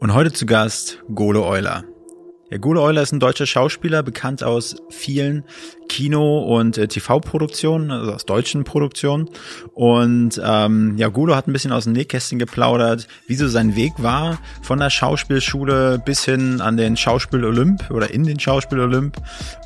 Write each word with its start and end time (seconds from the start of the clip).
Und 0.00 0.14
heute 0.14 0.32
zu 0.32 0.46
Gast 0.46 1.02
Golo 1.14 1.46
Euler. 1.46 1.84
Ja, 2.50 2.58
Golo 2.58 2.84
Euler 2.84 3.02
ist 3.02 3.10
ein 3.12 3.18
deutscher 3.18 3.46
Schauspieler, 3.46 4.04
bekannt 4.04 4.44
aus 4.44 4.76
vielen 4.88 5.42
Kino- 5.88 6.44
und 6.44 6.78
äh, 6.78 6.86
TV-Produktionen, 6.86 7.90
also 7.90 8.12
aus 8.12 8.24
deutschen 8.24 8.62
Produktionen. 8.62 9.28
Und 9.74 10.40
ähm, 10.44 10.96
ja, 10.96 11.08
Golo 11.08 11.34
hat 11.34 11.48
ein 11.48 11.52
bisschen 11.52 11.72
aus 11.72 11.84
dem 11.84 11.94
Nähkästchen 11.94 12.38
geplaudert, 12.38 13.08
wie 13.26 13.34
so 13.34 13.48
sein 13.48 13.74
Weg 13.74 13.94
war, 13.98 14.38
von 14.62 14.78
der 14.78 14.90
Schauspielschule 14.90 16.00
bis 16.04 16.24
hin 16.24 16.60
an 16.60 16.76
den 16.76 16.96
Schauspiel 16.96 17.44
Olymp 17.44 17.90
oder 17.90 18.10
in 18.10 18.22
den 18.22 18.38
Schauspiel 18.38 18.78
Olymp 18.78 19.16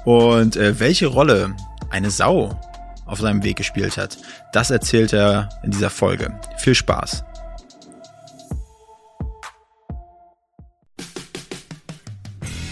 und 0.07 0.57
äh, 0.57 0.81
welche 0.81 1.09
Rolle 1.09 1.55
eine 1.91 2.11
Sau 2.11 2.59
auf 3.05 3.21
seinem 3.21 3.43
Weg 3.43 3.57
gespielt 3.57 3.99
hat. 3.99 4.17
Das 4.55 4.71
erzählt 4.71 5.13
er 5.13 5.51
in 5.63 5.71
dieser 5.71 5.91
Folge. 5.91 6.33
Viel 6.57 6.75
Spaß. 6.75 7.25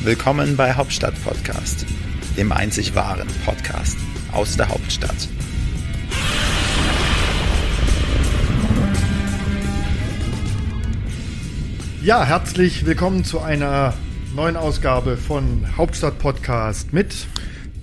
Willkommen 0.01 0.57
bei 0.57 0.75
Hauptstadt 0.75 1.20
Podcast, 1.25 1.84
dem 2.37 2.52
einzig 2.52 2.95
wahren 2.95 3.27
Podcast 3.45 3.98
aus 4.30 4.56
der 4.56 4.69
Hauptstadt. 4.69 5.29
Ja, 12.01 12.25
herzlich 12.25 12.87
willkommen 12.87 13.25
zu 13.25 13.41
einer 13.41 13.92
neuen 14.37 14.56
Ausgabe 14.56 15.16
von 15.16 15.66
Hauptstadt 15.77 16.20
Podcast 16.20 16.92
mit 16.92 17.27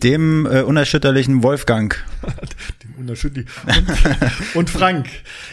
dem 0.01 0.45
äh, 0.45 0.61
unerschütterlichen 0.61 1.43
Wolfgang. 1.43 2.01
dem 2.83 2.95
unerschütterlichen 2.95 3.51
und, 3.65 4.55
und, 4.55 4.69
Frank. 4.69 5.07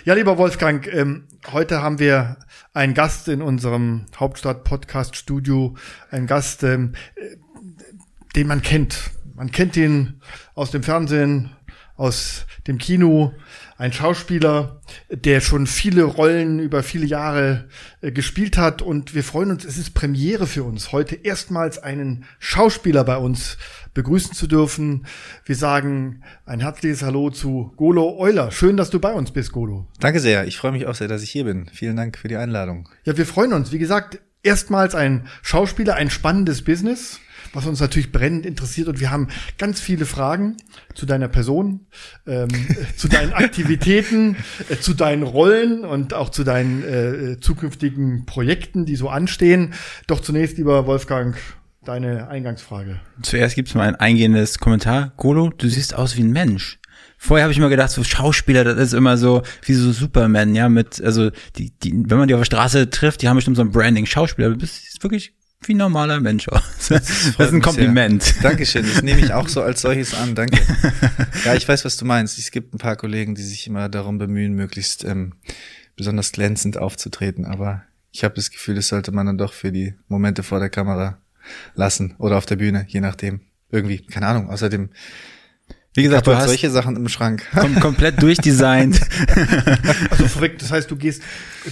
Ja, 0.04 0.14
lieber 0.14 0.38
Wolfgang, 0.38 0.86
ähm, 0.86 1.24
heute 1.50 1.82
haben 1.82 1.98
wir 1.98 2.36
einen 2.74 2.94
Gast 2.94 3.28
in 3.28 3.42
unserem 3.42 4.06
Hauptstadt 4.16 4.64
Podcast 4.64 5.16
Studio, 5.16 5.76
ein 6.10 6.26
Gast, 6.26 6.62
ähm, 6.62 6.94
den 8.34 8.46
man 8.46 8.62
kennt. 8.62 9.10
Man 9.34 9.50
kennt 9.50 9.76
ihn 9.76 10.20
aus 10.54 10.70
dem 10.70 10.82
Fernsehen, 10.82 11.50
aus 11.96 12.46
dem 12.66 12.78
Kino, 12.78 13.34
ein 13.82 13.92
Schauspieler, 13.92 14.80
der 15.10 15.40
schon 15.40 15.66
viele 15.66 16.04
Rollen 16.04 16.60
über 16.60 16.84
viele 16.84 17.04
Jahre 17.04 17.64
äh, 18.00 18.12
gespielt 18.12 18.56
hat 18.56 18.80
und 18.80 19.12
wir 19.12 19.24
freuen 19.24 19.50
uns, 19.50 19.64
es 19.64 19.76
ist 19.76 19.92
Premiere 19.92 20.46
für 20.46 20.62
uns, 20.62 20.92
heute 20.92 21.16
erstmals 21.16 21.82
einen 21.82 22.24
Schauspieler 22.38 23.02
bei 23.02 23.16
uns 23.16 23.58
begrüßen 23.92 24.34
zu 24.34 24.46
dürfen. 24.46 25.04
Wir 25.44 25.56
sagen 25.56 26.22
ein 26.46 26.60
herzliches 26.60 27.02
Hallo 27.02 27.30
zu 27.30 27.72
Golo 27.76 28.20
Euler. 28.20 28.52
Schön, 28.52 28.76
dass 28.76 28.90
du 28.90 29.00
bei 29.00 29.12
uns 29.12 29.32
bist, 29.32 29.50
Golo. 29.50 29.88
Danke 29.98 30.20
sehr. 30.20 30.46
Ich 30.46 30.58
freue 30.58 30.70
mich 30.70 30.86
auch 30.86 30.94
sehr, 30.94 31.08
dass 31.08 31.24
ich 31.24 31.30
hier 31.30 31.44
bin. 31.44 31.66
Vielen 31.72 31.96
Dank 31.96 32.16
für 32.16 32.28
die 32.28 32.36
Einladung. 32.36 32.88
Ja, 33.02 33.16
wir 33.16 33.26
freuen 33.26 33.52
uns. 33.52 33.72
Wie 33.72 33.80
gesagt, 33.80 34.20
erstmals 34.44 34.94
ein 34.94 35.26
Schauspieler, 35.42 35.96
ein 35.96 36.08
spannendes 36.08 36.62
Business 36.62 37.18
was 37.52 37.66
uns 37.66 37.80
natürlich 37.80 38.12
brennend 38.12 38.46
interessiert. 38.46 38.88
Und 38.88 39.00
wir 39.00 39.10
haben 39.10 39.28
ganz 39.58 39.80
viele 39.80 40.06
Fragen 40.06 40.56
zu 40.94 41.06
deiner 41.06 41.28
Person, 41.28 41.86
ähm, 42.26 42.48
zu 42.96 43.08
deinen 43.08 43.32
Aktivitäten, 43.32 44.36
äh, 44.68 44.76
zu 44.76 44.94
deinen 44.94 45.22
Rollen 45.22 45.84
und 45.84 46.14
auch 46.14 46.30
zu 46.30 46.44
deinen 46.44 46.82
äh, 46.82 47.40
zukünftigen 47.40 48.26
Projekten, 48.26 48.86
die 48.86 48.96
so 48.96 49.08
anstehen. 49.08 49.74
Doch 50.06 50.20
zunächst, 50.20 50.58
lieber 50.58 50.86
Wolfgang, 50.86 51.36
deine 51.84 52.28
Eingangsfrage. 52.28 53.00
Zuerst 53.22 53.54
gibt's 53.54 53.74
mal 53.74 53.88
ein 53.88 53.96
eingehendes 53.96 54.58
Kommentar. 54.58 55.12
Golo, 55.16 55.50
du 55.50 55.68
siehst 55.68 55.94
aus 55.94 56.16
wie 56.16 56.22
ein 56.22 56.32
Mensch. 56.32 56.78
Vorher 57.18 57.44
habe 57.44 57.52
ich 57.52 57.58
immer 57.58 57.68
gedacht, 57.68 57.90
so 57.90 58.02
Schauspieler, 58.02 58.64
das 58.64 58.76
ist 58.78 58.94
immer 58.94 59.16
so 59.16 59.42
wie 59.64 59.74
so 59.74 59.92
Superman, 59.92 60.56
ja, 60.56 60.68
mit, 60.68 61.00
also 61.00 61.30
die, 61.56 61.70
die, 61.70 61.92
wenn 62.06 62.18
man 62.18 62.26
die 62.26 62.34
auf 62.34 62.40
der 62.40 62.46
Straße 62.46 62.90
trifft, 62.90 63.22
die 63.22 63.28
haben 63.28 63.36
bestimmt 63.36 63.56
so 63.56 63.62
ein 63.62 63.70
Branding. 63.70 64.06
Schauspieler, 64.06 64.50
du 64.50 64.56
bist 64.56 65.00
wirklich 65.04 65.32
wie 65.68 65.74
ein 65.74 65.78
normaler 65.78 66.20
Mensch 66.20 66.48
aus. 66.48 66.62
Das, 66.88 67.06
das 67.38 67.48
ist 67.48 67.52
ein 67.52 67.62
Kompliment. 67.62 68.22
Sehr. 68.22 68.42
Dankeschön, 68.42 68.86
das 68.86 69.02
nehme 69.02 69.20
ich 69.20 69.32
auch 69.32 69.48
so 69.48 69.62
als 69.62 69.80
solches 69.80 70.14
an, 70.14 70.34
danke. 70.34 70.58
Ja, 71.44 71.54
ich 71.54 71.66
weiß, 71.66 71.84
was 71.84 71.96
du 71.96 72.04
meinst. 72.04 72.38
Es 72.38 72.50
gibt 72.50 72.74
ein 72.74 72.78
paar 72.78 72.96
Kollegen, 72.96 73.34
die 73.34 73.42
sich 73.42 73.66
immer 73.66 73.88
darum 73.88 74.18
bemühen, 74.18 74.52
möglichst 74.52 75.04
ähm, 75.04 75.34
besonders 75.96 76.32
glänzend 76.32 76.76
aufzutreten, 76.76 77.44
aber 77.44 77.82
ich 78.10 78.24
habe 78.24 78.34
das 78.34 78.50
Gefühl, 78.50 78.74
das 78.74 78.88
sollte 78.88 79.12
man 79.12 79.26
dann 79.26 79.38
doch 79.38 79.52
für 79.52 79.72
die 79.72 79.94
Momente 80.08 80.42
vor 80.42 80.58
der 80.58 80.70
Kamera 80.70 81.18
lassen 81.74 82.14
oder 82.18 82.36
auf 82.36 82.46
der 82.46 82.56
Bühne, 82.56 82.84
je 82.88 83.00
nachdem. 83.00 83.40
Irgendwie, 83.70 83.98
keine 83.98 84.26
Ahnung. 84.26 84.50
Außerdem 84.50 84.90
wie 85.94 86.04
gesagt, 86.04 86.26
du 86.26 86.34
hast 86.34 86.46
solche 86.46 86.70
Sachen 86.70 86.96
im 86.96 87.06
Schrank. 87.08 87.44
Kom 87.54 87.78
komplett 87.78 88.22
durchdesignt. 88.22 88.98
also 90.10 90.26
verrückt. 90.26 90.62
Das 90.62 90.72
heißt, 90.72 90.90
du 90.90 90.96
gehst 90.96 91.22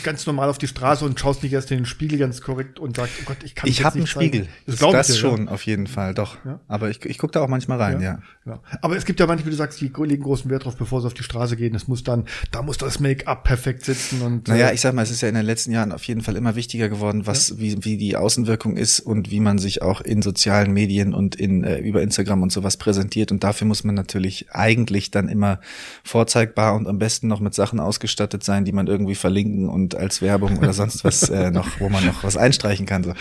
ganz 0.02 0.26
normal 0.26 0.50
auf 0.50 0.58
die 0.58 0.66
Straße 0.66 1.06
und 1.06 1.18
schaust 1.18 1.42
nicht 1.42 1.54
erst 1.54 1.70
in 1.70 1.78
den 1.78 1.86
Spiegel 1.86 2.18
ganz 2.18 2.42
korrekt 2.42 2.78
und 2.78 2.96
sagst, 2.96 3.14
oh 3.22 3.24
Gott, 3.24 3.38
ich 3.44 3.54
kann 3.54 3.70
Ich 3.70 3.82
habe 3.82 3.96
einen 3.96 4.06
Spiegel. 4.06 4.46
Das, 4.66 4.76
das, 4.76 4.92
das 4.92 5.06
dir, 5.06 5.14
schon 5.14 5.46
ja? 5.46 5.52
auf 5.52 5.62
jeden 5.62 5.86
Fall, 5.86 6.12
doch. 6.12 6.36
Ja? 6.44 6.60
Aber 6.68 6.90
ich, 6.90 7.02
ich 7.06 7.16
gucke 7.16 7.32
da 7.32 7.40
auch 7.40 7.48
manchmal 7.48 7.78
rein, 7.78 8.02
ja. 8.02 8.18
ja. 8.44 8.60
Aber 8.82 8.94
es 8.94 9.06
gibt 9.06 9.20
ja 9.20 9.26
manche, 9.26 9.46
wie 9.46 9.50
du 9.50 9.56
sagst, 9.56 9.80
die 9.80 9.90
legen 10.04 10.22
großen 10.22 10.50
Wert 10.50 10.66
drauf, 10.66 10.76
bevor 10.76 11.00
sie 11.00 11.06
auf 11.06 11.14
die 11.14 11.22
Straße 11.22 11.56
gehen. 11.56 11.74
Es 11.74 11.88
muss 11.88 12.04
dann, 12.04 12.26
da 12.50 12.60
muss 12.60 12.76
das 12.76 13.00
Make-up 13.00 13.44
perfekt 13.44 13.86
sitzen 13.86 14.20
und. 14.20 14.48
Naja, 14.48 14.68
äh, 14.68 14.74
ich 14.74 14.82
sag 14.82 14.92
mal, 14.92 15.00
es 15.00 15.10
ist 15.10 15.22
ja 15.22 15.30
in 15.30 15.34
den 15.34 15.46
letzten 15.46 15.72
Jahren 15.72 15.92
auf 15.92 16.04
jeden 16.04 16.20
Fall 16.20 16.36
immer 16.36 16.56
wichtiger 16.56 16.90
geworden, 16.90 17.26
was, 17.26 17.58
wie, 17.58 17.86
wie 17.86 17.96
die 17.96 18.16
Außenwirkung 18.16 18.76
ist 18.76 19.00
und 19.00 19.30
wie 19.30 19.40
man 19.40 19.56
sich 19.56 19.80
auch 19.80 20.02
in 20.02 20.20
sozialen 20.20 20.72
Medien 20.74 21.14
und 21.14 21.36
in, 21.36 21.64
äh, 21.64 21.78
über 21.78 22.02
Instagram 22.02 22.42
und 22.42 22.52
sowas 22.52 22.76
präsentiert. 22.76 23.32
Und 23.32 23.44
dafür 23.44 23.66
muss 23.66 23.82
man 23.82 23.94
natürlich 23.94 24.09
eigentlich 24.18 24.46
eigentlich 24.52 25.10
dann 25.10 25.28
immer 25.28 25.60
vorzeigbar 26.04 26.74
und 26.74 26.86
am 26.86 26.98
besten 26.98 27.28
noch 27.28 27.40
mit 27.40 27.54
Sachen 27.54 27.80
ausgestattet 27.80 28.44
sein, 28.44 28.64
die 28.64 28.72
man 28.72 28.86
irgendwie 28.86 29.14
verlinken 29.14 29.68
und 29.68 29.94
als 29.94 30.22
Werbung 30.22 30.58
oder 30.58 30.72
sonst 30.72 31.04
was 31.04 31.28
äh, 31.30 31.50
noch, 31.50 31.80
wo 31.80 31.88
man 31.88 32.04
noch 32.04 32.24
was 32.24 32.36
einstreichen 32.36 32.86
kann. 32.86 33.04
So. 33.04 33.14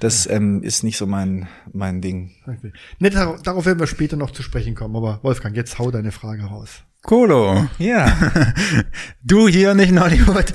Das 0.00 0.28
ähm, 0.28 0.62
ist 0.62 0.82
nicht 0.82 0.96
so 0.96 1.06
mein, 1.06 1.48
mein 1.72 2.00
Ding. 2.00 2.32
Okay. 2.46 2.72
Nett, 2.98 3.14
darauf 3.14 3.66
werden 3.66 3.78
wir 3.78 3.86
später 3.86 4.16
noch 4.16 4.30
zu 4.30 4.42
sprechen 4.42 4.74
kommen, 4.74 4.96
aber 4.96 5.20
Wolfgang, 5.22 5.56
jetzt 5.56 5.78
hau 5.78 5.90
deine 5.90 6.12
Frage 6.12 6.44
raus. 6.44 6.82
Kolo. 7.02 7.68
Ja. 7.78 8.16
du 9.24 9.48
hier 9.48 9.74
nicht 9.74 9.90
in 9.90 10.00
Hollywood. 10.00 10.52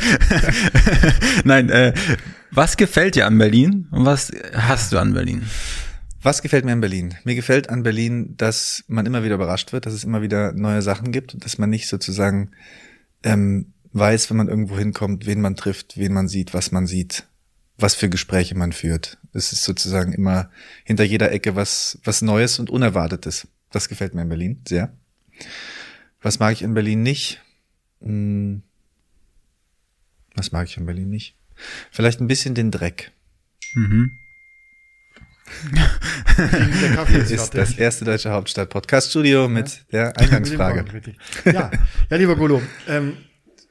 Nein, 1.43 1.69
äh, 1.69 1.93
was 2.51 2.77
gefällt 2.77 3.15
dir 3.15 3.27
an 3.27 3.37
Berlin 3.37 3.87
und 3.91 4.05
was 4.05 4.31
hast 4.53 4.93
du 4.93 4.97
an 4.97 5.13
Berlin? 5.13 5.43
Was 6.27 6.41
gefällt 6.41 6.65
mir 6.65 6.73
an 6.73 6.81
Berlin? 6.81 7.15
Mir 7.23 7.35
gefällt 7.35 7.69
an 7.69 7.83
Berlin, 7.83 8.35
dass 8.35 8.83
man 8.89 9.05
immer 9.05 9.23
wieder 9.23 9.35
überrascht 9.35 9.71
wird, 9.71 9.85
dass 9.85 9.93
es 9.93 10.03
immer 10.03 10.21
wieder 10.21 10.51
neue 10.51 10.81
Sachen 10.81 11.13
gibt, 11.13 11.41
dass 11.45 11.57
man 11.57 11.69
nicht 11.69 11.87
sozusagen 11.87 12.51
ähm, 13.23 13.71
weiß, 13.93 14.29
wenn 14.29 14.35
man 14.35 14.49
irgendwo 14.49 14.77
hinkommt, 14.77 15.25
wen 15.25 15.39
man 15.39 15.55
trifft, 15.55 15.97
wen 15.97 16.11
man 16.11 16.27
sieht, 16.27 16.53
was 16.53 16.73
man 16.73 16.85
sieht, 16.85 17.29
was 17.77 17.95
für 17.95 18.09
Gespräche 18.09 18.55
man 18.55 18.73
führt. 18.73 19.17
Es 19.31 19.53
ist 19.53 19.63
sozusagen 19.63 20.11
immer 20.11 20.51
hinter 20.83 21.05
jeder 21.05 21.31
Ecke 21.31 21.55
was, 21.55 21.97
was 22.03 22.21
Neues 22.21 22.59
und 22.59 22.69
Unerwartetes. 22.69 23.47
Das 23.71 23.87
gefällt 23.87 24.13
mir 24.13 24.23
in 24.23 24.29
Berlin 24.29 24.61
sehr. 24.67 24.91
Was 26.21 26.39
mag 26.39 26.51
ich 26.51 26.61
in 26.61 26.73
Berlin 26.73 27.03
nicht? 27.03 27.41
Hm. 28.01 28.63
Was 30.35 30.51
mag 30.51 30.67
ich 30.67 30.75
in 30.75 30.85
Berlin 30.85 31.09
nicht? 31.09 31.37
Vielleicht 31.89 32.19
ein 32.19 32.27
bisschen 32.27 32.53
den 32.53 32.69
Dreck. 32.69 33.13
Mhm. 33.75 34.11
der 36.37 36.95
Kaffee 36.95 37.17
ist, 37.17 37.31
ist 37.31 37.53
das 37.53 37.77
erste 37.77 38.05
deutsche 38.05 38.31
Hauptstadt-Podcast-Studio 38.31 39.47
mit 39.47 39.85
ja. 39.91 40.11
der 40.11 40.17
Eingangsfrage. 40.19 40.85
ja. 41.45 41.71
ja, 42.09 42.17
lieber 42.17 42.35
Golo, 42.35 42.61
ähm, 42.87 43.17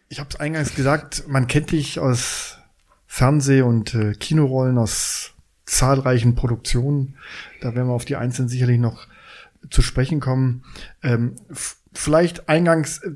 ich 0.09 0.21
habe 0.21 0.31
es 0.31 0.37
eingangs 0.37 0.75
gesagt, 0.75 1.25
man 1.29 1.47
kennt 1.47 1.73
dich 1.73 1.99
aus 1.99 2.59
Fernseh- 3.07 3.63
und 3.63 3.95
äh, 3.95 4.13
Kinorollen, 4.13 4.79
aus 4.79 5.35
zahlreichen 5.65 6.35
Produktionen. 6.35 7.17
Da 7.61 7.75
werden 7.75 7.89
wir 7.89 7.95
auf 7.95 8.05
die 8.05 8.17
einzelnen 8.17 8.49
sicherlich 8.49 8.79
noch 8.79 9.07
zu 9.71 9.83
sprechen 9.83 10.21
kommen. 10.21 10.65
Ähm, 11.03 11.37
vielleicht 11.93 12.49
eingangs, 12.49 12.99
äh, 12.99 13.13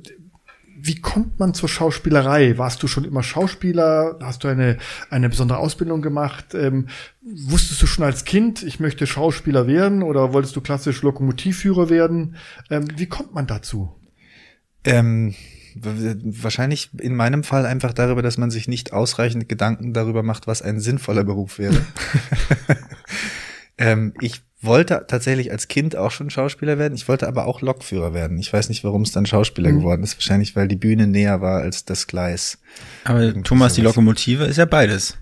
wie 0.82 1.00
kommt 1.00 1.38
man 1.38 1.54
zur 1.54 1.68
Schauspielerei? 1.68 2.58
Warst 2.58 2.82
du 2.82 2.88
schon 2.88 3.04
immer 3.04 3.22
Schauspieler? 3.22 4.18
Hast 4.20 4.44
du 4.44 4.48
eine, 4.48 4.78
eine 5.10 5.28
besondere 5.28 5.58
Ausbildung 5.58 6.02
gemacht? 6.02 6.54
Ähm, 6.54 6.88
wusstest 7.22 7.82
du 7.82 7.86
schon 7.86 8.04
als 8.04 8.24
Kind, 8.24 8.62
ich 8.62 8.80
möchte 8.80 9.06
Schauspieler 9.06 9.66
werden 9.66 10.02
oder 10.02 10.32
wolltest 10.32 10.56
du 10.56 10.60
klassisch 10.60 11.02
Lokomotivführer 11.02 11.90
werden? 11.90 12.36
Ähm, 12.70 12.88
wie 12.96 13.06
kommt 13.06 13.34
man 13.34 13.46
dazu? 13.46 13.94
Ähm, 14.84 15.34
wahrscheinlich 15.74 16.90
in 16.98 17.14
meinem 17.14 17.44
Fall 17.44 17.66
einfach 17.66 17.92
darüber, 17.92 18.22
dass 18.22 18.38
man 18.38 18.50
sich 18.50 18.66
nicht 18.68 18.92
ausreichend 18.92 19.48
Gedanken 19.48 19.92
darüber 19.92 20.22
macht, 20.22 20.46
was 20.46 20.62
ein 20.62 20.80
sinnvoller 20.80 21.24
Beruf 21.24 21.58
wäre. 21.58 21.80
ähm, 23.78 24.14
ich 24.20 24.42
wollte 24.62 25.04
tatsächlich 25.08 25.50
als 25.50 25.68
Kind 25.68 25.96
auch 25.96 26.10
schon 26.10 26.30
Schauspieler 26.30 26.78
werden. 26.78 26.94
Ich 26.94 27.08
wollte 27.08 27.26
aber 27.26 27.46
auch 27.46 27.62
Lokführer 27.62 28.12
werden. 28.12 28.38
Ich 28.38 28.52
weiß 28.52 28.68
nicht, 28.68 28.84
warum 28.84 29.02
es 29.02 29.12
dann 29.12 29.26
Schauspieler 29.26 29.70
mhm. 29.70 29.78
geworden 29.78 30.02
ist. 30.02 30.16
Wahrscheinlich, 30.16 30.54
weil 30.56 30.68
die 30.68 30.76
Bühne 30.76 31.06
näher 31.06 31.40
war 31.40 31.60
als 31.60 31.84
das 31.84 32.06
Gleis. 32.06 32.58
Aber 33.04 33.20
Irgendwas 33.20 33.48
Thomas, 33.48 33.74
die 33.74 33.80
Lokomotive 33.80 34.44
ist 34.44 34.58
ja 34.58 34.66
beides. 34.66 35.16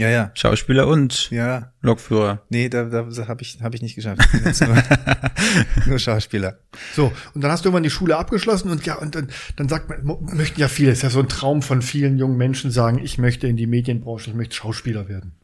Ja, 0.00 0.08
ja. 0.08 0.30
Schauspieler 0.32 0.86
und 0.88 1.30
Ja. 1.30 1.74
Lokführer. 1.82 2.42
Nee, 2.48 2.70
da, 2.70 2.84
da 2.84 3.06
habe 3.28 3.42
ich, 3.42 3.58
hab 3.60 3.74
ich 3.74 3.82
nicht 3.82 3.96
geschafft. 3.96 4.22
Nur, 4.66 4.76
nur 5.86 5.98
Schauspieler. 5.98 6.58
So, 6.94 7.12
und 7.34 7.44
dann 7.44 7.50
hast 7.50 7.64
du 7.64 7.68
irgendwann 7.68 7.82
die 7.82 7.90
Schule 7.90 8.16
abgeschlossen 8.16 8.70
und 8.70 8.86
ja, 8.86 8.94
und 8.94 9.14
dann, 9.14 9.28
dann 9.56 9.68
sagt 9.68 9.90
man, 9.90 10.16
möchten 10.34 10.58
ja 10.58 10.68
viele, 10.68 10.92
ist 10.92 11.02
ja 11.02 11.10
so 11.10 11.20
ein 11.20 11.28
Traum 11.28 11.60
von 11.60 11.82
vielen 11.82 12.16
jungen 12.16 12.38
Menschen 12.38 12.70
sagen, 12.70 12.98
ich 12.98 13.18
möchte 13.18 13.46
in 13.46 13.58
die 13.58 13.66
Medienbranche, 13.66 14.30
ich 14.30 14.36
möchte 14.36 14.56
Schauspieler 14.56 15.06
werden. 15.10 15.34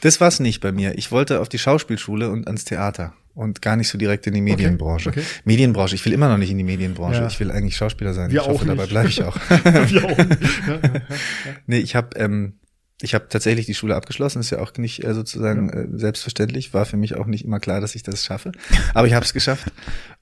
Das 0.00 0.20
war's 0.20 0.40
nicht 0.40 0.60
bei 0.60 0.72
mir. 0.72 0.96
Ich 0.96 1.10
wollte 1.12 1.40
auf 1.40 1.48
die 1.48 1.58
Schauspielschule 1.58 2.30
und 2.30 2.46
ans 2.46 2.64
Theater 2.64 3.14
und 3.34 3.60
gar 3.60 3.76
nicht 3.76 3.88
so 3.88 3.98
direkt 3.98 4.26
in 4.26 4.34
die 4.34 4.40
Medienbranche. 4.40 5.10
okay. 5.10 5.22
Medienbranche, 5.44 5.94
ich 5.94 6.04
will 6.04 6.12
immer 6.12 6.28
noch 6.28 6.38
nicht 6.38 6.50
in 6.50 6.58
die 6.58 6.64
Medienbranche. 6.64 7.20
Ja. 7.20 7.26
Ich 7.26 7.38
will 7.38 7.50
eigentlich 7.50 7.76
Schauspieler 7.76 8.14
sein. 8.14 8.30
Wir 8.30 8.40
ich 8.40 8.46
hoffe, 8.46 8.62
auch 8.62 8.66
dabei 8.66 8.82
nicht. 8.82 8.90
bleibe 8.90 9.08
ich 9.08 9.22
auch. 9.22 9.36
Wir 9.50 10.04
auch. 10.04 10.18
Ja, 10.18 10.74
ja, 10.82 10.90
ja. 10.94 11.00
nee, 11.66 11.78
ich 11.78 11.94
habe 11.94 12.16
ähm, 12.18 12.54
ich 13.06 13.14
habe 13.14 13.26
tatsächlich 13.30 13.64
die 13.66 13.74
Schule 13.74 13.94
abgeschlossen, 13.96 14.40
ist 14.40 14.50
ja 14.50 14.58
auch 14.58 14.72
nicht 14.76 15.04
äh, 15.04 15.14
sozusagen 15.14 15.70
äh, 15.70 15.86
selbstverständlich, 15.92 16.74
war 16.74 16.84
für 16.84 16.96
mich 16.96 17.14
auch 17.14 17.26
nicht 17.26 17.44
immer 17.44 17.60
klar, 17.60 17.80
dass 17.80 17.94
ich 17.94 18.02
das 18.02 18.24
schaffe, 18.24 18.52
aber 18.94 19.06
ich 19.06 19.14
habe 19.14 19.24
es 19.24 19.32
geschafft 19.32 19.64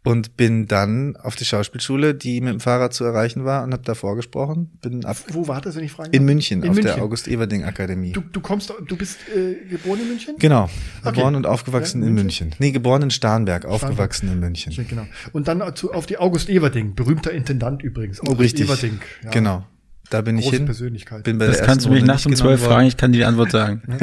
und 0.05 0.37
bin 0.37 0.67
dann 0.69 1.17
auf 1.17 1.35
die 1.35 1.45
Schauspielschule, 1.45 2.15
die 2.15 2.41
mit 2.41 2.53
dem 2.53 2.61
Fahrrad 2.61 2.93
zu 2.95 3.05
erreichen 3.05 3.45
war 3.45 3.65
und 3.65 3.73
habe 3.73 3.83
da 3.85 3.95
vorgesprochen, 3.95 4.71
bin 4.83 5.05
ab 5.05 5.17
Wo 5.33 5.49
war 5.49 5.61
das, 5.61 5.77
wenn 5.77 5.85
ich 5.85 5.93
fragen 5.93 6.13
in? 6.13 6.25
München 6.25 6.63
In 6.63 6.69
auf 6.71 6.75
München. 6.77 6.95
der 6.95 7.03
August 7.03 7.27
Everding 7.27 7.65
Akademie. 7.65 8.13
Du, 8.13 8.21
du 8.21 8.41
kommst, 8.41 8.73
du 8.87 8.97
bist 8.97 9.19
äh, 9.35 9.67
geboren 9.69 10.01
in 10.03 10.09
München? 10.09 10.35
Genau, 10.39 10.69
Okay. 11.03 11.15
geboren 11.17 11.35
und 11.35 11.47
aufgewachsen 11.47 12.03
Ja, 12.03 12.09
in 12.09 12.15
München? 12.15 12.49
München. 12.49 12.57
Nee, 12.59 12.71
geboren 12.73 13.03
in 13.03 13.11
Starnberg, 13.11 13.65
aufgewachsen 13.65 14.29
in 14.31 14.41
München. 14.41 14.73
Ja, 14.73 14.83
genau. 14.83 15.07
Und 15.33 15.49
dann 15.49 15.63
zu, 15.75 15.93
auf 15.93 16.07
die 16.07 16.19
August 16.19 16.49
Everding, 16.49 16.95
berühmter 16.95 17.33
Intendant 17.33 17.83
übrigens. 17.83 18.21
August 18.21 18.41
Richtig. 18.41 18.67
Everding. 18.69 19.01
Ja, 19.23 19.31
Genau. 19.31 19.65
Da 20.11 20.21
bin 20.21 20.39
ich 20.39 20.45
Große 20.45 20.57
hin. 20.57 20.65
Persönlichkeit. 20.67 21.25
Bin 21.25 21.39
bei 21.39 21.47
Das 21.47 21.59
der 21.59 21.67
kannst 21.67 21.87
du 21.87 21.91
mich 21.91 22.05
nachts 22.05 22.27
um 22.27 22.31
nicht 22.31 22.39
zwölf 22.41 22.63
fragen, 22.63 22.87
ich 22.87 22.97
kann 22.97 23.13
dir 23.13 23.19
die 23.19 23.25
Antwort 23.25 23.51
sagen. 23.51 23.83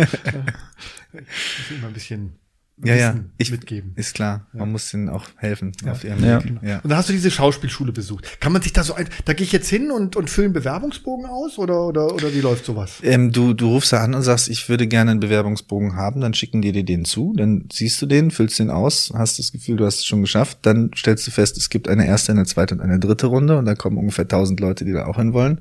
Das 1.13 1.23
ist 1.23 1.71
immer 1.77 1.87
ein 1.87 1.93
bisschen 1.93 2.33
Ja, 2.83 2.95
ja. 2.95 3.15
Ich, 3.37 3.51
mitgeben. 3.51 3.91
ist 3.95 4.15
klar. 4.15 4.47
Man 4.53 4.71
muss 4.71 4.93
ihnen 4.93 5.09
auch 5.09 5.25
helfen 5.37 5.71
auf 5.87 6.03
ihrem 6.03 6.23
Ja. 6.23 6.43
Weg. 6.43 6.53
Ja. 6.61 6.79
Und 6.79 6.89
dann 6.89 6.97
hast 6.97 7.09
du 7.09 7.13
diese 7.13 7.31
Schauspielschule 7.31 7.91
besucht. 7.91 8.39
Kann 8.39 8.51
man 8.51 8.61
sich 8.61 8.73
da 8.73 8.83
so 8.83 8.93
ein, 8.93 9.07
da 9.25 9.33
gehe 9.33 9.45
ich 9.45 9.51
jetzt 9.51 9.69
hin 9.69 9.91
und, 9.91 10.15
und 10.15 10.29
fülle 10.29 10.45
einen 10.45 10.53
Bewerbungsbogen 10.53 11.25
aus 11.25 11.57
oder, 11.57 11.87
oder, 11.87 12.13
oder 12.13 12.33
wie 12.33 12.41
läuft 12.41 12.65
sowas? 12.65 12.99
Ähm, 13.03 13.31
du, 13.31 13.53
du 13.53 13.67
rufst 13.69 13.93
da 13.93 14.03
an 14.03 14.13
und 14.15 14.23
sagst, 14.23 14.49
ich 14.49 14.69
würde 14.69 14.87
gerne 14.87 15.11
einen 15.11 15.19
Bewerbungsbogen 15.19 15.95
haben, 15.95 16.21
dann 16.21 16.33
schicken 16.33 16.61
die 16.61 16.71
dir 16.71 16.83
den 16.83 17.05
zu, 17.05 17.33
dann 17.35 17.65
siehst 17.71 18.01
du 18.01 18.05
den, 18.05 18.31
füllst 18.31 18.59
den 18.59 18.69
aus, 18.69 19.11
hast 19.15 19.39
das 19.39 19.51
Gefühl, 19.51 19.77
du 19.77 19.85
hast 19.85 19.99
es 19.99 20.05
schon 20.05 20.21
geschafft, 20.21 20.59
dann 20.63 20.91
stellst 20.95 21.27
du 21.27 21.31
fest, 21.31 21.57
es 21.57 21.69
gibt 21.69 21.87
eine 21.87 22.07
erste, 22.07 22.31
eine 22.31 22.45
zweite 22.45 22.75
und 22.75 22.81
eine 22.81 22.99
dritte 22.99 23.27
Runde 23.27 23.57
und 23.57 23.65
da 23.65 23.75
kommen 23.75 23.97
ungefähr 23.97 24.25
1000 24.25 24.59
Leute, 24.59 24.85
die 24.85 24.93
da 24.93 25.05
auch 25.05 25.17
hin 25.17 25.33
wollen. 25.33 25.59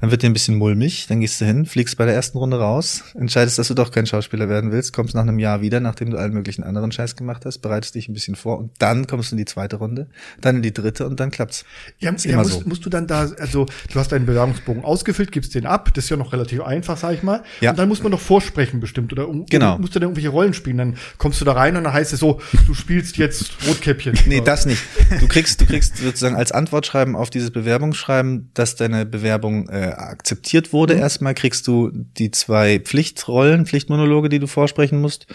Dann 0.00 0.10
wird 0.10 0.22
dir 0.22 0.26
ein 0.28 0.32
bisschen 0.32 0.56
mulmig, 0.56 1.06
dann 1.08 1.20
gehst 1.20 1.40
du 1.40 1.44
hin, 1.44 1.66
fliegst 1.66 1.96
bei 1.96 2.04
der 2.04 2.14
ersten 2.14 2.38
Runde 2.38 2.58
raus, 2.58 3.04
entscheidest, 3.14 3.58
dass 3.58 3.68
du 3.68 3.74
doch 3.74 3.90
kein 3.92 4.06
Schauspieler 4.06 4.48
werden 4.48 4.72
willst, 4.72 4.92
kommst 4.92 5.14
nach 5.14 5.22
einem 5.22 5.38
Jahr 5.38 5.60
wieder, 5.60 5.80
nachdem 5.80 6.10
du 6.10 6.16
allen 6.18 6.32
möglichen 6.32 6.49
anderen 6.58 6.92
Scheiß 6.92 7.16
gemacht 7.16 7.46
hast, 7.46 7.58
bereitest 7.58 7.94
dich 7.94 8.08
ein 8.08 8.14
bisschen 8.14 8.34
vor 8.34 8.58
und 8.58 8.72
dann 8.78 9.06
kommst 9.06 9.30
du 9.30 9.34
in 9.34 9.38
die 9.38 9.44
zweite 9.44 9.76
Runde, 9.76 10.08
dann 10.40 10.56
in 10.56 10.62
die 10.62 10.72
dritte 10.74 11.06
und 11.06 11.20
dann 11.20 11.30
klappt's. 11.30 11.64
Ja, 11.98 12.12
ja 12.12 12.36
musst, 12.36 12.50
so. 12.50 12.62
musst 12.66 12.84
du 12.84 12.90
dann 12.90 13.06
da, 13.06 13.28
also 13.38 13.66
du 13.92 13.98
hast 13.98 14.12
deinen 14.12 14.26
Bewerbungsbogen 14.26 14.84
ausgefüllt, 14.84 15.32
gibst 15.32 15.54
den 15.54 15.66
ab, 15.66 15.92
das 15.94 16.04
ist 16.04 16.10
ja 16.10 16.16
noch 16.16 16.32
relativ 16.32 16.62
einfach, 16.62 16.96
sag 16.96 17.14
ich 17.14 17.22
mal. 17.22 17.42
Ja. 17.60 17.70
Und 17.70 17.78
dann 17.78 17.88
muss 17.88 18.02
man 18.02 18.12
doch 18.12 18.20
vorsprechen 18.20 18.80
bestimmt 18.80 19.12
oder 19.12 19.28
um, 19.28 19.46
Genau. 19.46 19.78
musst 19.78 19.94
du 19.94 19.98
dann 20.00 20.08
irgendwelche 20.08 20.30
Rollen 20.30 20.54
spielen. 20.54 20.78
Dann 20.78 20.96
kommst 21.18 21.40
du 21.40 21.44
da 21.44 21.52
rein 21.52 21.76
und 21.76 21.84
dann 21.84 21.92
heißt 21.92 22.12
es 22.12 22.20
so, 22.20 22.40
du 22.66 22.74
spielst 22.74 23.16
jetzt 23.16 23.52
Rotkäppchen. 23.66 24.18
Nee, 24.26 24.40
das 24.40 24.64
nicht. 24.64 24.82
Du 25.18 25.26
kriegst, 25.26 25.60
du 25.60 25.66
kriegst 25.66 25.96
sozusagen 25.96 26.36
als 26.36 26.52
Antwortschreiben 26.52 27.16
auf 27.16 27.30
dieses 27.30 27.50
Bewerbungsschreiben, 27.50 28.50
dass 28.54 28.76
deine 28.76 29.06
Bewerbung 29.06 29.68
äh, 29.68 29.92
akzeptiert 29.96 30.72
wurde. 30.72 30.94
Erstmal 30.94 31.34
kriegst 31.34 31.66
du 31.66 31.90
die 31.92 32.30
zwei 32.30 32.78
Pflichtrollen, 32.78 33.66
Pflichtmonologe, 33.66 34.28
die 34.28 34.38
du 34.38 34.46
vorsprechen 34.46 35.00
musst, 35.00 35.26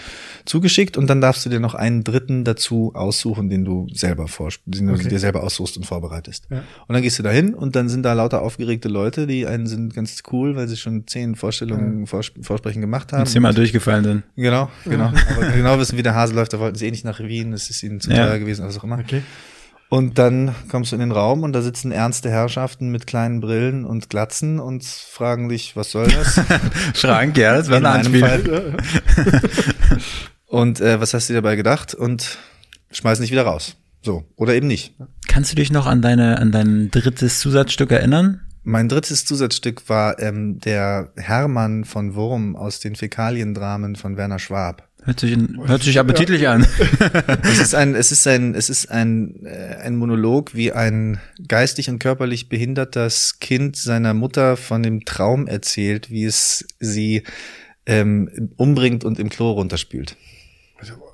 zugeschickt 0.46 0.98
und 0.98 1.05
dann 1.10 1.22
darfst 1.22 1.46
du 1.46 1.50
dir 1.50 1.60
noch 1.60 1.76
einen 1.76 2.04
dritten 2.04 2.44
dazu 2.44 2.92
aussuchen, 2.96 3.50
den 3.50 3.66
du 3.66 3.88
selber 3.94 4.28
vorsp 4.28 4.62
den 4.66 4.88
du 4.88 4.94
Okay. 4.94 5.10
dir 5.10 5.20
selber 5.20 5.44
aussuchst 5.44 5.78
und 5.78 5.86
vorbereitest. 5.86 6.48
Ja. 6.50 6.60
Und 6.88 6.94
dann 6.94 7.02
gehst 7.02 7.18
du 7.20 7.24
da 7.24 7.30
hin 7.32 7.54
und 7.54 7.76
dann 7.76 7.90
sind 7.90 8.04
da 8.04 8.14
lauter 8.14 8.42
aufgeregte 8.42 8.88
Leute, 8.88 9.28
die 9.28 9.46
einen 9.48 9.68
sind 9.68 9.94
ganz 9.94 10.22
cool, 10.32 10.56
weil 10.56 10.68
sie 10.68 10.78
schon 10.78 11.08
zehn 11.08 11.36
Vorstellungen, 11.36 12.08
Vors 12.08 12.32
Vorsprechen 12.42 12.82
gemacht 12.82 13.14
haben. 13.14 13.26
Zimmer 13.26 13.54
durchgefallen 13.54 14.04
sind. 14.04 14.24
Genau, 14.36 14.70
genau. 14.86 15.12
Aber 15.36 15.52
genau 15.56 15.80
wissen, 15.80 15.98
wie 15.98 16.04
der 16.04 16.16
Hase 16.16 16.34
läuft, 16.34 16.54
da 16.54 16.60
wollten 16.60 16.78
sie 16.78 16.88
eh 16.88 16.92
nicht 16.92 17.06
nach 17.06 17.20
Wien, 17.20 17.54
es 17.54 17.70
ist 17.70 17.84
ihnen 17.84 18.00
zu 18.00 18.10
Ja. 18.12 18.26
teuer 18.26 18.40
gewesen, 18.40 18.66
was 18.66 18.78
auch 18.78 18.84
immer. 18.84 19.00
Okay. 19.00 19.22
Und 19.88 20.18
dann 20.18 20.56
kommst 20.70 20.92
du 20.92 20.96
in 20.96 21.00
den 21.00 21.12
Raum 21.12 21.44
und 21.44 21.54
da 21.54 21.62
sitzen 21.62 21.92
ernste 21.92 22.30
Herrschaften 22.32 22.90
mit 22.90 23.06
kleinen 23.06 23.40
Brillen 23.40 23.86
und 23.86 24.10
Glatzen 24.10 24.60
und 24.60 24.84
fragen 24.84 25.48
dich, 25.48 25.76
was 25.76 25.92
soll 25.92 26.08
das? 26.08 26.42
Schrank, 26.96 27.38
ja, 27.38 27.56
das 27.56 27.68
wäre 27.70 27.82
In 27.82 27.86
ein 27.86 28.00
Anspiel. 28.00 28.76
Und 30.48 30.80
äh, 30.82 31.00
was 31.00 31.14
hast 31.14 31.30
du 31.30 31.34
dir 31.34 31.42
dabei 31.42 31.56
gedacht? 31.56 31.94
Und 31.94 32.38
schmeißen 32.92 33.24
dich 33.24 33.32
wieder 33.32 33.44
raus. 33.44 33.76
So, 34.02 34.24
oder 34.36 34.54
eben 34.54 34.68
nicht. 34.68 34.94
Kannst 35.28 35.52
du 35.52 35.56
dich 35.56 35.72
noch 35.72 35.88
an 35.88 36.02
deine, 36.02 36.38
an 36.40 36.52
dein 36.52 36.92
drittes 36.92 37.40
Zusatzstück 37.40 37.92
erinnern? 37.92 38.42
Mein 38.64 38.90
drittes 38.90 39.26
Zusatzstück 39.26 39.90
war 39.90 40.20
ähm, 40.20 40.60
der 40.60 41.12
Hermann 41.18 41.86
von 41.86 42.16
Wurm 42.16 42.56
aus 42.56 42.80
den 42.80 42.96
Fäkaliendramen 42.96 43.96
von 43.96 44.18
Werner 44.18 44.40
Schwab. 44.40 44.88
Hört 45.04 45.20
sich, 45.20 45.38
hört 45.66 45.84
sich 45.84 46.00
appetitlich 46.00 46.48
an. 46.48 46.66
Es 47.44 47.60
ist 47.60 47.76
ein, 47.76 47.94
es 47.94 48.12
ist 48.12 48.26
ein, 48.26 48.56
es 48.56 48.72
ist 48.72 48.90
ein, 48.90 49.46
äh, 49.46 49.76
ein 49.84 49.96
Monolog, 49.96 50.56
wie 50.56 50.72
ein 50.72 51.20
geistig 51.48 51.90
und 51.90 52.00
körperlich 52.00 52.50
behindertes 52.50 53.40
Kind 53.40 53.76
seiner 53.76 54.16
Mutter 54.16 54.58
von 54.58 54.82
dem 54.82 55.06
Traum 55.06 55.46
erzählt, 55.46 56.10
wie 56.10 56.26
es 56.26 56.66
sie 56.80 57.22
ähm, 57.86 58.52
umbringt 58.58 59.04
und 59.04 59.20
im 59.20 59.30
Klo 59.30 59.52
runterspült. 59.52 60.18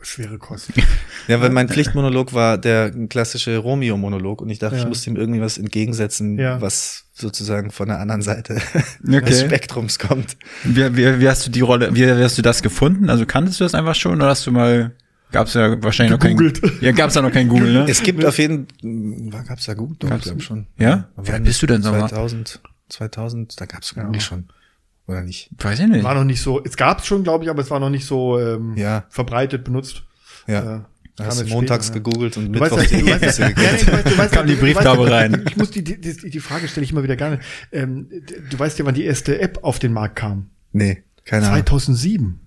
Schwere 0.01 0.37
Kost. 0.37 0.69
Ja, 1.27 1.39
weil 1.39 1.51
mein 1.51 1.69
Pflichtmonolog 1.69 2.33
war 2.33 2.57
der 2.57 2.89
klassische 3.07 3.57
Romeo-Monolog 3.57 4.41
und 4.41 4.49
ich 4.49 4.57
dachte, 4.59 4.75
Ja. 4.75 4.81
ich 4.81 4.87
muss 4.87 5.05
ihm 5.05 5.15
irgendwie 5.15 5.39
was 5.39 5.57
entgegensetzen, 5.59 6.37
Ja. 6.39 6.59
was 6.59 7.05
sozusagen 7.13 7.69
von 7.71 7.87
der 7.89 7.99
anderen 7.99 8.23
Seite 8.23 8.59
Okay. 9.07 9.21
des 9.21 9.41
Spektrums 9.41 9.99
kommt. 9.99 10.35
Wie, 10.63 10.95
wie, 10.97 11.19
wie 11.19 11.29
hast 11.29 11.45
du 11.45 11.51
die 11.51 11.61
Rolle, 11.61 11.93
wie, 11.93 12.01
wie 12.07 12.23
hast 12.23 12.37
du 12.37 12.41
das 12.41 12.63
gefunden? 12.63 13.09
Also 13.11 13.25
kanntest 13.27 13.59
du 13.59 13.63
das 13.65 13.75
einfach 13.75 13.93
schon 13.95 14.15
oder 14.15 14.29
hast 14.29 14.47
du 14.47 14.51
mal, 14.51 14.91
gab's 15.31 15.53
ja 15.53 15.81
wahrscheinlich 15.83 16.19
Gegoogelt. 16.19 16.63
noch 16.63 16.69
kein, 16.71 16.79
ja, 16.81 16.91
gab's 16.91 17.13
da 17.13 17.21
noch 17.21 17.31
kein 17.31 17.47
Google, 17.47 17.71
ne? 17.71 17.85
Es 17.87 18.01
gibt 18.01 18.25
auf 18.25 18.39
jeden 18.39 18.67
Fall, 19.31 19.43
gab's 19.47 19.65
da 19.65 19.75
gut, 19.75 20.03
doch, 20.03 20.09
ich 20.11 20.23
glaube 20.23 20.41
schon. 20.41 20.65
Ja? 20.79 21.09
Alt 21.15 21.43
bist 21.43 21.61
du 21.61 21.67
denn, 21.67 21.81
mal? 21.81 21.99
2000, 22.09 22.59
2000, 22.89 23.61
da 23.61 23.65
gab's 23.67 23.93
Google 23.93 24.19
schon. 24.19 24.45
Oder 25.11 25.21
nicht? 25.23 25.49
Weiß 25.57 25.79
ich 25.79 25.87
nicht. 25.87 26.03
War 26.03 26.15
noch 26.15 26.23
nicht 26.23 26.41
so, 26.41 26.63
es 26.63 26.77
gab's 26.77 27.05
schon, 27.05 27.23
glaube 27.23 27.43
ich, 27.43 27.49
aber 27.49 27.61
es 27.61 27.69
war 27.69 27.79
noch 27.79 27.89
nicht 27.89 28.05
so 28.05 28.39
ähm, 28.39 28.75
Ja. 28.77 29.05
verbreitet 29.09 29.63
benutzt. 29.63 30.03
Ja. 30.47 30.87
Äh, 31.19 31.23
hast 31.23 31.41
du 31.41 31.45
montags 31.47 31.87
später, 31.87 31.99
gegoogelt 32.01 32.37
und 32.37 32.53
Du 32.53 32.59
weißt, 32.59 32.75
Mittwoch 32.75 32.91
ja, 32.91 32.99
die 32.99 33.09
Ergebnisse 33.09 33.41
ja, 33.43 34.01
du 34.01 34.17
weißt, 34.17 34.33
Kam 34.33 34.47
die 34.47 34.55
Brieftaube 34.55 35.11
rein. 35.11 35.43
Ich 35.47 35.57
muss 35.57 35.69
die, 35.71 35.83
die, 35.83 35.99
die 35.99 36.29
die 36.29 36.39
Frage 36.39 36.67
stelle 36.67 36.83
ich 36.85 36.91
immer 36.91 37.03
wieder 37.03 37.15
gerne. 37.17 37.39
Ähm, 37.71 38.09
du 38.49 38.57
weißt 38.57 38.79
ja, 38.79 38.85
wann 38.85 38.95
die 38.95 39.03
erste 39.05 39.39
App 39.39 39.59
auf 39.63 39.79
den 39.79 39.93
Markt 39.93 40.15
kam. 40.15 40.49
Nee, 40.71 41.03
keine 41.25 41.45
Ahnung. 41.47 41.57
2007. 41.65 42.39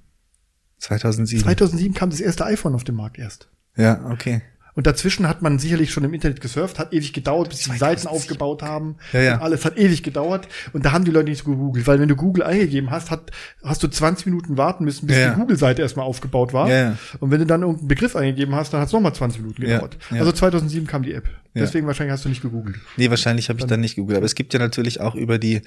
2007. 0.79 1.43
2007 1.45 1.95
kam 1.95 2.11
das 2.11 2.21
erste 2.21 2.47
iPhone 2.47 2.75
auf 2.75 2.85
den 2.85 2.95
Markt 2.95 3.19
erst. 3.19 3.49
Ja, 3.77 4.07
okay. 4.11 4.43
Und 4.75 4.87
dazwischen 4.87 5.29
hat 5.29 5.41
man 5.41 5.59
sicherlich 5.59 5.93
schon 5.93 6.03
im 6.05 6.13
Internet 6.13 6.41
gesurft, 6.41 6.79
hat 6.79 6.93
ewig 6.93 7.13
gedauert, 7.13 7.51
bis 7.51 7.61
die 7.61 7.77
Seiten 7.77 8.09
aufgebaut 8.09 8.63
haben. 8.63 8.97
Ja, 9.13 9.21
ja. 9.21 9.35
Und 9.35 9.43
alles 9.43 9.65
hat 9.65 9.79
ewig 9.79 10.03
gedauert. 10.03 10.49
Und 10.73 10.85
da 10.85 10.93
haben 10.93 11.05
die 11.05 11.13
Leute 11.13 11.31
nicht 11.31 11.45
so 11.45 11.51
gegoogelt, 11.51 11.87
weil 11.87 12.01
wenn 12.01 12.09
du 12.09 12.17
Google 12.17 12.43
eingegeben 12.43 12.91
hast, 12.91 13.11
hat, 13.11 13.31
hast 13.63 13.83
du 13.83 13.89
20 13.89 14.27
Minuten 14.27 14.57
warten 14.57 14.85
müssen, 14.85 15.07
bis 15.07 15.17
Ja, 15.17 15.31
die 15.31 15.41
Google-Seite 15.41 15.83
erstmal 15.83 16.07
aufgebaut 16.07 16.53
war. 16.53 16.69
Ja. 16.69 16.97
Und 17.21 17.31
wenn 17.31 17.39
du 17.39 17.47
dann 17.47 17.63
irgendeinen 17.63 17.89
Begriff 17.89 18.17
eingegeben 18.17 18.55
hast, 18.55 18.73
dann 18.73 18.81
hat 18.81 18.89
es 18.89 18.93
nochmal 18.93 19.15
20 19.15 19.43
Minuten 19.43 19.63
gedauert. 19.63 19.97
Also 20.11 20.33
2007 20.33 20.87
kam 20.87 21.03
die 21.03 21.13
App. 21.13 21.29
Deswegen 21.57 21.87
wahrscheinlich 21.87 22.13
hast 22.13 22.25
du 22.25 22.29
nicht 22.29 22.43
gegoogelt. 22.43 22.77
Nee, 22.97 23.11
wahrscheinlich 23.11 23.49
habe 23.49 23.61
ich 23.61 23.67
dann 23.67 23.81
nicht 23.81 23.95
gegoogelt. 23.95 24.17
Aber 24.17 24.27
es 24.27 24.35
gibt 24.35 24.53
ja 24.55 24.59
natürlich 24.59 25.01
auch 25.01 25.15
über 25.15 25.39
die, 25.39 25.63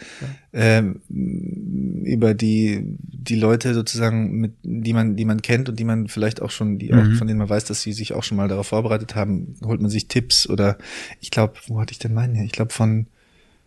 ähm, 0.51 1.01
über 2.03 2.33
die, 2.33 2.97
die 2.99 3.35
Leute 3.35 3.73
sozusagen, 3.73 4.33
mit, 4.39 4.53
die 4.63 4.91
man, 4.91 5.15
die 5.15 5.23
man 5.23 5.41
kennt 5.41 5.69
und 5.69 5.79
die 5.79 5.85
man 5.85 6.09
vielleicht 6.09 6.41
auch 6.41 6.51
schon, 6.51 6.77
die 6.77 6.93
auch, 6.93 7.05
von 7.17 7.27
denen 7.27 7.39
man 7.39 7.47
weiß, 7.47 7.63
dass 7.65 7.81
sie 7.81 7.93
sich 7.93 8.13
auch 8.13 8.23
schon 8.23 8.35
mal 8.35 8.49
darauf 8.49 8.67
vorbereitet 8.67 8.96
haben, 9.15 9.55
holt 9.63 9.81
man 9.81 9.89
sich 9.89 10.07
Tipps 10.07 10.47
oder 10.47 10.77
ich 11.19 11.31
glaube, 11.31 11.55
wo 11.67 11.79
hatte 11.79 11.91
ich 11.91 11.99
denn 11.99 12.13
meinen 12.13 12.35
her? 12.35 12.45
Ich 12.45 12.51
glaube 12.51 12.73
von, 12.73 13.07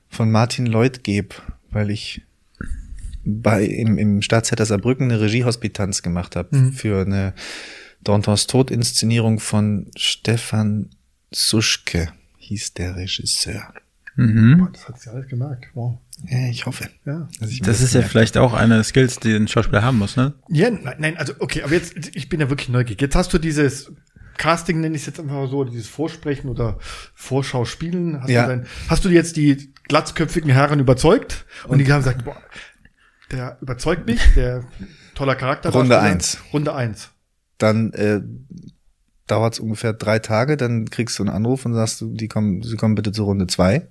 von 0.08 0.30
Martin 0.30 0.66
Leutgeb, 0.66 1.40
weil 1.70 1.90
ich 1.90 2.22
bei, 3.25 3.64
im, 3.64 3.99
im 3.99 4.22
Staatstheater 4.22 4.66
Saarbrücken 4.66 5.10
eine 5.10 5.20
Regiehospitanz 5.20 6.02
gemacht 6.02 6.37
habe 6.37 6.72
für 6.72 7.02
eine 7.02 7.34
Dantons 8.02 8.46
Tod-Inszenierung 8.46 9.40
von 9.40 9.90
Stefan 9.96 10.90
Suschke, 11.30 12.12
hieß 12.38 12.75
der 12.75 12.96
Regisseur. 12.96 13.75
Mhm. 14.16 14.68
Das 14.72 14.88
hat 14.88 15.00
sie 15.00 15.10
alles 15.10 15.28
gemerkt. 15.28 15.68
Wow. 15.75 15.99
Ja, 16.28 16.49
ich 16.49 16.66
hoffe. 16.66 16.88
Ja. 17.06 17.28
Das 17.40 17.80
ist 17.80 17.94
ja 17.94 18.00
merke. 18.00 18.10
vielleicht 18.10 18.37
auch 18.37 18.52
eine 18.52 18.82
Skills, 18.84 19.20
die 19.20 19.34
ein 19.34 19.49
Schauspieler 19.49 19.82
haben 19.82 19.99
muss, 19.99 20.16
ne? 20.16 20.34
Ja, 20.49 20.70
nein, 20.70 20.96
nein, 20.99 21.16
also 21.16 21.34
okay, 21.38 21.62
aber 21.62 21.75
jetzt, 21.75 21.94
ich 22.14 22.28
bin 22.28 22.40
ja 22.40 22.50
wirklich 22.50 22.68
neugierig. 22.68 23.00
Jetzt 23.00 23.14
hast 23.14 23.32
du 23.32 23.38
dieses 23.38 23.92
Casting, 24.40 24.80
nenne 24.80 24.97
ich 24.97 25.02
es 25.02 25.06
jetzt 25.06 25.20
einfach 25.20 25.35
mal 25.35 25.49
so, 25.49 25.64
dieses 25.64 25.87
Vorsprechen 25.87 26.49
oder 26.49 26.78
Vorschau 27.14 27.66
spielen. 27.66 28.20
Hast, 28.23 28.30
Ja. 28.30 28.42
du, 28.47 28.49
dein, 28.56 28.66
hast 28.88 29.04
du 29.04 29.11
jetzt 29.11 29.37
die 29.37 29.75
glatzköpfigen 29.85 30.50
Herren 30.50 30.80
überzeugt 30.80 31.44
und, 31.68 31.78
die 31.78 31.92
haben 31.92 32.00
gesagt, 32.00 32.25
boah, 32.25 32.37
der 33.30 33.59
überzeugt 33.61 34.06
mich, 34.06 34.20
der 34.35 34.64
toller 35.14 35.37
Charakter. 35.37 35.70
Runde 35.70 36.00
eins. 36.00 36.38
Runde 36.54 36.75
eins. 36.75 37.11
Dann 37.59 37.92
äh, 37.92 38.23
dauert 39.26 39.52
es 39.54 39.61
ungefähr 39.61 39.92
drei 39.92 40.18
Tage, 40.20 40.56
dann 40.56 40.88
kriegst 40.88 41.18
du 41.18 41.23
einen 41.23 41.35
Anruf 41.35 41.66
und 41.66 41.75
sagst 41.75 42.00
du, 42.00 42.14
die 42.14 42.26
kommen, 42.28 42.62
sie 42.62 42.76
kommen 42.76 42.94
bitte 42.94 43.12
zur 43.12 43.26
Runde 43.26 43.47
zwei. 43.47 43.88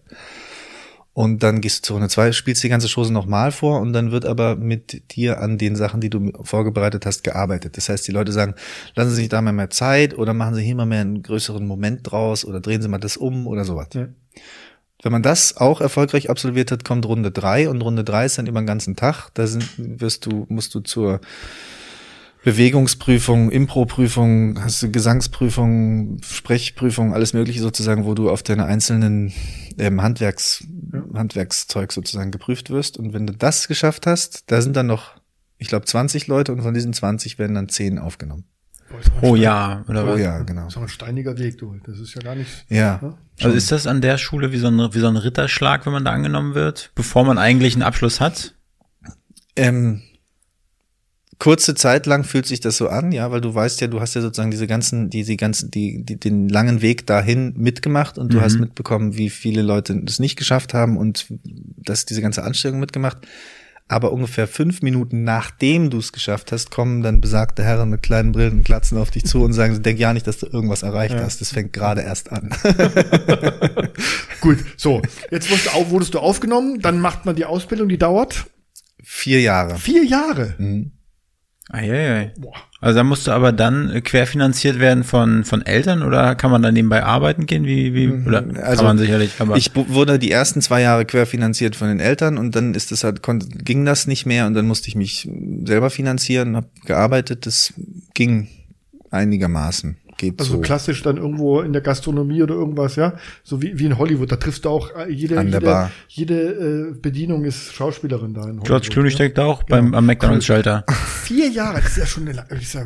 Und 1.13 1.44
dann 1.44 1.60
gehst 1.60 1.80
du 1.80 1.88
zur 1.88 1.94
Runde 1.96 2.10
zwei, 2.10 2.32
spielst 2.32 2.63
die 2.63 2.70
ganze 2.70 2.88
Chose 2.88 3.12
nochmal 3.12 3.51
vor 3.51 3.82
und 3.82 3.94
dann 3.94 4.12
wird 4.12 4.25
aber 4.25 4.56
mit 4.56 5.16
dir 5.16 5.42
an 5.42 5.58
den 5.58 5.75
Sachen, 5.75 6.01
die 6.01 6.10
du 6.10 6.32
vorbereitet 6.44 7.06
hast, 7.06 7.24
gearbeitet. 7.24 7.78
Das 7.78 7.89
heißt, 7.89 8.08
die 8.08 8.12
Leute 8.12 8.32
sagen, 8.32 8.54
lassen 8.96 9.10
Sie 9.10 9.16
sich 9.18 9.30
da 9.30 9.42
mal 9.42 9.51
mehr 9.51 9.70
Zeit 9.70 10.18
oder 10.18 10.34
machen 10.34 10.56
Sie 10.56 10.63
hier 10.63 10.75
mal 10.75 10.86
mehr 10.86 11.01
einen 11.01 11.24
größeren 11.24 11.66
Moment 11.66 12.10
draus 12.10 12.46
oder 12.46 12.62
drehen 12.62 12.82
Sie 12.82 12.88
mal 12.88 13.00
das 13.00 13.18
um 13.18 13.48
oder 13.48 13.66
sowas. 13.66 13.88
Ja. 13.94 14.08
Wenn 15.01 15.12
man 15.12 15.24
das 15.24 15.56
auch 15.58 15.82
erfolgreich 15.82 16.30
absolviert 16.30 16.72
hat, 16.72 16.84
kommt 16.84 17.06
Runde 17.06 17.32
drei 17.32 17.70
und 17.70 17.82
Runde 17.82 18.04
drei 18.04 18.25
ist 18.25 18.38
dann 18.38 18.48
über 18.48 18.62
den 18.62 18.68
ganzen 18.68 18.96
Tag. 18.96 19.30
Da 19.34 19.48
sind, 19.48 19.66
wirst 19.78 20.25
du, 20.25 20.46
musst 20.50 20.75
du 20.75 20.82
zur 20.82 21.22
Bewegungsprüfung, 22.43 23.51
Impro-Prüfung, 23.51 24.63
hast 24.63 24.81
du 24.81 24.91
Gesangsprüfung, 24.91 26.19
Sprechprüfung, 26.24 27.13
alles 27.13 27.34
Mögliche 27.34 27.60
sozusagen, 27.60 28.05
wo 28.05 28.13
du 28.13 28.29
auf 28.29 28.43
deine 28.43 28.65
einzelnen 28.65 29.34
ähm, 29.77 30.01
Handwerks, 30.01 30.63
ja. 30.93 31.03
Handwerkszeug 31.13 31.91
sozusagen 31.91 32.31
geprüft 32.31 32.69
wirst. 32.69 32.98
Und 32.98 33.13
wenn 33.13 33.27
du 33.27 33.34
das 33.34 33.67
geschafft 33.67 34.08
hast, 34.08 34.50
da 34.51 34.62
sind 34.62 34.77
dann 34.77 34.88
noch, 34.88 35.15
ich 35.58 35.67
glaube, 35.67 35.86
20 35.86 36.27
Leute 36.27 36.53
und 36.53 36.62
von 36.62 36.74
diesen 36.74 36.93
20 36.93 37.39
werden 37.39 37.55
dann 37.55 37.67
10 37.67 38.00
aufgenommen. 38.00 38.46
Oh 39.22 39.36
ja, 39.36 39.84
oder 39.88 40.05
Oh 40.05 40.13
was? 40.13 40.19
ja, 40.19 40.39
genau. 40.39 40.63
Das 40.63 40.74
ist 40.74 40.77
auch 40.77 40.81
ein 40.81 40.88
steiniger 40.88 41.38
Weg, 41.38 41.58
du. 41.60 41.75
Das 41.86 42.00
ist 42.00 42.15
ja 42.15 42.22
gar 42.22 42.36
nicht. 42.36 42.50
Ja. 42.69 43.00
Ne? 43.01 43.17
Also 43.41 43.55
ist 43.55 43.72
das 43.72 43.86
an 43.86 44.01
der 44.01 44.17
Schule 44.17 44.51
wie 44.51 44.58
so, 44.58 44.67
ein, 44.67 44.93
wie 44.93 45.00
so 45.00 45.08
ein 45.08 45.17
Ritterschlag, 45.17 45.86
wenn 45.86 45.93
man 45.93 46.05
da 46.05 46.12
angenommen 46.12 46.55
wird, 46.55 46.91
bevor 46.96 47.24
man 47.24 47.38
eigentlich 47.38 47.75
einen 47.75 47.84
Abschluss 47.84 48.19
hat? 48.19 48.55
Ähm, 49.55 50.01
kurze 51.39 51.74
Zeit 51.74 52.05
lang 52.05 52.25
fühlt 52.25 52.46
sich 52.46 52.60
das 52.60 52.77
so 52.77 52.89
an, 52.89 53.13
ja, 53.13 53.31
weil 53.31 53.39
du 53.39 53.55
weißt 53.55 53.79
ja, 53.79 53.88
du 53.88 54.01
hast 54.01 54.13
ja 54.13 54.22
sozusagen 54.22 54.51
diese 54.51 54.67
ganzen, 54.67 55.10
diese 55.10 55.38
ganzen, 55.38 55.72
die, 55.72 56.03
die 56.03 56.19
den 56.19 56.50
langen 56.50 56.81
Weg 56.81 57.08
dahin 57.08 57.53
mitgemacht 57.58 58.17
und 58.17 58.34
du 58.34 58.38
mhm. 58.38 58.41
hast 58.41 58.60
mitbekommen, 58.60 59.17
wie 59.17 59.29
viele 59.29 59.62
Leute 59.62 59.96
das 60.03 60.19
nicht 60.19 60.36
geschafft 60.36 60.74
haben 60.74 60.98
und 60.98 61.27
dass 61.77 62.05
diese 62.05 62.22
ganze 62.22 62.43
Anstrengung 62.43 62.81
mitgemacht. 62.81 63.25
Aber 63.91 64.12
ungefähr 64.12 64.48
fünf 64.48 64.84
Minuten 64.84 65.24
nachdem 65.24 65.89
du 65.89 65.98
es 65.98 66.12
geschafft 66.12 66.51
hast, 66.51 66.69
kommen 66.69 67.01
dann 67.01 67.22
besagte 67.22 67.63
Herren 67.63 67.89
mit 67.89 68.03
kleinen 68.03 68.34
Brillen 68.34 68.60
und 68.60 68.63
Glatzen 68.63 69.00
auf 69.00 69.10
dich 69.10 69.25
zu 69.25 69.41
und 69.41 69.53
sagen, 69.53 69.81
denk 69.81 69.98
ja 69.98 70.13
nicht, 70.13 70.27
dass 70.27 70.38
du 70.38 70.46
irgendwas 70.46 70.84
erreicht 70.84 71.15
ja. 71.15 71.24
hast. 71.24 71.41
Das 71.41 71.53
fängt 71.53 71.74
gerade 71.74 72.01
erst 72.01 72.31
an. 72.31 72.51
Gut, 74.41 74.60
so. 74.77 75.01
Jetzt 75.31 75.50
wurdest 75.50 75.74
du, 75.74 75.89
wurdest 75.89 76.13
du 76.13 76.19
aufgenommen, 76.19 76.81
dann 76.81 77.00
macht 77.00 77.25
man 77.25 77.36
die 77.36 77.46
Ausbildung, 77.46 77.89
die 77.89 77.98
dauert? 77.98 78.46
Vier 79.01 79.41
Jahre. 79.41 79.77
Vier 79.77 80.03
Jahre? 80.03 80.53
Mhm. 80.60 80.91
Eieiei. 81.70 82.34
Also 82.82 82.98
da 82.98 83.04
musst 83.04 83.28
du 83.28 83.32
aber 83.32 83.52
dann 83.52 84.02
querfinanziert 84.04 84.80
werden 84.80 85.04
von, 85.04 85.44
von 85.44 85.64
Eltern 85.66 86.02
oder 86.02 86.34
kann 86.36 86.50
man 86.50 86.62
dann 86.62 86.74
nebenbei 86.74 87.04
arbeiten 87.04 87.46
gehen? 87.46 87.66
Wie, 87.66 87.94
wie, 87.94 88.08
mhm. 88.08 88.26
oder 88.26 88.44
also, 88.64 88.78
kann 88.78 88.86
man 88.86 88.98
sicherlich, 88.98 89.34
aber. 89.40 89.56
Ich 89.56 89.72
wurde 89.76 90.18
die 90.18 90.32
ersten 90.32 90.62
zwei 90.62 90.82
Jahre 90.82 91.06
querfinanziert 91.06 91.76
von 91.76 91.90
den 91.90 92.00
Eltern 92.00 92.38
und 92.38 92.56
dann 92.56 92.74
ist 92.74 92.92
das 92.92 93.04
halt, 93.04 93.22
konnte, 93.22 93.48
ging 93.50 93.86
das 93.86 94.08
nicht 94.08 94.26
mehr 94.26 94.48
und 94.48 94.56
dann 94.56 94.66
musste 94.66 94.88
ich 94.88 94.96
mich 94.96 95.30
selber 95.66 95.90
finanzieren, 95.90 96.56
habe 96.56 96.70
gearbeitet. 96.86 97.46
Das 97.46 97.74
ging 98.14 98.48
einigermaßen 99.12 99.98
geht 100.20 100.40
also 100.40 100.56
so. 100.56 100.62
klassisch 100.62 101.02
dann 101.02 101.18
irgendwo 101.18 101.62
in 101.62 101.74
der 101.74 101.82
Gastronomie 101.82 102.44
oder 102.44 102.54
irgendwas, 102.54 102.96
ja, 102.96 103.14
so 103.44 103.62
wie, 103.62 103.80
wie 103.80 103.86
in 103.86 103.98
Hollywood. 103.98 104.32
Da 104.32 104.36
triffst 104.36 104.66
du 104.66 104.70
auch 104.70 104.96
äh, 104.96 105.12
jede 105.12 105.42
jede, 105.42 105.90
jede 106.08 106.36
äh, 106.36 106.94
Bedienung 106.94 107.46
ist 107.46 107.74
Schauspielerin 107.74 108.34
da 108.34 108.42
in 108.42 108.48
Hollywood. 108.48 108.68
George 108.68 108.90
Clooney 108.90 109.10
ja? 109.10 109.16
steckt 109.16 109.40
auch 109.40 109.62
ja. 109.62 109.66
beim 109.70 109.96
am 109.96 110.06
McDonald's 110.06 110.46
Schalter. 110.46 110.84
Vier 111.24 111.50
Jahre, 111.50 111.82
das 111.82 111.92
ist 111.92 111.98
ja 111.98 112.06
schon 112.06 112.28
eine, 112.28 112.46
ist 112.50 112.74
ja 112.74 112.86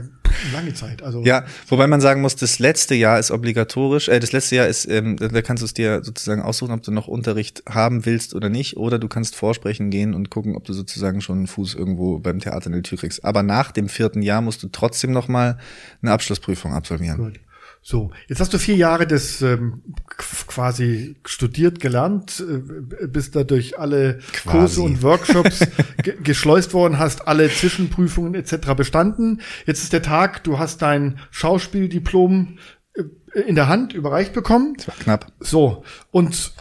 lange 0.54 0.74
Zeit. 0.74 1.02
Also 1.04 1.24
ja, 1.24 1.46
wobei 1.68 1.88
man 1.88 2.02
sagen 2.02 2.22
muss, 2.22 2.36
das 2.36 2.60
letzte 2.60 2.96
Jahr 2.96 3.20
ist 3.20 3.32
obligatorisch. 3.32 4.08
Äh, 4.10 4.20
das 4.20 4.32
letzte 4.32 4.56
Jahr 4.56 4.68
ist, 4.68 4.86
ähm, 4.90 5.18
da 5.18 5.42
kannst 5.42 5.62
du 5.62 5.66
es 5.66 5.74
dir 5.74 6.04
sozusagen 6.04 6.42
aussuchen, 6.42 6.72
ob 6.72 6.84
du 6.84 6.92
noch 6.92 7.08
Unterricht 7.08 7.64
haben 7.68 8.06
willst 8.06 8.34
oder 8.34 8.50
nicht, 8.50 8.78
oder 8.78 9.00
du 9.00 9.08
kannst 9.08 9.36
vorsprechen 9.36 9.90
gehen 9.90 10.14
und 10.14 10.30
gucken, 10.30 10.56
ob 10.56 10.66
du 10.66 10.74
sozusagen 10.74 11.22
schon 11.22 11.38
einen 11.38 11.48
Fuß 11.48 11.76
irgendwo 11.76 12.20
beim 12.20 12.40
Theater 12.40 12.68
in 12.68 12.74
der 12.74 12.84
Tür 12.84 12.98
kriegst. 12.98 13.24
Aber 13.24 13.44
nach 13.44 13.72
dem 13.72 13.90
vierten 13.90 14.22
Jahr 14.22 14.42
musst 14.42 14.64
du 14.64 14.68
trotzdem 14.68 15.12
noch 15.12 15.28
mal 15.28 15.58
eine 16.02 16.12
Abschlussprüfung 16.12 16.74
absolvieren. 16.74 17.18
Gut. 17.18 17.40
So, 17.86 18.12
jetzt 18.30 18.40
hast 18.40 18.54
du 18.54 18.58
vier 18.60 18.78
Jahre 18.78 19.06
das 19.06 19.42
ähm, 19.42 19.84
quasi 20.08 21.18
studiert, 21.26 21.82
gelernt, 21.82 22.42
äh, 22.42 23.08
bist 23.08 23.36
da 23.36 23.44
durch 23.44 23.78
alle 23.78 24.20
quasi. 24.32 24.58
Kurse 24.58 24.82
und 24.84 25.04
Workshops 25.04 25.68
ge 26.02 26.16
geschleust 26.24 26.74
worden, 26.74 26.98
hast 26.98 27.28
alle 27.28 27.50
Zwischenprüfungen 27.50 28.36
etc. 28.36 28.74
bestanden. 28.78 29.42
Jetzt 29.66 29.84
ist 29.84 29.92
der 29.92 30.02
Tag, 30.02 30.46
du 30.46 30.60
hast 30.60 30.82
dein 30.82 31.20
Schauspieldiplom 31.32 32.58
äh, 32.94 33.40
in 33.42 33.56
der 33.56 33.68
Hand 33.68 33.92
überreicht 33.92 34.32
bekommen. 34.32 34.76
Das 34.78 34.88
war 34.88 34.96
knapp. 34.96 35.34
So, 35.42 35.84
und 36.12 36.54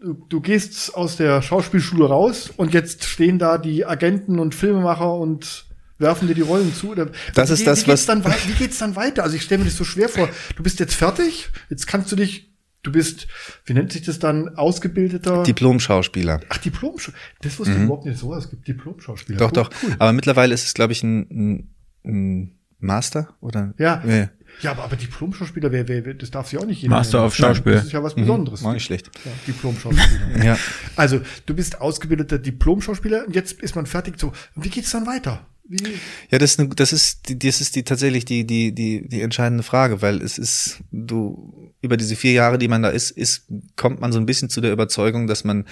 du, 0.00 0.14
du 0.14 0.40
gehst 0.40 0.96
aus 0.96 1.16
der 1.16 1.42
Schauspielschule 1.42 2.06
raus 2.06 2.50
und 2.56 2.74
jetzt 2.74 3.04
stehen 3.04 3.38
da 3.38 3.58
die 3.58 3.86
Agenten 3.86 4.40
und 4.40 4.52
Filmemacher 4.52 5.14
und 5.14 5.65
werfen 5.98 6.28
dir 6.28 6.34
die 6.34 6.42
Rollen 6.42 6.74
zu. 6.74 6.90
Oder, 6.90 7.10
das 7.34 7.50
ist 7.50 7.60
wie, 7.60 7.64
das, 7.64 7.86
wie 7.86 7.92
was. 7.92 8.06
Dann, 8.06 8.24
wie 8.24 8.52
geht's 8.52 8.78
dann 8.78 8.96
weiter? 8.96 9.22
Also 9.22 9.36
ich 9.36 9.42
stelle 9.42 9.60
mir 9.60 9.66
das 9.66 9.76
so 9.76 9.84
schwer 9.84 10.08
vor. 10.08 10.28
Du 10.56 10.62
bist 10.62 10.80
jetzt 10.80 10.94
fertig, 10.94 11.48
jetzt 11.70 11.86
kannst 11.86 12.10
du 12.12 12.16
dich, 12.16 12.52
du 12.82 12.92
bist, 12.92 13.26
wie 13.64 13.74
nennt 13.74 13.92
sich 13.92 14.02
das 14.02 14.18
dann, 14.18 14.56
ausgebildeter 14.56 15.42
Diplom-Schauspieler. 15.42 16.40
Ach, 16.48 16.58
Diplom-Schauspieler. 16.58 17.18
Das 17.42 17.58
wusste 17.58 17.74
mhm. 17.74 17.78
ich 17.78 17.84
überhaupt 17.84 18.06
nicht 18.06 18.18
so. 18.18 18.34
Es 18.34 18.50
gibt 18.50 18.66
Diplom-Schauspieler. 18.68 19.38
Doch, 19.38 19.48
cool, 19.48 19.64
doch. 19.64 19.70
Cool. 19.82 19.96
Aber 19.98 20.12
mittlerweile 20.12 20.54
ist 20.54 20.66
es, 20.66 20.74
glaube 20.74 20.92
ich, 20.92 21.02
ein, 21.02 21.20
ein, 21.30 21.74
ein 22.04 22.58
Master 22.78 23.34
oder? 23.40 23.74
Ja. 23.78 24.02
ja. 24.06 24.28
Ja, 24.62 24.70
aber, 24.70 24.84
aber 24.84 24.96
Diplom-Schauspieler, 24.96 25.70
wer, 25.70 25.88
wer, 25.88 26.14
das 26.14 26.30
darf 26.30 26.48
sich 26.48 26.58
auch 26.58 26.64
nicht 26.64 26.80
jeder 26.80 26.94
Master 26.94 27.22
auf 27.22 27.34
Schauspiel. 27.34 27.74
Das 27.74 27.86
ist 27.86 27.92
ja 27.92 28.02
was 28.02 28.16
mhm. 28.16 28.22
Besonderes. 28.22 28.62
Mhm, 28.62 28.72
nicht 28.72 28.84
schlecht. 28.84 29.10
Ja, 29.24 29.30
Diplom-Schauspieler. 29.46 30.44
ja. 30.44 30.58
Also, 30.94 31.20
du 31.44 31.54
bist 31.54 31.80
ausgebildeter 31.80 32.38
Diplom-Schauspieler 32.38 33.26
und 33.26 33.34
jetzt 33.34 33.60
ist 33.60 33.76
man 33.76 33.86
fertig 33.86 34.18
so. 34.18 34.32
Wie 34.54 34.70
geht's 34.70 34.90
dann 34.90 35.06
weiter? 35.06 35.46
Wie? 35.68 35.82
Ja, 36.30 36.38
das 36.38 36.52
ist, 36.52 36.60
eine, 36.60 36.68
das 36.70 36.92
ist, 36.92 37.28
die, 37.28 37.38
das 37.38 37.60
ist 37.60 37.76
die 37.76 37.82
tatsächlich 37.82 38.24
die, 38.24 38.46
die, 38.46 38.72
die, 38.74 39.08
die 39.08 39.20
entscheidende 39.20 39.62
Frage, 39.62 40.02
weil 40.02 40.22
es 40.22 40.38
ist, 40.38 40.80
du, 40.92 41.72
über 41.80 41.96
diese 41.96 42.16
vier 42.16 42.32
Jahre, 42.32 42.58
die 42.58 42.68
man 42.68 42.82
da 42.82 42.90
ist, 42.90 43.10
ist, 43.10 43.46
kommt 43.76 44.00
man 44.00 44.12
so 44.12 44.18
ein 44.18 44.26
bisschen 44.26 44.48
zu 44.48 44.60
der 44.60 44.72
Überzeugung, 44.72 45.26
dass 45.26 45.44
man 45.44 45.64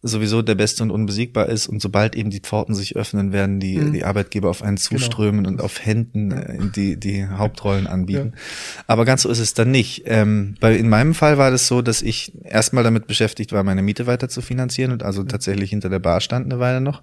sowieso 0.00 0.42
der 0.42 0.54
Beste 0.54 0.84
und 0.84 0.90
unbesiegbar 0.90 1.48
ist 1.48 1.66
und 1.66 1.82
sobald 1.82 2.14
eben 2.14 2.30
die 2.30 2.40
Pforten 2.40 2.74
sich 2.74 2.94
öffnen, 2.94 3.32
werden 3.32 3.58
die, 3.58 3.78
mhm. 3.78 3.92
die 3.92 4.04
Arbeitgeber 4.04 4.48
auf 4.48 4.62
einen 4.62 4.76
genau. 4.76 5.00
zuströmen 5.00 5.42
genau. 5.42 5.48
und 5.50 5.60
auf 5.60 5.84
Händen 5.84 6.30
äh, 6.30 6.58
die, 6.74 6.98
die 6.98 7.26
Hauptrollen 7.26 7.88
anbieten. 7.88 8.32
Ja. 8.34 8.40
Aber 8.86 9.04
ganz 9.04 9.22
so 9.22 9.28
ist 9.28 9.40
es 9.40 9.54
dann 9.54 9.72
nicht. 9.72 10.02
Ähm, 10.06 10.54
bei, 10.60 10.76
in 10.76 10.88
meinem 10.88 11.14
Fall 11.14 11.36
war 11.36 11.50
das 11.50 11.66
so, 11.66 11.82
dass 11.82 12.02
ich 12.02 12.32
erstmal 12.44 12.84
damit 12.84 13.08
beschäftigt 13.08 13.52
war, 13.52 13.64
meine 13.64 13.82
Miete 13.82 14.06
weiter 14.06 14.28
zu 14.28 14.40
finanzieren 14.40 14.92
und 14.92 15.02
also 15.02 15.24
tatsächlich 15.24 15.70
hinter 15.70 15.88
der 15.88 15.98
Bar 15.98 16.20
stand 16.20 16.46
eine 16.46 16.60
Weile 16.60 16.80
noch. 16.80 17.02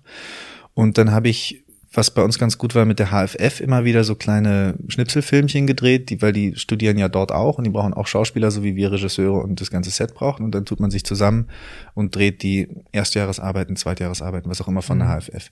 Und 0.74 0.98
dann 0.98 1.12
habe 1.12 1.28
ich 1.28 1.65
was 1.98 2.12
bei 2.12 2.24
uns 2.24 2.40
ganz 2.40 2.58
gut 2.58 2.75
war, 2.75 2.86
mit 2.86 3.00
der 3.00 3.12
HFF 3.12 3.60
immer 3.60 3.86
wieder 3.86 4.04
so 4.04 4.16
kleine 4.16 4.75
Schnipselfilmchen 4.88 5.68
gedreht, 5.68 6.10
die, 6.10 6.22
weil 6.22 6.34
die 6.34 6.56
studieren 6.56 6.98
ja 6.98 7.10
dort 7.10 7.32
auch 7.32 7.58
und 7.58 7.64
die 7.64 7.70
brauchen 7.70 7.94
auch 7.94 8.08
Schauspieler, 8.08 8.52
so 8.52 8.64
wie 8.64 8.75
wir 8.75 8.92
Regisseure 8.92 9.42
und 9.42 9.62
das 9.62 9.72
ganze 9.72 9.90
Set 9.92 10.14
brauchen. 10.14 10.44
Und 10.44 10.54
dann 10.54 10.66
tut 10.66 10.80
man 10.80 10.92
sich 10.92 11.04
zusammen 11.04 11.48
und 11.94 12.16
dreht 12.16 12.44
die 12.44 12.68
Erstjahresarbeiten, 12.92 13.75
Zweitjahresarbeiten, 13.75 14.50
was 14.50 14.62
auch 14.62 14.68
immer 14.68 14.82
von 14.82 14.98
mhm. 14.98 15.02
der 15.02 15.22
HFF. 15.22 15.52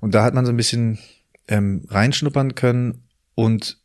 Und 0.00 0.14
da 0.14 0.24
hat 0.24 0.34
man 0.34 0.46
so 0.46 0.52
ein 0.52 0.56
bisschen 0.56 0.98
ähm, 1.48 1.82
reinschnuppern 1.88 2.54
können 2.54 3.04
und 3.34 3.78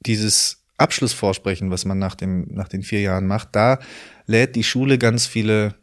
dieses 0.00 0.64
Abschlussvorsprechen, 0.78 1.70
was 1.70 1.84
man 1.84 1.98
nach 1.98 2.14
dem, 2.14 2.48
nach 2.50 2.68
den 2.68 2.82
vier 2.82 3.00
Jahren 3.00 3.26
macht, 3.26 3.50
da 3.52 3.78
lädt 4.26 4.56
die 4.56 4.64
Schule 4.64 4.98
ganz 4.98 5.26
viele 5.26 5.74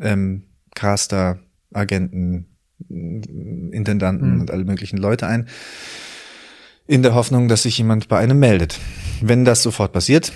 ähm, 0.00 0.44
Caster, 0.74 1.40
Agenten, 1.72 2.55
Intendanten 2.88 4.34
mhm. 4.34 4.40
und 4.40 4.50
alle 4.50 4.64
möglichen 4.64 4.96
Leute 4.96 5.26
ein, 5.26 5.48
in 6.86 7.02
der 7.02 7.14
Hoffnung, 7.14 7.48
dass 7.48 7.64
sich 7.64 7.78
jemand 7.78 8.08
bei 8.08 8.18
einem 8.18 8.38
meldet. 8.38 8.78
Wenn 9.20 9.44
das 9.44 9.62
sofort 9.62 9.92
passiert, 9.92 10.32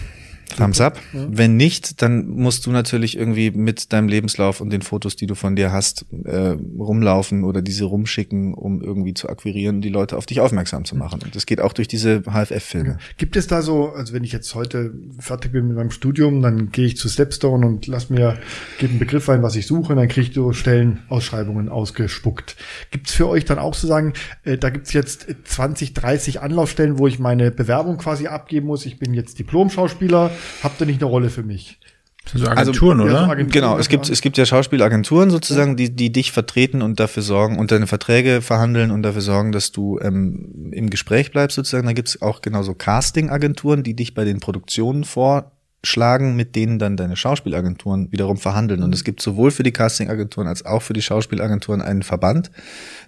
Thumbs 0.57 0.81
up. 0.81 0.99
Ja. 1.13 1.27
Wenn 1.31 1.57
nicht, 1.57 2.03
dann 2.03 2.27
musst 2.29 2.67
du 2.67 2.71
natürlich 2.71 3.17
irgendwie 3.17 3.51
mit 3.51 3.93
deinem 3.93 4.09
Lebenslauf 4.09 4.61
und 4.61 4.71
den 4.71 4.83
Fotos, 4.83 5.17
die 5.17 5.27
du 5.27 5.35
von 5.35 5.57
dir 5.57 5.73
hast, 5.73 6.07
äh, 6.25 6.57
rumlaufen 6.79 7.45
oder 7.45 7.63
diese 7.63 7.85
rumschicken, 7.85 8.55
um 8.55 8.83
irgendwie 8.83 9.15
zu 9.15 9.29
akquirieren, 9.29 9.81
die 9.81 9.89
Leute 9.89 10.17
auf 10.17 10.27
dich 10.27 10.41
aufmerksam 10.41 10.85
zu 10.85 10.97
machen. 10.97 11.21
Und 11.23 11.35
das 11.37 11.47
geht 11.47 11.61
auch 11.61 11.73
durch 11.73 11.89
diese 11.89 12.23
HFF-Filme. 12.23 12.99
Gibt 13.17 13.37
es 13.37 13.47
da 13.47 13.63
so, 13.63 13.91
also 13.91 14.13
wenn 14.13 14.25
ich 14.25 14.33
jetzt 14.33 14.55
heute 14.55 14.93
fertig 15.19 15.53
bin 15.53 15.69
mit 15.69 15.77
meinem 15.77 15.91
Studium, 15.91 16.43
dann 16.43 16.71
gehe 16.71 16.87
ich 16.87 16.97
zu 16.97 17.09
Stepstone 17.09 17.67
und 17.67 17.87
lass 17.87 18.11
mir, 18.11 18.39
gebe 18.79 18.91
einen 18.91 18.99
Begriff 18.99 19.29
ein, 19.29 19.43
was 19.43 19.57
ich 19.57 19.67
suche, 19.67 19.93
und 19.93 19.99
dann 19.99 20.09
kriege 20.09 20.29
ich 20.29 20.35
so 20.35 20.53
Stellenausschreibungen 20.53 21.69
ausgespuckt. 21.69 22.57
Gibt 22.91 23.09
es 23.09 23.15
für 23.15 23.29
euch 23.29 23.45
dann 23.45 23.59
auch 23.59 23.77
zu 23.77 23.87
sagen, 23.87 24.13
äh, 24.45 24.59
da 24.59 24.71
gibt 24.71 24.87
es 24.87 24.93
jetzt 24.93 25.27
20, 25.45 25.95
30 25.95 26.41
Anlaufstellen, 26.41 26.99
wo 26.99 27.07
ich 27.07 27.19
meine 27.19 27.51
Bewerbung 27.51 27.99
quasi 27.99 28.27
abgeben 28.27 28.67
muss. 28.67 28.87
Ich 28.87 28.99
bin 28.99 29.15
jetzt 29.15 29.39
Diplom-Schauspieler, 29.39 30.31
habt 30.63 30.81
ihr 30.81 30.87
nicht 30.87 31.03
eine 31.03 31.11
Rolle 31.11 31.31
für 31.31 31.43
mich? 31.43 31.79
So 32.27 32.47
Agenturen, 32.47 33.01
also, 33.01 33.13
oder? 33.13 33.23
Ja, 33.23 33.29
Agenturen, 33.31 33.51
genau, 33.51 33.79
es 33.79 33.89
gibt, 33.89 34.09
es 34.09 34.21
gibt 34.21 34.39
ja 34.39 34.47
Schauspielagenturen 34.47 35.31
sozusagen, 35.31 35.77
die, 35.77 35.91
die 35.91 36.13
dich 36.13 36.33
vertreten 36.33 36.83
und 36.83 37.01
dafür 37.01 37.23
sorgen 37.23 37.59
und 37.59 37.73
deine 37.73 37.87
Verträge 37.87 38.41
verhandeln 38.41 38.91
und 38.91 39.03
dafür 39.03 39.23
sorgen, 39.23 39.53
dass 39.53 39.73
du 39.73 39.99
ähm, 40.01 40.71
im 40.73 40.91
Gespräch 40.91 41.33
bleibst 41.33 41.57
sozusagen. 41.57 41.87
Da 41.87 41.93
gibt's 41.93 42.23
auch 42.23 42.41
genauso 42.41 42.75
Casting-Agenturen, 42.75 43.83
die 43.83 43.95
dich 43.95 44.15
bei 44.15 44.25
den 44.25 44.39
Produktionen 44.39 45.05
vorschlagen, 45.05 46.37
mit 46.37 46.55
denen 46.55 46.79
dann 46.79 46.97
deine 46.97 47.17
Schauspielagenturen 47.17 48.13
wiederum 48.13 48.37
verhandeln. 48.37 48.83
Und 48.83 48.95
es 48.95 49.03
gibt 49.03 49.21
sowohl 49.23 49.51
für 49.51 49.65
die 49.65 49.73
Casting-Agenturen 49.73 50.47
als 50.47 50.65
auch 50.65 50.83
für 50.83 50.93
die 50.93 51.03
Schauspielagenturen 51.03 51.83
einen 51.83 52.03
Verband, 52.03 52.53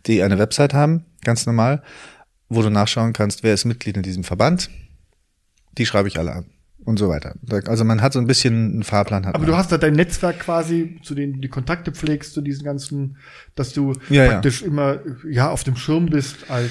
die 0.07 0.23
eine 0.23 0.39
Website 0.39 0.75
haben, 0.75 1.05
ganz 1.23 1.47
normal, 1.47 1.83
wo 2.49 2.63
du 2.63 2.71
nachschauen 2.71 3.13
kannst, 3.13 3.45
wer 3.45 3.55
ist 3.55 3.67
Mitglied 3.67 3.97
in 3.97 4.03
diesem 4.03 4.25
Verband. 4.25 4.69
Die 5.79 5.87
schreibe 5.87 6.09
ich 6.09 6.19
alle 6.19 6.33
an 6.33 6.52
und 6.85 6.99
so 6.99 7.09
weiter. 7.09 7.35
Also 7.67 7.85
man 7.85 8.03
hat 8.03 8.13
so 8.13 8.19
ein 8.19 8.27
bisschen 8.27 8.73
einen 8.73 8.83
Fahrplan. 8.83 9.27
Hat 9.27 9.35
Aber 9.35 9.45
man. 9.45 9.53
du 9.53 9.57
hast 9.57 9.73
da 9.73 9.79
dein 9.79 9.95
Netzwerk 9.95 10.41
quasi, 10.41 10.99
zu 11.03 11.15
denen 11.15 11.35
du 11.35 11.41
die 11.41 11.49
Kontakte 11.49 11.93
pflegst, 11.93 12.33
zu 12.35 12.41
diesen 12.41 12.65
ganzen, 12.65 13.17
dass 13.55 13.73
du 13.73 13.95
Ja, 14.09 14.25
ja. 14.25 14.31
praktisch 14.33 14.63
immer 14.63 14.99
ja 15.29 15.51
auf 15.51 15.65
dem 15.65 15.77
Schirm 15.77 16.07
bist 16.07 16.51
als 16.51 16.71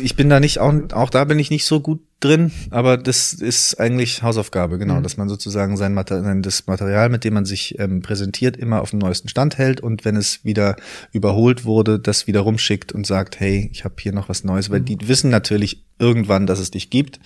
Ich 0.00 0.16
bin 0.16 0.30
da 0.30 0.40
nicht, 0.40 0.60
auch, 0.60 0.72
auch 0.92 1.10
da 1.10 1.24
bin 1.24 1.38
ich 1.38 1.50
nicht 1.50 1.66
so 1.66 1.80
gut 1.80 2.00
drin, 2.20 2.52
aber 2.70 2.96
das 2.96 3.34
ist 3.34 3.78
eigentlich 3.78 4.22
Hausaufgabe, 4.22 4.78
genau, 4.78 5.02
dass 5.02 5.18
man 5.18 5.28
sozusagen 5.28 5.76
sein 5.76 5.92
Material, 5.92 6.40
das 6.40 6.66
Material, 6.66 7.10
mit 7.10 7.22
dem 7.22 7.34
man 7.34 7.44
sich 7.44 7.78
ähm, 7.78 8.00
präsentiert, 8.00 8.56
immer 8.56 8.80
auf 8.80 8.90
dem 8.90 8.98
neuesten 8.98 9.28
Stand 9.28 9.58
hält 9.58 9.82
und 9.82 10.06
wenn 10.06 10.16
es 10.16 10.42
wieder 10.42 10.76
überholt 11.12 11.66
wurde, 11.66 11.98
das 11.98 12.26
wieder 12.26 12.40
rumschickt 12.40 12.92
und 12.92 13.06
sagt, 13.06 13.40
hey, 13.40 13.68
ich 13.72 13.84
habe 13.84 13.96
hier 13.98 14.12
noch 14.12 14.30
was 14.30 14.42
Neues, 14.42 14.70
weil 14.70 14.80
die 14.80 14.96
wissen 15.06 15.28
natürlich 15.28 15.84
irgendwann, 15.98 16.46
dass 16.46 16.60
es 16.60 16.70
dich 16.70 16.88
gibt, 16.88 17.20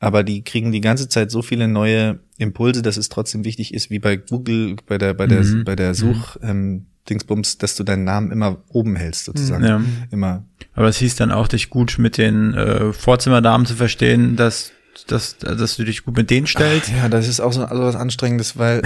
aber 0.00 0.22
die 0.22 0.42
kriegen 0.42 0.72
die 0.72 0.80
ganze 0.80 1.08
Zeit 1.08 1.30
so 1.30 1.42
viele 1.42 1.68
neue 1.68 2.20
Impulse, 2.38 2.82
dass 2.82 2.96
es 2.96 3.08
trotzdem 3.08 3.44
wichtig 3.44 3.74
ist, 3.74 3.90
wie 3.90 3.98
bei 3.98 4.16
Google, 4.16 4.76
bei 4.86 4.98
der, 4.98 5.14
bei 5.14 5.26
der, 5.26 5.44
bei 5.64 5.74
der 5.74 5.94
Such, 5.94 6.36
ähm, 6.42 6.86
Dingsbums, 7.08 7.58
dass 7.58 7.74
du 7.74 7.84
deinen 7.84 8.04
Namen 8.04 8.30
immer 8.30 8.58
oben 8.68 8.96
hältst, 8.96 9.24
sozusagen. 9.24 9.64
Ja. 9.64 9.82
Immer 10.10 10.44
Aber 10.74 10.88
es 10.88 10.98
hieß 10.98 11.16
dann 11.16 11.32
auch, 11.32 11.48
dich 11.48 11.70
gut 11.70 11.96
mit 11.98 12.18
den 12.18 12.54
äh, 12.54 12.92
Vorzimmerdamen 12.92 13.66
zu 13.66 13.74
verstehen, 13.74 14.36
dass, 14.36 14.72
dass, 15.06 15.38
dass 15.38 15.76
du 15.76 15.84
dich 15.84 16.04
gut 16.04 16.16
mit 16.16 16.30
denen 16.30 16.46
stellst. 16.46 16.90
Ja, 16.90 17.08
das 17.08 17.26
ist 17.26 17.40
auch 17.40 17.52
so 17.52 17.64
also 17.64 17.82
was 17.82 17.96
Anstrengendes, 17.96 18.58
weil 18.58 18.82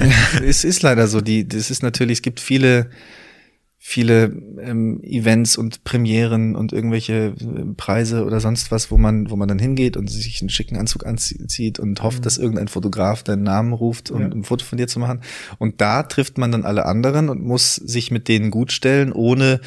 ähm, 0.00 0.12
es 0.44 0.64
ist 0.64 0.82
leider 0.82 1.06
so. 1.08 1.20
Die, 1.20 1.46
das 1.46 1.70
ist 1.70 1.82
natürlich, 1.82 2.18
es 2.18 2.22
gibt 2.22 2.40
viele, 2.40 2.88
viele 3.88 4.32
ähm, 4.60 5.00
Events 5.04 5.56
und 5.56 5.84
Premieren 5.84 6.56
und 6.56 6.72
irgendwelche 6.72 7.34
äh, 7.38 7.64
Preise 7.76 8.24
oder 8.24 8.40
sonst 8.40 8.72
was, 8.72 8.90
wo 8.90 8.98
man, 8.98 9.30
wo 9.30 9.36
man 9.36 9.46
dann 9.46 9.60
hingeht 9.60 9.96
und 9.96 10.10
sich 10.10 10.42
einen 10.42 10.48
schicken 10.48 10.76
Anzug 10.76 11.06
anzieht 11.06 11.78
und 11.78 12.02
hofft, 12.02 12.26
dass 12.26 12.36
irgendein 12.36 12.66
Fotograf 12.66 13.22
deinen 13.22 13.44
Namen 13.44 13.72
ruft, 13.72 14.10
um 14.10 14.22
Ja. 14.22 14.26
ein 14.26 14.42
Foto 14.42 14.64
von 14.64 14.76
dir 14.76 14.88
zu 14.88 14.98
machen. 14.98 15.20
Und 15.58 15.80
da 15.80 16.02
trifft 16.02 16.36
man 16.36 16.50
dann 16.50 16.64
alle 16.64 16.84
anderen 16.84 17.28
und 17.28 17.44
muss 17.44 17.76
sich 17.76 18.10
mit 18.10 18.26
denen 18.26 18.50
gut 18.50 18.72
stellen, 18.72 19.12
ohne 19.12 19.60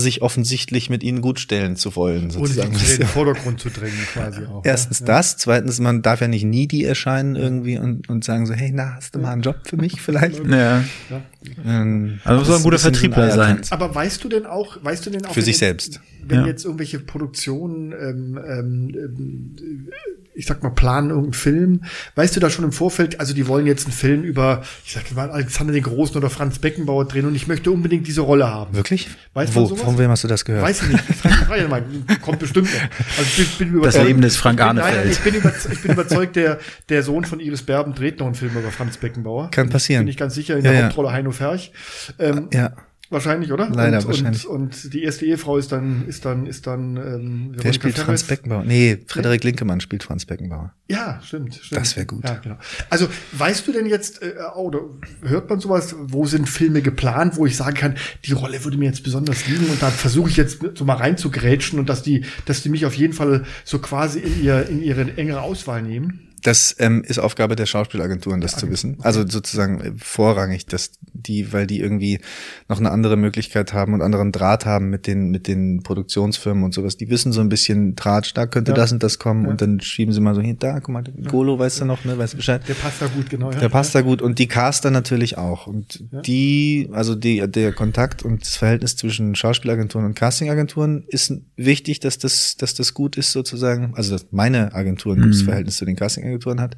sich 0.00 0.22
offensichtlich 0.22 0.90
mit 0.90 1.02
ihnen 1.02 1.20
gut 1.20 1.38
stellen 1.38 1.76
zu 1.76 1.94
wollen, 1.94 2.24
und 2.24 2.30
sozusagen. 2.32 2.72
in 2.72 2.78
den 2.98 3.06
Vordergrund 3.06 3.60
zu 3.60 3.70
drängen 3.70 3.98
quasi 4.12 4.44
auch. 4.46 4.64
Erstens 4.64 5.00
ja. 5.00 5.06
das, 5.06 5.36
zweitens, 5.36 5.78
man 5.80 6.02
darf 6.02 6.20
ja 6.20 6.28
nicht 6.28 6.44
needy 6.44 6.82
erscheinen 6.84 7.36
irgendwie 7.36 7.78
und, 7.78 8.08
und 8.08 8.24
sagen 8.24 8.46
so, 8.46 8.54
hey, 8.54 8.72
na, 8.74 8.94
hast 8.96 9.14
du 9.14 9.18
mal 9.20 9.32
einen 9.32 9.42
Job 9.42 9.56
für 9.64 9.76
mich 9.76 10.00
vielleicht? 10.00 10.44
Ja. 10.46 10.80
Ja. 11.10 11.22
Ähm, 11.64 12.18
Also 12.24 12.40
muss 12.40 12.50
auch 12.50 12.56
ein 12.56 12.62
guter 12.62 12.78
Vertriebler 12.78 13.30
sein. 13.30 13.60
Aber 13.70 13.94
weißt 13.94 14.22
du 14.24 14.28
denn 14.28 14.46
auch, 14.46 14.76
weißt 14.82 15.06
du 15.06 15.10
denn 15.10 15.24
auch 15.26 15.30
Für 15.30 15.36
wenn 15.36 15.44
sich 15.44 15.60
jetzt- 15.60 15.60
selbst. 15.60 16.00
wenn 16.26 16.40
Ja. 16.40 16.46
jetzt 16.46 16.64
irgendwelche 16.64 16.98
Produktionen, 16.98 17.92
ähm, 17.92 18.38
ähm, 18.46 18.94
ähm, 18.96 19.88
ich 20.34 20.46
sag 20.46 20.62
mal, 20.62 20.70
planen 20.70 21.10
irgendeinen 21.10 21.32
Film, 21.34 21.84
weißt 22.14 22.36
du 22.36 22.40
da 22.40 22.48
schon 22.50 22.64
im 22.64 22.72
Vorfeld, 22.72 23.20
also 23.20 23.34
die 23.34 23.46
wollen 23.48 23.66
jetzt 23.66 23.84
einen 23.86 23.92
Film 23.92 24.22
über, 24.22 24.62
ich 24.86 24.92
sag 24.92 25.12
mal, 25.14 25.30
Alexander 25.30 25.72
den 25.72 25.82
Großen 25.82 26.16
oder 26.16 26.30
Franz 26.30 26.58
Beckenbauer 26.58 27.06
drehen 27.06 27.26
und 27.26 27.34
ich 27.34 27.46
möchte 27.46 27.70
unbedingt 27.70 28.06
diese 28.06 28.20
Rolle 28.22 28.48
haben. 28.48 28.74
Wirklich? 28.74 29.08
Weißt 29.34 29.54
du 29.54 29.60
Wo? 29.62 29.66
von 29.68 29.76
sowas? 29.76 29.89
Von 29.90 29.98
wem 29.98 30.10
hast 30.10 30.24
du 30.24 30.28
das 30.28 30.44
gehört? 30.44 30.62
Weiß 30.64 30.82
ich 30.82 30.88
nicht. 30.88 31.00
Frage 31.46 31.68
mal, 31.68 31.82
kommt 32.22 32.38
bestimmt 32.38 32.68
noch. 32.72 32.80
Also 33.18 33.42
ich 33.42 33.58
bin, 33.58 33.68
bin 33.68 33.78
überzeugt, 33.78 33.96
Das 33.96 34.04
Leben 34.06 34.20
des 34.22 34.36
Frank 34.36 34.60
ich 34.60 34.66
bin, 34.66 34.76
nein, 34.76 34.84
Arnefeld. 34.84 35.12
ich 35.12 35.18
bin, 35.20 35.34
überzeugt, 35.34 35.72
ich 35.74 35.82
bin 35.82 35.92
überzeugt, 35.92 36.36
der, 36.36 36.58
der 36.88 37.02
Sohn 37.02 37.24
von 37.24 37.40
Iris 37.40 37.62
Berben 37.62 37.94
dreht 37.94 38.18
noch 38.20 38.26
einen 38.26 38.34
Film 38.34 38.52
über 38.56 38.70
Franz 38.70 38.96
Beckenbauer. 38.96 39.50
Kann 39.50 39.68
passieren. 39.70 40.04
Bin 40.04 40.10
ich 40.10 40.16
ganz 40.16 40.34
sicher, 40.34 40.56
in 40.56 40.64
Ja, 40.64 40.70
der 40.70 40.80
ja. 40.80 40.86
Hauptrolle 40.86 41.12
Heino 41.12 41.30
Ferch. 41.32 41.72
Ähm, 42.18 42.48
ja. 42.52 42.72
Wahrscheinlich, 43.10 43.50
oder? 43.52 43.68
Leider, 43.70 43.98
und, 43.98 44.06
wahrscheinlich. 44.06 44.46
Und, 44.46 44.84
und 44.84 44.94
die 44.94 45.02
erste 45.02 45.26
Ehefrau 45.26 45.56
ist 45.56 45.72
dann, 45.72 46.06
ist 46.06 46.24
dann, 46.24 46.46
ist 46.46 46.68
dann, 46.68 46.96
ähm, 46.96 47.52
Wer 47.56 47.72
spielt 47.72 47.94
Ferres. 47.94 48.06
Franz 48.06 48.22
Beckenbauer? 48.22 48.62
Nee, 48.62 48.98
Frederik 49.04 49.42
Linkemann 49.42 49.80
spielt 49.80 50.04
Franz 50.04 50.24
Beckenbauer. 50.24 50.72
Ja, 50.88 51.20
stimmt, 51.20 51.56
stimmt. 51.56 51.80
Das 51.80 51.96
wär 51.96 52.04
gut. 52.04 52.22
Ja, 52.22 52.36
genau. 52.36 52.56
Also, 52.88 53.08
weißt 53.32 53.66
du 53.66 53.72
denn 53.72 53.86
jetzt, 53.86 54.22
äh, 54.22 54.34
oder 54.56 54.82
hört 55.22 55.50
man 55.50 55.58
sowas, 55.58 55.96
wo 55.98 56.24
sind 56.24 56.48
Filme 56.48 56.82
geplant, 56.82 57.36
wo 57.36 57.46
ich 57.46 57.56
sagen 57.56 57.74
kann, 57.74 57.96
die 58.24 58.32
Rolle 58.32 58.62
würde 58.64 58.78
mir 58.78 58.84
jetzt 58.84 59.02
besonders 59.02 59.44
liegen 59.48 59.68
und 59.70 59.82
da 59.82 59.90
versuche 59.90 60.30
ich 60.30 60.36
jetzt 60.36 60.60
so 60.74 60.84
mal 60.84 60.94
reinzugrätschen 60.94 61.80
und 61.80 61.88
dass 61.88 62.04
die, 62.04 62.24
dass 62.44 62.62
die 62.62 62.68
mich 62.68 62.86
auf 62.86 62.94
jeden 62.94 63.12
Fall 63.12 63.44
so 63.64 63.80
quasi 63.80 64.20
in 64.20 64.44
ihr, 64.44 64.68
in 64.68 64.82
ihre 64.82 65.16
engere 65.16 65.42
Auswahl 65.42 65.82
nehmen? 65.82 66.29
Das 66.42 66.74
ähm, 66.78 67.02
ist 67.06 67.18
Aufgabe 67.18 67.56
der 67.56 67.66
Schauspielagenturen, 67.66 68.40
das 68.40 68.56
zu 68.56 68.70
wissen. 68.70 68.96
Also 69.00 69.26
sozusagen 69.26 69.80
äh, 69.80 69.92
vorrangig, 69.98 70.66
dass 70.66 70.92
die, 71.12 71.52
weil 71.52 71.66
die 71.66 71.80
irgendwie 71.80 72.20
noch 72.68 72.78
eine 72.78 72.90
andere 72.90 73.16
Möglichkeit 73.16 73.72
haben 73.72 73.92
und 73.94 74.02
anderen 74.02 74.32
Draht 74.32 74.64
haben 74.64 74.88
mit 74.90 75.06
den 75.06 75.30
mit 75.30 75.48
den 75.48 75.82
Produktionsfirmen 75.82 76.64
und 76.64 76.72
sowas. 76.72 76.96
Die 76.96 77.10
wissen 77.10 77.32
so 77.32 77.40
ein 77.40 77.48
bisschen 77.48 77.94
Tratsch, 77.96 78.32
da 78.34 78.46
könnte 78.46 78.70
Ja. 78.72 78.76
das 78.76 78.92
und 78.92 79.02
das 79.02 79.18
kommen 79.18 79.46
und 79.46 79.60
dann 79.60 79.80
schieben 79.80 80.14
sie 80.14 80.20
mal 80.20 80.34
so 80.34 80.40
hin, 80.40 80.56
da, 80.58 80.80
guck 80.80 80.88
mal, 80.94 81.04
Golo, 81.28 81.58
weißt 81.58 81.80
du 81.82 81.84
noch, 81.84 82.04
ne, 82.04 82.16
weißt 82.16 82.32
du 82.32 82.36
Bescheid. 82.38 82.62
Der 82.68 82.74
passt 82.74 83.02
da 83.02 83.06
gut, 83.06 83.28
genau. 83.28 83.50
Ja. 83.52 83.58
Der 83.58 83.68
passt 83.68 83.94
da 83.94 84.00
gut 84.00 84.22
und 84.22 84.38
die 84.38 84.46
Caster 84.48 84.90
natürlich 84.90 85.36
auch. 85.36 85.66
Und 85.66 86.02
Ja. 86.10 86.20
die, 86.22 86.88
also 86.92 87.14
die, 87.14 87.46
der 87.50 87.72
Kontakt 87.72 88.24
und 88.24 88.42
das 88.42 88.56
Verhältnis 88.56 88.96
zwischen 88.96 89.34
Schauspielagenturen 89.34 90.06
und 90.06 90.14
Castingagenturen 90.14 91.04
ist 91.08 91.32
wichtig, 91.56 92.00
dass 92.00 92.18
das, 92.18 92.56
dass 92.56 92.74
das 92.74 92.94
gut 92.94 93.16
ist 93.16 93.32
sozusagen. 93.32 93.92
Also 93.94 94.12
dass 94.12 94.26
meine 94.30 94.74
Agentur 94.74 95.14
ein 95.14 95.22
gutes 95.22 95.42
Verhältnis 95.42 95.76
zu 95.76 95.84
den 95.84 95.96
Castingagenturen 95.96 96.29
hat. 96.60 96.76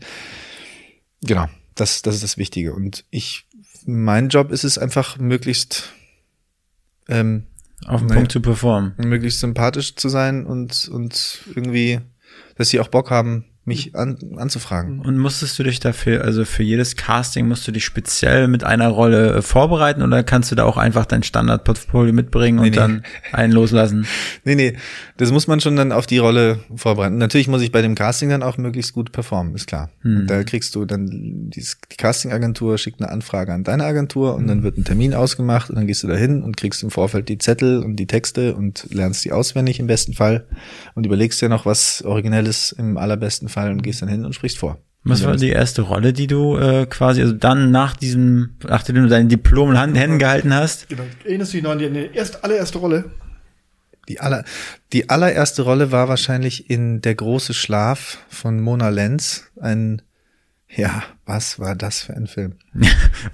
Genau, 1.23 1.47
das, 1.75 2.03
das 2.03 2.17
ist 2.17 2.25
das 2.25 2.37
Wichtige. 2.37 2.75
Und 2.75 3.05
ich, 3.11 3.47
mein 3.87 4.29
Job 4.29 4.51
ist 4.51 4.65
es 4.65 4.79
einfach 4.79 5.19
möglichst 5.19 5.93
ähm, 7.09 7.47
Auf 7.87 8.01
den. 8.01 8.09
Punkt 8.09 8.33
zu 8.33 8.41
performen. 8.41 8.95
möglichst 8.99 9.41
sympathisch 9.41 9.97
zu 9.97 10.09
sein 10.09 10.47
und, 10.47 10.89
und 10.89 11.43
irgendwie, 11.55 12.01
dass 12.57 12.69
sie 12.69 12.81
auch 12.81 12.89
Bock 12.89 13.11
haben, 13.11 13.45
mich 13.65 13.95
an, 13.95 14.19
anzufragen. 14.39 15.01
Und 15.01 15.19
musstest 15.19 15.57
du 15.59 15.63
dich 15.63 15.79
dafür, 15.79 16.25
also 16.25 16.45
für 16.45 16.65
jedes 16.65 16.97
Casting 16.97 17.47
musst 17.47 17.67
du 17.69 17.71
dich 17.71 17.85
speziell 17.85 18.49
mit 18.49 18.65
einer 18.65 18.89
Rolle 18.89 19.35
äh, 19.37 19.43
vorbereiten 19.43 20.03
oder 20.03 20.25
kannst 20.25 20.51
du 20.51 20.57
da 20.57 20.65
auch 20.65 20.77
einfach 20.77 21.07
dein 21.07 21.23
Standardportfolio 21.23 22.13
mitbringen 22.13 22.59
und 22.59 22.65
Nee, 22.65 22.71
nee. 22.71 22.77
dann 22.77 23.03
einen 23.33 23.53
loslassen? 23.53 24.07
Nee, 24.45 24.57
nee, 24.57 24.77
das 25.19 25.31
muss 25.31 25.47
man 25.47 25.61
schon 25.61 25.77
dann 25.77 25.93
auf 25.93 26.07
die 26.07 26.19
Rolle 26.19 26.59
vorbereiten. 26.75 27.17
Natürlich 27.19 27.47
muss 27.47 27.63
ich 27.63 27.71
bei 27.71 27.81
dem 27.83 27.95
Casting 27.95 28.29
dann 28.31 28.43
auch 28.43 28.59
möglichst 28.59 28.93
gut 28.93 29.13
performen, 29.13 29.55
ist 29.55 29.69
klar. 29.69 29.91
Und 30.03 30.27
Da 30.27 30.43
kriegst 30.43 30.75
du 30.75 30.85
dann, 30.85 31.51
die 31.51 31.65
Castingagentur 31.97 32.77
schickt 32.79 33.01
eine 33.01 33.11
Anfrage 33.11 33.53
an 33.53 33.63
deine 33.63 33.85
Agentur 33.85 34.35
und 34.35 34.49
dann 34.49 34.65
wird 34.65 34.79
ein 34.79 34.85
Termin 34.85 35.15
ausgemacht 35.15 35.71
und 35.71 35.77
dann 35.77 35.87
gehst 35.87 36.03
du 36.03 36.09
da 36.09 36.17
hin 36.17 36.43
und 36.43 36.57
kriegst 36.57 36.83
im 36.83 36.91
Vorfeld 36.91 37.29
die 37.29 37.39
Zettel 37.39 37.79
und 37.85 37.97
die 37.97 38.07
Texte 38.07 38.55
und 38.57 38.89
lernst 38.91 39.25
die 39.25 39.31
auswendig 39.33 39.79
im 39.79 39.87
besten 39.87 40.15
Fall 40.15 40.45
und 40.95 41.07
überlegst 41.07 41.41
dir 41.41 41.49
noch 41.49 41.65
was 41.67 42.03
Originelles 42.03 42.73
im 42.73 42.97
allerbesten 42.97 43.49
Fall 43.53 43.71
und 43.71 43.83
gehst 43.83 44.03
dann 44.03 44.09
hin 44.09 44.25
und 44.25 44.35
sprichst 44.35 44.59
vor. 44.59 44.79
Was 45.05 45.25
war 45.25 45.35
die 45.35 45.49
erste 45.51 45.83
Rolle, 45.83 46.13
die 46.13 46.29
du 46.29 46.57
äh, 46.57 46.87
quasi, 46.87 47.23
also 47.23 47.33
dann 47.35 47.73
nach 47.73 47.97
diesem, 47.97 48.55
nachdem 48.63 48.97
du 48.97 49.09
dein 49.09 49.29
Diplom 49.29 49.73
in 49.73 49.79
Hand- 49.79 49.97
Händen 49.99 50.21
gehalten 50.21 50.55
hast? 50.55 50.89
Genau. 50.89 51.03
Erinnerst 51.25 51.53
du 51.53 51.57
dich 51.57 51.65
noch 51.65 51.73
an 51.73 51.79
die, 51.81 51.91
die 51.91 52.11
erste, 52.15 52.45
allererste 52.45 52.79
Rolle? 52.79 53.11
Die, 54.09 54.21
aller, 54.21 54.45
die 54.93 55.11
allererste 55.11 55.63
Rolle 55.63 55.91
war 55.91 56.09
wahrscheinlich 56.09 56.71
in 56.71 57.01
Der 57.01 57.17
große 57.17 57.53
Schlaf 57.53 58.19
von 58.29 58.61
Mona 58.61 58.91
Lenz. 58.91 59.51
Ein, 59.61 60.03
ja, 60.75 61.03
was 61.27 61.59
war 61.59 61.77
das 61.77 62.01
für 62.01 62.15
ein 62.15 62.27
Film? 62.27 62.55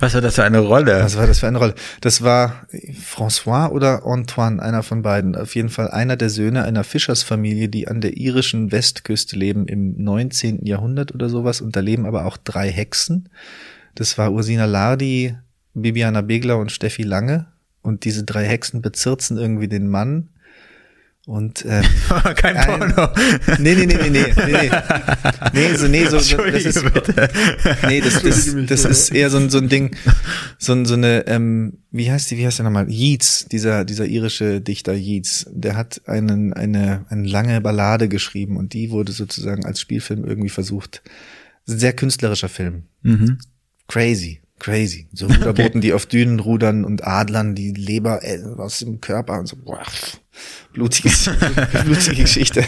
Was 0.00 0.14
war 0.14 0.20
das 0.20 0.34
für 0.34 0.44
eine 0.44 0.58
Rolle? 0.58 1.00
Was 1.02 1.16
war 1.16 1.26
das 1.26 1.38
für 1.38 1.46
eine 1.46 1.58
Rolle? 1.58 1.74
Das 2.00 2.22
war 2.22 2.66
François 2.70 3.70
oder 3.70 4.04
Antoine, 4.04 4.60
einer 4.60 4.82
von 4.82 5.02
beiden. 5.02 5.36
Auf 5.36 5.54
jeden 5.54 5.68
Fall 5.68 5.88
einer 5.90 6.16
der 6.16 6.30
Söhne 6.30 6.64
einer 6.64 6.82
Fischersfamilie, 6.82 7.68
die 7.68 7.86
an 7.86 8.00
der 8.00 8.16
irischen 8.16 8.72
Westküste 8.72 9.36
leben 9.36 9.68
im 9.68 10.02
19. 10.02 10.66
Jahrhundert 10.66 11.14
oder 11.14 11.28
sowas. 11.28 11.60
Und 11.60 11.76
da 11.76 11.80
leben 11.80 12.06
aber 12.06 12.26
auch 12.26 12.36
drei 12.36 12.70
Hexen. 12.70 13.28
Das 13.94 14.18
war 14.18 14.32
Ursina 14.32 14.64
Lardi, 14.64 15.36
Bibiana 15.74 16.22
Begler 16.22 16.58
und 16.58 16.72
Steffi 16.72 17.04
Lange. 17.04 17.46
Und 17.82 18.04
diese 18.04 18.24
drei 18.24 18.44
Hexen 18.44 18.82
bezirzen 18.82 19.38
irgendwie 19.38 19.68
den 19.68 19.88
Mann. 19.88 20.30
Und 21.28 21.62
ähm, 21.68 21.84
Kein 22.36 22.56
ein- 22.56 22.66
Porno. 22.66 23.08
Nee, 23.58 23.74
nee, 23.74 23.84
nee, 23.84 23.96
nee, 24.00 24.08
nee, 24.08 24.32
nee, 24.34 24.70
nee. 25.52 25.74
So, 25.76 25.86
nee, 25.86 26.06
so, 26.06 26.16
das 26.16 26.64
ist, 26.64 26.82
bitte. 26.94 27.28
nee, 27.86 28.00
das, 28.00 28.22
das, 28.22 28.56
das 28.66 28.84
ist 28.86 29.10
eher 29.10 29.28
so 29.28 29.36
ein, 29.36 29.50
so 29.50 29.58
ein 29.58 29.68
Ding, 29.68 29.94
so, 30.56 30.72
ein, 30.72 30.86
so 30.86 30.94
eine, 30.94 31.26
ähm, 31.26 31.80
wie 31.90 32.10
heißt 32.10 32.30
die, 32.30 32.38
wie 32.38 32.46
heißt 32.46 32.60
der 32.60 32.64
nochmal? 32.64 32.88
Yeats, 32.90 33.44
dieser, 33.44 33.84
dieser 33.84 34.06
irische 34.06 34.62
Dichter 34.62 34.94
Yeats, 34.94 35.44
der 35.52 35.76
hat 35.76 36.00
einen, 36.06 36.54
eine, 36.54 37.04
eine 37.10 37.28
lange 37.28 37.60
Ballade 37.60 38.08
geschrieben 38.08 38.56
und 38.56 38.72
die 38.72 38.90
wurde 38.90 39.12
sozusagen 39.12 39.66
als 39.66 39.82
Spielfilm 39.82 40.24
irgendwie 40.24 40.48
versucht. 40.48 41.02
Sehr 41.66 41.92
künstlerischer 41.92 42.48
Film. 42.48 42.84
Mhm. 43.02 43.36
crazy. 43.86 44.40
Crazy. 44.58 45.06
So 45.12 45.26
Ruderbooten, 45.26 45.78
okay. 45.78 45.80
die 45.80 45.92
auf 45.92 46.06
Dünen 46.06 46.40
rudern 46.40 46.84
und 46.84 47.06
Adlern 47.06 47.54
die 47.54 47.72
Leber 47.72 48.24
äh, 48.24 48.42
aus 48.56 48.80
dem 48.80 49.00
Körper 49.00 49.38
und 49.38 49.46
so. 49.46 49.56
Boah, 49.56 49.82
blutiges, 50.72 51.30
blutige 51.84 52.22
Geschichte. 52.22 52.64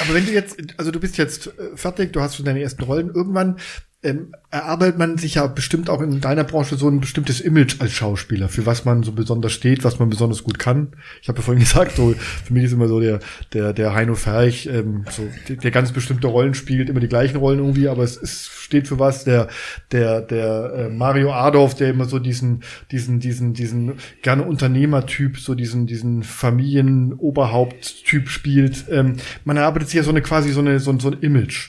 Aber 0.00 0.14
wenn 0.14 0.26
du 0.26 0.32
jetzt, 0.32 0.56
also 0.76 0.90
du 0.90 1.00
bist 1.00 1.16
jetzt 1.16 1.46
äh, 1.46 1.76
fertig, 1.76 2.12
du 2.12 2.20
hast 2.20 2.36
schon 2.36 2.44
deine 2.44 2.60
ersten 2.60 2.82
Rollen. 2.82 3.10
Irgendwann 3.14 3.56
ähm, 4.02 4.34
erarbeitet 4.50 4.98
man 4.98 5.18
sich 5.18 5.34
ja 5.34 5.46
bestimmt 5.46 5.90
auch 5.90 6.00
in 6.00 6.22
deiner 6.22 6.44
Branche 6.44 6.76
so 6.76 6.88
ein 6.88 7.00
bestimmtes 7.00 7.40
Image 7.40 7.80
als 7.80 7.92
Schauspieler, 7.92 8.48
für 8.48 8.64
was 8.64 8.86
man 8.86 9.02
so 9.02 9.12
besonders 9.12 9.52
steht, 9.52 9.84
was 9.84 9.98
man 9.98 10.08
besonders 10.08 10.42
gut 10.42 10.58
kann. 10.58 10.96
Ich 11.20 11.28
habe 11.28 11.38
ja 11.38 11.44
vorhin 11.44 11.62
gesagt, 11.64 11.96
so 11.96 12.14
für 12.44 12.52
mich 12.52 12.64
ist 12.64 12.72
immer 12.72 12.88
so 12.88 12.98
der 12.98 13.20
der 13.52 13.74
der 13.74 13.94
Heino 13.94 14.14
Ferch, 14.14 14.66
ähm, 14.72 15.04
so 15.10 15.28
der, 15.48 15.56
der 15.56 15.70
ganz 15.70 15.92
bestimmte 15.92 16.28
Rollen 16.28 16.54
spielt, 16.54 16.88
immer 16.88 17.00
die 17.00 17.08
gleichen 17.08 17.36
Rollen 17.36 17.58
irgendwie, 17.58 17.88
aber 17.88 18.02
es, 18.02 18.16
es 18.16 18.46
steht 18.46 18.88
für 18.88 18.98
was. 18.98 19.24
Der 19.24 19.48
der 19.92 20.22
der 20.22 20.72
äh, 20.74 20.88
Mario 20.88 21.32
Adolf, 21.32 21.74
der 21.74 21.90
immer 21.90 22.06
so 22.06 22.18
diesen 22.18 22.62
diesen 22.90 23.20
diesen 23.20 23.52
diesen 23.52 23.98
gerne 24.22 24.44
Unternehmertyp, 24.44 25.38
so 25.38 25.54
diesen 25.54 25.86
diesen 25.86 26.22
Familienoberhaupt-Typ 26.22 28.30
spielt. 28.30 28.86
Ähm, 28.90 29.16
man 29.44 29.58
erarbeitet 29.58 29.90
sich 29.90 29.96
ja 29.96 30.02
so 30.02 30.10
eine 30.10 30.22
quasi 30.22 30.52
so 30.52 30.60
eine 30.60 30.80
so, 30.80 30.98
so 30.98 31.10
ein 31.10 31.18
Image. 31.20 31.68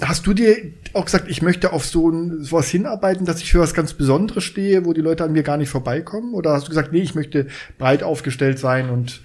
Hast 0.00 0.26
du 0.26 0.34
dir 0.34 0.56
auch 0.94 1.04
gesagt, 1.04 1.28
ich 1.28 1.42
möchte 1.42 1.72
auf 1.72 1.84
so 1.84 2.10
ein, 2.10 2.42
sowas 2.42 2.68
hinarbeiten, 2.68 3.26
dass 3.26 3.40
ich 3.40 3.52
für 3.52 3.60
was 3.60 3.74
ganz 3.74 3.94
Besonderes 3.94 4.44
stehe, 4.44 4.84
wo 4.84 4.92
die 4.92 5.00
Leute 5.00 5.24
an 5.24 5.32
mir 5.32 5.42
gar 5.42 5.56
nicht 5.56 5.68
vorbeikommen? 5.68 6.34
Oder 6.34 6.52
hast 6.52 6.64
du 6.64 6.70
gesagt, 6.70 6.92
nee, 6.92 7.00
ich 7.00 7.14
möchte 7.14 7.46
breit 7.78 8.02
aufgestellt 8.02 8.58
sein 8.58 8.90
und 8.90 9.20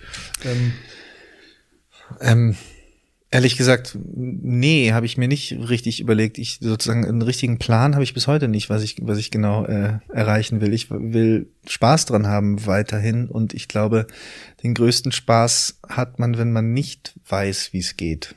ähm 0.46 0.74
ähm, 2.22 2.56
Ehrlich 3.30 3.58
gesagt, 3.58 3.98
nee, 4.16 4.94
habe 4.94 5.06
ich 5.06 5.18
mir 5.18 5.28
nicht 5.28 5.52
richtig 5.52 6.00
überlegt. 6.00 6.38
Ich 6.38 6.60
sozusagen 6.62 7.06
einen 7.06 7.22
richtigen 7.22 7.60
Plan 7.60 7.94
habe 7.94 8.04
ich 8.06 8.14
bis 8.14 8.26
heute 8.26 8.48
nicht, 8.48 8.70
was 8.70 8.84
ich 8.84 9.00
was 9.02 9.18
ich 9.18 9.32
genau 9.32 9.66
äh, 9.66 10.00
erreichen 10.08 10.62
will. 10.62 10.74
Ich 10.74 10.90
will 10.90 11.50
Spaß 11.68 12.06
dran 12.06 12.28
haben 12.28 12.66
weiterhin 12.66 13.28
und 13.28 13.54
ich 13.54 13.68
glaube, 13.68 14.08
den 14.64 14.74
größten 14.74 15.12
Spaß 15.12 15.82
hat 15.90 16.20
man, 16.20 16.38
wenn 16.38 16.54
man 16.54 16.72
nicht 16.72 17.20
weiß, 17.28 17.74
wie 17.74 17.80
es 17.80 17.98
geht. 17.98 18.36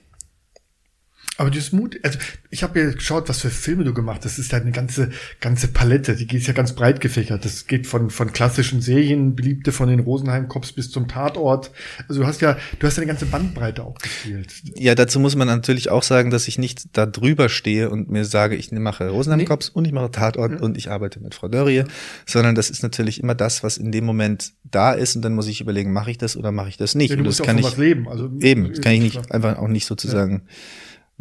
Aber 1.40 1.48
dieses 1.48 1.72
Mut, 1.72 1.98
also 2.03 2.18
ich 2.50 2.62
habe 2.62 2.79
ja 2.79 2.90
geschaut, 2.90 3.31
was 3.31 3.40
für 3.40 3.48
Filme 3.48 3.83
du 3.83 3.94
gemacht 3.94 4.26
hast. 4.26 4.37
Das 4.37 4.38
ist 4.38 4.53
ja 4.53 4.59
eine 4.59 4.72
ganze 4.72 5.09
ganze 5.40 5.68
Palette. 5.68 6.14
Die 6.14 6.37
ist 6.37 6.46
ja 6.46 6.53
ganz 6.53 6.74
breit 6.74 7.00
gefächert. 7.00 7.46
Das 7.46 7.66
geht 7.66 7.87
von 7.87 8.11
von 8.11 8.31
klassischen 8.35 8.83
Serien, 8.83 9.35
beliebte 9.35 9.72
von 9.72 9.88
den 9.88 10.00
Rosenheim 10.00 10.48
Cops 10.48 10.72
bis 10.72 10.90
zum 10.90 11.09
Tatort. 11.09 11.70
Also 12.09 12.20
du 12.20 12.26
hast 12.26 12.42
ja 12.42 12.59
du 12.79 12.87
hast 12.87 12.98
ja 12.98 13.05
eine 13.05 13.07
ganze 13.11 13.24
Bandbreite 13.24 13.85
auch 13.85 13.94
gespielt. 13.94 14.53
Ja, 14.74 14.94
dazu 14.94 15.18
muss 15.18 15.35
man 15.35 15.48
natürlich 15.48 15.88
auch 15.88 16.03
sagen, 16.03 16.31
dass 16.31 16.46
ich 16.46 16.59
nicht 16.59 16.94
da 16.94 17.07
drüber 17.07 17.48
stehe 17.48 17.88
und 17.88 18.11
mir 18.11 18.26
sage, 18.26 18.55
ich 18.55 18.70
mache 18.72 19.09
Rosenheim 19.09 19.46
Cops 19.46 19.68
nee. 19.68 19.79
und 19.79 19.87
ich 19.87 19.92
mache 19.92 20.11
Tatort 20.11 20.53
ja. 20.53 20.59
und 20.59 20.76
ich 20.76 20.90
arbeite 20.90 21.20
mit 21.20 21.35
Frau 21.35 21.48
Dörrie, 21.48 21.76
ja. 21.76 21.85
sondern 22.26 22.55
das 22.55 22.68
ist 22.68 22.83
natürlich 22.83 23.18
immer 23.18 23.35
das, 23.35 23.62
was 23.62 23.79
in 23.79 23.92
dem 23.92 24.05
Moment 24.05 24.53
da 24.70 24.92
ist 24.92 25.16
und 25.16 25.22
dann 25.22 25.35
muss 25.35 25.46
ich 25.46 25.62
überlegen, 25.62 25.90
mache 25.94 26.11
ich 26.11 26.18
das 26.18 26.37
oder 26.37 26.53
mache 26.53 26.68
ich 26.68 26.76
das 26.76 26.94
nicht? 26.94 27.09
Ja, 27.09 27.16
du 27.16 27.20
und 27.20 27.29
musst 27.29 27.40
das 27.40 27.46
kann 27.46 27.57
ich 27.57 27.79
leben. 27.79 28.11
Also 28.11 28.31
eben, 28.40 28.74
kann 28.83 28.92
ich 28.92 29.00
nicht 29.00 29.33
einfach 29.33 29.57
auch 29.57 29.68
nicht 29.68 29.87
sozusagen 29.87 30.42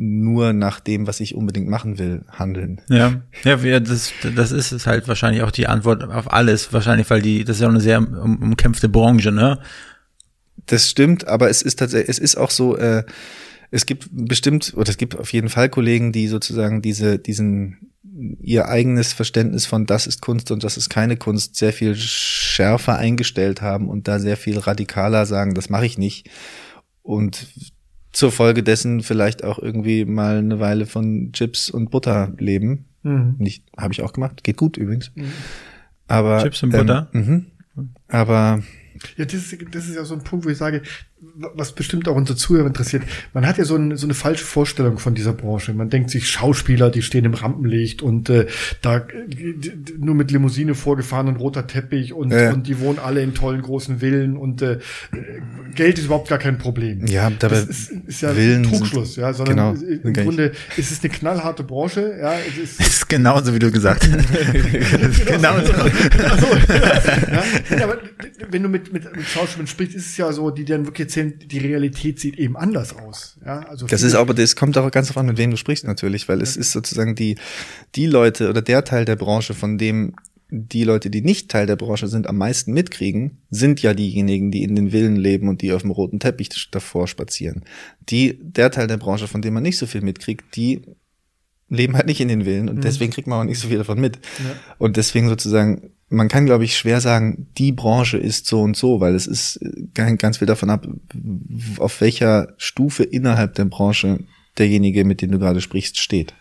nur 0.01 0.53
nach 0.53 0.79
dem, 0.79 1.07
was 1.07 1.19
ich 1.19 1.35
unbedingt 1.35 1.67
machen 1.67 1.99
will, 1.99 2.23
handeln. 2.31 2.79
Ja, 2.87 3.21
ja, 3.43 3.79
das, 3.81 4.13
das 4.33 4.53
ist 4.53 4.71
es 4.71 4.87
halt 4.87 5.09
wahrscheinlich 5.09 5.43
auch 5.43 5.51
die 5.51 5.67
Antwort 5.67 6.05
auf 6.05 6.31
alles. 6.31 6.71
Wahrscheinlich, 6.71 7.09
weil 7.09 7.21
die, 7.21 7.43
das 7.43 7.57
ist 7.57 7.61
ja 7.61 7.67
auch 7.67 7.71
eine 7.71 7.81
sehr 7.81 7.99
um, 7.99 8.41
umkämpfte 8.41 8.87
Branche, 8.87 9.33
ne? 9.33 9.59
Das 10.67 10.89
stimmt, 10.89 11.27
aber 11.27 11.49
es 11.49 11.61
ist 11.61 11.79
tatsächlich, 11.79 12.09
es 12.09 12.17
ist 12.17 12.37
auch 12.37 12.49
so, 12.49 12.77
äh, 12.77 13.03
es 13.71 13.85
gibt 13.85 14.07
bestimmt, 14.09 14.73
oder 14.77 14.89
es 14.89 14.95
gibt 14.95 15.17
auf 15.17 15.33
jeden 15.33 15.49
Fall 15.49 15.67
Kollegen, 15.67 16.13
die 16.13 16.29
sozusagen 16.29 16.81
diese, 16.81 17.19
diesen, 17.19 17.91
ihr 18.39 18.69
eigenes 18.69 19.11
Verständnis 19.11 19.65
von 19.65 19.85
das 19.85 20.07
ist 20.07 20.21
Kunst 20.21 20.49
und 20.51 20.63
das 20.63 20.77
ist 20.77 20.87
keine 20.87 21.17
Kunst 21.17 21.57
sehr 21.57 21.73
viel 21.73 21.97
schärfer 21.97 22.97
eingestellt 22.97 23.61
haben 23.61 23.89
und 23.89 24.07
da 24.07 24.19
sehr 24.19 24.37
viel 24.37 24.59
radikaler 24.59 25.25
sagen, 25.25 25.55
das 25.55 25.69
mache 25.69 25.85
ich 25.85 25.97
nicht. 25.97 26.29
Und 27.01 27.47
zur 28.11 28.31
Folge 28.31 28.63
dessen 28.63 29.01
vielleicht 29.01 29.43
auch 29.43 29.59
irgendwie 29.59 30.05
mal 30.05 30.37
eine 30.37 30.59
Weile 30.59 30.85
von 30.85 31.31
Chips 31.31 31.69
und 31.69 31.91
Butter 31.91 32.33
leben. 32.37 32.85
Mhm. 33.03 33.35
Nicht, 33.37 33.63
habe 33.77 33.93
ich 33.93 34.01
auch 34.01 34.13
gemacht. 34.13 34.43
Geht 34.43 34.57
gut 34.57 34.77
übrigens. 34.77 35.11
Mhm. 35.15 35.31
Aber 36.07 36.41
Chips 36.43 36.63
und 36.63 36.71
Butter. 36.71 37.09
Ähm, 37.13 37.45
mh. 37.75 37.83
Aber 38.07 38.63
ja, 39.17 39.25
das 39.25 39.33
ist, 39.33 39.57
das 39.71 39.87
ist 39.87 39.95
ja 39.95 40.03
so 40.03 40.15
ein 40.15 40.23
Punkt, 40.23 40.45
wo 40.45 40.49
ich 40.49 40.57
sage, 40.57 40.81
was 41.21 41.73
bestimmt 41.73 42.07
auch 42.07 42.15
unsere 42.15 42.37
Zuhörer 42.37 42.67
interessiert. 42.67 43.03
Man 43.33 43.45
hat 43.45 43.57
ja 43.57 43.65
so, 43.65 43.75
ein, 43.75 43.97
so 43.97 44.05
eine 44.05 44.13
falsche 44.13 44.45
Vorstellung 44.45 44.99
von 44.99 45.15
dieser 45.15 45.33
Branche. 45.33 45.73
Man 45.73 45.89
denkt 45.89 46.09
sich, 46.11 46.29
Schauspieler, 46.29 46.89
die 46.89 47.01
stehen 47.01 47.25
im 47.25 47.33
Rampenlicht 47.33 48.01
und 48.01 48.29
äh, 48.29 48.47
da 48.81 49.05
nur 49.97 50.15
mit 50.15 50.31
Limousine 50.31 50.75
vorgefahren 50.75 51.27
und 51.27 51.35
roter 51.35 51.67
Teppich 51.67 52.13
und, 52.13 52.31
ja. 52.31 52.53
und 52.53 52.67
die 52.67 52.79
wohnen 52.79 52.99
alle 52.99 53.21
in 53.21 53.33
tollen 53.33 53.61
großen 53.61 53.99
Villen 53.99 54.37
und 54.37 54.61
äh, 54.61 54.79
Geld 55.75 55.97
ist 55.97 56.05
überhaupt 56.05 56.29
gar 56.29 56.39
kein 56.39 56.57
Problem. 56.57 57.05
Ja, 57.05 57.29
dabei 57.29 57.55
das 57.55 57.69
ist, 57.69 57.91
ist 58.07 58.21
ja 58.21 58.33
Villen 58.33 58.63
Trugschluss, 58.63 59.17
ja, 59.17 59.33
sondern 59.33 59.75
genau, 59.75 59.99
im 60.03 60.13
Grunde 60.13 60.53
ist 60.77 60.91
es 60.91 61.03
eine 61.03 61.11
knallharte 61.11 61.63
Branche. 61.63 62.17
Ja, 62.19 62.33
es 62.39 62.57
ist, 62.57 62.79
ist 62.87 63.09
genauso 63.09 63.53
wie 63.53 63.59
du 63.59 63.71
gesagt 63.71 64.07
hast. 64.09 65.25
genauso. 65.25 65.73
also, 65.73 66.47
ja, 67.77 67.83
aber 67.83 67.97
wenn 68.49 68.63
du 68.63 68.69
mit, 68.69 68.93
mit, 68.93 69.15
mit 69.15 69.25
Schauspielern 69.25 69.67
sprichst, 69.67 69.95
ist 69.95 70.07
es 70.07 70.17
ja 70.17 70.31
so, 70.31 70.49
die 70.49 70.63
dann 70.63 70.85
wirklich 70.85 71.08
erzählen, 71.09 71.39
die 71.39 71.57
Realität 71.57 72.19
sieht 72.19 72.37
eben 72.37 72.55
anders 72.55 72.95
aus. 72.95 73.37
Ja, 73.45 73.59
also 73.61 73.87
das 73.87 74.03
ist 74.03 74.15
aber, 74.15 74.33
das 74.33 74.55
kommt 74.55 74.77
auch 74.77 74.89
ganz 74.91 75.07
darauf 75.07 75.19
an, 75.19 75.25
mit 75.25 75.37
wem 75.37 75.51
du 75.51 75.57
sprichst 75.57 75.85
natürlich, 75.85 76.29
weil 76.29 76.41
es 76.41 76.55
ist 76.55 76.71
sozusagen 76.71 77.15
die, 77.15 77.35
die 77.95 78.05
Leute 78.05 78.49
oder 78.49 78.61
der 78.61 78.83
Teil 78.83 79.05
der 79.05 79.15
Branche, 79.15 79.53
von 79.53 79.77
dem 79.77 80.15
die 80.51 80.83
Leute, 80.83 81.11
die 81.11 81.21
nicht 81.21 81.51
Teil 81.51 81.67
der 81.67 81.75
Branche 81.75 82.07
sind, 82.07 82.27
am 82.27 82.37
meisten 82.37 82.73
mitkriegen, 82.73 83.37
sind 83.51 83.83
ja 83.83 83.93
diejenigen, 83.93 84.49
die 84.49 84.63
in 84.63 84.75
den 84.75 84.89
Villen 84.89 85.15
leben 85.15 85.47
und 85.47 85.61
die 85.61 85.71
auf 85.73 85.83
dem 85.83 85.91
roten 85.91 86.19
Teppich 86.19 86.49
davor 86.71 87.07
spazieren. 87.07 87.63
Die, 88.09 88.39
der 88.41 88.71
Teil 88.71 88.87
der 88.87 88.97
Branche, 88.97 89.27
von 89.27 89.43
dem 89.43 89.53
man 89.53 89.61
nicht 89.61 89.77
so 89.77 89.85
viel 89.85 90.01
mitkriegt, 90.01 90.55
die 90.55 90.81
leben 91.69 91.95
halt 91.95 92.07
nicht 92.07 92.19
in 92.19 92.29
den 92.29 92.45
Villen 92.45 92.67
und 92.67 92.77
mhm. 92.77 92.81
deswegen 92.81 93.11
kriegt 93.11 93.27
man 93.27 93.41
auch 93.41 93.43
nicht 93.43 93.59
so 93.59 93.67
viel 93.67 93.77
davon 93.77 93.99
mit. 93.99 94.15
Ja. 94.15 94.55
Und 94.79 94.97
deswegen 94.97 95.29
sozusagen 95.29 95.91
man 96.09 96.27
kann, 96.27 96.45
glaube 96.45 96.63
ich, 96.63 96.77
schwer 96.77 97.01
sagen, 97.01 97.47
die 97.57 97.71
Branche 97.71 98.17
ist 98.17 98.47
so 98.47 98.61
und 98.61 98.75
so, 98.75 98.99
weil 98.99 99.15
es 99.15 99.27
ist 99.27 99.57
äh, 99.61 100.15
ganz 100.15 100.37
viel 100.37 100.47
davon 100.47 100.69
ab, 100.69 100.87
auf 101.77 102.01
welcher 102.01 102.53
Stufe 102.57 103.03
innerhalb 103.03 103.55
der 103.55 103.65
Branche 103.65 104.19
derjenige, 104.57 105.05
mit 105.05 105.21
dem 105.21 105.31
du 105.31 105.39
gerade 105.39 105.61
sprichst, 105.61 105.97
steht. 105.97 106.33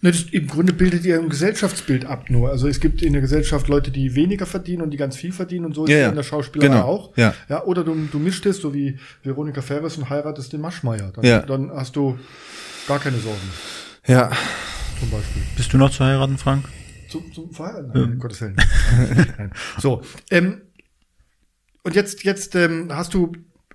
Ne, 0.00 0.10
das, 0.10 0.22
Im 0.32 0.46
Grunde 0.46 0.72
bildet 0.72 1.04
ihr 1.04 1.18
ein 1.18 1.28
Gesellschaftsbild 1.28 2.06
ab 2.06 2.30
nur. 2.30 2.50
Also 2.50 2.66
es 2.66 2.80
gibt 2.80 3.02
in 3.02 3.12
der 3.12 3.22
Gesellschaft 3.22 3.68
Leute, 3.68 3.90
die 3.90 4.14
weniger 4.14 4.46
verdienen 4.46 4.82
und 4.82 4.90
die 4.90 4.96
ganz 4.96 5.16
viel 5.16 5.32
verdienen 5.32 5.66
und 5.66 5.74
so 5.74 5.84
ist 5.84 5.90
ja, 5.90 5.98
ja. 5.98 6.08
in 6.08 6.16
der 6.16 6.22
Schauspielerei 6.22 6.74
genau. 6.74 6.84
auch. 6.84 7.16
Ja. 7.16 7.34
ja 7.48 7.62
oder 7.64 7.84
du, 7.84 7.94
du 8.10 8.18
mischt 8.18 8.46
es, 8.46 8.58
so 8.58 8.74
wie 8.74 8.98
Veronika 9.22 9.62
Ferres 9.62 9.96
und 9.96 10.08
heiratest 10.08 10.52
den 10.52 10.60
Maschmeier. 10.60 11.12
Dann, 11.14 11.24
ja. 11.24 11.40
dann 11.40 11.70
hast 11.70 11.94
du 11.96 12.18
gar 12.88 12.98
keine 12.98 13.18
Sorgen. 13.18 13.38
Ja. 14.06 14.30
Zum 14.98 15.10
Beispiel. 15.10 15.42
Bist 15.56 15.72
du 15.72 15.78
noch 15.78 15.90
zu 15.90 16.04
heiraten, 16.04 16.38
Frank? 16.38 16.64
Zum, 17.08 17.32
zum 17.32 17.50
Feiern? 17.52 17.90
Nein, 17.94 18.10
ja. 18.10 18.14
Gottes 18.16 18.40
Willen. 18.40 18.56
so, 19.78 20.02
ähm, 20.30 20.62
und 21.82 21.94
jetzt, 21.94 22.24
jetzt 22.24 22.54
ähm, 22.54 22.88
hast 22.90 23.14
du, 23.14 23.32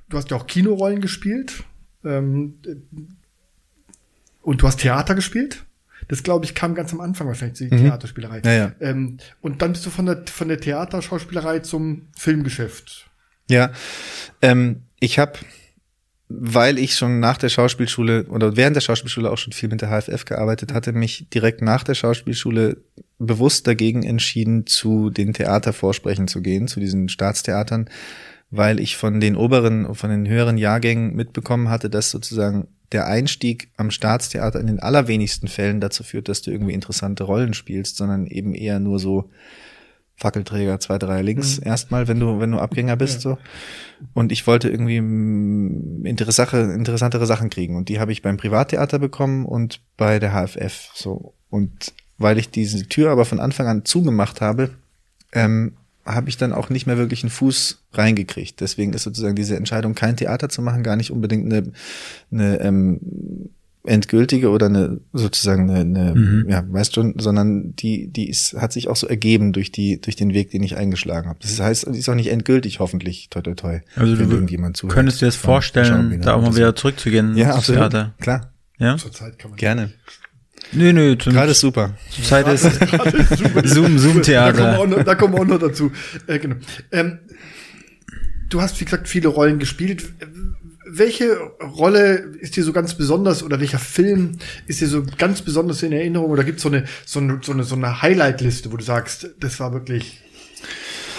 du 0.10 0.18
hast 0.18 0.30
ja 0.32 0.38
auch 0.38 0.48
Kinorollen 0.48 1.02
gespielt 1.02 1.64
ähm, 2.04 2.60
und 4.42 4.62
du 4.62 4.68
hast 4.68 4.80
Theater 4.80 5.16
gespielt. 5.16 5.66
Das 6.08 6.24
glaube 6.24 6.46
ich 6.46 6.56
kam 6.56 6.76
ganz 6.76 6.92
am 6.92 7.00
Anfang 7.00 7.28
wahrscheinlich 7.28 7.60
die 7.60 7.74
mhm. 7.74 7.84
Theaterspielerei. 7.84 8.42
Ja, 8.44 8.52
ja. 8.52 8.72
Ähm, 8.82 9.18
und 9.40 9.62
dann 9.62 9.74
bist 9.74 9.86
du 9.86 9.90
von 9.90 10.08
der 10.08 10.26
von 10.28 10.50
der 10.50 10.60
Theaterschauspielerei 10.60 11.60
zum 11.60 12.08
Filmgeschäft. 12.18 13.10
Ja, 13.50 13.72
ähm, 14.42 14.84
ich 15.00 15.20
habe 15.20 15.40
weil 16.40 16.78
ich 16.80 16.96
schon 16.96 17.20
nach 17.20 17.38
der 17.38 17.50
Schauspielschule 17.50 18.26
oder 18.26 18.56
während 18.56 18.76
der 18.76 18.82
Schauspielschule 18.82 19.30
auch 19.30 19.38
schon 19.38 19.54
viel 19.54 19.70
mit 19.70 19.82
der 19.82 19.90
HFF 19.90 20.26
gearbeitet 20.26 20.74
hatte, 20.74 20.94
mich 20.94 21.28
direkt 21.34 21.62
nach 21.62 21.84
der 21.84 21.96
Schauspielschule 21.96 22.78
bewusst 23.20 23.68
dagegen 23.68 24.04
entschieden, 24.04 24.66
zu 24.68 25.10
den 25.10 25.34
Theatervorsprechen 25.34 26.28
zu 26.28 26.42
gehen, 26.42 26.68
zu 26.68 26.80
diesen 26.80 27.10
Staatstheatern, 27.10 27.90
weil 28.50 28.80
ich 28.80 28.98
von 28.98 29.20
den 29.20 29.36
oberen, 29.36 29.94
von 29.96 30.10
den 30.10 30.28
höheren 30.28 30.58
Jahrgängen 30.58 31.16
mitbekommen 31.16 31.70
hatte, 31.70 31.90
dass 31.90 32.12
sozusagen 32.12 32.68
der 32.92 33.08
Einstieg 33.08 33.70
am 33.78 33.92
Staatstheater 33.92 34.60
in 34.60 34.68
den 34.68 34.80
allerwenigsten 34.80 35.48
Fällen 35.48 35.80
dazu 35.80 36.04
führt, 36.04 36.28
dass 36.28 36.42
du 36.42 36.52
irgendwie 36.52 36.74
interessante 36.74 37.24
Rollen 37.24 37.54
spielst, 37.54 37.98
sondern 37.98 38.28
eben 38.28 38.54
eher 38.54 38.80
nur 38.80 39.00
so 39.00 39.30
Fackelträger, 40.16 40.80
zwei, 40.80 40.98
drei 40.98 41.22
links 41.22 41.60
mhm. 41.60 41.68
erstmal, 41.68 42.08
wenn 42.08 42.20
du, 42.20 42.40
wenn 42.40 42.52
du 42.52 42.60
Abgänger 42.60 42.96
bist, 42.96 43.24
ja. 43.24 43.32
so. 43.32 43.38
Und 44.14 44.32
ich 44.32 44.48
wollte 44.48 44.70
irgendwie 44.70 44.98
interessante, 44.98 46.58
interessantere 46.58 47.26
Sachen 47.26 47.50
kriegen. 47.50 47.76
Und 47.76 47.90
die 47.90 48.00
habe 48.00 48.12
ich 48.12 48.22
beim 48.22 48.38
Privattheater 48.38 49.00
bekommen 49.00 49.46
und 49.46 49.82
bei 49.98 50.20
der 50.20 50.32
HFF, 50.32 50.92
so. 50.94 51.34
Und 51.50 51.94
weil 52.18 52.38
ich 52.38 52.50
diese 52.50 52.88
Tür 52.88 53.12
aber 53.12 53.26
von 53.26 53.40
Anfang 53.40 53.68
an 53.68 53.86
zugemacht 53.86 54.42
habe, 54.42 54.72
ähm, 55.34 55.74
habe 56.06 56.30
ich 56.30 56.38
dann 56.38 56.54
auch 56.54 56.70
nicht 56.70 56.88
mehr 56.88 56.98
wirklich 56.98 57.24
einen 57.24 57.30
Fuß 57.30 57.84
reingekriegt. 57.94 58.60
Deswegen 58.60 58.94
ist 58.94 59.04
sozusagen 59.04 59.36
diese 59.36 59.56
Entscheidung, 59.56 59.94
kein 59.94 60.18
Theater 60.18 60.50
zu 60.50 60.62
machen, 60.62 60.84
gar 60.84 60.96
nicht 60.96 61.12
unbedingt 61.12 61.46
eine, 61.46 61.72
eine 62.32 62.60
ähm, 62.62 63.50
endgültige 63.84 64.50
oder 64.50 64.68
eine 64.68 65.00
sozusagen 65.12 65.70
eine, 65.70 65.80
eine 65.80 66.16
Mhm. 66.16 66.46
ja, 66.50 66.64
weißt 66.68 66.94
schon, 66.96 67.16
sondern 67.18 67.76
die 67.76 68.08
die 68.08 68.30
ist, 68.30 68.54
hat 68.54 68.72
sich 68.74 68.88
auch 68.88 68.96
so 68.96 69.08
ergeben 69.08 69.54
durch 69.54 69.72
die 69.72 70.00
durch 70.00 70.16
den 70.16 70.34
Weg, 70.34 70.52
den 70.52 70.62
ich 70.64 70.78
eingeschlagen 70.78 71.28
habe. 71.30 71.40
Das 71.42 71.60
heißt, 71.60 71.88
die 71.94 71.98
ist 72.00 72.08
auch 72.10 72.16
nicht 72.16 72.30
endgültig, 72.30 72.80
hoffentlich, 72.80 73.30
toi 73.30 73.42
toi 73.42 73.56
toi. 73.56 73.80
Also 73.96 74.20
wenn 74.20 74.30
du 74.30 74.36
irgendjemand 74.36 74.78
zuhört 74.78 74.94
könntest 74.96 75.22
dir 75.22 75.26
das 75.26 75.36
vorstellen, 75.36 76.22
da 76.22 76.36
auch 76.36 76.42
mal 76.42 76.56
wieder 76.56 76.76
zurückzugehen 76.76 77.36
Ja, 77.36 77.56
absolut. 77.56 77.80
Theater. 77.92 78.14
Klar, 78.20 78.54
Ja? 78.78 78.98
Zurzeit 78.98 79.40
kann 79.40 79.52
man 79.52 79.58
gerne. 79.58 79.92
Nö, 80.74 80.94
nö, 80.94 81.18
zum, 81.18 81.34
Gerade 81.34 81.52
ist 81.52 81.60
super. 81.60 81.96
zur 82.12 82.24
Zeit 82.24 82.48
ist 82.54 82.64
Super. 82.64 83.68
Zoom, 83.68 83.98
Zoom 83.98 84.22
Da 84.22 84.52
kommen 84.52 84.64
wir 84.64 84.80
auch 84.80 84.86
Theater. 84.86 84.88
noch, 84.88 85.04
da 85.04 85.16
kommen 85.16 85.34
wir 85.34 85.42
auch 85.42 85.46
noch 85.46 85.60
dazu. 85.60 85.92
Äh, 86.28 86.38
genau. 86.40 86.56
ähm, 86.92 87.18
du 88.50 88.62
hast, 88.62 88.80
wie 88.80 88.86
gesagt, 88.86 89.08
viele 89.10 89.28
Rollen 89.30 89.58
gespielt. 89.60 90.14
Welche 90.94 91.38
Rolle 91.62 92.16
ist 92.40 92.56
dir 92.56 92.64
so 92.64 92.74
ganz 92.74 92.96
besonders 92.96 93.44
oder 93.44 93.60
welcher 93.60 93.80
Film 93.80 94.38
ist 94.68 94.82
dir 94.82 94.88
so 94.88 95.04
ganz 95.18 95.42
besonders 95.42 95.84
in 95.84 95.94
Erinnerung? 95.94 96.30
Oder 96.32 96.44
gibt 96.44 96.60
so 96.60 96.68
eine, 96.70 96.86
so 97.06 97.20
eine, 97.20 97.40
so 97.42 97.54
eine, 97.54 97.64
so 97.64 97.76
eine 97.76 98.02
Highlight-Liste, 98.02 98.72
wo 98.72 98.78
du 98.78 98.84
sagst, 98.84 99.30
das 99.40 99.60
war 99.60 99.74
wirklich, 99.74 100.22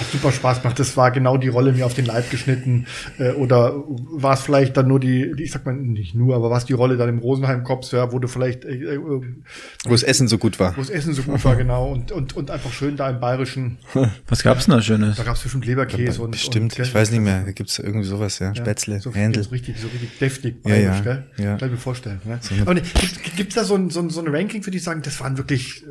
hat 0.01 0.11
super 0.11 0.33
Spaß 0.33 0.63
gemacht, 0.63 0.79
das 0.79 0.97
war 0.97 1.11
genau 1.11 1.37
die 1.37 1.49
Rolle 1.49 1.73
mir 1.73 1.87
auf 1.87 1.95
den 1.95 2.05
Leib 2.07 2.31
geschnitten? 2.31 2.87
Äh, 3.19 3.33
oder 3.33 3.75
war 3.87 4.35
es 4.35 4.41
vielleicht 4.41 4.77
dann 4.77 4.89
nur 4.89 5.01
die, 5.01 5.33
die, 5.37 5.45
ich 5.45 5.53
sag 5.53 5.65
mal 5.67 5.75
nicht 5.75 6.15
nur, 6.15 6.35
aber 6.37 6.51
war 6.51 6.59
es 6.59 6.65
die 6.65 6.73
Rolle 6.73 6.97
dann 6.97 7.09
im 7.09 7.19
Rosenheim-Cops, 7.19 7.93
ja, 7.93 8.13
wo 8.13 8.19
du 8.19 8.29
vielleicht, 8.29 8.65
äh, 8.65 8.75
äh, 8.75 8.99
Wo 8.99 9.91
das 9.91 10.03
Essen 10.03 10.29
so 10.29 10.39
gut 10.39 10.59
war. 10.61 10.77
wo 10.77 10.81
das 10.81 10.91
Essen 10.91 11.15
so 11.15 11.23
gut 11.23 11.45
war, 11.45 11.57
genau, 11.57 11.91
und, 11.91 12.13
und, 12.13 12.37
und 12.37 12.51
einfach 12.51 12.73
schön 12.73 12.97
da 12.97 13.11
im 13.11 13.21
Bayerischen, 13.21 13.79
Was 14.29 14.43
gab's 14.43 14.67
denn 14.67 14.75
da 14.75 14.83
Schönes? 14.83 15.17
da 15.17 15.23
gab 15.25 15.37
es 15.37 15.43
bestimmt 15.43 15.67
Leberkäse 15.67 16.23
und. 16.23 16.33
Bestimmt, 16.33 16.73
und, 16.73 16.77
gell? 16.77 16.87
ich 16.87 16.95
weiß 16.95 17.11
nicht 17.11 17.21
mehr. 17.21 17.43
Da 17.45 17.53
gibt's 17.53 17.79
irgendwie 17.79 18.07
sowas, 18.07 18.39
ja. 18.39 18.49
Ja, 18.49 18.55
Spätzle, 18.55 19.01
so, 19.01 19.15
Händel. 19.15 19.43
So 19.45 19.51
richtig, 19.51 19.79
so 19.79 19.89
richtig 19.89 20.19
deftig 20.19 20.57
Ja, 20.67 20.75
ja, 20.77 21.01
gell? 21.01 21.25
ja. 21.39 21.57
Kann 21.57 21.69
ich 21.69 21.73
mir 21.73 21.79
vorstellen. 21.79 22.21
Ne? 22.25 22.39
So 22.41 22.55
Aber 22.63 22.75
ne, 22.75 22.81
gibt, 22.83 23.37
gibt's 23.37 23.55
da 23.55 23.65
so 23.65 23.75
ein, 23.75 23.91
so, 23.91 24.01
ein, 24.01 24.11
so 24.11 24.21
ein 24.21 24.29
Ranking 24.29 24.63
für 24.63 24.71
die 24.71 24.79
sagen, 24.79 25.03
das 25.03 25.21
waren 25.21 25.37
wirklich, 25.39 25.83
äh, 25.85 25.87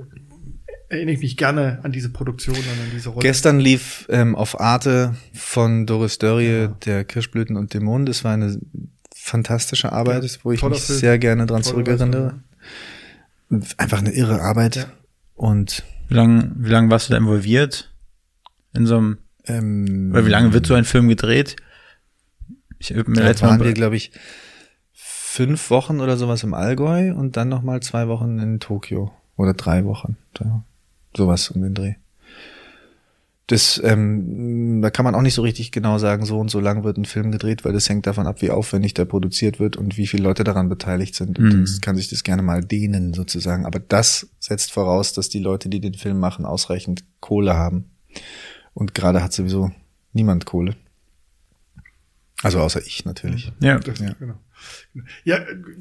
erinnere 0.92 1.16
ich 1.16 1.22
mich 1.22 1.38
gerne 1.38 1.80
an 1.84 1.92
diese 1.92 2.10
Produktion 2.10 2.56
und 2.56 2.62
an 2.64 2.92
diese 2.94 3.10
Rolle. 3.10 3.22
Gestern 3.24 3.60
lief 3.60 4.06
ähm, 4.10 4.36
auf 4.36 4.60
Arte 4.60 5.16
von 5.34 5.86
Doris 5.86 6.18
Dörrie 6.18 6.70
der 6.86 7.04
Kirschblüten 7.06 7.56
und 7.56 7.74
Dämonen. 7.74 8.06
Das 8.06 8.24
war 8.24 8.34
eine 8.34 8.60
fantastische 9.16 9.92
Arbeit, 9.92 10.24
Ja, 10.24 10.30
wo 10.44 10.52
ich 10.52 10.62
mich 10.64 10.82
Film. 10.82 11.00
sehr 11.00 11.18
gerne 11.20 11.46
dran 11.46 11.64
zurückerinnere. 11.64 12.42
Einfach 13.78 14.00
eine 14.00 14.12
irre 14.12 14.42
Arbeit. 14.42 14.76
Ja. 14.76 14.86
Und 15.36 15.84
Wie 16.08 16.14
lange 16.14 16.52
wie 16.56 16.70
lang 16.70 16.90
warst 16.90 17.10
du 17.10 17.12
da 17.12 17.18
involviert? 17.18 17.94
In 18.74 18.86
so 18.86 18.98
einem, 18.98 19.18
ähm, 19.46 20.12
oder 20.14 20.26
wie 20.26 20.30
lange 20.30 20.54
wird 20.54 20.66
so 20.66 20.74
ein 20.74 20.86
Film 20.86 21.08
gedreht? 21.08 21.56
Ich 22.80 22.94
mir 22.94 23.04
da 23.04 23.42
waren 23.42 23.64
wir, 23.64 23.74
glaube 23.74 23.96
ich, 23.96 24.12
fünf 24.94 25.70
Wochen 25.70 26.00
oder 26.00 26.18
sowas 26.18 26.44
im 26.44 26.54
Allgäu 26.54 27.14
und 27.14 27.38
dann 27.38 27.48
nochmal 27.48 27.82
zwei 27.82 28.08
Wochen 28.08 28.40
in 28.40 28.60
Tokio. 28.60 29.12
Oder 29.38 29.54
drei 29.54 29.86
Wochen. 29.86 30.18
Da, 30.34 30.64
sowas 31.16 31.50
um 31.52 31.62
den 31.62 31.74
Dreh. 31.74 31.94
Das, 33.48 33.82
ähm, 33.84 34.82
da 34.82 34.90
kann 34.92 35.04
man 35.04 35.14
auch 35.14 35.22
nicht 35.22 35.34
so 35.34 35.42
richtig 35.42 35.74
genau 35.74 35.98
sagen, 35.98 36.26
so 36.26 36.40
und 36.40 36.50
so 36.50 36.62
lang 36.62 36.86
wird 36.86 36.98
ein 36.98 37.04
Film 37.04 37.32
gedreht, 37.32 37.66
weil 37.66 37.74
das 37.74 37.90
hängt 37.90 38.08
davon 38.08 38.26
ab, 38.26 38.42
wie 38.42 38.50
aufwendig 38.50 38.94
der 38.94 39.04
produziert 39.04 39.60
wird 39.60 39.76
und 39.76 39.98
wie 39.98 40.08
viele 40.08 40.24
Leute 40.24 40.46
daran 40.46 40.70
beteiligt 40.70 41.16
sind. 41.16 41.38
Und 41.38 41.54
Mhm. 41.54 41.62
das 41.62 41.82
kann 41.82 41.98
sich 41.98 42.08
das 42.08 42.24
gerne 42.24 42.44
mal 42.44 42.64
dehnen 42.64 43.14
sozusagen. 43.14 43.66
Aber 43.66 43.80
das 43.80 44.30
setzt 44.40 44.72
voraus, 44.72 45.12
dass 45.12 45.28
die 45.28 45.40
Leute, 45.40 45.68
die 45.68 45.82
den 45.82 45.96
Film 45.96 46.18
machen, 46.18 46.46
ausreichend 46.46 47.04
Kohle 47.20 47.56
haben. 47.56 47.92
Und 48.74 48.94
gerade 48.94 49.22
hat 49.22 49.34
sowieso 49.34 49.72
niemand 50.14 50.46
Kohle. 50.46 50.78
Also 52.44 52.60
außer 52.62 52.82
ich 52.86 53.04
natürlich. 53.04 53.52
ja, 53.60 53.80
Das, 53.80 54.00
Ja. 54.00 54.14
Genau. 54.14 54.36
Ja, 55.24 55.40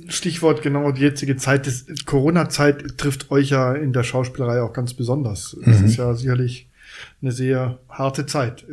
Stichwort 0.08 0.62
genau 0.62 0.92
die 0.92 1.02
jetzige 1.02 1.36
Zeit. 1.36 1.66
Das 1.66 1.84
Corona-Zeit 2.06 2.98
trifft 2.98 3.30
euch 3.30 3.50
ja 3.50 3.74
in 3.74 3.92
der 3.92 4.04
Schauspielerei 4.04 4.62
auch 4.62 4.72
ganz 4.72 4.94
besonders. 4.94 5.56
Das 5.64 5.80
Mhm. 5.80 5.86
ist 5.86 5.96
ja 5.96 6.14
sicherlich 6.14 6.68
eine 7.22 7.32
sehr 7.32 7.78
harte 7.88 8.26
Zeit. 8.26 8.64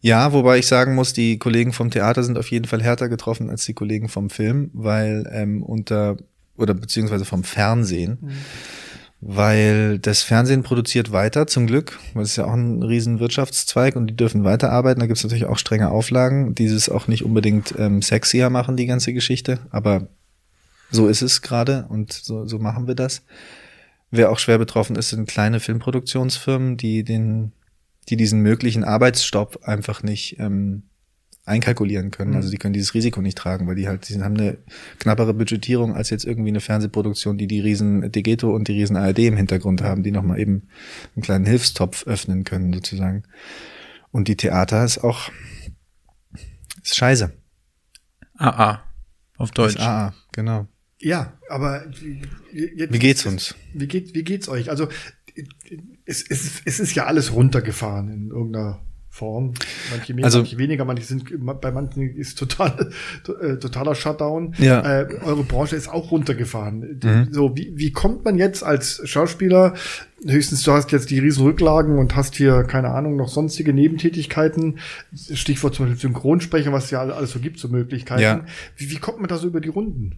Ja, 0.00 0.32
wobei 0.32 0.58
ich 0.58 0.66
sagen 0.66 0.94
muss, 0.94 1.12
die 1.12 1.38
Kollegen 1.38 1.72
vom 1.72 1.90
Theater 1.90 2.22
sind 2.22 2.38
auf 2.38 2.50
jeden 2.50 2.64
Fall 2.66 2.82
härter 2.82 3.08
getroffen 3.08 3.50
als 3.50 3.64
die 3.64 3.74
Kollegen 3.74 4.08
vom 4.08 4.30
Film, 4.30 4.70
weil 4.72 5.28
ähm, 5.32 5.62
unter 5.62 6.16
oder 6.56 6.72
beziehungsweise 6.74 7.24
vom 7.26 7.44
Fernsehen, 7.44 8.18
weil 9.20 9.98
das 9.98 10.22
Fernsehen 10.22 10.62
produziert 10.62 11.10
weiter 11.10 11.46
zum 11.46 11.66
Glück, 11.66 11.98
weil 12.14 12.22
es 12.22 12.30
ist 12.30 12.36
ja 12.36 12.44
auch 12.44 12.52
ein 12.52 12.82
riesen 12.82 13.18
Wirtschaftszweig 13.18 13.96
und 13.96 14.08
die 14.08 14.16
dürfen 14.16 14.44
weiterarbeiten. 14.44 15.00
Da 15.00 15.06
gibt 15.06 15.16
es 15.16 15.24
natürlich 15.24 15.46
auch 15.46 15.58
strenge 15.58 15.90
Auflagen, 15.90 16.54
die 16.54 16.66
es 16.66 16.88
auch 16.88 17.08
nicht 17.08 17.24
unbedingt 17.24 17.74
ähm, 17.78 18.02
sexier 18.02 18.50
machen, 18.50 18.76
die 18.76 18.86
ganze 18.86 19.12
Geschichte, 19.12 19.58
aber 19.70 20.08
so 20.90 21.08
ist 21.08 21.22
es 21.22 21.42
gerade 21.42 21.86
und 21.88 22.12
so, 22.12 22.46
so 22.46 22.58
machen 22.58 22.86
wir 22.86 22.94
das. 22.94 23.22
Wer 24.10 24.30
auch 24.30 24.38
schwer 24.38 24.58
betroffen 24.58 24.96
ist, 24.96 25.10
sind 25.10 25.28
kleine 25.28 25.60
Filmproduktionsfirmen, 25.60 26.76
die 26.76 27.02
den, 27.02 27.52
die 28.08 28.16
diesen 28.16 28.40
möglichen 28.40 28.84
Arbeitsstopp 28.84 29.64
einfach 29.64 30.02
nicht 30.02 30.38
ähm, 30.38 30.84
einkalkulieren 31.46 32.10
können. 32.10 32.32
Mhm. 32.32 32.36
Also 32.36 32.50
die 32.50 32.58
können 32.58 32.74
dieses 32.74 32.92
Risiko 32.92 33.22
nicht 33.22 33.38
tragen, 33.38 33.66
weil 33.66 33.76
die 33.76 33.88
halt, 33.88 34.08
die 34.08 34.20
haben 34.20 34.36
eine 34.36 34.58
knappere 34.98 35.32
Budgetierung 35.32 35.94
als 35.94 36.10
jetzt 36.10 36.24
irgendwie 36.24 36.50
eine 36.50 36.60
Fernsehproduktion, 36.60 37.38
die 37.38 37.46
die 37.46 37.60
riesen 37.60 38.10
Degeto 38.10 38.54
und 38.54 38.68
die 38.68 38.72
riesen 38.72 38.96
ARD 38.96 39.20
im 39.20 39.36
Hintergrund 39.36 39.80
haben, 39.80 40.02
die 40.02 40.10
nochmal 40.10 40.40
eben 40.40 40.68
einen 41.14 41.22
kleinen 41.22 41.46
Hilfstopf 41.46 42.06
öffnen 42.06 42.44
können 42.44 42.72
sozusagen. 42.72 43.22
Und 44.10 44.28
die 44.28 44.36
Theater 44.36 44.84
ist 44.84 44.98
auch 44.98 45.30
ist 46.82 46.96
scheiße. 46.96 47.32
AA. 48.38 48.82
Auf 49.38 49.50
Deutsch. 49.52 49.78
AA, 49.78 50.14
genau. 50.32 50.66
Ja, 50.98 51.38
aber 51.48 51.86
jetzt, 52.52 52.92
Wie 52.92 52.98
geht's 52.98 53.24
uns? 53.24 53.54
Wie 53.72 53.86
geht 53.86 54.14
wie 54.14 54.24
geht's 54.24 54.48
euch? 54.48 54.70
Also 54.70 54.88
es, 56.04 56.22
es, 56.28 56.62
es 56.64 56.80
ist 56.80 56.94
ja 56.94 57.06
alles 57.06 57.32
runtergefahren 57.34 58.08
in 58.08 58.30
irgendeiner 58.30 58.80
Form. 59.16 59.54
Manche 59.90 60.12
mehr, 60.12 60.26
Also- 60.26 60.38
manche 60.40 60.58
weniger, 60.58 60.84
manche 60.84 61.04
sind 61.04 61.24
bei 61.60 61.70
manchen 61.72 62.02
ist 62.16 62.38
total 62.38 62.90
äh, 63.40 63.56
totaler 63.56 63.94
Shutdown. 63.94 64.54
Ja. 64.58 64.80
Äh, 65.00 65.06
eure 65.24 65.42
Branche 65.42 65.74
ist 65.74 65.88
auch 65.88 66.10
runtergefahren. 66.10 67.00
Mhm. 67.02 67.28
So 67.32 67.56
wie, 67.56 67.72
wie 67.74 67.92
kommt 67.92 68.24
man 68.26 68.36
jetzt 68.36 68.62
als 68.62 69.00
Schauspieler? 69.04 69.74
Höchstens 70.26 70.62
du 70.64 70.72
hast 70.72 70.92
jetzt 70.92 71.10
die 71.10 71.18
riesen 71.18 71.44
Rücklagen 71.44 71.98
und 71.98 72.14
hast 72.14 72.36
hier 72.36 72.64
keine 72.64 72.90
Ahnung 72.90 73.16
noch 73.16 73.28
sonstige 73.28 73.72
Nebentätigkeiten. 73.72 74.78
Stichwort 75.32 75.74
zum 75.74 75.86
Beispiel 75.86 76.00
Synchronsprecher, 76.00 76.72
was 76.72 76.90
ja 76.90 77.00
alles 77.00 77.30
so 77.30 77.38
gibt, 77.38 77.58
so 77.58 77.68
Möglichkeiten. 77.68 78.22
Ja. 78.22 78.44
Wie, 78.76 78.90
wie 78.90 78.96
kommt 78.96 79.20
man 79.20 79.28
da 79.28 79.38
so 79.38 79.46
über 79.46 79.60
die 79.62 79.68
Runden? 79.70 80.16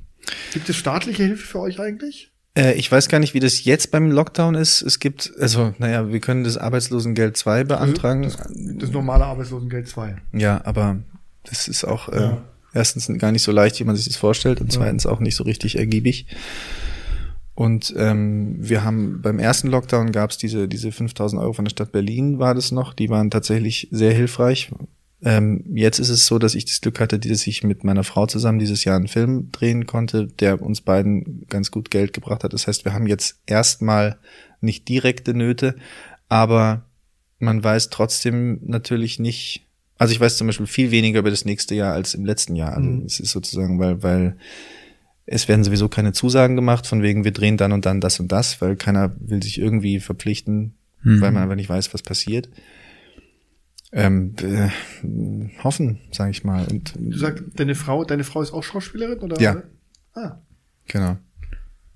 Gibt 0.53 0.69
es 0.69 0.77
staatliche 0.77 1.23
Hilfe 1.23 1.47
für 1.47 1.61
euch 1.61 1.79
eigentlich? 1.81 2.33
Äh, 2.59 2.75
ich 2.75 2.91
weiß 2.91 3.09
gar 3.09 3.21
nicht, 3.21 3.33
wie 3.35 3.41
das 3.41 3.65
jetzt 3.65 3.91
beim 3.93 4.11
Lockdown 4.11 4.55
ist. 4.57 4.83
Es 4.83 4.99
gibt, 4.99 5.33
also, 5.39 5.73
naja, 5.79 6.11
wir 6.11 6.21
können 6.21 6.43
das 6.45 6.57
Arbeitslosengeld 6.59 7.37
2 7.37 7.65
beantragen. 7.65 8.23
Das, 8.23 8.37
das 8.37 8.91
normale 8.91 9.25
Arbeitslosengeld 9.25 9.87
2. 9.89 10.17
ja, 10.33 10.61
aber 10.65 10.97
das 11.45 11.69
ist 11.69 11.85
auch 11.85 12.09
äh, 12.09 12.21
Ja. 12.21 12.43
erstens 12.75 13.09
gar 13.19 13.33
nicht 13.33 13.43
so 13.43 13.53
leicht, 13.53 13.79
wie 13.81 13.85
man 13.85 13.97
sich 13.97 14.07
das 14.07 14.17
vorstellt, 14.17 14.61
und 14.61 14.73
Ja. 14.75 14.81
zweitens 14.81 15.07
auch 15.07 15.21
nicht 15.21 15.37
so 15.37 15.45
richtig 15.45 15.79
ergiebig. 15.79 16.27
Und 17.55 17.93
ähm, 17.97 18.57
wir 18.61 18.85
haben 18.85 19.21
beim 19.23 19.39
ersten 19.41 19.69
Lockdown 19.69 20.13
gab 20.13 20.31
es 20.31 20.39
diese, 20.39 20.69
diese 20.69 20.93
5000 20.93 21.41
Euro 21.43 21.53
von 21.55 21.65
der 21.65 21.71
Stadt 21.71 21.91
Berlin, 21.91 22.39
war 22.39 22.55
das 22.55 22.71
noch. 22.71 22.93
Die 22.95 23.09
waren 23.09 23.31
tatsächlich 23.31 23.89
sehr 23.91 24.13
hilfreich. 24.13 24.71
Ähm, 25.23 25.65
jetzt 25.75 25.99
ist 25.99 26.11
es 26.11 26.27
so, 26.27 26.39
dass 26.39 26.55
ich 26.55 26.65
das 26.65 26.81
Glück 26.81 27.01
hatte, 27.01 27.19
dass 27.19 27.47
ich 27.47 27.65
mit 27.65 27.83
meiner 27.83 28.05
Frau 28.05 28.27
zusammen 28.27 28.61
dieses 28.61 28.85
Jahr 28.85 28.97
einen 28.97 29.09
Film 29.09 29.51
drehen 29.51 29.87
konnte, 29.87 30.29
der 30.29 30.63
uns 30.63 30.81
beiden 30.81 31.45
ganz 31.49 31.71
gut 31.73 31.91
Geld 31.91 32.13
gebracht 32.13 32.45
hat. 32.45 32.53
Das 32.53 32.67
heißt, 32.69 32.85
wir 32.85 32.93
haben 32.93 33.07
jetzt 33.09 33.41
erstmal 33.47 34.19
nicht 34.61 34.89
direkte 34.89 35.35
Nöte, 35.35 35.75
aber 36.29 36.85
man 37.41 37.63
weiß 37.63 37.91
trotzdem 37.91 38.61
natürlich 38.65 39.19
nicht, 39.19 39.67
also 39.97 40.13
ich 40.13 40.21
weiß 40.21 40.37
zum 40.37 40.47
Beispiel 40.47 40.67
viel 40.67 40.91
weniger 40.93 41.19
über 41.21 41.31
das 41.31 41.45
nächste 41.45 41.75
Jahr 41.75 41.95
als 41.95 42.15
im 42.15 42.25
letzten 42.25 42.55
Jahr. 42.55 42.77
Also 42.77 42.89
Mhm. 42.89 43.05
es 43.05 43.19
ist 43.19 43.33
sozusagen, 43.33 43.79
weil, 43.81 44.03
weil 44.05 44.37
es 45.27 45.49
werden 45.49 45.65
sowieso 45.65 45.89
keine 45.89 46.13
Zusagen 46.13 46.55
gemacht, 46.57 46.87
von 46.87 47.03
wegen, 47.03 47.25
wir 47.25 47.33
drehen 47.33 47.57
dann 47.57 47.73
und 47.73 47.87
dann 47.87 48.01
das 48.01 48.21
und 48.21 48.31
das, 48.31 48.61
weil 48.61 48.77
keiner 48.77 49.15
will 49.19 49.43
sich 49.43 49.59
irgendwie 49.59 49.99
verpflichten, 50.01 50.75
Mhm. 51.03 51.21
weil 51.21 51.33
man 51.33 51.43
aber 51.43 51.57
nicht 51.57 51.69
weiß, 51.69 51.93
was 51.95 52.03
passiert. 52.03 52.49
Ähm, 53.93 54.35
äh, 54.43 54.69
hoffen, 55.65 55.99
sage 56.13 56.31
ich 56.31 56.45
mal. 56.45 56.67
Und 56.71 56.95
Du 56.99 57.17
sagst, 57.17 57.45
deine 57.57 57.75
Frau, 57.75 58.05
deine 58.05 58.25
Frau 58.25 58.43
ist 58.43 58.53
auch 58.53 58.63
Schauspielerin 58.63 59.19
oder? 59.21 59.41
Ja. 59.41 59.63
Ah, 60.15 60.39
genau. 60.87 61.17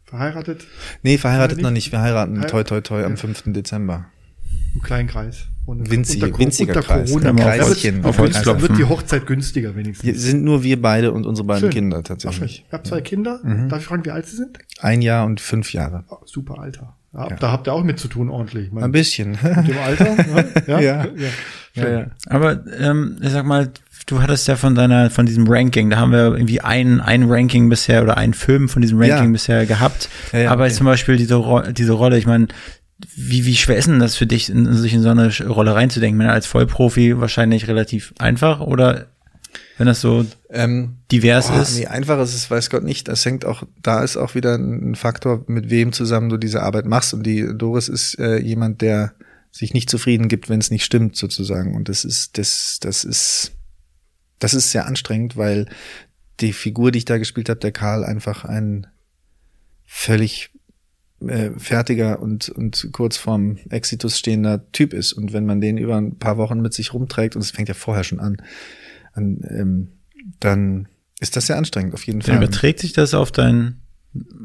verheiratet 0.04 0.66
Nee, 1.02 1.18
verheiratet 1.18 1.58
nicht? 1.58 1.64
noch 1.64 1.70
nicht. 1.70 1.92
Wir 1.92 2.00
heiraten 2.00 2.38
Heirat- 2.38 2.50
toi 2.50 2.62
toi 2.64 2.80
toi 2.80 3.04
am 3.04 3.12
Ja. 3.12 3.16
5. 3.16 3.44
Dezember. 3.52 4.06
im 4.74 4.80
kleinen 4.82 5.08
Kreis. 5.08 5.48
Und 5.66 5.90
Winzig, 5.90 6.22
unter- 6.22 6.38
winziger 6.38 6.74
unter 6.76 6.86
Kreis. 6.86 7.10
Corona- 7.10 7.30
Ein 7.30 7.36
Kreischen. 7.36 8.04
auf 8.04 8.16
da 8.16 8.22
Holz 8.22 8.44
wird- 8.46 8.78
die 8.78 8.84
Hochzeit 8.84 9.26
günstiger 9.26 9.76
wenigstens. 9.76 10.02
Hier 10.02 10.18
sind 10.18 10.44
nur 10.44 10.62
wir 10.62 10.80
beide 10.80 11.12
und 11.12 11.26
unsere 11.26 11.46
beiden 11.46 11.60
Schön. 11.64 11.70
Kinder 11.70 11.98
Ach, 11.98 12.02
tatsächlich. 12.08 12.64
Ihr 12.68 12.72
habt 12.72 12.86
zwei 12.86 13.00
Kinder. 13.02 13.40
Mhm. 13.44 13.68
Darf 13.68 13.80
ich 13.80 13.86
fragen, 13.86 14.04
wie 14.06 14.10
alt 14.10 14.26
sie 14.26 14.36
sind? 14.36 14.58
Ein 14.80 15.02
Jahr 15.02 15.26
und 15.26 15.40
fünf 15.42 15.72
Jahre. 15.74 16.04
Oh, 16.08 16.16
super 16.24 16.58
Alter. 16.58 16.96
Ja, 17.14 17.28
Ja. 17.30 17.36
Da 17.36 17.52
habt 17.52 17.68
ihr 17.68 17.72
auch 17.72 17.84
mit 17.84 17.98
zu 17.98 18.08
tun 18.08 18.30
ordentlich. 18.30 18.72
Man, 18.72 18.84
Ein 18.84 18.92
bisschen. 18.92 19.32
Mit 19.32 19.68
dem 19.68 19.78
Alter? 19.78 20.14
ne? 20.16 20.48
ja? 20.66 20.80
Ja. 20.80 21.04
ja. 21.04 21.28
Ja, 21.74 21.88
ja. 21.88 22.06
Aber 22.26 22.60
ähm, 22.78 23.16
ich 23.22 23.30
sag 23.30 23.46
mal, 23.46 23.70
du 24.06 24.20
hattest 24.20 24.46
ja 24.46 24.56
von 24.56 24.74
deiner, 24.74 25.08
von 25.08 25.24
diesem 25.24 25.46
Ranking, 25.48 25.88
da 25.88 25.96
haben 25.96 26.12
wir 26.12 26.32
irgendwie 26.34 26.60
ein, 26.60 27.00
ein 27.00 27.30
Ranking 27.30 27.70
bisher 27.70 28.02
oder 28.02 28.18
einen 28.18 28.34
Film 28.34 28.68
von 28.68 28.82
diesem 28.82 28.98
Ranking 28.98 29.26
Ja. 29.26 29.30
bisher 29.32 29.64
gehabt. 29.66 30.10
Ja, 30.32 30.38
ja, 30.40 30.50
Aber 30.50 30.64
okay. 30.64 30.72
zum 30.74 30.84
Beispiel 30.86 31.16
diese, 31.16 31.36
Ro 31.36 31.62
diese 31.72 31.92
Rolle, 31.92 32.18
ich 32.18 32.26
meine, 32.26 32.48
wie, 33.16 33.46
wie 33.46 33.56
schwer 33.56 33.76
ist 33.76 33.88
denn 33.88 33.98
das 34.00 34.16
für 34.16 34.26
dich, 34.26 34.50
in, 34.50 34.70
sich 34.74 34.92
in 34.92 35.00
so 35.02 35.08
eine 35.08 35.30
Rolle 35.48 35.74
reinzudenken? 35.74 36.18
Ich 36.20 36.24
meine, 36.24 36.32
als 36.34 36.46
Vollprofi 36.46 37.18
wahrscheinlich 37.18 37.68
relativ 37.68 38.12
einfach 38.18 38.60
oder 38.60 39.06
wenn 39.78 39.86
das 39.86 40.00
so 40.00 40.24
Ähm, 40.50 40.98
divers 41.10 41.48
Boah, 41.48 41.62
ist? 41.62 41.76
Nee, 41.76 41.86
einfach 41.86 42.20
ist 42.20 42.34
es, 42.34 42.50
weiß 42.50 42.70
Gott 42.70 42.84
nicht. 42.84 43.08
Das 43.08 43.24
hängt 43.24 43.44
auch, 43.44 43.64
da 43.82 44.02
ist 44.02 44.16
auch 44.16 44.34
wieder 44.34 44.54
ein 44.54 44.94
Faktor, 44.94 45.44
mit 45.46 45.70
wem 45.70 45.92
zusammen 45.92 46.28
du 46.28 46.36
diese 46.36 46.62
Arbeit 46.62 46.86
machst. 46.86 47.14
Und 47.14 47.24
die 47.24 47.46
Doris 47.56 47.88
ist 47.88 48.18
äh, 48.18 48.38
jemand, 48.38 48.82
der 48.82 49.14
sich 49.50 49.74
nicht 49.74 49.90
zufrieden 49.90 50.28
gibt, 50.28 50.48
wenn 50.48 50.60
es 50.60 50.70
nicht 50.70 50.84
stimmt, 50.84 51.16
sozusagen. 51.16 51.74
Und 51.74 51.88
das 51.88 52.04
ist, 52.04 52.38
das, 52.38 52.78
das 52.80 53.04
ist, 53.04 53.52
das 54.38 54.54
ist 54.54 54.70
sehr 54.70 54.86
anstrengend, 54.86 55.36
weil 55.36 55.68
die 56.40 56.52
Figur, 56.52 56.90
die 56.90 56.98
ich 56.98 57.04
da 57.04 57.18
gespielt 57.18 57.48
habe, 57.48 57.60
der 57.60 57.72
Karl, 57.72 58.04
einfach 58.04 58.44
ein 58.44 58.86
völlig 59.84 60.50
äh, 61.20 61.50
fertiger 61.56 62.20
und, 62.20 62.48
und 62.48 62.88
kurz 62.92 63.16
vorm 63.16 63.58
Exitus 63.68 64.18
stehender 64.18 64.70
Typ 64.72 64.92
ist. 64.92 65.12
Und 65.12 65.32
wenn 65.32 65.46
man 65.46 65.60
den 65.60 65.76
über 65.76 65.96
ein 65.96 66.18
paar 66.18 66.38
Wochen 66.38 66.60
mit 66.60 66.72
sich 66.72 66.94
rumträgt, 66.94 67.36
und 67.36 67.42
es 67.42 67.50
fängt 67.50 67.68
ja 67.68 67.74
vorher 67.74 68.04
schon 68.04 68.20
an, 68.20 68.38
dann 69.14 70.88
ist 71.20 71.36
das 71.36 71.46
sehr 71.46 71.56
anstrengend, 71.56 71.94
auf 71.94 72.04
jeden 72.04 72.20
Dann 72.20 72.36
Fall. 72.36 72.44
überträgt 72.44 72.80
sich 72.80 72.92
das 72.92 73.14
auf 73.14 73.30
dein 73.30 73.80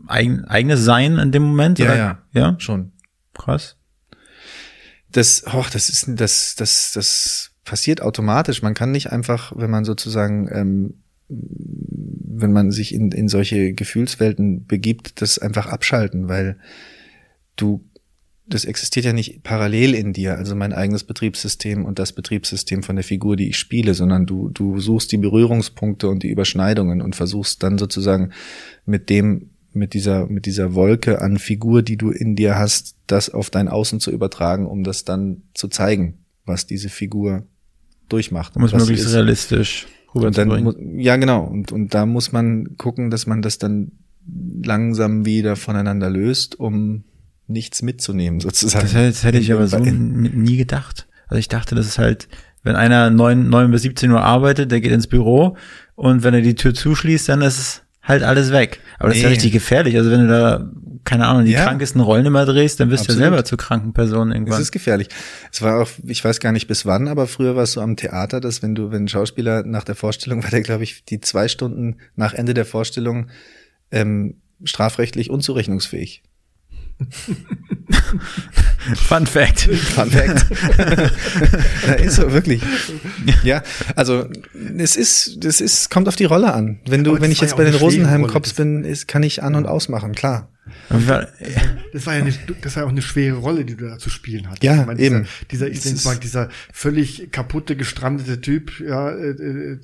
eigen, 0.08 0.46
eigenes 0.46 0.84
Sein 0.84 1.18
in 1.18 1.32
dem 1.32 1.44
Moment? 1.44 1.80
Ja, 1.80 1.86
oder? 1.86 1.98
ja. 1.98 2.22
Ja? 2.34 2.56
Schon. 2.60 2.92
Krass. 3.34 3.78
Das, 5.12 5.44
oh, 5.52 5.66
das 5.72 5.90
ist, 5.90 6.06
das, 6.08 6.56
das, 6.56 6.92
das 6.94 7.52
passiert 7.64 8.02
automatisch. 8.02 8.62
Man 8.62 8.74
kann 8.74 8.92
nicht 8.92 9.12
einfach, 9.12 9.54
wenn 9.56 9.70
man 9.72 9.86
sozusagen, 9.86 10.50
ähm, 10.52 10.94
wenn 11.30 12.52
man 12.52 12.72
sich 12.72 12.94
in, 12.94 13.12
in 13.12 13.28
solche 13.28 13.74
Gefühlswelten 13.74 14.66
begibt, 14.66 15.22
das 15.22 15.40
einfach 15.40 15.68
abschalten, 15.68 16.30
weil 16.30 16.58
du, 17.56 17.84
das 18.50 18.66
existiert 18.66 19.06
ja 19.06 19.14
nicht 19.14 19.44
parallel 19.44 19.94
in 19.94 20.14
dir, 20.14 20.38
also 20.38 20.56
mein 20.56 20.74
eigenes 20.74 21.04
Betriebssystem 21.04 21.84
und 21.84 22.00
das 22.00 22.14
Betriebssystem 22.14 22.82
von 22.82 22.96
der 22.96 23.04
Figur, 23.04 23.36
die 23.36 23.50
ich 23.50 23.58
spiele, 23.58 23.94
sondern 23.94 24.26
du, 24.26 24.50
du 24.50 24.80
suchst 24.80 25.12
die 25.12 25.18
Berührungspunkte 25.18 26.08
und 26.08 26.24
die 26.24 26.30
Überschneidungen 26.30 27.02
und 27.02 27.16
versuchst 27.16 27.62
dann 27.64 27.78
sozusagen 27.78 28.32
mit 28.86 29.10
dem, 29.10 29.50
mit 29.74 29.94
dieser, 29.94 30.28
mit 30.28 30.46
dieser 30.46 30.74
Wolke 30.74 31.22
an 31.22 31.38
Figur, 31.38 31.82
die 31.82 31.98
du 31.98 32.10
in 32.10 32.36
dir 32.36 32.58
hast, 32.58 32.96
das 33.06 33.30
auf 33.30 33.50
dein 33.50 33.68
Außen 33.68 34.00
zu 34.00 34.12
übertragen, 34.12 34.66
um 34.66 34.84
das 34.84 35.04
dann 35.04 35.44
zu 35.54 35.68
zeigen, 35.68 36.20
was 36.46 36.66
diese 36.68 36.90
Figur 36.90 37.46
durchmacht. 38.08 38.56
Um 38.56 38.64
es 38.64 38.74
möglichst 38.74 39.08
ist. 39.08 39.14
realistisch 39.14 39.88
rüberzubringen. 40.16 41.00
ja, 41.00 41.18
genau. 41.18 41.44
Und, 41.44 41.74
und 41.74 41.94
da 41.94 42.06
muss 42.06 42.32
man 42.32 42.78
gucken, 42.78 43.10
dass 43.12 43.28
man 43.28 43.42
das 43.42 43.58
dann 43.58 43.92
langsam 44.64 45.26
wieder 45.26 45.56
voneinander 45.56 46.10
löst, 46.10 46.60
um 46.60 47.04
nichts 47.48 47.82
mitzunehmen, 47.82 48.40
sozusagen. 48.40 48.84
Das, 48.86 48.94
hätte- 48.94 49.08
das 49.08 49.24
hätte 49.24 49.38
ich 49.40 49.52
aber 49.54 49.68
so 49.68 49.78
nie 49.80 50.58
gedacht. 50.58 51.08
Also 51.28 51.40
ich 51.40 51.48
dachte, 51.48 51.76
das 51.76 51.86
ist 51.88 51.98
halt, 51.98 52.28
wenn 52.64 52.76
einer 52.76 53.10
neun 53.10 53.50
neun 53.50 53.72
bis 53.72 53.82
17 53.84 54.12
Uhr 54.12 54.22
arbeitet, 54.22 54.72
der 54.72 54.82
geht 54.82 54.92
ins 54.92 55.08
Büro 55.08 55.58
und 55.96 56.24
wenn 56.24 56.34
er 56.34 56.42
die 56.42 56.56
Tür 56.56 56.74
zuschließt, 56.74 57.30
dann 57.30 57.42
ist 57.42 57.58
es 57.60 57.82
halt 58.04 58.24
alles 58.24 58.52
weg. 58.52 58.80
Aber 59.00 59.10
das 59.10 59.18
ist 59.18 59.24
ja 59.24 59.30
Nee. 59.30 59.36
richtig 59.36 59.52
gefährlich. 59.52 59.96
Also 59.98 60.10
wenn 60.12 60.22
du 60.22 60.28
da, 60.30 60.70
keine 61.04 61.28
Ahnung, 61.28 61.44
die 61.46 61.52
Ja. 61.52 61.66
krankesten 61.66 62.00
Rollen 62.02 62.26
immer 62.26 62.46
drehst, 62.46 62.80
dann 62.80 62.90
wirst 62.90 63.04
du 63.04 63.12
ja 63.12 63.16
Absolut. 63.16 63.24
selber 63.32 63.46
zur 63.46 63.58
kranken 63.58 63.94
Person 63.94 64.32
irgendwann. 64.32 64.62
ist 64.62 64.72
gefährlich. 64.72 65.10
Es 65.52 65.62
war 65.62 65.82
auch, 65.82 65.90
ich 66.06 66.24
weiß 66.24 66.40
gar 66.40 66.52
nicht 66.54 66.68
bis 66.68 66.86
wann, 66.86 67.08
aber 67.10 67.28
früher 67.28 67.56
war 67.58 67.64
es 67.64 67.74
so 67.74 67.82
am 67.82 67.96
Theater, 67.98 68.40
dass 68.40 68.62
wenn 68.64 68.76
du, 68.76 68.92
wenn 68.92 69.04
ein 69.04 69.08
Schauspieler 69.10 69.64
nach 69.64 69.84
der 69.84 69.96
Vorstellung 69.96 70.42
war, 70.44 70.50
der 70.50 70.62
glaube 70.62 70.84
ich 70.84 71.04
die 71.06 71.20
zwei 71.22 71.48
Stunden 71.50 71.98
nach 72.16 72.34
Ende 72.34 72.54
der 72.54 72.66
Vorstellung 72.66 73.28
ähm, 73.92 74.36
strafrechtlich 74.64 75.30
unzurechnungsfähig. 75.30 76.24
Fun 78.96 79.26
Fact. 79.28 79.62
Fun 79.62 80.10
Fact. 80.10 80.46
ja, 81.88 81.94
ist 81.94 82.16
so, 82.16 82.32
wirklich. 82.32 82.62
Ja, 83.44 83.64
also 83.96 84.28
es 84.78 84.96
ist, 84.96 85.44
das 85.44 85.62
ist, 85.62 85.90
kommt 85.90 86.08
auf 86.08 86.16
die 86.16 86.26
Rolle 86.26 86.54
an. 86.54 86.80
Wenn 86.88 87.04
du, 87.04 87.20
wenn 87.20 87.32
ich 87.32 87.42
jetzt 87.42 87.52
ja 87.52 87.58
bei 87.58 87.64
den 87.66 87.76
Rosenheim. 87.76 88.26
Cops 88.28 88.54
bin, 88.54 88.84
ist, 88.84 89.08
kann 89.08 89.24
ich 89.24 89.44
an- 89.44 89.56
und 89.56 89.66
ausmachen, 89.68 90.14
klar. 90.14 90.50
Das 90.90 92.06
war 92.06 92.16
ja 92.16 92.22
eine, 92.22 92.34
das 92.62 92.76
war 92.76 92.84
ja 92.84 92.88
auch 92.88 92.92
eine 92.92 93.02
schwere 93.02 93.38
Rolle, 93.38 93.64
die 93.66 93.76
du 93.76 93.88
da 93.88 93.98
zu 93.98 94.10
spielen 94.10 94.48
hattest. 94.48 94.64
Ja, 94.64 94.82
Ich 94.82 94.86
meine, 94.86 95.00
dieser, 95.00 95.16
eben. 95.18 95.28
Dieser, 95.52 95.68
ich 95.68 95.78
Es 95.78 95.84
denke 95.84 95.98
ist- 96.00 96.06
mal, 96.06 96.18
dieser 96.18 96.50
völlig 96.74 97.32
kaputte, 97.32 97.76
gestrandete 97.76 98.42
Typ, 98.42 98.80
ja, 98.80 99.10
äh, 99.12 99.30
äh, 99.30 99.80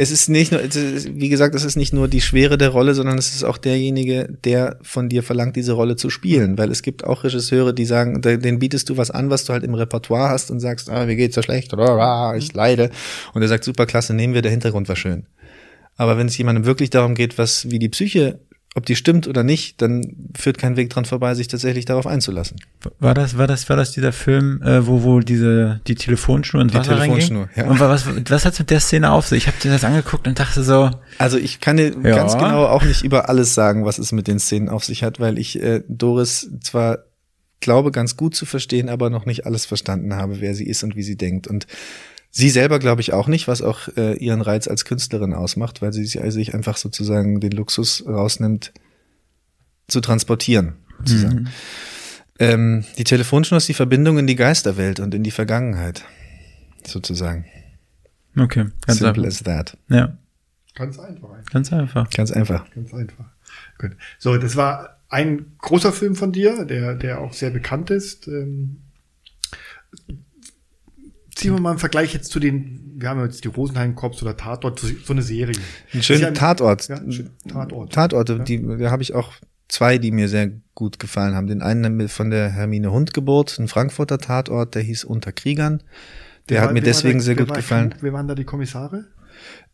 Es 0.00 0.10
ist 0.10 0.28
nicht 0.30 0.50
nur, 0.50 0.62
ist- 0.62 1.14
wie 1.14 1.28
gesagt, 1.28 1.54
es 1.54 1.62
ist 1.64 1.76
nicht 1.76 1.92
nur 1.92 2.08
die 2.08 2.22
Schwere 2.22 2.56
der 2.56 2.70
Rolle, 2.70 2.94
sondern 2.94 3.18
es 3.18 3.34
ist 3.34 3.44
auch 3.44 3.58
derjenige, 3.58 4.28
der 4.44 4.78
von 4.80 5.08
dir 5.10 5.22
verlangt, 5.22 5.56
diese 5.56 5.72
Rolle 5.72 5.96
zu 5.96 6.08
spielen. 6.08 6.56
Weil 6.56 6.70
es 6.70 6.80
gibt 6.82 7.04
auch 7.04 7.22
Regisseure, 7.22 7.74
die 7.74 7.84
sagen, 7.84 8.22
de- 8.22 8.38
denen 8.38 8.58
bietest 8.58 8.88
du 8.88 8.96
was 8.96 9.10
an, 9.10 9.28
was 9.28 9.44
du 9.44 9.52
halt 9.52 9.62
im 9.62 9.74
Repertoire 9.74 10.30
hast 10.30 10.50
und 10.50 10.60
sagst, 10.60 10.88
ah, 10.88 11.04
mir 11.04 11.16
geht's 11.16 11.34
so 11.34 11.42
schlecht 11.42 11.72
oder 11.74 11.84
ah, 11.90 12.34
ich 12.34 12.54
leide. 12.54 12.90
Und 13.34 13.42
er 13.42 13.48
sagt, 13.48 13.64
super 13.64 13.84
klasse, 13.84 14.14
nehmen 14.14 14.32
wir, 14.32 14.40
der 14.42 14.50
Hintergrund 14.52 14.88
war 14.88 14.96
schön. 14.96 15.26
Aber 15.96 16.16
wenn 16.16 16.28
es 16.28 16.38
jemandem 16.38 16.64
wirklich 16.64 16.88
darum 16.88 17.14
geht, 17.14 17.36
was, 17.36 17.70
wie 17.70 17.78
die 17.78 17.90
Psyche, 17.90 18.38
ob 18.76 18.86
die 18.86 18.94
stimmt 18.94 19.26
oder 19.26 19.42
nicht, 19.42 19.82
dann 19.82 20.30
führt 20.36 20.56
kein 20.56 20.76
Weg 20.76 20.90
dran 20.90 21.04
vorbei, 21.04 21.34
sich 21.34 21.48
tatsächlich 21.48 21.86
darauf 21.86 22.06
einzulassen. 22.06 22.56
War 23.00 23.14
das, 23.14 23.36
war 23.36 23.48
das, 23.48 23.68
war 23.68 23.76
das 23.76 23.90
dieser 23.90 24.12
Film, 24.12 24.62
äh, 24.62 24.86
wo, 24.86 25.02
wo 25.02 25.18
diese, 25.20 25.80
die 25.88 25.96
Telefonschnur 25.96 26.62
ins 26.62 26.70
Die 26.72 26.78
Wasser 26.78 26.96
Telefonschnur, 26.96 27.48
reinging? 27.48 27.64
ja. 27.64 27.68
Und 27.70 27.80
was, 27.80 28.06
was 28.30 28.44
hat's 28.44 28.60
mit 28.60 28.70
der 28.70 28.78
Szene 28.78 29.10
auf 29.10 29.26
sich? 29.26 29.38
Ich 29.38 29.46
habe 29.48 29.56
dir 29.60 29.72
das 29.72 29.82
angeguckt 29.82 30.28
und 30.28 30.38
dachte 30.38 30.62
so, 30.62 30.88
Also 31.18 31.36
ich 31.36 31.60
kann 31.60 31.78
dir 31.78 31.88
Ja. 32.04 32.14
ganz 32.14 32.34
genau 32.34 32.66
auch 32.66 32.84
nicht 32.84 33.02
über 33.02 33.28
alles 33.28 33.54
sagen, 33.54 33.84
was 33.84 33.98
es 33.98 34.12
mit 34.12 34.28
den 34.28 34.38
Szenen 34.38 34.68
auf 34.68 34.84
sich 34.84 35.02
hat, 35.02 35.18
weil 35.18 35.38
ich 35.38 35.60
äh, 35.60 35.82
Doris 35.88 36.48
zwar 36.62 37.00
glaube, 37.58 37.90
ganz 37.90 38.16
gut 38.16 38.34
zu 38.36 38.46
verstehen, 38.46 38.88
aber 38.88 39.10
noch 39.10 39.26
nicht 39.26 39.46
alles 39.46 39.66
verstanden 39.66 40.14
habe, 40.14 40.40
wer 40.40 40.54
sie 40.54 40.64
ist 40.66 40.82
und 40.84 40.94
wie 40.96 41.02
sie 41.02 41.16
denkt. 41.16 41.46
Und 41.48 41.66
sie 42.30 42.50
selber 42.50 42.78
glaube 42.78 43.00
ich 43.00 43.12
auch 43.12 43.28
nicht, 43.28 43.48
was 43.48 43.62
auch 43.62 43.88
äh, 43.96 44.14
ihren 44.14 44.40
Reiz 44.40 44.68
als 44.68 44.84
Künstlerin 44.84 45.34
ausmacht, 45.34 45.82
weil 45.82 45.92
sie 45.92 46.04
sich 46.04 46.54
einfach 46.54 46.76
sozusagen 46.76 47.40
den 47.40 47.52
Luxus 47.52 48.04
rausnimmt, 48.06 48.72
zu 49.88 50.00
transportieren. 50.00 50.74
Sozusagen. 50.98 51.48
Ähm, 52.38 52.84
die 52.96 53.04
Telefonschnur 53.04 53.58
ist 53.58 53.68
die 53.68 53.74
Verbindung 53.74 54.18
in 54.18 54.26
die 54.26 54.36
Geisterwelt 54.36 55.00
und 55.00 55.14
in 55.14 55.22
die 55.22 55.30
Vergangenheit. 55.30 56.04
Sozusagen. 56.86 57.44
okay, 58.38 58.66
ganz 58.86 58.98
Simple 58.98 59.24
einfach. 59.24 59.40
as 59.40 59.42
that. 59.42 59.76
Ja, 59.88 60.16
ganz 60.74 60.98
einfach. 60.98 61.30
eigentlich. 61.30 61.50
ganz 61.50 61.72
einfach. 61.72 62.10
Ganz 62.10 62.32
einfach. 62.32 62.70
Ganz 62.74 62.94
einfach. 62.94 63.26
Gut. 63.78 63.92
So, 64.18 64.38
das 64.38 64.56
war 64.56 65.00
ein 65.10 65.52
großer 65.58 65.92
Film 65.92 66.14
von 66.14 66.32
dir, 66.32 66.64
der, 66.64 66.94
der 66.94 67.20
auch 67.20 67.32
sehr 67.32 67.50
bekannt 67.50 67.90
ist. 67.90 68.28
Ähm, 68.28 68.78
ziehen 71.34 71.52
wir 71.54 71.60
mal 71.60 71.70
einen 71.70 71.78
Vergleich 71.78 72.12
jetzt 72.14 72.30
zu 72.30 72.40
den, 72.40 72.94
wir 72.96 73.08
haben 73.08 73.22
jetzt 73.22 73.44
die 73.44 73.48
Rosenheim 73.48 73.94
Cops 73.94 74.22
oder 74.22 74.36
Tatort, 74.36 74.78
so, 74.80 74.88
so 75.04 75.12
eine 75.12 75.22
Serie. 75.22 75.54
Ein 75.94 76.02
schöner 76.02 76.18
Ist 76.18 76.24
ja 76.24 76.30
Tatort. 76.32 76.88
Ja, 76.88 77.00
schön- 77.10 77.30
Tatort. 77.48 77.92
Tatorte, 77.92 78.34
Ja. 78.34 78.44
die, 78.44 78.62
da 78.78 78.90
habe 78.90 79.02
ich 79.02 79.14
auch 79.14 79.32
zwei, 79.68 79.98
die 79.98 80.10
mir 80.10 80.28
sehr 80.28 80.50
gut 80.74 80.98
gefallen 80.98 81.34
haben. 81.34 81.46
Den 81.46 81.62
einen 81.62 82.08
von 82.08 82.30
der 82.30 82.50
Hermine 82.50 82.90
Hundgeburt, 82.92 83.58
ein 83.58 83.68
Frankfurter 83.68 84.18
Tatort, 84.18 84.74
der 84.74 84.82
hieß 84.82 85.04
Unter 85.04 85.32
Kriegern. 85.32 85.82
Der 86.48 86.56
Wer 86.56 86.60
hat 86.62 86.66
war- 86.68 86.72
mir 86.74 86.82
deswegen 86.82 87.18
da- 87.18 87.24
sehr 87.24 87.36
gut 87.36 87.54
gefallen. 87.54 87.94
Wer 88.00 88.12
waren 88.12 88.26
da 88.28 88.34
die 88.34 88.44
Kommissare? 88.44 89.06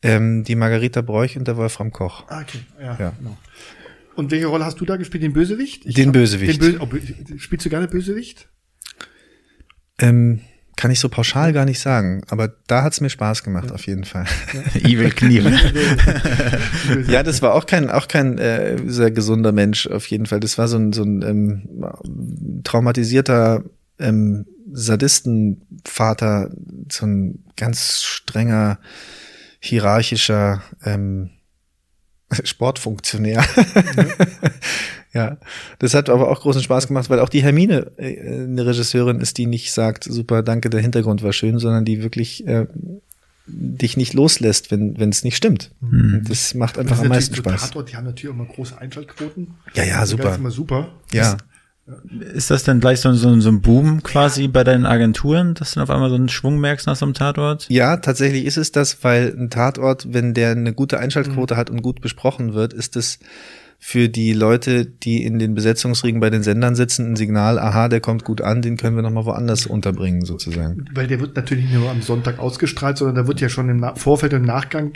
Ähm, 0.02 0.44
die 0.44 0.54
Margarita 0.54 1.00
Bräuch 1.00 1.36
und 1.38 1.48
der 1.48 1.56
Wolfram 1.56 1.90
Koch. 1.90 2.24
Ah, 2.28 2.42
okay. 2.42 2.58
Ja, 2.78 2.96
Ja. 3.00 3.12
genau. 3.18 3.36
Und 4.14 4.30
welche 4.30 4.46
Rolle 4.46 4.64
hast 4.64 4.80
du 4.80 4.84
da 4.84 4.96
gespielt? 4.96 5.22
Den 5.22 5.32
Bösewicht? 5.32 5.84
Ich 5.86 5.94
Den 5.94 6.06
hab- 6.08 6.12
Bösewicht. 6.14 6.52
Den 6.62 6.72
Böse, 6.72 6.78
oh, 6.80 6.86
Bö- 6.86 7.38
spielst 7.38 7.66
du 7.66 7.70
gerne 7.70 7.88
Bösewicht? 7.88 8.48
Ähm, 9.98 10.40
kann 10.76 10.90
ich 10.90 11.00
so 11.00 11.08
pauschal 11.08 11.54
gar 11.54 11.64
nicht 11.64 11.80
sagen, 11.80 12.22
aber 12.28 12.54
da 12.66 12.82
hat's 12.82 13.00
mir 13.00 13.08
Spaß 13.08 13.42
gemacht, 13.42 13.72
auf 13.72 13.86
jeden 13.86 14.04
Fall. 14.04 14.26
Evil 14.74 15.10
Knievel. 15.10 15.58
Ja, 17.08 17.22
das 17.22 17.40
war 17.40 17.54
auch 17.54 17.64
kein, 17.64 17.90
auch 17.90 18.08
kein 18.08 18.36
äh, 18.36 18.76
sehr 18.86 19.10
gesunder 19.10 19.52
Mensch, 19.52 19.86
auf 19.86 20.06
jeden 20.06 20.26
Fall. 20.26 20.40
Das 20.40 20.58
war 20.58 20.68
so 20.68 20.76
ein, 20.76 20.92
so 20.92 21.02
ein 21.02 21.22
ähm, 21.22 22.62
traumatisierter 22.62 23.64
ähm, 23.98 24.44
Sadistenvater, 24.70 26.50
so 26.90 27.06
ein 27.06 27.44
ganz 27.56 28.02
strenger, 28.02 28.78
hierarchischer 29.60 30.62
ähm, 30.84 31.30
Sportfunktionär. 32.44 33.44
ja, 35.16 35.36
das 35.78 35.94
hat 35.94 36.10
aber 36.10 36.30
auch 36.30 36.40
großen 36.40 36.62
Spaß 36.62 36.88
gemacht, 36.88 37.10
weil 37.10 37.20
auch 37.20 37.28
die 37.28 37.42
Hermine 37.42 37.92
äh, 37.96 38.44
eine 38.44 38.66
Regisseurin 38.66 39.20
ist, 39.20 39.38
die 39.38 39.46
nicht 39.46 39.72
sagt, 39.72 40.04
super, 40.04 40.42
danke, 40.42 40.70
der 40.70 40.80
Hintergrund 40.80 41.22
war 41.22 41.32
schön, 41.32 41.58
sondern 41.58 41.84
die 41.84 42.02
wirklich 42.02 42.46
äh, 42.46 42.66
dich 43.46 43.96
nicht 43.96 44.14
loslässt, 44.14 44.70
wenn 44.70 44.98
wenn 44.98 45.10
es 45.10 45.24
nicht 45.24 45.36
stimmt. 45.36 45.72
Und 45.80 46.24
Das 46.28 46.54
macht 46.54 46.78
einfach 46.78 46.96
Das 46.96 47.04
am 47.04 47.08
meisten 47.08 47.34
Spaß. 47.34 47.62
Tatort, 47.62 47.90
die 47.90 47.96
haben 47.96 48.04
natürlich 48.04 48.34
immer 48.34 48.46
große 48.46 48.76
Einschaltquoten. 48.78 49.54
Ja, 49.74 49.84
ja, 49.84 50.00
Das 50.00 50.10
super. 50.10 50.30
ist 50.30 50.38
immer 50.38 50.50
super. 50.50 50.88
Ja. 51.12 51.36
Ist 52.34 52.50
das 52.50 52.64
denn 52.64 52.80
gleich 52.80 53.00
so, 53.00 53.12
so, 53.12 53.40
so 53.40 53.48
ein 53.48 53.60
Boom 53.60 54.02
quasi 54.02 54.48
bei 54.48 54.64
deinen 54.64 54.86
Agenturen, 54.86 55.54
dass 55.54 55.72
du 55.72 55.80
auf 55.80 55.90
einmal 55.90 56.08
so 56.08 56.16
einen 56.16 56.28
Schwung 56.28 56.58
merkst 56.58 56.88
nach 56.88 56.96
so 56.96 57.06
einem 57.06 57.14
Tatort? 57.14 57.66
Ja, 57.68 57.98
tatsächlich 57.98 58.44
ist 58.44 58.56
es 58.56 58.72
das, 58.72 59.04
weil 59.04 59.32
ein 59.38 59.50
Tatort, 59.50 60.12
wenn 60.12 60.34
der 60.34 60.50
eine 60.50 60.72
gute 60.72 60.98
Einschaltquote 60.98 61.54
mhm. 61.54 61.58
hat 61.58 61.70
und 61.70 61.82
gut 61.82 62.00
besprochen 62.00 62.54
wird, 62.54 62.72
ist 62.72 62.96
es 62.96 63.20
für 63.88 64.08
die 64.08 64.32
Leute, 64.32 64.84
die 64.84 65.22
in 65.22 65.38
den 65.38 65.54
Besetzungsriegen 65.54 66.18
bei 66.18 66.28
den 66.28 66.42
Sendern 66.42 66.74
sitzen, 66.74 67.12
ein 67.12 67.14
Signal, 67.14 67.56
aha, 67.56 67.86
der 67.86 68.00
kommt 68.00 68.24
gut 68.24 68.40
an, 68.40 68.60
den 68.60 68.76
können 68.76 68.96
wir 68.96 69.02
nochmal 69.02 69.26
woanders 69.26 69.64
unterbringen, 69.64 70.24
sozusagen. 70.24 70.86
Weil 70.92 71.06
der 71.06 71.20
wird 71.20 71.36
natürlich 71.36 71.66
nicht 71.66 71.78
nur 71.78 71.88
am 71.88 72.02
Sonntag 72.02 72.40
ausgestrahlt, 72.40 72.98
sondern 72.98 73.14
da 73.14 73.28
wird 73.28 73.40
ja 73.40 73.48
schon 73.48 73.68
im 73.68 73.86
Vorfeld 73.94 74.32
und 74.32 74.40
im 74.40 74.44
Nachgang 74.44 74.94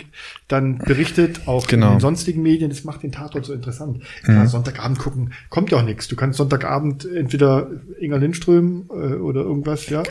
dann 0.49 0.79
berichtet, 0.79 1.43
auch 1.47 1.69
genau. 1.69 1.87
in 1.87 1.93
den 1.95 2.01
sonstigen 2.01 2.43
Medien. 2.43 2.69
Das 2.69 2.83
macht 2.83 3.05
den 3.05 3.13
Tatort 3.13 3.45
so 3.45 3.53
interessant. 3.53 4.03
Mhm. 4.25 4.49
Sonntagabend 4.49 4.99
gucken, 4.99 5.35
kommt 5.51 5.71
ja 5.71 5.79
auch 5.79 5.85
nichts. 5.85 6.09
Du 6.09 6.17
kannst 6.17 6.39
Sonntagabend 6.39 7.05
entweder 7.05 7.69
Inga 8.01 8.17
Lindström 8.17 8.91
äh, 8.91 9.15
oder 9.15 9.43
irgendwas, 9.43 9.89
ja. 9.89 10.03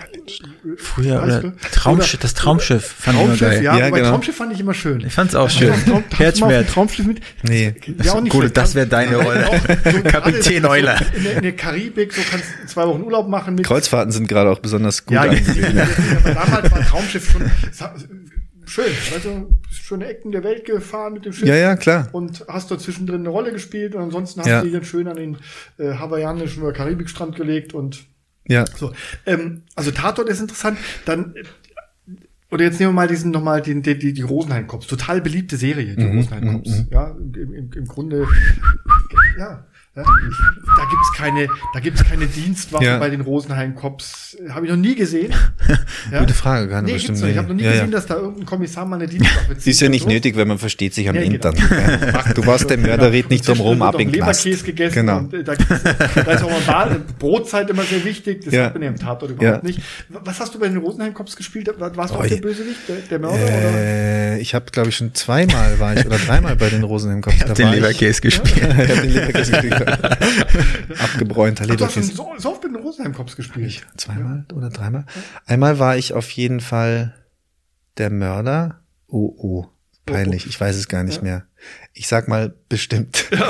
Früher, 0.78 1.22
oder 1.22 1.54
Traumschiff, 1.74 2.22
das 2.22 2.34
Traumschiff 2.34 2.96
fand 2.98 3.18
Traumschiff, 3.18 3.36
ich 3.36 3.42
immer 3.42 3.52
geil. 3.52 3.64
Ja, 3.66 3.78
ja 3.78 3.90
genau. 3.90 4.10
Traumschiff 4.12 4.38
fand 4.38 4.54
ich 4.54 4.62
immer 4.62 4.74
schön. 4.74 5.02
Ich 5.02 5.12
fand's 5.12 5.36
auch 5.36 5.50
schön. 5.50 5.74
Herzschmerz. 6.16 6.72
Traumschiff 6.72 7.06
mit? 7.06 7.20
Nee. 7.44 7.76
Ja, 8.02 8.14
auch 8.14 8.22
nicht 8.22 8.32
Gut, 8.32 8.56
das 8.56 8.69
wäre 8.76 8.88
deine 8.88 9.18
Rolle. 9.18 9.44
Kapitän 10.04 10.66
Euler. 10.66 10.98
So 10.98 11.18
in, 11.18 11.24
der, 11.24 11.34
in 11.38 11.42
der 11.44 11.56
Karibik, 11.56 12.14
so 12.14 12.22
kannst 12.30 12.46
du 12.62 12.68
zwei 12.68 12.88
Wochen 12.88 13.04
Urlaub 13.04 13.28
machen. 13.28 13.56
Mit 13.56 13.66
Kreuzfahrten 13.66 14.12
sind 14.12 14.28
gerade 14.28 14.50
auch 14.50 14.60
besonders 14.60 15.06
gut 15.06 15.16
ja, 15.16 15.22
angesehen. 15.22 15.78
Ja, 15.78 16.34
damals 16.34 16.72
war 16.72 16.82
Traumschiff 16.82 17.32
schon 17.32 17.52
schön. 18.70 18.94
Also 19.14 19.50
schöne 19.72 20.08
Ecken 20.08 20.32
der 20.32 20.44
Welt 20.44 20.66
gefahren 20.66 21.14
mit 21.14 21.26
dem 21.26 21.34
Schiff. 21.34 21.48
Ja, 21.48 21.56
ja, 21.56 21.76
klar. 21.76 22.08
Und 22.12 22.46
hast 22.48 22.72
dort 22.72 22.82
zwischendrin 22.82 23.22
eine 23.22 23.30
Rolle 23.30 23.52
gespielt 23.52 23.96
und 23.96 24.02
ansonsten 24.02 24.42
hast 24.42 24.48
ja. 24.48 24.60
du 24.60 24.66
dich 24.66 24.74
dann 24.74 24.86
schön 24.86 25.08
an 25.08 25.18
den 25.18 25.38
äh, 25.78 25.96
hawaiianischen 25.96 26.64
oder 26.64 26.74
Karibikstrand 26.74 27.36
gelegt 27.36 27.74
und 27.74 28.06
ja. 28.48 28.66
So. 28.66 28.92
Ähm, 29.28 29.62
also 29.76 29.92
Tatort 29.92 30.28
ist 30.28 30.40
interessant. 30.40 30.80
Dann 31.06 31.36
oder 32.52 32.64
jetzt 32.64 32.80
nehmen 32.80 32.91
wir 32.91 32.95
mal 32.95 33.08
diesen 33.08 33.32
nochmal 33.32 33.62
die, 33.62 33.82
die, 33.82 33.97
die, 33.97 34.14
die 34.14 34.22
Rosenheim-Cops. 34.22 34.88
Total 34.88 35.22
beliebte 35.22 35.58
Serie, 35.58 35.95
die 35.95 36.04
mhm, 36.04 36.18
Rosenheim-Cops. 36.18 36.70
Mhm. 36.70 36.88
Ja, 36.89 37.12
im, 37.12 37.54
im, 37.54 37.72
im 37.72 37.86
Grunde, 37.86 38.28
ja, 39.38 39.66
ja, 39.96 40.04
da 40.04 40.86
gibt's 40.86 41.12
keine, 41.18 41.48
da 41.74 41.80
gibt's 41.80 42.04
keine 42.04 42.28
Dienstwaffe 42.28 42.86
ja. 42.86 43.00
bei 43.00 43.10
den 43.10 43.22
Rosenheim 43.22 43.74
Cops. 43.74 44.38
Habe 44.50 44.68
ich 44.68 44.72
noch 44.72 44.78
nie 44.78 44.96
gesehen. 44.96 45.34
Ja? 46.12 46.22
Gute 46.22 46.34
Frage, 46.34 46.70
keine 46.70 46.88
nee, 46.88 46.94
bestimmt. 46.94 47.22
Ich 47.24 47.38
habe 47.38 47.50
noch 47.50 47.56
nie 47.56 47.64
ja, 47.64 47.72
gesehen, 47.72 47.92
dass 47.92 48.06
da 48.06 48.16
irgendein 48.16 48.46
Kommissar 48.46 48.86
mal 48.86 48.96
eine 48.96 49.08
Dienstwaffe 49.08 49.58
zieht. 49.58 49.74
ist 49.74 49.82
ja 49.82 49.90
nicht 49.90 50.04
so. 50.04 50.10
nötig, 50.10 50.36
wenn 50.38 50.48
man 50.48 50.58
versteht 50.58 50.94
sich 50.94 51.08
am 51.10 51.16
nee, 51.16 51.26
Hintern. 51.26 51.56
Genau. 51.56 52.20
Du 52.34 52.46
warst 52.46 52.70
der 52.70 52.78
Mörder, 52.78 53.12
red 53.12 53.30
nicht 53.30 53.48
drum 53.48 53.60
rum, 53.60 53.82
ab 53.82 54.00
in 54.00 54.10
Leberkäse 54.10 54.64
gegessen. 54.64 54.96
Genau. 54.96 55.20
Und, 55.20 55.34
äh, 55.34 55.44
da, 55.44 55.54
da 55.56 56.32
ist 56.32 56.44
auch 56.44 56.68
mal 56.68 57.02
Brotzeit 57.20 57.70
immer 57.70 57.84
sehr 57.84 58.04
wichtig. 58.06 58.46
Das 58.46 58.56
hat 58.56 58.74
man 58.74 58.84
ja 58.84 58.90
im 58.90 58.96
Tatort 58.96 59.32
überhaupt 59.32 59.64
nicht. 59.64 59.82
Was 60.10 60.40
hast 60.40 60.56
du 60.56 60.60
bei 60.60 60.68
den 60.68 60.78
Rosenheim 60.78 61.14
Cops 61.14 61.36
gespielt? 61.36 61.70
Warst 61.78 62.14
du 62.14 62.18
oh, 62.18 62.22
auch 62.22 62.26
der 62.26 62.38
Bösewicht, 62.38 62.80
der, 62.88 62.96
der 62.96 63.20
Mörder? 63.20 63.38
Äh, 63.38 64.34
oder? 64.34 64.42
Ich 64.42 64.56
habe, 64.56 64.66
glaube 64.72 64.90
ich, 64.90 64.96
schon 64.96 65.14
zweimal 65.14 65.80
war 65.80 65.96
ich 65.96 66.06
oder 66.06 66.18
dreimal 66.18 66.56
bei 66.56 66.70
den 66.70 66.84
Rosenheim 66.84 67.22
Cops. 67.22 67.36
Ich 67.36 67.42
habe 67.44 67.54
den 67.54 67.72
Leberkäse 67.72 68.22
gespielt. 68.22 68.58
ich 68.58 68.64
habe 68.64 69.02
den 69.02 69.14
Leberkäse 69.14 69.52
gespielt. 69.52 69.79
Abgebräunter 71.00 71.66
Leberkäse. 71.66 72.14
Du 72.14 72.24
hast 72.24 72.38
so, 72.38 72.38
so 72.38 72.52
oft 72.52 72.64
mit 72.64 72.76
den 72.76 72.82
Rosenheim-Cops 72.82 73.36
gespielt. 73.36 73.86
Zweimal 73.98 74.46
ja. 74.50 74.56
oder 74.56 74.70
dreimal. 74.70 75.06
Einmal 75.46 75.80
war 75.80 75.98
ich 75.98 76.14
auf 76.14 76.30
jeden 76.32 76.60
Fall 76.60 77.16
der 77.98 78.10
Mörder. 78.10 78.82
Oh, 79.08 79.34
oh. 79.38 79.68
Peinlich, 80.06 80.48
ich 80.48 80.60
weiß 80.60 80.76
es 80.76 80.88
gar 80.88 81.04
nicht 81.04 81.18
ja. 81.18 81.24
mehr. 81.24 81.44
Ich 81.94 82.08
sag 82.08 82.28
mal 82.28 82.54
bestimmt. 82.68 83.26
Ja. 83.40 83.48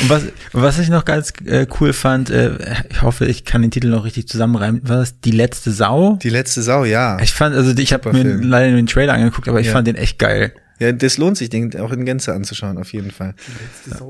und 0.00 0.08
was, 0.08 0.22
was 0.52 0.78
ich 0.78 0.88
noch 0.88 1.04
ganz 1.04 1.32
äh, 1.44 1.66
cool 1.80 1.92
fand, 1.92 2.30
äh, 2.30 2.56
ich 2.88 3.02
hoffe, 3.02 3.26
ich 3.26 3.44
kann 3.44 3.60
den 3.62 3.72
Titel 3.72 3.88
noch 3.88 4.04
richtig 4.04 4.28
zusammenreimen, 4.28 4.88
war 4.88 4.98
das 4.98 5.20
Die 5.20 5.32
letzte 5.32 5.72
Sau? 5.72 6.16
Die 6.22 6.30
letzte 6.30 6.62
Sau, 6.62 6.84
ja. 6.84 7.18
Ich 7.20 7.32
fand, 7.32 7.56
also 7.56 7.76
ich 7.76 7.92
habe 7.92 8.12
mir 8.12 8.22
leider 8.22 8.68
nur 8.68 8.76
den 8.76 8.86
Trailer 8.86 9.14
angeguckt, 9.14 9.48
aber 9.48 9.60
ich 9.60 9.66
ja. 9.66 9.72
fand 9.72 9.88
den 9.88 9.96
echt 9.96 10.18
geil. 10.18 10.54
Ja, 10.78 10.90
das 10.90 11.16
lohnt 11.16 11.36
sich, 11.36 11.48
den 11.48 11.78
auch 11.78 11.92
in 11.92 12.04
Gänze 12.04 12.34
anzuschauen, 12.34 12.76
auf 12.76 12.92
jeden 12.92 13.10
Fall. 13.10 13.34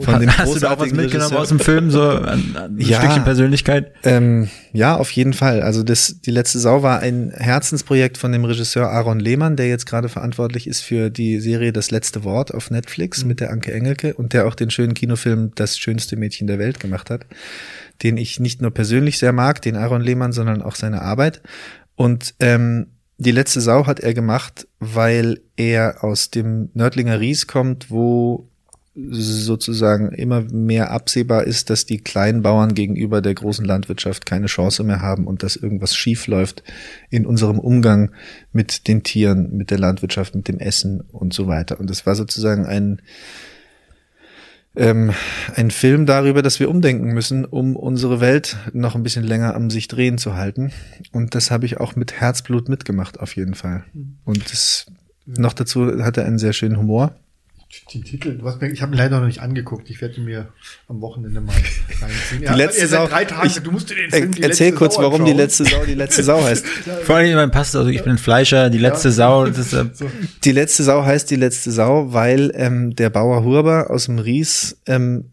Von 0.01 0.21
dem 0.21 0.31
Hast 0.39 0.55
du 0.55 0.61
da 0.61 0.73
auch 0.73 0.79
was 0.79 0.93
mitgenommen 0.93 1.37
aus 1.37 1.49
dem 1.49 1.61
Film, 1.61 1.91
so 1.91 2.03
ein, 2.09 2.57
ein 2.57 2.77
ja, 2.79 2.99
Stückchen 2.99 3.25
Persönlichkeit? 3.25 3.93
Ähm, 4.05 4.49
ja, 4.73 4.97
auf 4.97 5.11
jeden 5.11 5.35
Fall. 5.35 5.63
Also 5.63 5.83
das, 5.83 6.21
die 6.23 6.31
letzte 6.31 6.59
Sau 6.59 6.83
war 6.83 7.01
ein 7.01 7.31
Herzensprojekt 7.31 8.17
von 8.17 8.33
dem 8.33 8.45
Regisseur 8.45 8.91
Aaron 8.91 9.21
Lehmann, 9.21 9.57
der 9.57 9.69
jetzt 9.69 9.87
gerade 9.87 10.09
verantwortlich 10.09 10.67
ist 10.67 10.81
für 10.81 11.11
die 11.11 11.41
Serie 11.41 11.73
Das 11.73 11.91
letzte 11.91 12.25
Wort 12.25 12.55
auf 12.55 12.71
Netflix 12.71 13.23
mhm. 13.23 13.29
mit 13.29 13.41
der 13.41 13.51
Anke 13.51 13.73
Engelke 13.73 14.15
und 14.15 14.33
der 14.33 14.47
auch 14.47 14.55
den 14.55 14.71
schönen 14.71 14.95
Kinofilm 14.95 15.53
Das 15.55 15.79
schönste 15.79 16.17
Mädchen 16.17 16.47
der 16.47 16.59
Welt 16.59 16.81
gemacht 16.81 17.11
hat, 17.11 17.27
den 18.03 18.17
ich 18.17 18.41
nicht 18.41 18.63
nur 18.63 18.71
persönlich 18.71 19.19
sehr 19.19 19.33
mag, 19.33 19.61
den 19.61 19.77
Aaron 19.77 20.01
Lehmann, 20.01 20.33
sondern 20.33 20.63
auch 20.63 20.77
seine 20.77 21.03
Arbeit. 21.03 21.43
Und 21.97 22.35
ähm, 22.41 22.87
die 23.23 23.31
letzte 23.31 23.61
Sau 23.61 23.87
hat 23.87 24.01
er 24.01 24.15
gemacht, 24.15 24.67
weil 24.79 25.41
er 25.57 26.05
aus 26.05 26.31
dem 26.31 26.71
Nördlinger 26.75 27.21
Ries 27.21 27.47
kommt, 27.47 27.91
wo 27.91 28.49
sozusagen 28.95 30.13
immer 30.13 30.43
mehr 30.43 30.91
absehbar 30.91 31.45
ist, 31.45 31.71
dass 31.71 31.87
die 31.87 31.99
kleinen 31.99 32.43
Bauern 32.43 32.75
gegenüber 32.75 33.23
der 33.23 33.33
großen 33.33 33.65
Landwirtschaft 33.65 34.27
keine 34.27 34.47
Chance 34.47 34.85
mehr 34.85 35.01
haben 35.01 35.27
und 35.27 35.43
dass 35.43 35.57
irgendwas 35.57 35.97
schief 35.97 36.27
läuft 36.27 36.63
in 37.09 37.25
unserem 37.25 37.59
Umgang 37.59 38.11
mit 38.53 38.89
den 38.89 39.03
Tieren, 39.03 39.57
mit 39.57 39.71
der 39.71 39.79
Landwirtschaft, 39.79 40.35
mit 40.35 40.47
dem 40.47 40.59
Essen 40.59 41.01
und 41.11 41.33
so 41.33 41.47
weiter. 41.47 41.81
Und 41.81 41.89
das 41.89 42.05
war 42.05 42.15
sozusagen 42.15 42.67
ein 42.67 43.01
ähm, 44.75 45.13
ein 45.55 45.71
Film 45.71 46.07
darüber, 46.07 46.43
dass 46.43 46.61
wir 46.61 46.71
umdenken 46.71 47.13
müssen, 47.13 47.45
um 47.45 47.77
unsere 47.77 48.21
Welt 48.21 48.57
noch 48.73 48.95
ein 48.95 49.03
bisschen 49.03 49.25
länger 49.25 49.55
am 49.55 49.71
sich 49.71 49.89
drehen 49.89 50.19
zu 50.19 50.35
halten. 50.35 50.73
Und 51.13 51.35
das 51.35 51.51
habe 51.51 51.67
ich 51.67 51.79
auch 51.79 51.97
mit 51.97 52.13
Herzblut 52.13 52.69
mitgemacht, 52.69 53.21
auf 53.21 53.37
jeden 53.37 53.55
Fall. 53.55 53.85
Mhm. 53.93 54.19
Und 54.25 54.53
das, 54.53 54.87
noch 55.27 55.53
dazu 55.53 56.03
hat 56.03 56.17
er 56.17 56.25
einen 56.25 56.39
sehr 56.39 56.53
schönen 56.53 56.79
Humor 56.79 57.15
die 57.93 58.03
Titel, 58.03 58.37
du 58.37 58.47
hast 58.47 58.61
mir, 58.61 58.71
ich 58.71 58.83
habe 58.83 58.95
ihn 58.95 58.99
leider 58.99 59.19
noch 59.19 59.27
nicht 59.27 59.41
angeguckt. 59.41 59.89
Ich 59.89 60.01
werde 60.03 60.21
mir 60.21 60.49
am 60.89 61.01
Wochenende 61.01 61.41
mal 61.41 61.53
reinziehen. 61.53 62.41
Die 62.41 62.45
ja, 62.45 62.55
letzte 62.55 62.87
Sau. 62.87 63.07
Drei 63.07 63.25
Tage, 63.25 63.47
ich, 63.47 63.55
du 63.61 63.71
musst 63.71 63.89
dir 63.89 63.95
den 63.95 64.11
Film, 64.11 64.33
die 64.33 64.43
Erzähl 64.43 64.73
kurz, 64.73 64.97
Sau 64.97 65.03
warum 65.03 65.25
die 65.25 65.33
letzte 65.33 65.65
Sau 65.65 65.85
die 65.85 65.95
letzte 65.95 66.23
Sau 66.23 66.43
heißt. 66.43 66.67
Vor 67.05 67.17
allem 67.17 67.35
mein 67.35 67.51
Pastor, 67.51 67.81
also 67.81 67.91
ich 67.91 68.03
bin 68.03 68.19
Fleischer, 68.19 68.69
die 68.69 68.79
letzte 68.79 69.09
ja. 69.09 69.13
Sau. 69.13 69.47
Das 69.47 69.59
ist, 69.59 69.73
äh 69.73 69.87
Die 70.45 70.53
letzte 70.53 70.83
Sau 70.83 71.05
heißt 71.05 71.31
die 71.31 71.37
letzte 71.37 71.71
Sau, 71.71 72.13
weil 72.13 72.53
ähm, 72.55 72.95
der 72.95 73.09
Bauer 73.09 73.43
Hurber 73.43 73.91
aus 73.91 74.05
dem 74.05 74.19
Ries 74.19 74.79
ähm, 74.87 75.31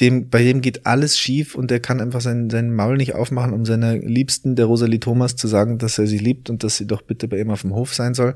dem, 0.00 0.30
bei 0.30 0.42
dem 0.42 0.62
geht 0.62 0.86
alles 0.86 1.18
schief 1.18 1.54
und 1.54 1.70
der 1.70 1.80
kann 1.80 2.00
einfach 2.00 2.22
sein, 2.22 2.48
sein 2.48 2.74
Maul 2.74 2.96
nicht 2.96 3.14
aufmachen, 3.14 3.52
um 3.52 3.66
seiner 3.66 3.96
Liebsten, 3.96 4.56
der 4.56 4.64
Rosalie 4.64 5.00
Thomas, 5.00 5.36
zu 5.36 5.46
sagen, 5.48 5.76
dass 5.76 5.98
er 5.98 6.06
sie 6.06 6.18
liebt 6.18 6.48
und 6.48 6.64
dass 6.64 6.78
sie 6.78 6.86
doch 6.86 7.02
bitte 7.02 7.28
bei 7.28 7.38
ihm 7.38 7.50
auf 7.50 7.60
dem 7.60 7.74
Hof 7.74 7.94
sein 7.94 8.14
soll, 8.14 8.34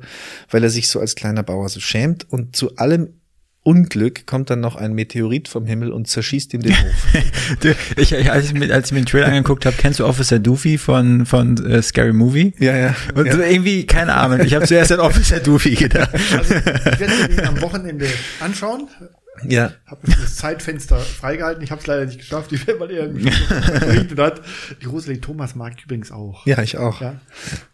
weil 0.51 0.63
er 0.63 0.69
sich 0.69 0.89
so 0.89 1.01
als 1.01 1.15
kleiner 1.15 1.43
Bauer 1.43 1.71
so 1.71 1.81
schämt 1.81 2.31
und 2.31 2.55
zu 2.55 2.77
allem 2.77 3.09
Unglück 3.67 4.27
kommt 4.27 4.49
dann 4.49 4.61
noch 4.61 4.77
ein 4.77 4.93
Meteorit 4.93 5.49
vom 5.49 5.67
Himmel 5.67 5.91
und 5.91 6.07
zerschießt 6.07 6.55
ihm 6.55 6.63
den 6.63 6.73
Hof. 6.81 7.23
du, 7.61 7.75
ich, 7.97 8.31
als, 8.31 8.47
ich 8.47 8.55
mir, 8.55 8.73
als 8.73 8.87
ich 8.87 8.93
mir 8.93 9.01
den 9.01 9.07
Trailer 9.07 9.27
angeguckt 9.27 9.67
habe, 9.67 9.75
kennst 9.77 9.99
du 9.99 10.07
Officer 10.07 10.39
Doofy 10.39 10.79
von, 10.79 11.27
von 11.27 11.59
uh, 11.59 11.83
Scary 11.83 12.13
Movie? 12.13 12.55
Ja, 12.61 12.77
ja. 12.77 12.95
Und 13.17 13.27
ja. 13.27 13.33
So 13.33 13.41
irgendwie, 13.41 13.85
keine 13.85 14.15
Ahnung, 14.15 14.41
ich 14.41 14.55
habe 14.55 14.67
zuerst 14.67 14.93
an 14.93 15.01
Officer 15.01 15.41
Doofy 15.41 15.75
gedacht. 15.75 16.11
Also, 16.15 16.55
ich 16.55 17.01
werde 17.01 17.33
ihn 17.33 17.41
am 17.41 17.61
Wochenende 17.61 18.07
anschauen. 18.39 18.89
Ja. 19.45 19.73
Habe 19.87 20.01
das 20.07 20.37
Zeitfenster 20.37 20.99
freigehalten. 20.99 21.63
Ich 21.63 21.71
habe 21.71 21.81
es 21.81 21.87
leider 21.87 22.07
nicht 22.07 22.19
geschafft, 22.19 22.51
die 22.51 22.67
weil 22.67 22.91
er 22.91 23.09
berichtet 23.09 24.19
hat. 24.19 24.41
Die 24.81 24.87
Rosalie 24.87 25.21
Thomas 25.21 25.55
mag 25.55 25.75
ich 25.77 25.85
übrigens 25.85 26.11
auch. 26.11 26.47
Ja, 26.47 26.63
ich 26.63 26.79
auch. 26.79 27.01
Ja. 27.01 27.21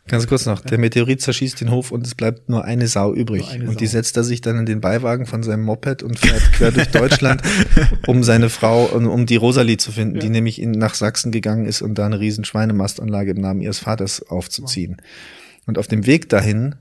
Ganz 0.08 0.26
kurz 0.26 0.46
noch. 0.46 0.62
Ja. 0.64 0.70
Der 0.70 0.78
Meteorit 0.78 1.20
zerschießt 1.20 1.60
den 1.60 1.70
Hof 1.70 1.92
und 1.92 2.06
es 2.06 2.14
bleibt 2.14 2.48
nur 2.48 2.64
eine 2.64 2.86
Sau 2.88 3.14
übrig. 3.14 3.48
Eine 3.50 3.64
und 3.64 3.74
Sau. 3.74 3.78
die 3.78 3.86
setzt 3.86 4.16
er 4.16 4.24
sich 4.24 4.40
dann 4.40 4.58
in 4.58 4.66
den 4.66 4.80
Beiwagen 4.80 5.26
von 5.26 5.42
seinem 5.42 5.62
Moped 5.62 6.02
und 6.02 6.18
fährt 6.18 6.52
quer 6.52 6.72
durch 6.72 6.88
Deutschland, 6.90 7.42
um 8.06 8.22
seine 8.22 8.50
Frau, 8.50 8.86
um 8.86 9.26
die 9.26 9.36
Rosalie 9.36 9.76
zu 9.76 9.92
finden, 9.92 10.16
ja. 10.16 10.20
die 10.20 10.30
nämlich 10.30 10.60
in, 10.60 10.72
nach 10.72 10.94
Sachsen 10.94 11.32
gegangen 11.32 11.66
ist, 11.66 11.82
um 11.82 11.94
da 11.94 12.06
eine 12.06 12.20
riesen 12.20 12.44
Schweinemastanlage 12.44 13.32
im 13.32 13.40
Namen 13.40 13.60
ihres 13.60 13.78
Vaters 13.78 14.22
aufzuziehen. 14.22 14.96
Wow. 14.98 15.06
Und 15.66 15.78
auf 15.78 15.86
dem 15.86 16.06
Weg 16.06 16.28
dahin 16.28 16.74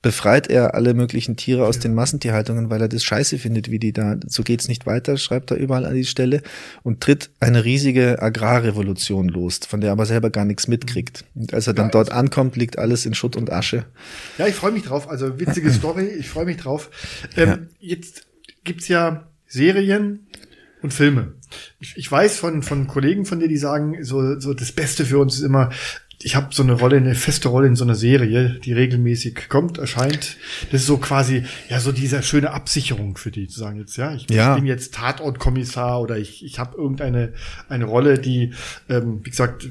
befreit 0.00 0.48
er 0.48 0.74
alle 0.74 0.94
möglichen 0.94 1.36
Tiere 1.36 1.66
aus 1.66 1.80
den 1.80 1.92
Massentierhaltungen, 1.92 2.70
weil 2.70 2.80
er 2.80 2.88
das 2.88 3.02
scheiße 3.02 3.38
findet, 3.38 3.70
wie 3.70 3.80
die 3.80 3.92
da, 3.92 4.16
so 4.26 4.44
geht's 4.44 4.68
nicht 4.68 4.86
weiter, 4.86 5.16
schreibt 5.16 5.50
er 5.50 5.56
überall 5.56 5.84
an 5.84 5.94
die 5.94 6.04
Stelle 6.04 6.42
und 6.84 7.00
tritt 7.00 7.30
eine 7.40 7.64
riesige 7.64 8.22
Agrarrevolution 8.22 9.28
los, 9.28 9.60
von 9.68 9.80
der 9.80 9.90
er 9.90 9.92
aber 9.92 10.06
selber 10.06 10.30
gar 10.30 10.44
nichts 10.44 10.68
mitkriegt. 10.68 11.24
Und 11.34 11.52
als 11.52 11.66
er 11.66 11.74
dann 11.74 11.86
ja, 11.86 11.90
dort 11.90 12.10
also 12.10 12.20
ankommt, 12.20 12.56
liegt 12.56 12.78
alles 12.78 13.06
in 13.06 13.14
Schutt 13.14 13.34
und 13.34 13.50
Asche. 13.50 13.86
Ja, 14.38 14.46
ich 14.46 14.54
freue 14.54 14.72
mich 14.72 14.84
drauf. 14.84 15.08
Also 15.08 15.40
witzige 15.40 15.70
Story, 15.72 16.06
ich 16.06 16.28
freue 16.28 16.44
mich 16.44 16.58
drauf. 16.58 16.90
Ähm, 17.36 17.48
ja. 17.48 17.58
Jetzt 17.80 18.26
gibt's 18.62 18.86
ja 18.86 19.28
Serien 19.46 20.28
und 20.80 20.94
Filme. 20.94 21.34
Ich, 21.80 21.96
ich 21.96 22.10
weiß 22.10 22.38
von, 22.38 22.62
von 22.62 22.86
Kollegen 22.86 23.24
von 23.24 23.40
dir, 23.40 23.48
die 23.48 23.56
sagen, 23.56 24.04
so, 24.04 24.38
so 24.38 24.54
das 24.54 24.70
Beste 24.70 25.04
für 25.04 25.18
uns 25.18 25.36
ist 25.36 25.42
immer 25.42 25.70
ich 26.20 26.34
habe 26.34 26.48
so 26.50 26.62
eine 26.64 26.72
Rolle, 26.72 26.96
eine 26.96 27.14
feste 27.14 27.48
Rolle 27.48 27.68
in 27.68 27.76
so 27.76 27.84
einer 27.84 27.94
Serie, 27.94 28.58
die 28.64 28.72
regelmäßig 28.72 29.48
kommt, 29.48 29.78
erscheint. 29.78 30.36
Das 30.72 30.80
ist 30.80 30.86
so 30.86 30.96
quasi, 30.98 31.44
ja, 31.68 31.78
so 31.78 31.92
diese 31.92 32.22
schöne 32.22 32.50
Absicherung 32.50 33.16
für 33.16 33.30
die, 33.30 33.46
zu 33.46 33.60
sagen 33.60 33.78
jetzt, 33.78 33.96
ja, 33.96 34.12
ich, 34.14 34.28
Ja. 34.30 34.54
bin 34.56 34.66
jetzt 34.66 34.94
Tatortkommissar 34.94 36.00
oder 36.00 36.18
ich, 36.18 36.44
ich 36.44 36.58
habe 36.58 36.76
irgendeine 36.76 37.34
eine 37.68 37.84
Rolle, 37.84 38.18
die, 38.18 38.52
ähm, 38.88 39.20
wie 39.24 39.30
gesagt, 39.30 39.68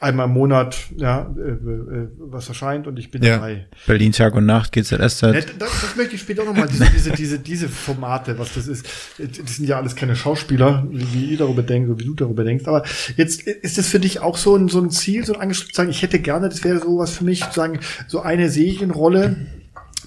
einmal 0.00 0.26
im 0.26 0.32
Monat, 0.32 0.76
ja, 0.96 1.30
äh, 1.36 1.50
äh, 1.50 2.08
was 2.18 2.48
erscheint 2.48 2.86
und 2.86 2.98
ich 2.98 3.10
bin 3.10 3.22
Ja. 3.22 3.36
dabei. 3.36 3.66
Berlin 3.86 4.12
Tag 4.12 4.34
und 4.34 4.46
Nacht, 4.46 4.72
GZSZ. 4.72 5.22
Ja, 5.22 5.32
das, 5.32 5.44
das 5.58 5.96
möchte 5.96 6.14
ich 6.14 6.22
später 6.22 6.42
auch 6.42 6.46
nochmal, 6.46 6.68
diese, 6.68 6.86
diese, 6.90 7.10
diese, 7.12 7.38
diese 7.38 7.68
Formate, 7.68 8.38
was 8.38 8.54
das 8.54 8.66
ist. 8.66 8.86
Das 9.18 9.56
sind 9.56 9.68
ja 9.68 9.76
alles 9.76 9.94
keine 9.94 10.16
Schauspieler, 10.16 10.86
wie, 10.90 11.26
ihr 11.26 11.38
darüber 11.38 11.62
denkt 11.62 11.90
oder 11.90 12.00
wie 12.00 12.06
du 12.06 12.14
darüber 12.14 12.44
denkst. 12.44 12.64
Aber 12.66 12.82
jetzt 13.16 13.42
ist 13.42 13.76
das 13.76 13.88
für 13.88 14.00
dich 14.00 14.20
auch 14.20 14.38
so 14.38 14.56
ein, 14.56 14.68
so 14.68 14.80
ein 14.80 14.90
Ziel, 14.90 15.24
so 15.24 15.34
ein 15.34 15.40
angestrebt, 15.42 15.74
sagen, 15.74 15.90
ich 15.90 16.00
hätte 16.02 16.18
gerne, 16.18 16.48
das 16.48 16.64
wäre 16.64 16.78
sowas 16.80 17.10
für 17.16 17.24
mich, 17.24 17.44
sagen, 17.44 17.78
so 18.08 18.20
eine 18.20 18.48
Serienrolle, 18.48 19.36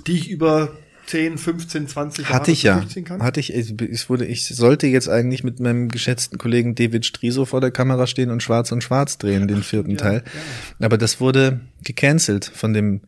die 0.08 0.14
ich 0.14 0.30
über 0.30 0.72
10, 1.06 1.38
15, 1.38 1.88
20 1.88 2.30
Hatte 2.30 2.52
ich 2.52 2.64
ja. 2.64 2.78
durchziehen 2.78 3.06
kann? 3.06 3.22
Hatte 3.22 3.40
ich. 3.40 3.54
Ich, 3.54 3.80
ich 3.82 4.10
wurde, 4.10 4.26
ich 4.26 4.48
sollte 4.48 4.88
jetzt 4.88 5.10
eigentlich 5.10 5.44
mit 5.44 5.60
meinem 5.60 5.90
geschätzten 5.90 6.38
Kollegen 6.38 6.76
David 6.76 7.06
Striso 7.06 7.46
vor 7.46 7.62
der 7.62 7.72
Kamera 7.72 8.08
stehen 8.08 8.32
und 8.32 8.42
Schwarz 8.42 8.72
und 8.72 8.84
Schwarz 8.84 9.18
drehen, 9.18 9.48
den 9.48 9.64
vierten 9.64 9.92
ja, 9.92 9.98
Teil. 9.98 10.24
Aber 10.80 10.98
das 10.98 11.20
wurde 11.20 11.62
gecancelt 11.84 12.46
von 12.54 12.74
dem 12.74 13.02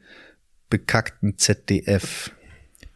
bekackten 0.70 1.38
ZDF. 1.38 2.32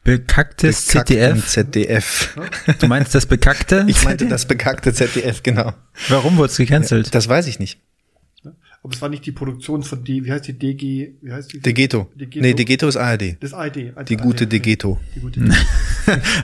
Bekacktes 0.04 0.88
Bekackten 0.88 1.44
ZDF. 1.44 1.48
ZDF. 1.48 2.38
Du 2.80 2.88
meinst 2.88 3.14
das 3.14 3.26
Bekackte? 3.26 3.86
Ich 3.88 4.04
meinte 4.04 4.28
das 4.28 4.48
bekackte 4.48 4.94
ZDF, 4.94 5.44
genau. 5.44 5.74
Warum 6.08 6.38
wurde 6.38 6.52
es 6.52 6.58
gecancelt? 6.58 7.14
Das 7.14 7.28
weiß 7.28 7.48
ich 7.48 7.60
nicht. 7.60 7.80
Aber 8.82 8.94
es 8.94 9.02
war 9.02 9.10
nicht 9.10 9.26
die 9.26 9.34
Produktion 9.34 9.84
von 9.84 10.06
die, 10.06 10.24
wie 10.24 10.32
heißt 10.32 10.48
die 10.48 10.58
DG, 10.58 11.12
wie 11.22 11.32
heißt 11.32 11.52
die? 11.52 11.60
Degeto. 11.60 12.10
Degeto. 12.16 12.42
Nee, 12.42 12.54
Degeto 12.54 12.88
ist 12.88 12.96
ARD. 12.96 13.36
Das 13.42 13.54
ARD. 13.54 13.94
Die 14.08 14.16
gute 14.16 14.46
ARD. 14.46 14.54
Degeto. 14.54 15.00
Die 15.16 15.20
gute 15.22 15.42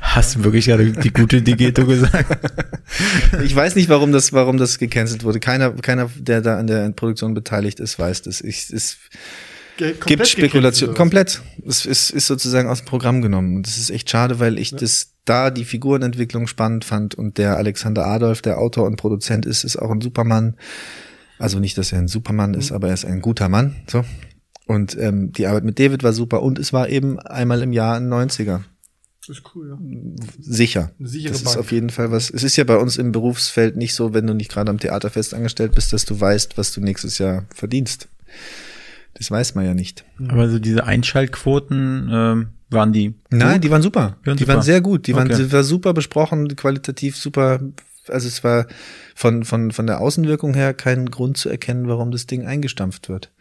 Hast 0.01 0.35
du 0.35 0.43
wirklich 0.43 0.65
gerade 0.65 0.91
die 0.91 1.13
gute 1.13 1.41
Digeto 1.41 1.85
gesagt? 1.85 2.37
Ich 3.43 3.55
weiß 3.55 3.75
nicht, 3.75 3.87
warum 3.87 4.11
das, 4.11 4.33
warum 4.33 4.57
das 4.57 4.79
gecancelt 4.79 5.23
wurde. 5.23 5.39
Keiner, 5.39 5.71
keiner, 5.71 6.09
der 6.17 6.41
da 6.41 6.59
an 6.59 6.67
der 6.67 6.89
Produktion 6.89 7.33
beteiligt 7.33 7.79
ist, 7.79 7.97
weiß 7.97 8.23
das. 8.23 8.41
Ich, 8.41 8.67
komplett 9.77 10.05
gibt 10.05 10.27
Spekulation. 10.27 10.93
Komplett. 10.93 11.41
Es 11.65 11.85
ist, 11.85 12.09
ist 12.09 12.27
sozusagen 12.27 12.67
aus 12.67 12.79
dem 12.79 12.85
Programm 12.85 13.21
genommen. 13.21 13.55
Und 13.55 13.67
das 13.67 13.77
ist 13.77 13.91
echt 13.91 14.09
schade, 14.09 14.39
weil 14.39 14.59
ich 14.59 14.71
das 14.71 15.13
da 15.23 15.49
die 15.49 15.65
Figurenentwicklung 15.65 16.47
spannend 16.47 16.85
fand 16.85 17.15
und 17.15 17.37
der 17.37 17.57
Alexander 17.57 18.05
Adolf, 18.05 18.41
der 18.41 18.59
Autor 18.59 18.85
und 18.85 18.95
Produzent 18.95 19.45
ist, 19.45 19.63
ist 19.63 19.77
auch 19.77 19.89
ein 19.89 20.01
Supermann. 20.01 20.55
Also 21.39 21.59
nicht, 21.59 21.77
dass 21.77 21.91
er 21.91 21.99
ein 21.99 22.07
Supermann 22.07 22.53
ist, 22.53 22.71
aber 22.71 22.87
er 22.89 22.93
ist 22.93 23.05
ein 23.05 23.21
guter 23.21 23.49
Mann. 23.49 23.75
So. 23.87 24.03
Und 24.67 24.97
ähm, 24.99 25.31
die 25.31 25.47
Arbeit 25.47 25.63
mit 25.63 25.79
David 25.79 26.03
war 26.03 26.13
super 26.13 26.41
und 26.41 26.57
es 26.59 26.73
war 26.73 26.89
eben 26.89 27.19
einmal 27.19 27.61
im 27.61 27.71
Jahr 27.73 27.97
ein 27.97 28.07
90er. 28.11 28.61
Das 29.27 29.37
ist 29.37 29.43
cool, 29.55 29.69
ja. 29.69 29.77
Sicher. 30.39 30.91
Eine 30.99 31.07
sichere 31.07 31.31
das 31.31 31.41
ist 31.41 31.45
Bank. 31.45 31.57
auf 31.57 31.71
jeden 31.71 31.89
Fall 31.89 32.11
was. 32.11 32.29
Es 32.29 32.43
ist 32.43 32.55
ja 32.57 32.63
bei 32.63 32.77
uns 32.77 32.97
im 32.97 33.11
Berufsfeld 33.11 33.75
nicht 33.75 33.95
so, 33.95 34.13
wenn 34.13 34.27
du 34.27 34.33
nicht 34.33 34.51
gerade 34.51 34.69
am 34.69 34.79
Theaterfest 34.79 35.33
angestellt 35.33 35.73
bist, 35.73 35.93
dass 35.93 36.05
du 36.05 36.19
weißt, 36.19 36.57
was 36.57 36.71
du 36.73 36.81
nächstes 36.81 37.17
Jahr 37.17 37.45
verdienst. 37.53 38.07
Das 39.15 39.31
weiß 39.31 39.55
man 39.55 39.65
ja 39.65 39.73
nicht. 39.73 40.05
Aber 40.27 40.49
so 40.49 40.59
diese 40.59 40.83
Einschaltquoten, 40.83 42.09
ähm, 42.11 42.47
waren 42.69 42.93
die 42.93 43.13
Nein, 43.29 43.53
gut? 43.55 43.63
die 43.63 43.71
waren 43.71 43.81
super. 43.81 44.17
Die 44.23 44.27
waren 44.27 44.37
die 44.37 44.43
super. 44.43 44.53
waren 44.55 44.63
sehr 44.63 44.81
gut. 44.81 45.07
Die 45.07 45.15
waren, 45.15 45.31
Okay. 45.31 45.43
die 45.43 45.51
war 45.51 45.63
super 45.63 45.93
besprochen, 45.93 46.55
qualitativ 46.55 47.15
super. 47.15 47.59
Also 48.07 48.27
es 48.27 48.43
war 48.43 48.67
von, 49.15 49.45
von, 49.45 49.71
von 49.71 49.87
der 49.87 50.01
Außenwirkung 50.01 50.53
her 50.53 50.73
kein 50.75 51.09
Grund 51.09 51.37
zu 51.37 51.49
erkennen, 51.49 51.87
warum 51.87 52.11
das 52.11 52.27
Ding 52.27 52.45
eingestampft 52.45 53.09
wird. 53.09 53.31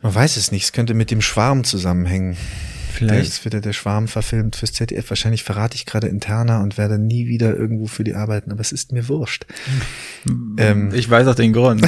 Man 0.00 0.14
weiß 0.14 0.38
es 0.38 0.52
nicht. 0.52 0.64
Es 0.64 0.72
könnte 0.72 0.94
mit 0.94 1.10
dem 1.10 1.20
Schwarm 1.20 1.64
zusammenhängen. 1.64 2.36
Vielleicht. 2.92 3.24
Jetzt 3.24 3.44
wird 3.44 3.54
ja 3.54 3.60
der 3.60 3.72
Schwarm 3.72 4.08
verfilmt 4.08 4.56
fürs 4.56 4.72
ZDF. 4.72 5.10
Wahrscheinlich 5.10 5.42
verrate 5.42 5.74
ich 5.74 5.86
gerade 5.86 6.06
interner 6.08 6.60
und 6.60 6.78
werde 6.78 6.98
nie 6.98 7.26
wieder 7.26 7.54
irgendwo 7.54 7.86
für 7.86 8.04
die 8.04 8.14
arbeiten, 8.14 8.50
aber 8.50 8.60
es 8.60 8.72
ist 8.72 8.92
mir 8.92 9.08
wurscht. 9.08 9.46
ähm, 10.58 10.92
Ich 10.94 11.08
weiß 11.08 11.26
auch 11.28 11.34
den 11.34 11.52
Grund. 11.52 11.86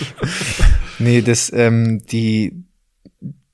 nee, 0.98 1.22
das, 1.22 1.52
ähm, 1.52 2.02
die, 2.06 2.64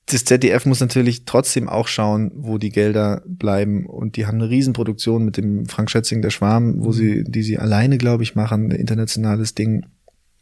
das 0.07 0.23
ZDF 0.23 0.65
muss 0.65 0.81
natürlich 0.81 1.25
trotzdem 1.25 1.67
auch 1.67 1.87
schauen, 1.87 2.31
wo 2.35 2.59
die 2.59 2.69
Gelder 2.69 3.23
bleiben. 3.25 3.87
Und 3.87 4.17
die 4.17 4.27
haben 4.27 4.35
eine 4.35 4.49
Riesenproduktion 4.49 5.25
mit 5.25 5.37
dem 5.37 5.65
Frank 5.65 5.89
Schätzing, 5.89 6.21
der 6.21 6.29
Schwarm, 6.29 6.83
wo 6.83 6.91
sie, 6.91 7.23
die 7.23 7.41
sie 7.41 7.57
alleine, 7.57 7.97
glaube 7.97 8.21
ich, 8.21 8.35
machen, 8.35 8.67
ein 8.67 8.71
internationales 8.71 9.55
Ding. 9.55 9.85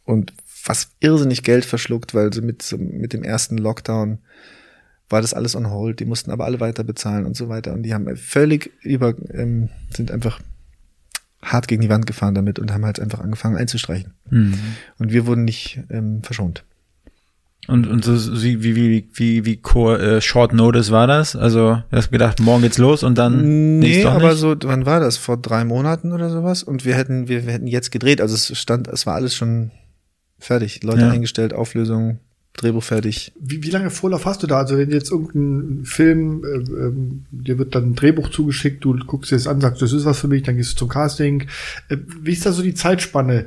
Und 0.04 0.34
was 0.66 0.90
irrsinnig 1.00 1.42
Geld 1.42 1.64
verschluckt, 1.64 2.14
weil 2.14 2.32
sie 2.32 2.42
mit, 2.42 2.76
mit 2.78 3.14
dem 3.14 3.22
ersten 3.22 3.56
Lockdown 3.56 4.18
war 5.08 5.22
das 5.22 5.32
alles 5.32 5.56
on 5.56 5.70
hold. 5.70 6.00
Die 6.00 6.04
mussten 6.04 6.30
aber 6.30 6.44
alle 6.44 6.60
weiter 6.60 6.84
bezahlen 6.84 7.24
und 7.24 7.34
so 7.34 7.48
weiter. 7.48 7.72
Und 7.72 7.84
die 7.84 7.94
haben 7.94 8.14
völlig 8.16 8.70
über, 8.82 9.14
ähm, 9.32 9.70
sind 9.90 10.10
einfach 10.10 10.40
hart 11.40 11.68
gegen 11.68 11.80
die 11.80 11.90
Wand 11.90 12.06
gefahren 12.06 12.34
damit 12.34 12.58
und 12.58 12.70
haben 12.70 12.84
halt 12.84 13.00
einfach 13.00 13.20
angefangen 13.20 13.56
einzustreichen. 13.56 14.12
Hm. 14.28 14.54
Und 14.98 15.12
wir 15.12 15.26
wurden 15.26 15.44
nicht 15.44 15.80
ähm, 15.90 16.22
verschont. 16.22 16.64
Und, 17.66 17.86
und 17.86 18.04
so 18.04 18.42
wie, 18.42 18.62
wie, 18.62 18.76
wie, 18.76 19.08
wie, 19.14 19.44
wie 19.46 19.56
co- 19.56 19.94
äh, 19.94 20.20
Short 20.20 20.52
Notice 20.52 20.90
war 20.90 21.06
das? 21.06 21.34
Also, 21.34 21.82
du 21.90 21.96
hast 21.96 22.10
gedacht, 22.10 22.40
morgen 22.40 22.62
geht's 22.62 22.78
los 22.78 23.02
und 23.02 23.16
dann. 23.16 23.78
Nee, 23.78 24.02
doch 24.02 24.12
aber 24.12 24.34
so, 24.36 24.54
wann 24.64 24.84
war 24.86 25.00
das? 25.00 25.16
Vor 25.16 25.36
drei 25.38 25.64
Monaten 25.64 26.12
oder 26.12 26.28
sowas? 26.30 26.62
Und 26.62 26.84
wir 26.84 26.94
hätten, 26.94 27.28
wir, 27.28 27.46
wir 27.46 27.52
hätten 27.52 27.66
jetzt 27.66 27.90
gedreht. 27.90 28.20
Also 28.20 28.34
es 28.34 28.58
stand, 28.58 28.88
es 28.88 29.06
war 29.06 29.14
alles 29.14 29.34
schon 29.34 29.70
fertig. 30.38 30.82
Leute 30.82 31.02
Ja. 31.02 31.10
eingestellt, 31.10 31.54
Auflösung, 31.54 32.20
Drehbuch 32.56 32.84
fertig. 32.84 33.32
Wie, 33.38 33.64
wie 33.64 33.70
lange 33.70 33.90
Vorlauf 33.90 34.26
hast 34.26 34.42
du 34.42 34.46
da? 34.46 34.58
Also 34.58 34.78
wenn 34.78 34.90
jetzt 34.90 35.10
irgendein 35.10 35.84
Film, 35.84 36.44
äh, 36.44 36.86
ähm, 36.86 37.24
dir 37.32 37.58
wird 37.58 37.74
dann 37.74 37.90
ein 37.90 37.94
Drehbuch 37.96 38.30
zugeschickt, 38.30 38.84
du 38.84 38.96
guckst 39.06 39.32
dir 39.32 39.36
das 39.36 39.48
an, 39.48 39.60
sagst, 39.60 39.82
das 39.82 39.92
ist 39.92 40.04
was 40.04 40.20
für 40.20 40.28
mich, 40.28 40.44
dann 40.44 40.56
gehst 40.56 40.72
du 40.72 40.76
zum 40.76 40.88
Casting. 40.88 41.48
Äh, 41.88 41.96
wie 42.22 42.32
ist 42.32 42.46
da 42.46 42.52
so 42.52 42.62
die 42.62 42.74
Zeitspanne? 42.74 43.46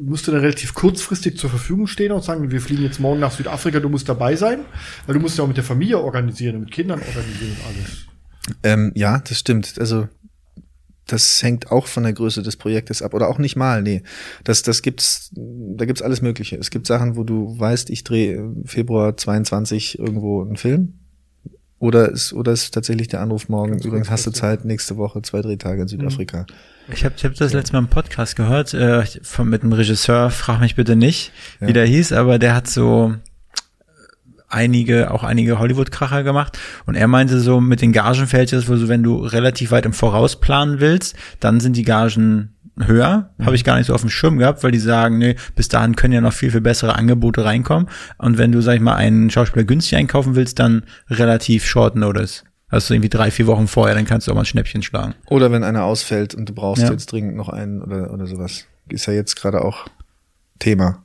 Musst 0.00 0.28
du 0.28 0.32
dann 0.32 0.42
relativ 0.42 0.74
kurzfristig 0.74 1.38
zur 1.38 1.50
Verfügung 1.50 1.88
stehen 1.88 2.12
und 2.12 2.22
sagen, 2.22 2.52
wir 2.52 2.60
fliegen 2.60 2.84
jetzt 2.84 3.00
morgen 3.00 3.18
nach 3.18 3.32
Südafrika, 3.32 3.80
du 3.80 3.88
musst 3.88 4.08
dabei 4.08 4.36
sein? 4.36 4.60
Weil 5.06 5.14
du 5.14 5.20
musst 5.20 5.36
ja 5.36 5.42
auch 5.42 5.48
mit 5.48 5.56
der 5.56 5.64
Familie 5.64 5.98
organisieren 5.98 6.60
mit 6.60 6.70
Kindern 6.70 7.00
organisieren 7.00 7.56
und 7.56 7.66
alles. 7.66 8.06
Ähm, 8.62 8.92
ja, 8.94 9.18
das 9.18 9.40
stimmt. 9.40 9.74
Also 9.78 10.08
das 11.06 11.42
hängt 11.42 11.70
auch 11.70 11.86
von 11.86 12.02
der 12.04 12.12
Größe 12.12 12.42
des 12.42 12.56
Projektes 12.56 13.02
ab. 13.02 13.12
Oder 13.14 13.28
auch 13.28 13.38
nicht 13.38 13.56
mal, 13.56 13.82
nee. 13.82 14.02
Das, 14.44 14.62
das 14.62 14.82
gibt's, 14.82 15.30
da 15.34 15.84
gibt's 15.84 16.02
alles 16.02 16.22
Mögliche. 16.22 16.56
Es 16.56 16.70
gibt 16.70 16.86
Sachen, 16.86 17.16
wo 17.16 17.24
du 17.24 17.58
weißt, 17.58 17.90
ich 17.90 18.04
drehe 18.04 18.36
im 18.36 18.64
Februar 18.64 19.16
22 19.16 19.98
irgendwo 19.98 20.42
einen 20.42 20.56
Film. 20.56 20.94
Oder 21.78 22.08
ist, 22.10 22.32
oder 22.32 22.52
ist 22.52 22.72
tatsächlich 22.72 23.08
der 23.08 23.20
Anruf 23.20 23.50
morgen, 23.50 23.72
Ganz 23.72 23.84
übrigens 23.84 24.08
hast 24.08 24.26
du. 24.26 24.30
Zeit, 24.30 24.64
nächste 24.64 24.96
Woche 24.96 25.20
zwei 25.20 25.42
Drehtage 25.42 25.82
in 25.82 25.88
Südafrika. 25.88 26.46
Ich 26.90 27.04
habe 27.04 27.14
ich 27.18 27.24
hab 27.24 27.34
das 27.34 27.52
letzte 27.52 27.74
Mal 27.74 27.80
im 27.80 27.88
Podcast 27.88 28.36
gehört, 28.36 28.72
äh, 28.72 29.04
von, 29.22 29.48
mit 29.50 29.62
einem 29.62 29.72
Regisseur, 29.74 30.30
frag 30.30 30.60
mich 30.60 30.76
bitte 30.76 30.96
nicht, 30.96 31.32
Ja. 31.60 31.68
wie 31.68 31.72
der 31.74 31.84
hieß, 31.84 32.12
aber 32.12 32.38
der 32.38 32.54
hat 32.54 32.68
so 32.68 33.14
einige, 34.54 35.10
auch 35.10 35.22
einige 35.24 35.58
Hollywood-Kracher 35.58 36.22
gemacht 36.22 36.58
und 36.86 36.94
er 36.94 37.08
meinte 37.08 37.40
so, 37.40 37.60
mit 37.60 37.82
den 37.82 37.92
Gagen 37.92 38.26
fällt 38.26 38.52
es 38.52 38.68
wohl 38.68 38.78
so, 38.78 38.88
wenn 38.88 39.02
du 39.02 39.16
relativ 39.18 39.70
weit 39.70 39.84
im 39.86 39.92
Voraus 39.92 40.40
planen 40.40 40.80
willst, 40.80 41.16
dann 41.40 41.60
sind 41.60 41.76
die 41.76 41.82
Gagen 41.84 42.50
höher, 42.78 43.30
habe 43.40 43.54
ich 43.54 43.62
gar 43.64 43.76
nicht 43.76 43.86
so 43.86 43.94
auf 43.94 44.00
dem 44.00 44.10
Schirm 44.10 44.38
gehabt, 44.38 44.64
weil 44.64 44.72
die 44.72 44.78
sagen, 44.80 45.18
nee, 45.18 45.36
bis 45.54 45.68
dahin 45.68 45.94
können 45.94 46.12
ja 46.14 46.20
noch 46.20 46.32
viel, 46.32 46.50
viel 46.50 46.60
bessere 46.60 46.96
Angebote 46.96 47.44
reinkommen 47.44 47.88
und 48.18 48.38
wenn 48.38 48.50
du, 48.52 48.60
sag 48.62 48.74
ich 48.76 48.80
mal, 48.80 48.96
einen 48.96 49.30
Schauspieler 49.30 49.64
günstig 49.64 49.96
einkaufen 49.96 50.34
willst, 50.34 50.58
dann 50.58 50.84
relativ 51.08 51.64
short 51.66 51.94
notice. 51.96 52.44
Also 52.68 52.92
irgendwie 52.94 53.10
drei, 53.10 53.30
vier 53.30 53.46
Wochen 53.46 53.68
vorher, 53.68 53.94
dann 53.94 54.04
kannst 54.06 54.26
du 54.26 54.32
auch 54.32 54.34
mal 54.34 54.42
ein 54.42 54.46
Schnäppchen 54.46 54.82
schlagen. 54.82 55.14
Oder 55.28 55.52
wenn 55.52 55.62
einer 55.62 55.84
ausfällt 55.84 56.34
und 56.34 56.48
du 56.48 56.54
brauchst 56.54 56.82
Ja. 56.82 56.90
jetzt 56.90 57.12
dringend 57.12 57.36
noch 57.36 57.48
einen 57.48 57.80
oder, 57.82 58.12
oder 58.12 58.26
sowas. 58.26 58.66
Ist 58.88 59.06
ja 59.06 59.12
jetzt 59.12 59.36
gerade 59.36 59.62
auch 59.64 59.86
Thema. 60.58 61.04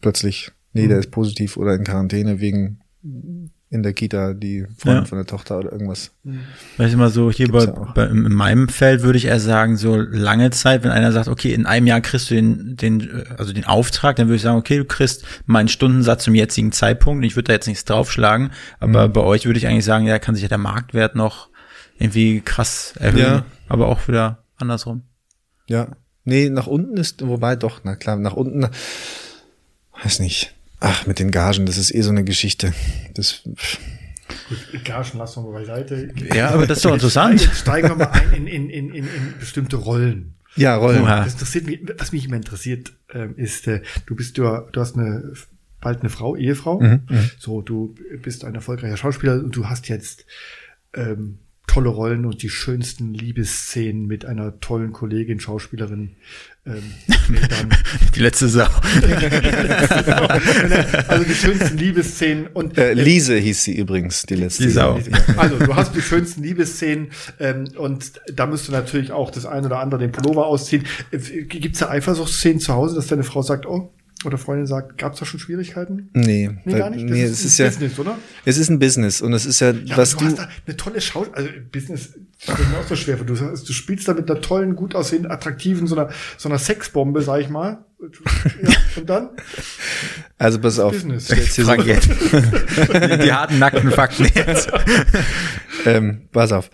Plötzlich, 0.00 0.50
nee, 0.74 0.84
Mhm. 0.84 0.88
der 0.90 0.98
ist 0.98 1.10
positiv 1.10 1.56
oder 1.56 1.74
in 1.74 1.84
Quarantäne 1.84 2.38
wegen 2.40 2.80
in 3.70 3.82
der 3.82 3.92
Kita 3.92 4.34
die 4.34 4.66
Freundin 4.78 5.02
Ja. 5.02 5.08
von 5.08 5.18
der 5.18 5.26
Tochter 5.26 5.58
oder 5.58 5.72
irgendwas. 5.72 6.12
Weil 6.76 6.86
ich 6.86 6.92
immer 6.94 7.08
so 7.10 7.30
hier 7.32 7.50
bei, 7.50 7.64
ja 7.64 7.92
bei, 7.94 8.04
in 8.06 8.32
meinem 8.32 8.68
Feld 8.68 9.02
würde 9.02 9.18
ich 9.18 9.24
eher 9.24 9.40
sagen, 9.40 9.76
so 9.76 9.96
lange 9.96 10.50
Zeit, 10.50 10.84
wenn 10.84 10.92
einer 10.92 11.10
sagt, 11.10 11.26
okay, 11.26 11.52
in 11.52 11.66
einem 11.66 11.86
Jahr 11.88 12.00
kriegst 12.00 12.30
du 12.30 12.34
den, 12.36 12.76
den, 12.76 13.00
äh, 13.00 13.24
also 13.36 13.52
den 13.52 13.64
Auftrag, 13.64 14.14
dann 14.16 14.28
würde 14.28 14.36
ich 14.36 14.42
sagen, 14.42 14.58
okay, 14.58 14.76
du 14.78 14.84
kriegst 14.84 15.24
meinen 15.46 15.66
Stundensatz 15.68 16.22
zum 16.24 16.34
jetzigen 16.36 16.70
Zeitpunkt. 16.70 17.24
Ich 17.24 17.34
würde 17.34 17.48
da 17.48 17.52
jetzt 17.54 17.66
nichts 17.66 17.84
draufschlagen, 17.84 18.52
aber 18.78 19.08
Mhm. 19.08 19.12
bei 19.12 19.20
euch 19.22 19.44
würde 19.46 19.58
ich 19.58 19.66
eigentlich 19.66 19.84
sagen, 19.84 20.06
ja, 20.06 20.18
kann 20.20 20.36
sich 20.36 20.42
ja 20.42 20.48
der 20.48 20.58
Marktwert 20.58 21.16
noch 21.16 21.48
irgendwie 21.98 22.42
krass 22.42 22.94
erhöhen, 22.98 23.20
Ja. 23.22 23.46
aber 23.68 23.88
auch 23.88 24.06
wieder 24.06 24.44
andersrum. 24.56 25.02
Ja. 25.66 25.96
Nee, 26.24 26.48
nach 26.48 26.68
unten 26.68 26.96
ist, 26.96 27.26
wobei 27.26 27.56
doch, 27.56 27.80
na 27.84 27.96
klar, 27.96 28.16
nach 28.16 28.34
unten, 28.34 28.66
weiß 30.02 30.20
nicht. 30.20 30.54
Ach, 30.86 31.06
mit 31.06 31.18
den 31.18 31.30
Gagen, 31.30 31.64
das 31.64 31.78
ist 31.78 31.94
eh 31.94 32.02
so 32.02 32.10
eine 32.10 32.24
Geschichte. 32.24 32.74
Das, 33.14 33.40
Gut, 33.44 34.84
Gagen 34.84 35.18
lassen 35.18 35.42
wir 35.42 35.50
mal 35.50 35.60
beiseite. 35.60 36.10
Ja, 36.34 36.50
aber 36.50 36.66
das 36.66 36.78
ist 36.78 36.84
doch 36.84 36.92
interessant. 36.92 37.40
Jetzt 37.40 37.60
steigen 37.60 37.88
wir 37.88 37.96
mal 37.96 38.10
ein 38.12 38.32
in, 38.34 38.46
in, 38.46 38.68
in, 38.68 38.88
in, 38.90 39.04
in 39.04 39.34
bestimmte 39.40 39.76
Rollen. 39.76 40.34
Ja, 40.56 40.76
Rollen. 40.76 41.02
Das 41.04 41.32
interessiert 41.32 41.66
mich, 41.66 41.80
was 41.98 42.12
mich 42.12 42.26
immer 42.26 42.36
interessiert, 42.36 42.92
ähm, 43.14 43.34
ist, 43.36 43.66
äh, 43.66 43.80
du 44.04 44.14
bist 44.14 44.36
du, 44.36 44.42
du 44.42 44.80
hast 44.80 44.96
eine 44.96 45.32
bald 45.80 46.00
eine 46.00 46.10
Frau, 46.10 46.36
Ehefrau. 46.36 46.80
Mhm, 46.80 47.00
So, 47.38 47.62
du 47.62 47.94
bist 48.22 48.44
ein 48.44 48.54
erfolgreicher 48.54 48.98
Schauspieler 48.98 49.34
und 49.42 49.56
du 49.56 49.68
hast 49.68 49.88
jetzt 49.88 50.26
ähm, 50.92 51.38
tolle 51.66 51.88
Rollen 51.88 52.24
und 52.26 52.42
die 52.42 52.48
schönsten 52.48 53.14
Liebesszenen 53.14 54.06
mit 54.06 54.24
einer 54.24 54.60
tollen 54.60 54.92
Kollegin, 54.92 55.40
Schauspielerin. 55.40 56.16
Ähm, 56.66 56.82
dann, 57.48 57.70
Die 58.14 58.20
letzte 58.20 58.48
Sau. 58.48 58.64
also 61.08 61.24
die 61.24 61.34
schönsten 61.34 61.76
Liebesszenen 61.76 62.46
und 62.48 62.78
Äh, 62.78 62.94
Lise 62.94 63.36
hieß 63.36 63.64
sie 63.64 63.76
übrigens, 63.76 64.22
die 64.22 64.36
letzte. 64.36 64.62
Die 64.64 64.70
Sau. 64.70 64.98
Also, 65.36 65.58
du 65.58 65.74
hast 65.74 65.94
die 65.94 66.02
schönsten 66.02 66.42
Liebesszenen 66.42 67.08
ähm, 67.40 67.64
und 67.76 68.12
da 68.32 68.46
musst 68.46 68.68
du 68.68 68.72
natürlich 68.72 69.10
auch 69.12 69.30
das 69.30 69.44
ein 69.46 69.64
oder 69.64 69.80
andere 69.80 70.00
den 70.00 70.12
Pullover 70.12 70.46
ausziehen. 70.46 70.84
Äh, 71.10 71.18
Gibt's 71.18 71.80
da 71.80 71.88
Eifersuchtsszenen 71.88 72.60
zu 72.60 72.72
Hause, 72.74 72.94
dass 72.94 73.08
deine 73.08 73.24
Frau 73.24 73.42
sagt, 73.42 73.66
oh, 73.66 73.92
oder 74.26 74.38
Freundin 74.38 74.66
sagt, 74.66 74.98
gab's 74.98 75.18
da 75.18 75.26
schon 75.26 75.40
Schwierigkeiten? 75.40 76.10
Nee, 76.12 76.50
Nee, 76.64 76.72
weil- 76.72 76.78
gar 76.78 76.90
nicht. 76.90 77.04
Das 77.04 77.10
nee, 77.10 77.24
ist 77.24 77.30
es 77.32 77.42
ein 77.42 77.46
ist 77.46 77.58
ja, 77.58 77.66
Business, 77.66 77.98
oder? 77.98 78.18
es 78.44 78.58
ist 78.58 78.68
ein 78.70 78.78
Business 78.78 79.20
und 79.22 79.32
es 79.32 79.46
ist 79.46 79.60
ja, 79.60 79.70
Ja, 79.70 79.96
was 79.96 80.12
du, 80.12 80.18
du, 80.18 80.24
hast 80.26 80.38
da 80.38 80.48
eine 80.66 80.76
tolle 80.76 81.00
Schau, 81.00 81.26
also 81.32 81.48
Business 81.72 82.14
ich 82.46 82.68
mir 82.68 82.78
auch 82.78 82.86
so 82.86 82.96
schwer. 82.96 83.16
Du, 83.16 83.34
du 83.34 83.72
spielst 83.72 84.06
da 84.08 84.14
mit 84.14 84.30
einer 84.30 84.40
tollen, 84.40 84.76
gut 84.76 84.94
aussehenden, 84.94 85.30
attraktiven, 85.30 85.86
so 85.86 85.96
einer, 85.96 86.10
so 86.36 86.48
einer 86.48 86.58
Sexbombe, 86.58 87.22
sag 87.22 87.40
ich 87.40 87.48
mal. 87.48 87.84
Ja, 88.62 88.70
und 88.96 89.08
dann? 89.08 89.30
also 90.36 90.58
pass 90.60 90.78
auf, 90.78 90.92
Business. 90.92 91.28
Frank 91.28 91.86
jetzt. 91.86 92.08
Die, 92.10 93.18
die 93.18 93.32
harten, 93.32 93.58
nackten 93.58 93.90
Fakten 93.90 94.28
jetzt. 94.34 94.70
ähm, 95.86 96.28
pass 96.32 96.52
auf. 96.52 96.70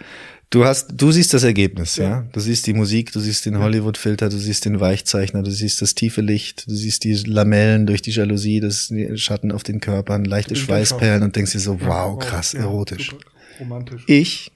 Du 0.51 0.65
hast, 0.65 0.89
du 0.93 1.13
siehst 1.13 1.33
das 1.33 1.45
Ergebnis, 1.45 1.95
ja. 1.95 2.27
Du 2.33 2.41
siehst 2.41 2.67
die 2.67 2.73
Musik, 2.73 3.13
du 3.13 3.21
siehst 3.21 3.47
den 3.47 3.61
Hollywood-Filter, 3.61 4.29
du 4.29 4.37
siehst 4.37 4.65
den 4.65 4.81
Weichzeichner, 4.81 5.45
du 5.45 5.51
siehst 5.53 5.81
das 5.81 5.95
tiefe 5.95 6.23
Licht, 6.23 6.67
du 6.69 6.75
siehst 6.75 7.05
die 7.05 7.15
Lamellen 7.15 7.87
durch 7.87 8.03
die 8.03 8.11
Jalousie, 8.11 8.59
das 8.59 8.93
Schatten 9.15 9.53
auf 9.53 9.63
den 9.63 9.79
Körpern, 9.79 10.25
leichte 10.25 10.57
Schweißperlen 10.57 11.23
und 11.23 11.37
denkst 11.37 11.53
dir 11.53 11.61
so, 11.61 11.81
wow, 11.81 12.19
krass, 12.19 12.53
ja, 12.53 12.63
erotisch. 12.63 13.15
romantisch. 13.61 14.03
Ich 14.09 14.51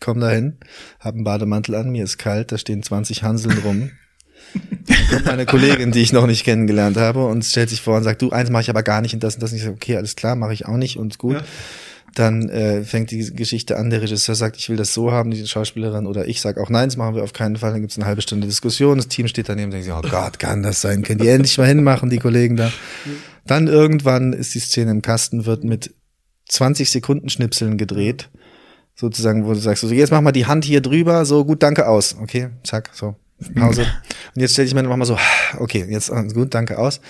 komm 0.00 0.20
dahin, 0.20 0.58
hab 1.00 1.14
einen 1.14 1.24
Bademantel 1.24 1.76
an, 1.76 1.90
mir 1.90 2.04
ist 2.04 2.18
kalt, 2.18 2.52
da 2.52 2.58
stehen 2.58 2.82
20 2.82 3.22
Hanseln 3.22 3.58
rum. 3.58 3.90
Meine 5.24 5.46
Kollegin, 5.46 5.92
die 5.92 6.00
ich 6.00 6.12
noch 6.12 6.26
nicht 6.26 6.44
kennengelernt 6.44 6.98
habe, 6.98 7.26
und 7.26 7.44
stellt 7.44 7.70
sich 7.70 7.80
vor 7.80 7.96
und 7.96 8.04
sagt, 8.04 8.20
du, 8.20 8.30
eins 8.30 8.50
mache 8.50 8.62
ich 8.62 8.70
aber 8.70 8.82
gar 8.82 9.00
nicht 9.00 9.14
und 9.14 9.22
das 9.22 9.34
und 9.34 9.42
das. 9.42 9.50
Und 9.50 9.56
ich 9.56 9.62
sage, 9.62 9.74
okay, 9.74 9.96
alles 9.96 10.14
klar, 10.14 10.36
mache 10.36 10.52
ich 10.52 10.66
auch 10.66 10.76
nicht 10.76 10.98
und 10.98 11.18
gut. 11.18 11.36
Ja. 11.36 11.44
Dann 12.14 12.48
äh, 12.48 12.84
fängt 12.84 13.10
die 13.10 13.32
Geschichte 13.34 13.76
an, 13.76 13.90
der 13.90 14.02
Regisseur 14.02 14.34
sagt, 14.34 14.56
ich 14.56 14.68
will 14.68 14.76
das 14.76 14.94
so 14.94 15.12
haben, 15.12 15.30
die 15.30 15.46
Schauspielerin, 15.46 16.06
oder 16.06 16.26
ich 16.26 16.40
sag 16.40 16.58
auch 16.58 16.70
nein, 16.70 16.88
das 16.88 16.96
machen 16.96 17.14
wir 17.14 17.22
auf 17.22 17.32
keinen 17.32 17.56
Fall. 17.56 17.72
Dann 17.72 17.80
gibt's 17.80 17.96
eine 17.96 18.06
halbe 18.06 18.22
Stunde 18.22 18.46
Diskussion, 18.46 18.96
das 18.96 19.08
Team 19.08 19.28
steht 19.28 19.48
daneben 19.48 19.66
und 19.66 19.72
denkt 19.72 19.84
sich, 19.84 19.94
oh 19.94 20.02
Gott, 20.02 20.38
kann 20.38 20.62
das 20.62 20.80
sein? 20.80 21.02
Können 21.02 21.20
die 21.20 21.28
endlich 21.28 21.58
mal 21.58 21.66
hinmachen, 21.66 22.10
die 22.10 22.18
Kollegen 22.18 22.56
da? 22.56 22.72
Dann 23.46 23.66
irgendwann 23.66 24.32
ist 24.32 24.54
die 24.54 24.60
Szene 24.60 24.90
im 24.90 25.02
Kasten, 25.02 25.46
wird 25.46 25.64
mit 25.64 25.94
20 26.48 26.90
Sekunden 26.90 27.28
Schnipseln 27.28 27.76
gedreht 27.76 28.30
sozusagen, 28.98 29.46
wo 29.46 29.52
du 29.52 29.58
sagst, 29.60 29.82
so, 29.82 29.88
jetzt 29.88 30.10
mach 30.10 30.20
mal 30.20 30.32
die 30.32 30.46
Hand 30.46 30.64
hier 30.64 30.80
drüber, 30.80 31.24
so 31.24 31.44
gut, 31.44 31.62
danke 31.62 31.86
aus. 31.86 32.16
Okay, 32.20 32.48
zack, 32.64 32.90
so, 32.92 33.14
Pause. 33.54 33.82
Und 34.34 34.42
jetzt 34.42 34.52
stelle 34.52 34.66
ich 34.66 34.74
noch 34.74 34.96
mal 34.96 35.04
so, 35.04 35.16
okay, 35.58 35.86
jetzt 35.88 36.10
gut, 36.34 36.52
danke 36.52 36.78
aus. 36.78 37.00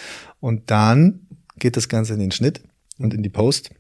Und 0.40 0.70
dann 0.70 1.26
geht 1.59 1.76
das 1.76 1.88
Ganze 1.88 2.12
in 2.12 2.20
den 2.20 2.30
Schnitt 2.30 2.61
und 2.99 3.14
in 3.14 3.22
die 3.22 3.30
Post. 3.30 3.70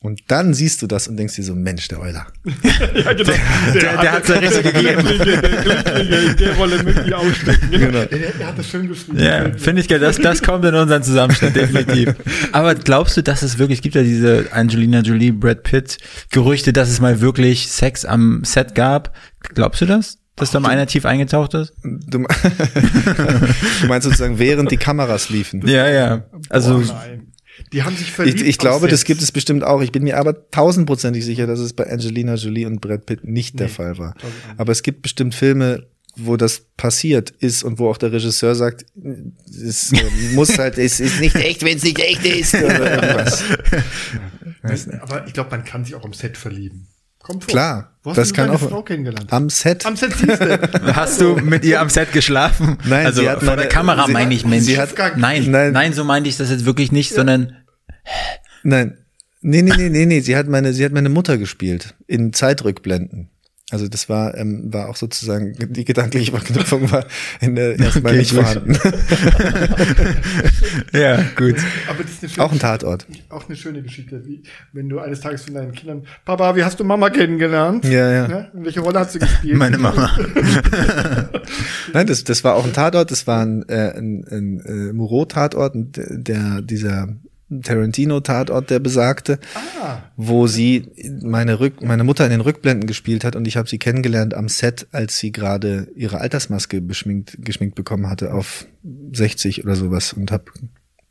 Und 0.00 0.20
dann 0.28 0.54
siehst 0.54 0.80
du 0.80 0.86
das 0.86 1.08
und 1.08 1.16
denkst 1.16 1.34
dir 1.34 1.42
so, 1.42 1.56
Mensch, 1.56 1.88
der 1.88 2.00
Euler. 2.00 2.26
Ja, 2.94 3.12
genau. 3.12 3.32
Der, 3.74 3.96
der 3.96 4.12
hat's 4.12 4.28
ja 4.28 4.36
richtig 4.36 4.72
gegeben. 4.72 5.04
Der, 5.04 5.42
der, 5.42 6.22
in 6.30 6.36
der 6.36 6.56
Rolle 6.56 6.82
möchte 6.82 7.02
ich 7.06 7.14
ausstecken. 7.14 7.70
Genau. 7.70 8.04
Der, 8.04 8.06
der 8.06 8.46
hat 8.46 8.58
das 8.58 8.68
schön 8.68 8.86
geschrieben. 8.86 9.18
Ja, 9.18 9.50
finde 9.56 9.82
ich 9.82 9.88
geil. 9.88 9.98
Das, 9.98 10.16
das 10.16 10.42
kommt 10.42 10.64
in 10.64 10.74
unseren 10.74 11.02
Zusammenschnitt, 11.02 11.56
definitiv. 11.56 12.14
Aber 12.52 12.74
glaubst 12.76 13.16
du, 13.16 13.22
dass 13.22 13.42
es 13.42 13.58
wirklich, 13.58 13.82
gibt 13.82 13.94
ja 13.96 14.02
diese 14.02 14.46
Angelina 14.52 15.00
Jolie, 15.00 15.32
Brad 15.32 15.64
Pitt 15.64 15.98
Gerüchte, 16.30 16.72
dass 16.72 16.88
es 16.88 17.00
mal 17.00 17.20
wirklich 17.20 17.68
Sex 17.68 18.04
am 18.04 18.44
Set 18.44 18.74
gab? 18.74 19.14
Glaubst 19.40 19.80
du 19.80 19.86
das? 19.86 20.18
Dass 20.36 20.52
da 20.52 20.60
mal 20.60 20.68
einer 20.68 20.86
tief 20.86 21.04
eingetaucht 21.04 21.54
ist? 21.54 21.72
Du, 21.82 22.18
du 23.80 23.86
meinst 23.88 24.04
sozusagen, 24.04 24.38
während 24.38 24.70
die 24.70 24.76
Kameras 24.76 25.30
liefen. 25.30 25.66
Ja, 25.66 25.88
ja. 25.88 26.24
Also, 26.48 26.78
Boah. 26.78 27.04
Die 27.72 27.82
haben 27.82 27.96
sich 27.96 28.12
verliebt. 28.12 28.40
Ich, 28.40 28.48
ich 28.48 28.58
glaube, 28.58 28.88
das 28.88 29.04
gibt 29.04 29.22
es 29.22 29.32
bestimmt 29.32 29.64
auch. 29.64 29.80
Ich 29.80 29.92
bin 29.92 30.04
mir 30.04 30.18
aber 30.18 30.50
tausendprozentig 30.50 31.24
sicher, 31.24 31.46
dass 31.46 31.58
es 31.60 31.72
bei 31.72 31.90
Angelina 31.90 32.34
Jolie 32.34 32.66
und 32.66 32.80
Brad 32.80 33.06
Pitt 33.06 33.24
nicht 33.24 33.58
der 33.58 33.66
Nee, 33.66 33.72
Fall 33.72 33.98
war. 33.98 34.14
Aber 34.56 34.72
es 34.72 34.82
gibt 34.82 35.02
bestimmt 35.02 35.34
Filme, 35.34 35.86
wo 36.16 36.36
das 36.36 36.62
passiert 36.76 37.30
ist 37.30 37.62
und 37.62 37.78
wo 37.78 37.88
auch 37.88 37.96
der 37.96 38.12
Regisseur 38.12 38.54
sagt, 38.54 38.86
es 39.46 39.92
äh, 39.92 40.34
muss 40.34 40.58
halt, 40.58 40.76
es 40.78 40.98
ist 41.00 41.20
nicht 41.20 41.36
echt, 41.36 41.64
wenn 41.64 41.76
es 41.76 41.84
nicht 41.84 41.98
echt 42.00 42.24
ist 42.24 42.54
oder 42.62 43.02
irgendwas. 43.02 43.44
Aber 45.00 45.26
ich 45.26 45.32
glaube, 45.32 45.50
man 45.50 45.64
kann 45.64 45.84
sich 45.84 45.94
auch 45.94 46.04
am 46.04 46.12
Set 46.12 46.36
verlieben. 46.36 46.88
Kommt 47.28 47.44
vor. 47.44 47.52
Klar, 47.52 47.92
Wo 48.02 48.10
hast 48.10 48.16
das 48.16 48.28
du 48.28 48.34
kann 48.34 48.46
deine 48.46 48.56
auch- 48.58 48.68
Frau 48.70 48.82
kennengelernt? 48.82 49.30
Am 49.32 49.50
Set. 49.50 49.84
Am 49.86 49.94
Set 49.96 50.12
siehst 50.16 50.40
du. 50.40 50.58
hast 50.96 51.20
du 51.20 51.36
mit 51.36 51.62
ihr 51.64 51.80
am 51.80 51.90
Set 51.90 52.10
geschlafen? 52.12 52.78
Nein, 52.84 53.04
also 53.06 53.20
sie 53.20 53.28
hat 53.28 53.40
vor 53.40 53.48
meine- 53.50 53.62
der 53.62 53.68
Kamera 53.70 54.06
sie- 54.06 54.12
meine 54.12 54.34
ich, 54.34 54.44
Mensch. 54.46 54.64
sie 54.64 54.80
hat- 54.80 54.94
nein, 55.16 55.50
Nein. 55.50 55.72
nein, 55.72 55.92
so 55.92 56.04
meinte 56.04 56.28
ich 56.30 56.36
das 56.38 56.48
jetzt 56.50 56.64
wirklich 56.64 56.90
nicht, 56.90 57.12
sondern 57.14 57.54
Nein. 58.62 58.96
Nee, 59.40 59.62
nee, 59.62 59.72
nee, 59.76 59.88
nee, 59.90 60.06
nee. 60.06 60.20
Sie 60.20 60.36
hat 60.36 60.48
meine, 60.48 60.72
sie 60.72 60.84
hat 60.84 60.92
meine 60.92 61.08
Mutter 61.10 61.38
gespielt. 61.38 61.94
In 62.08 62.32
Zeitrückblenden. 62.32 63.28
Also 63.70 63.86
das 63.86 64.08
war, 64.08 64.34
ähm, 64.34 64.72
war 64.72 64.88
auch 64.88 64.96
sozusagen, 64.96 65.54
die 65.58 65.84
gedankliche 65.84 66.32
Verknüpfung 66.32 66.90
war 66.90 67.04
in 67.40 67.54
der 67.54 67.78
erstmal 67.78 68.12
Okay, 68.12 68.20
nicht 68.20 68.32
vorhanden. 68.32 68.72
ja, 70.92 71.22
gut. 71.36 71.56
Aber 71.86 72.02
das 72.02 72.12
ist 72.12 72.22
eine 72.22 72.30
schöne 72.30 72.46
auch 72.46 72.52
ein 72.52 72.58
Tatort. 72.58 73.06
Auch 73.28 73.46
eine 73.46 73.56
schöne 73.56 73.82
Geschichte, 73.82 74.24
wie 74.24 74.42
wenn 74.72 74.88
du 74.88 75.00
eines 75.00 75.20
Tages 75.20 75.42
von 75.42 75.52
deinen 75.52 75.72
Kindern, 75.72 76.06
Papa, 76.24 76.56
wie 76.56 76.64
hast 76.64 76.80
du 76.80 76.84
Mama 76.84 77.10
kennengelernt? 77.10 77.84
Ja, 77.84 78.10
ja. 78.10 78.28
Ne? 78.28 78.50
Und 78.54 78.64
welche 78.64 78.80
Rolle 78.80 79.00
hat 79.00 79.12
sie 79.12 79.18
gespielt? 79.18 79.58
Meine 79.58 79.76
Mama. 79.78 80.16
Nein, 81.92 82.06
das, 82.06 82.24
das 82.24 82.42
war 82.44 82.54
auch 82.54 82.64
ein 82.64 82.72
Tatort, 82.72 83.10
das 83.10 83.26
war 83.26 83.42
ein, 83.44 83.68
äh, 83.68 83.92
ein, 83.94 84.24
ein 84.30 84.60
äh, 84.60 84.92
Moreau-Tatort, 84.94 85.74
der, 85.74 86.62
dieser 86.62 87.08
Tarantino-Tatort, 87.62 88.70
der 88.70 88.78
besagte, 88.78 89.38
Ah, 89.80 89.98
wo 90.16 90.46
sie 90.46 90.90
meine, 91.22 91.60
Rück, 91.60 91.82
meine 91.82 92.04
Mutter 92.04 92.24
in 92.24 92.30
den 92.30 92.40
Rückblenden 92.40 92.86
gespielt 92.86 93.24
hat 93.24 93.36
und 93.36 93.46
ich 93.48 93.56
habe 93.56 93.68
sie 93.68 93.78
kennengelernt 93.78 94.34
am 94.34 94.48
Set, 94.48 94.86
als 94.92 95.18
sie 95.18 95.32
gerade 95.32 95.88
ihre 95.94 96.20
Altersmaske 96.20 96.80
beschminkt, 96.80 97.38
geschminkt 97.40 97.74
bekommen 97.74 98.08
hatte 98.08 98.34
auf 98.34 98.66
60 99.12 99.64
oder 99.64 99.76
sowas 99.76 100.12
und 100.12 100.30
habe 100.30 100.44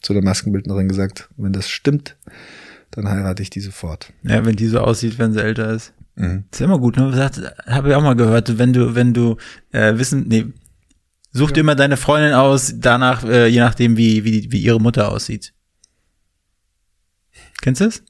zu 0.01 0.13
der 0.13 0.23
Maskenbildnerin 0.23 0.87
gesagt, 0.87 1.29
wenn 1.37 1.53
das 1.53 1.69
stimmt, 1.69 2.15
dann 2.91 3.09
heirate 3.09 3.41
ich 3.41 3.49
die 3.49 3.59
sofort. 3.59 4.13
Ja, 4.23 4.45
wenn 4.45 4.55
die 4.55 4.67
so 4.67 4.79
aussieht, 4.79 5.17
wenn 5.19 5.33
sie 5.33 5.41
älter 5.41 5.71
ist. 5.71 5.93
Mhm. 6.15 6.45
Ist 6.51 6.61
immer 6.61 6.79
gut, 6.79 6.97
ne? 6.97 7.29
Habe 7.65 7.89
ich 7.89 7.95
auch 7.95 8.01
mal 8.01 8.15
gehört, 8.15 8.57
wenn 8.57 8.73
du, 8.73 8.95
wenn 8.95 9.13
du 9.13 9.37
äh, 9.71 9.97
wissen, 9.97 10.25
nee, 10.27 10.45
such 11.31 11.51
dir 11.51 11.61
immer 11.61 11.75
deine 11.75 11.97
Freundin 11.97 12.33
aus, 12.33 12.73
danach, 12.77 13.23
äh, 13.23 13.47
je 13.47 13.59
nachdem, 13.59 13.97
wie, 13.97 14.23
wie, 14.23 14.51
wie 14.51 14.61
ihre 14.61 14.79
Mutter 14.79 15.11
aussieht. 15.11 15.53
Kennst 17.61 17.81
du 17.81 17.85
das? 17.85 18.03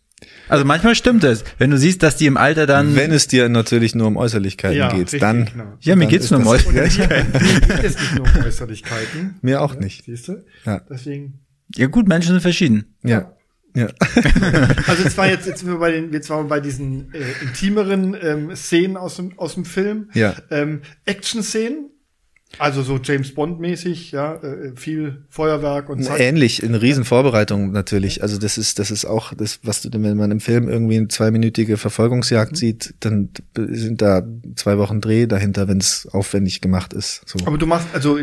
Also 0.50 0.66
manchmal 0.66 0.96
stimmt 0.96 1.24
es. 1.24 1.44
Wenn 1.60 1.70
du 1.70 1.78
siehst, 1.78 2.02
dass 2.02 2.16
die 2.16 2.26
im 2.26 2.38
Alter 2.38 2.66
dann. 2.66 2.96
Wenn 2.96 3.12
es 3.12 3.28
dir 3.28 3.50
natürlich 3.50 3.94
nur 3.94 4.08
um 4.08 4.18
Äußerlichkeiten 4.18 4.78
ja, 4.78 4.90
geht, 4.90 5.06
richtig, 5.06 5.20
dann 5.20 5.46
genau. 5.46 5.78
ja, 5.80 5.96
mir 5.96 6.06
dann 6.06 6.10
geht's 6.10 6.32
nur 6.32 6.40
um 6.40 6.48
Äußerlichkeiten. 6.48 7.32
geht 7.68 7.84
es 7.84 8.00
nicht 8.00 8.16
nur 8.16 8.26
um 8.26 8.44
Äußerlichkeiten. 8.44 9.36
mir 9.42 9.62
auch 9.62 9.76
nicht. 9.76 10.06
Siehst 10.06 10.28
du? 10.30 10.44
Ja. 10.66 10.82
Deswegen. 10.90 11.42
Ja 11.76 11.88
gut, 11.88 12.08
Menschen 12.08 12.32
sind 12.32 12.42
verschieden. 12.42 12.96
Ja. 13.04 13.34
Ja. 13.76 13.90
Also 14.88 15.04
jetzt 15.04 15.18
war 15.18 15.28
jetzt, 15.30 15.46
jetzt 15.46 15.60
sind 15.60 15.70
wir 15.70 15.78
bei 15.78 15.92
den, 15.92 16.12
jetzt 16.12 16.30
waren 16.30 16.46
wir 16.46 16.50
bei 16.50 16.60
diesen 16.60 17.14
äh, 17.14 17.20
intimeren 17.44 18.18
ähm, 18.20 18.56
Szenen 18.56 18.98
aus 18.98 19.18
dem, 19.18 19.38
aus 19.38 19.54
dem 19.54 19.66
Film. 19.66 20.10
Ja. 20.14 20.36
Ähm, 20.50 20.82
Action-Szenen. 21.06 21.92
Also 22.60 22.82
so 22.82 22.98
James 22.98 23.34
Bond-mäßig, 23.36 24.12
ja, 24.12 24.36
äh, 24.36 24.72
viel 24.76 25.26
Feuerwerk 25.30 25.90
und 25.90 26.02
zack. 26.04 26.20
Ähnlich, 26.20 26.64
in 26.64 26.74
Riesenvorbereitung 26.74 27.72
natürlich. 27.72 28.24
Also 28.24 28.40
das 28.40 28.58
ist, 28.58 28.80
das 28.80 28.90
ist 28.90 29.06
auch 29.06 29.34
das, 29.34 29.60
was 29.64 29.82
du, 29.82 29.90
wenn 29.94 30.18
man 30.18 30.32
im 30.32 30.40
Film 30.40 30.68
irgendwie 30.68 30.98
eine 30.98 31.08
zweiminütige 31.08 31.78
Verfolgungsjagd 31.78 32.58
sieht, 32.58 32.96
dann 33.02 33.30
sind 33.56 34.02
da 34.02 34.24
zwei 34.56 34.78
Wochen 34.80 35.02
Dreh 35.02 35.28
dahinter, 35.28 35.68
wenn 35.68 35.78
es 35.78 36.08
aufwendig 36.12 36.62
gemacht 36.62 36.94
ist. 36.94 37.22
So. 37.28 37.46
Aber 37.46 37.58
du 37.58 37.68
machst, 37.68 37.88
also 37.94 38.18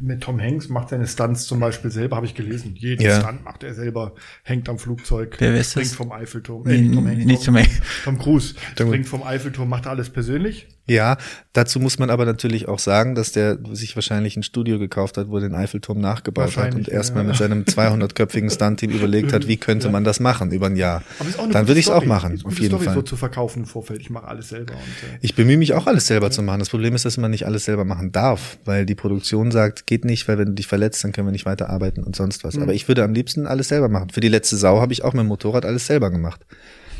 mit 0.00 0.20
Tom 0.22 0.40
Hanks 0.40 0.68
macht 0.68 0.88
seine 0.88 1.06
Stunts 1.06 1.44
zum 1.44 1.60
Beispiel 1.60 1.90
selber, 1.90 2.16
habe 2.16 2.26
ich 2.26 2.34
gelesen. 2.34 2.74
Jeden 2.74 3.02
Ja. 3.02 3.20
Stunt 3.20 3.44
macht 3.44 3.62
er 3.62 3.74
selber, 3.74 4.14
hängt 4.42 4.68
am 4.68 4.78
Flugzeug, 4.78 5.36
Wer 5.38 5.62
springt 5.62 5.86
das? 5.90 5.94
vom 5.94 6.10
Eiffelturm. 6.12 6.64
Nicht 6.64 6.92
Tom 6.92 7.06
Hanks, 7.06 7.24
nicht 7.24 7.44
Tom 7.44 7.56
Hanks. 7.56 7.80
Tom 8.04 8.18
Cruise 8.18 8.54
springt 8.72 9.06
vom 9.06 9.22
Eiffelturm, 9.22 9.68
macht 9.68 9.84
er 9.86 9.90
alles 9.92 10.10
persönlich. 10.10 10.66
Ja, 10.88 11.16
dazu 11.52 11.80
muss 11.80 11.98
man 11.98 12.10
aber 12.10 12.24
natürlich 12.26 12.68
auch 12.68 12.78
sagen, 12.78 13.14
dass 13.16 13.32
der 13.32 13.58
sich 13.72 13.96
wahrscheinlich 13.96 14.36
ein 14.36 14.42
Studio 14.44 14.78
gekauft 14.78 15.16
hat, 15.16 15.28
wo 15.28 15.36
er 15.36 15.40
den 15.40 15.54
Eiffelturm 15.54 16.00
nachgebaut 16.00 16.56
hat 16.56 16.74
und 16.76 16.88
erstmal 16.88 17.24
ja. 17.24 17.28
mit 17.28 17.36
seinem 17.36 17.62
200-köpfigen 17.64 18.50
Stunt-Team 18.50 18.90
überlegt 18.92 19.32
hat, 19.32 19.48
wie 19.48 19.56
könnte 19.56 19.88
man 19.90 20.04
das 20.04 20.20
machen 20.20 20.52
über 20.52 20.66
ein 20.66 20.76
Jahr. 20.76 21.02
Dann 21.50 21.66
würde 21.66 21.80
ich 21.80 21.86
es 21.86 21.92
auch 21.92 22.04
machen, 22.04 22.34
Ist 22.34 22.44
auf 22.46 22.58
jeden 22.58 22.70
Story, 22.70 22.84
Fall. 22.84 22.94
so 22.94 23.02
zu 23.02 23.16
verkaufen 23.16 23.60
im 23.60 23.66
Vorfeld. 23.66 24.00
Ich 24.00 24.10
mache 24.10 24.28
alles 24.28 24.50
selber. 24.50 24.74
Und, 24.74 24.78
äh, 24.80 25.18
Ich 25.22 25.34
bemühe 25.34 25.56
mich 25.56 25.72
auch 25.74 25.86
alles 25.88 26.06
selber 26.06 26.30
zu 26.30 26.42
machen. 26.42 26.60
Das 26.60 26.70
Problem 26.70 26.94
ist, 26.94 27.04
dass 27.04 27.16
man 27.16 27.30
nicht 27.32 27.46
alles 27.46 27.64
selber 27.64 27.84
machen 27.84 28.12
darf, 28.12 28.58
weil 28.64 28.86
die 28.86 28.94
Produktion 28.94 29.50
sagt, 29.50 29.86
geht 29.86 30.04
nicht, 30.04 30.28
weil 30.28 30.38
wenn 30.38 30.46
du 30.46 30.52
dich 30.52 30.66
verletzt, 30.68 31.02
dann 31.02 31.12
können 31.12 31.26
wir 31.26 31.32
nicht 31.32 31.46
weiterarbeiten 31.46 32.04
und 32.04 32.14
sonst 32.14 32.44
Mhm. 32.44 32.48
was. 32.48 32.58
Aber 32.58 32.74
ich 32.74 32.86
würde 32.86 33.02
am 33.02 33.12
liebsten 33.12 33.46
alles 33.46 33.68
selber 33.68 33.88
machen. 33.88 34.10
Für 34.10 34.20
die 34.20 34.28
letzte 34.28 34.56
Sau 34.56 34.80
habe 34.80 34.92
ich 34.92 35.02
auch 35.02 35.14
mit 35.14 35.20
dem 35.22 35.26
Motorrad 35.28 35.64
alles 35.64 35.86
selber 35.86 36.10
gemacht. 36.10 36.40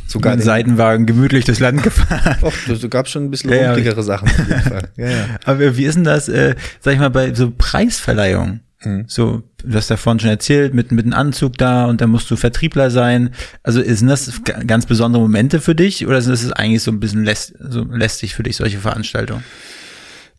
Sogar 0.06 0.36
den, 0.36 0.42
Seitenwagen 0.42 1.04
gemütlich 1.06 1.44
durchs 1.44 1.60
Land 1.60 1.82
gefahren. 1.82 2.36
Och, 2.42 2.52
da 2.80 2.86
gab 2.88 3.08
schon 3.08 3.24
ein 3.24 3.30
bisschen 3.30 3.50
Ja, 3.50 3.56
ja. 3.56 3.66
rumpligere 3.72 4.02
Sachen 4.02 4.28
auf 4.28 4.38
jeden 4.38 4.60
Fall. 4.62 4.88
Ja, 4.96 5.08
ja. 5.10 5.26
Aber 5.44 5.76
wie 5.76 5.84
ist 5.84 5.94
denn 5.96 6.04
das, 6.04 6.28
äh, 6.28 6.54
sag 6.80 6.94
ich 6.94 7.00
mal, 7.00 7.10
bei 7.10 7.34
so 7.34 7.52
Preisverleihungen? 7.56 8.60
Mhm. 8.84 9.04
So, 9.08 9.42
du 9.64 9.74
hast 9.76 9.90
davon 9.90 10.20
schon 10.20 10.28
erzählt, 10.30 10.74
mit, 10.74 10.92
mit 10.92 11.06
einem 11.06 11.14
Anzug 11.14 11.56
da 11.58 11.86
und 11.86 12.00
dann 12.00 12.10
musst 12.10 12.30
du 12.30 12.36
Vertriebler 12.36 12.90
sein. 12.90 13.30
Also 13.62 13.82
sind 13.82 14.06
das 14.08 14.42
ga- 14.44 14.62
ganz 14.64 14.86
besondere 14.86 15.22
Momente 15.22 15.60
für 15.60 15.74
dich 15.74 16.06
oder 16.06 16.18
ist 16.18 16.28
das 16.28 16.52
eigentlich 16.52 16.82
so 16.82 16.90
ein 16.92 17.00
bisschen 17.00 17.24
läst, 17.24 17.54
so 17.58 17.82
lästig 17.84 18.34
für 18.34 18.42
dich, 18.42 18.56
solche 18.56 18.78
Veranstaltungen? 18.78 19.42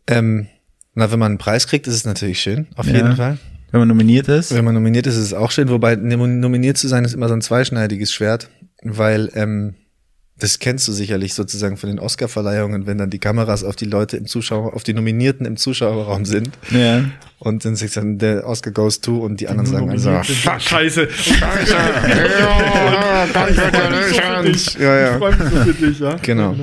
Ähm, 0.08 0.48
na, 0.94 1.12
wenn 1.12 1.20
man 1.20 1.32
einen 1.34 1.38
Preis 1.38 1.68
kriegt, 1.68 1.88
ist 1.88 1.94
es 1.96 2.06
natürlich 2.06 2.40
schön, 2.40 2.68
auf 2.76 2.88
Ja. 2.88 2.94
jeden 2.96 3.16
Fall. 3.16 3.38
Wenn 3.72 3.82
man 3.82 3.88
nominiert 3.90 4.30
ist? 4.30 4.54
Wenn 4.56 4.64
man 4.64 4.74
nominiert 4.74 5.08
ist, 5.08 5.16
ist 5.18 5.26
es 5.26 5.34
auch 5.34 5.52
schön, 5.52 5.70
wobei 5.70 5.96
nom- 5.96 6.40
nominiert 6.40 6.78
zu 6.78 6.88
sein 6.88 7.04
ist 7.04 7.14
immer 7.14 7.28
so 7.28 7.34
ein 7.34 7.42
zweischneidiges 7.42 8.14
Schwert, 8.14 8.50
weil 8.98 9.32
ähm, 9.34 9.74
das 10.40 10.60
kennst 10.60 10.88
du 10.88 10.92
sicherlich 10.92 11.34
sozusagen 11.34 11.78
von 11.78 11.90
den 11.90 11.98
Oscar-Verleihungen, 11.98 12.86
wenn 12.86 13.00
dann 13.00 13.10
die 13.10 13.18
Kameras 13.18 13.64
auf 13.64 13.76
die 13.76 13.86
Leute 13.86 14.18
im 14.18 14.28
Zuschauer, 14.28 14.76
auf 14.76 14.84
die 14.84 14.94
Nominierten 14.94 15.48
im 15.48 15.58
Zuschauerraum 15.58 16.26
sind 16.26 16.52
Ja. 16.70 17.06
und 17.40 17.66
dann 17.66 17.76
sagt 17.76 17.98
dann 17.98 18.20
der 18.20 18.46
Oscar 18.48 18.70
goes 18.70 19.02
to 19.02 19.18
und 19.18 19.40
die 19.42 19.48
anderen 19.48 19.66
sagen 19.68 19.90
also, 19.90 20.12
sind. 20.12 20.26
fuck, 20.38 20.62
Scheiße. 20.62 21.08
Congratulations. 23.34 24.76
Ja, 24.80 25.00
ja. 25.00 25.12
Ich 25.14 25.18
freue 25.18 25.36
mich 25.36 25.50
so 25.50 25.56
für 25.64 25.74
dich, 25.74 26.00
ja. 26.00 26.16
Genau. 26.22 26.56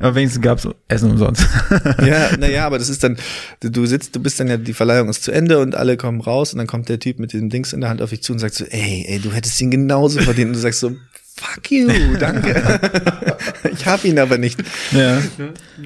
Aber 0.00 0.14
wenigstens 0.14 0.42
gab's 0.42 0.68
Essen 0.86 1.10
umsonst. 1.12 1.44
Ja, 2.06 2.30
naja, 2.38 2.66
aber 2.66 2.78
das 2.78 2.88
ist 2.88 3.02
dann, 3.02 3.16
du, 3.60 3.70
du 3.70 3.86
sitzt, 3.86 4.14
du 4.14 4.20
bist 4.20 4.38
dann 4.38 4.48
ja, 4.48 4.56
die 4.56 4.72
Verleihung 4.74 5.08
ist 5.08 5.24
zu 5.24 5.32
Ende 5.32 5.58
und 5.60 5.74
alle 5.74 5.96
kommen 5.96 6.20
raus 6.20 6.52
und 6.52 6.58
dann 6.58 6.66
kommt 6.66 6.88
der 6.88 7.00
Typ 7.00 7.18
mit 7.18 7.32
dem 7.32 7.48
Dings 7.48 7.72
in 7.72 7.80
der 7.80 7.90
Hand 7.90 8.02
auf 8.02 8.10
dich 8.10 8.22
zu 8.22 8.32
und 8.32 8.38
sagt 8.38 8.54
so, 8.54 8.64
ey, 8.64 9.04
ey, 9.08 9.18
du 9.18 9.32
hättest 9.32 9.60
ihn 9.60 9.70
genauso 9.70 10.20
verdient. 10.20 10.48
Und 10.48 10.52
du 10.54 10.60
sagst 10.60 10.80
so, 10.80 10.92
fuck 11.38 11.70
you, 11.70 11.88
danke. 12.18 12.80
ich 13.72 13.86
hab 13.86 14.04
ihn 14.04 14.18
aber 14.18 14.38
nicht. 14.38 14.62
ja. 14.92 15.20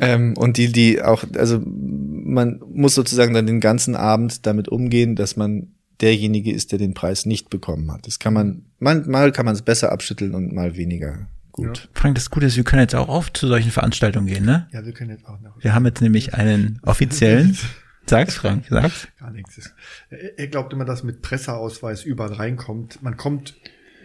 Ähm, 0.01 0.37
und 0.37 0.57
die, 0.57 0.73
die 0.73 1.03
auch, 1.03 1.25
also 1.37 1.61
man 1.65 2.61
muss 2.73 2.95
sozusagen 2.95 3.35
dann 3.35 3.47
den 3.47 3.61
ganzen 3.61 3.95
Abend 3.95 4.47
damit 4.47 4.69
umgehen, 4.69 5.17
dass 5.17 5.37
man 5.37 5.69
derjenige 6.01 6.53
ist, 6.53 6.73
der 6.73 6.79
den 6.79 6.95
Preis 6.95 7.27
nicht 7.27 7.51
bekommen 7.51 7.91
hat. 7.93 8.07
Das 8.07 8.19
kann 8.19 8.35
man, 8.35 8.65
man 8.79 9.09
mal 9.09 9.33
kann 9.33 9.45
man 9.45 9.55
es 9.55 9.63
besser 9.63 9.93
abschütteln 9.93 10.35
und 10.35 10.53
mal 10.53 10.77
weniger 10.77 11.29
gut. 11.53 11.89
Frank, 11.93 12.15
das 12.17 12.31
Gute 12.31 12.47
ist, 12.47 12.57
wir 12.57 12.65
können 12.65 12.83
jetzt 12.83 12.95
auch 12.95 13.09
oft 13.09 13.37
zu 13.37 13.47
solchen 13.47 13.71
Veranstaltungen 13.71 14.27
gehen, 14.27 14.45
ne? 14.45 14.69
Ja, 14.73 14.85
wir 14.85 14.93
können 14.93 15.11
jetzt 15.11 15.27
auch 15.27 15.41
noch. 15.41 15.63
Wir 15.63 15.75
haben 15.75 15.85
jetzt 15.87 16.01
nämlich 16.01 16.35
einen 16.35 16.81
offiziellen. 16.83 17.57
Sag's, 18.05 18.35
Frank, 18.35 18.65
sag's. 18.69 19.07
Gar 19.21 19.31
nichts. 19.31 19.73
Er, 20.11 20.37
er 20.37 20.49
glaubt 20.49 20.73
immer, 20.73 20.85
dass 20.85 21.05
mit 21.05 21.23
Presseausweis 21.23 22.03
überall 22.03 22.33
reinkommt. 22.33 23.01
Man 23.01 23.17
kommt 23.17 23.55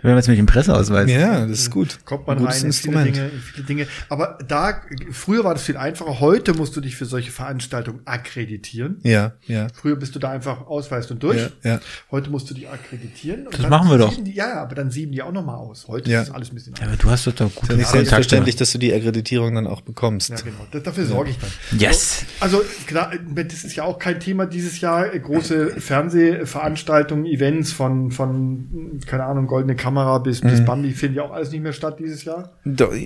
Wir 0.02 0.12
haben 0.12 0.18
jetzt 0.18 0.28
nämlich 0.28 0.40
einen 0.40 0.48
Presseausweis. 0.48 1.10
Ja, 1.10 1.46
das 1.46 1.60
ist 1.60 1.72
gut. 1.72 2.00
kommt 2.06 2.28
man 2.28 2.44
rein 2.46 2.64
in 2.64 2.72
viele. 2.74 3.04
Dinge, 3.04 3.30
in 3.30 3.40
viele 3.40 3.66
Dinge. 3.66 3.88
Aber 4.10 4.38
da, 4.48 4.82
früher 5.12 5.44
war 5.44 5.54
das 5.56 5.64
viel 5.64 5.78
einfacher. 5.78 6.20
Heute 6.20 6.54
musst 6.54 6.76
du 6.76 6.82
dich 6.82 6.96
für 6.96 7.06
solche 7.06 7.32
Veranstaltungen 7.32 8.02
akkreditieren. 8.06 9.00
Ja, 9.04 9.34
ja. 9.48 9.68
Früher 9.74 9.96
bist 9.96 10.14
du 10.16 10.20
da 10.20 10.30
einfach 10.32 10.68
ausweist 10.68 11.10
und 11.12 11.24
durch. 11.24 11.38
Ja, 11.64 11.72
ja. 11.72 11.80
Heute 12.12 12.30
musst 12.30 12.50
du 12.50 12.54
dich 12.54 12.70
akkreditieren. 12.70 13.46
Und 13.46 13.54
Das 13.54 13.62
dann 13.62 13.70
machen 13.70 13.90
wir 13.90 13.98
doch. 13.98 14.16
Die, 14.16 14.32
ja, 14.34 14.48
ja, 14.50 14.62
aber 14.62 14.76
dann 14.76 14.92
sieben 14.92 15.12
die 15.12 15.22
auch 15.22 15.32
noch 15.32 15.44
mal 15.44 15.56
aus. 15.56 15.88
Heute 15.88 16.10
Ja. 16.12 16.22
ist 16.22 16.32
alles 16.32 16.52
ein 16.52 16.56
bisschen 16.56 16.74
Ja, 16.80 16.88
aber 16.88 16.96
du 16.96 17.10
hast 17.10 17.26
doch 17.28 17.34
doch 17.34 17.54
gute 17.56 17.74
Ist 17.74 17.80
nicht 17.80 17.90
selbstverständlich, 17.90 18.56
dass 18.56 18.72
du 18.72 18.78
die 18.78 18.94
Akkreditierung 18.94 19.56
dann 19.56 19.68
auch 19.68 19.82
bekommst. 19.82 20.30
Ja, 20.30 20.36
genau. 20.38 20.66
Das, 20.72 20.84
dafür 20.84 21.06
sorge 21.06 21.32
ich 21.32 21.38
dann. 21.40 21.50
Yes. 21.80 22.24
Also 22.40 22.62
klar, 22.86 23.12
das 23.36 23.64
ist 23.64 23.76
ja 23.76 23.84
auch 23.84 23.98
kein 24.00 24.20
Thema 24.20 24.46
dieses 24.46 24.80
Jahr. 24.80 25.08
Große 25.10 25.80
Fernsehveranstaltungen, 25.80 27.26
Events 27.26 27.72
von, 27.72 28.12
von 28.12 29.00
keine 29.06 29.24
Ahnung, 29.26 29.48
Goldene 29.48 29.76
Kamera 29.88 30.18
bis, 30.18 30.42
bis 30.42 30.66
Bambi 30.66 30.92
finden 30.92 31.16
ja 31.16 31.24
auch 31.24 31.32
alles 31.32 31.50
nicht 31.52 31.62
mehr 31.64 31.72
statt 31.72 31.98
dieses 32.00 32.26
Jahr. 32.26 32.52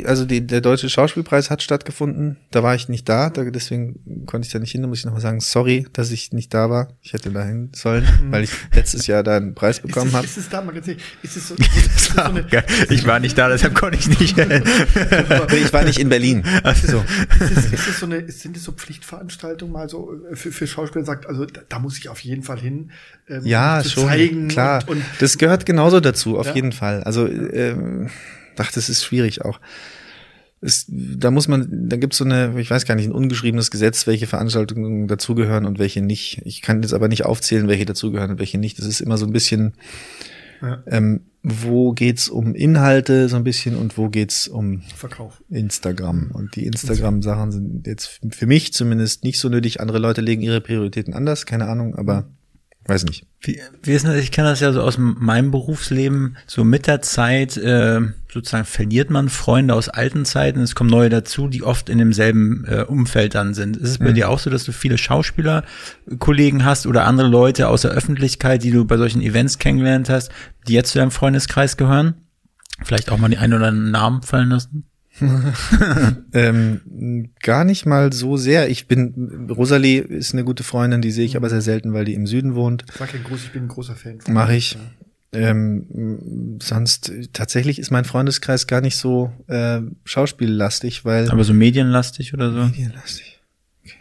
Also 0.06 0.26
die, 0.26 0.48
der 0.48 0.62
Deutsche 0.62 0.90
Schauspielpreis 0.90 1.52
hat 1.52 1.62
stattgefunden. 1.62 2.38
Da 2.50 2.64
war 2.64 2.74
ich 2.74 2.90
nicht 2.90 3.08
da, 3.08 3.30
da, 3.30 3.44
deswegen 3.44 4.26
konnte 4.26 4.48
ich 4.48 4.52
da 4.52 4.58
nicht 4.58 4.72
hin. 4.72 4.82
Da 4.82 4.88
muss 4.88 4.98
ich 4.98 5.06
nochmal 5.06 5.22
sagen, 5.22 5.42
sorry, 5.42 5.86
dass 5.94 6.10
ich 6.10 6.32
nicht 6.34 6.52
da 6.56 6.72
war. 6.72 6.88
Ich 7.04 7.14
hätte 7.14 7.30
da 7.30 7.44
hin 7.44 7.70
sollen, 7.76 8.08
weil 8.32 8.46
ich 8.46 8.52
letztes 8.76 9.06
Jahr 9.06 9.22
da 9.22 9.38
einen 9.38 9.54
Preis 9.54 9.80
bekommen 9.80 10.12
habe. 10.14 10.26
ist 10.26 10.38
es 10.38 10.50
da, 10.50 10.62
mal 10.64 10.74
ganz 10.74 10.88
ehrlich, 10.88 11.04
ist 11.22 11.38
es 11.38 11.50
so, 11.50 11.56
ist 11.60 12.14
so 12.16 12.20
eine, 12.22 12.48
Ich 12.90 13.06
war 13.06 13.20
nicht 13.20 13.38
da, 13.38 13.48
deshalb 13.48 13.76
konnte 13.76 14.00
ich 14.00 14.08
nicht. 14.20 14.36
Ich 15.64 15.72
war 15.74 15.84
nicht 15.84 16.00
in 16.00 16.10
Berlin. 16.10 16.44
So. 16.88 17.04
ist 17.40 17.58
es, 17.58 17.66
ist 17.74 17.88
es 17.88 18.00
so 18.00 18.06
eine, 18.08 18.28
sind 18.32 18.58
es 18.58 18.64
so 18.64 18.72
Pflichtveranstaltungen 18.72 19.72
mal 19.72 19.88
so 19.88 20.12
äh, 20.32 20.36
für, 20.36 20.52
für 20.52 20.66
Schauspieler 20.66 21.06
sagt, 21.06 21.28
also 21.28 21.46
da, 21.46 21.62
da 21.70 21.80
muss 21.80 21.98
ich 22.00 22.10
auf 22.10 22.20
jeden 22.22 22.42
Fall 22.44 22.60
hin, 22.60 22.92
ähm, 23.30 23.46
Ja, 23.46 23.84
schon, 23.84 24.08
zeigen 24.08 24.48
klar. 24.48 24.84
und, 24.88 24.98
und 24.98 25.04
das 25.20 25.38
gehört 25.38 25.66
genauso 25.66 26.00
dazu, 26.00 26.40
auf 26.40 26.48
Ja. 26.48 26.56
jeden 26.56 26.71
Fall. 26.72 27.04
Also, 27.04 27.28
ähm, 27.28 28.10
ach, 28.58 28.72
das 28.72 28.90
ist 28.90 29.04
schwierig 29.04 29.44
auch. 29.44 29.60
Es, 30.64 30.86
da 30.88 31.32
muss 31.32 31.48
man, 31.48 31.68
da 31.90 31.98
gibt's 31.98 32.18
so 32.18 32.24
eine, 32.26 32.54
ich 32.60 32.70
weiß 32.70 32.86
gar 32.86 32.94
nicht, 32.96 33.08
ein 33.08 33.12
ungeschriebenes 33.14 33.72
Gesetz, 33.72 34.06
welche 34.06 34.28
Veranstaltungen 34.28 35.08
dazugehören 35.08 35.66
und 35.66 35.80
welche 35.80 36.02
nicht. 36.04 36.42
Ich 36.46 36.62
kann 36.62 36.84
jetzt 36.84 36.94
aber 36.94 37.08
nicht 37.08 37.26
aufzählen, 37.26 37.68
welche 37.68 37.86
dazugehören 37.86 38.32
und 38.32 38.40
welche 38.40 38.60
nicht. 38.60 38.78
Das 38.78 38.86
ist 38.86 39.02
immer 39.02 39.18
so 39.18 39.26
ein 39.26 39.34
bisschen, 39.34 39.74
Ja. 40.62 40.84
ähm, 40.86 41.22
wo 41.42 41.94
geht's 41.94 42.30
um 42.30 42.54
Inhalte 42.54 43.28
so 43.28 43.36
ein 43.38 43.44
bisschen 43.44 43.76
und 43.76 43.98
wo 43.98 44.10
geht's 44.10 44.48
um 44.48 44.84
Verkauf. 44.96 45.42
Instagram. 45.50 46.30
Und 46.32 46.56
die 46.56 46.68
Instagram-Sachen 46.68 47.52
sind 47.52 47.88
jetzt 47.88 48.20
für 48.30 48.46
mich 48.46 48.72
zumindest 48.72 49.24
nicht 49.24 49.40
so 49.40 49.50
nötig. 49.50 49.80
Andere 49.82 49.98
Leute 49.98 50.22
legen 50.22 50.44
ihre 50.44 50.62
Prioritäten 50.62 51.16
anders, 51.16 51.48
keine 51.48 51.66
Ahnung, 51.68 51.96
aber 51.96 52.28
weiß 52.86 53.06
nicht. 53.06 53.26
Wie, 53.42 53.60
wie 53.84 53.92
ist 53.92 54.06
das? 54.06 54.16
Ich 54.16 54.32
kenne 54.32 54.50
das 54.50 54.60
ja 54.60 54.72
so 54.74 54.82
aus 54.82 54.98
meinem 54.98 55.52
Berufsleben. 55.52 56.38
So 56.48 56.64
mit 56.64 56.88
der 56.88 57.02
Zeit 57.02 57.58
äh, 57.58 58.02
sozusagen 58.32 58.66
verliert 58.66 59.10
man 59.10 59.30
Freunde 59.30 59.74
aus 59.74 59.90
alten 59.90 60.26
Zeiten. 60.26 60.62
Es 60.62 60.76
kommen 60.76 60.90
neue 60.90 61.10
dazu, 61.10 61.48
die 61.48 61.64
oft 61.64 61.90
in 61.90 61.98
demselben 61.98 62.66
äh, 62.66 62.84
Umfeld 62.84 63.36
dann 63.36 63.54
sind. 63.54 63.78
Ist 63.78 63.90
es 63.90 63.98
bei 63.98 64.12
dir 64.12 64.30
auch 64.30 64.40
so, 64.40 64.50
dass 64.50 64.64
du 64.64 64.72
viele 64.72 64.98
Schauspielerkollegen 64.98 66.66
hast 66.66 66.86
oder 66.86 67.06
andere 67.06 67.28
Leute 67.28 67.68
aus 67.68 67.82
der 67.82 67.92
Öffentlichkeit, 67.92 68.64
die 68.64 68.72
du 68.72 68.86
bei 68.86 68.98
solchen 68.98 69.22
Events 69.22 69.58
kennengelernt 69.58 70.10
hast, 70.10 70.32
die 70.68 70.74
jetzt 70.74 70.92
zu 70.92 71.00
deinem 71.00 71.12
Freundeskreis 71.12 71.78
gehören? 71.78 72.16
Vielleicht 72.84 73.12
auch 73.12 73.18
mal 73.18 73.30
die 73.30 73.38
einen 73.38 73.54
oder 73.54 73.68
anderen 73.68 73.92
Namen 73.92 74.22
fallen 74.24 74.50
lassen? 74.50 74.91
Ähm, 76.34 77.30
gar 77.42 77.66
nicht 77.66 77.86
mal 77.86 78.14
so 78.14 78.38
sehr. 78.38 78.70
Ich 78.70 78.88
bin, 78.88 79.50
Rosalie 79.50 80.00
ist 80.00 80.34
eine 80.34 80.44
gute 80.44 80.64
Freundin, 80.64 81.02
die 81.02 81.12
sehe 81.12 81.26
ich 81.26 81.36
aber 81.36 81.50
sehr 81.50 81.62
selten, 81.62 81.94
weil 81.94 82.06
die 82.06 82.14
im 82.14 82.26
Süden 82.26 82.56
wohnt. 82.56 82.86
Sag 82.98 83.14
ja 83.14 83.20
groß, 83.22 83.44
ich 83.44 83.52
bin 83.52 83.64
ein 83.64 83.68
großer 83.68 83.96
Fan. 83.96 84.22
von 84.22 84.34
Mache 84.34 84.56
ich. 84.56 84.78
Ähm, 85.34 86.58
sonst, 86.62 87.12
tatsächlich 87.32 87.80
ist 87.80 87.92
mein 87.92 88.06
Freundeskreis 88.06 88.68
gar 88.68 88.82
nicht 88.82 88.98
so 88.98 89.32
äh, 89.48 89.80
schauspiellastig, 90.04 91.06
weil. 91.06 91.30
Aber 91.30 91.44
so 91.44 91.54
medienlastig 91.54 92.34
oder 92.34 92.52
so? 92.52 92.66
Medienlastig. 92.66 93.42
Okay. 93.84 93.96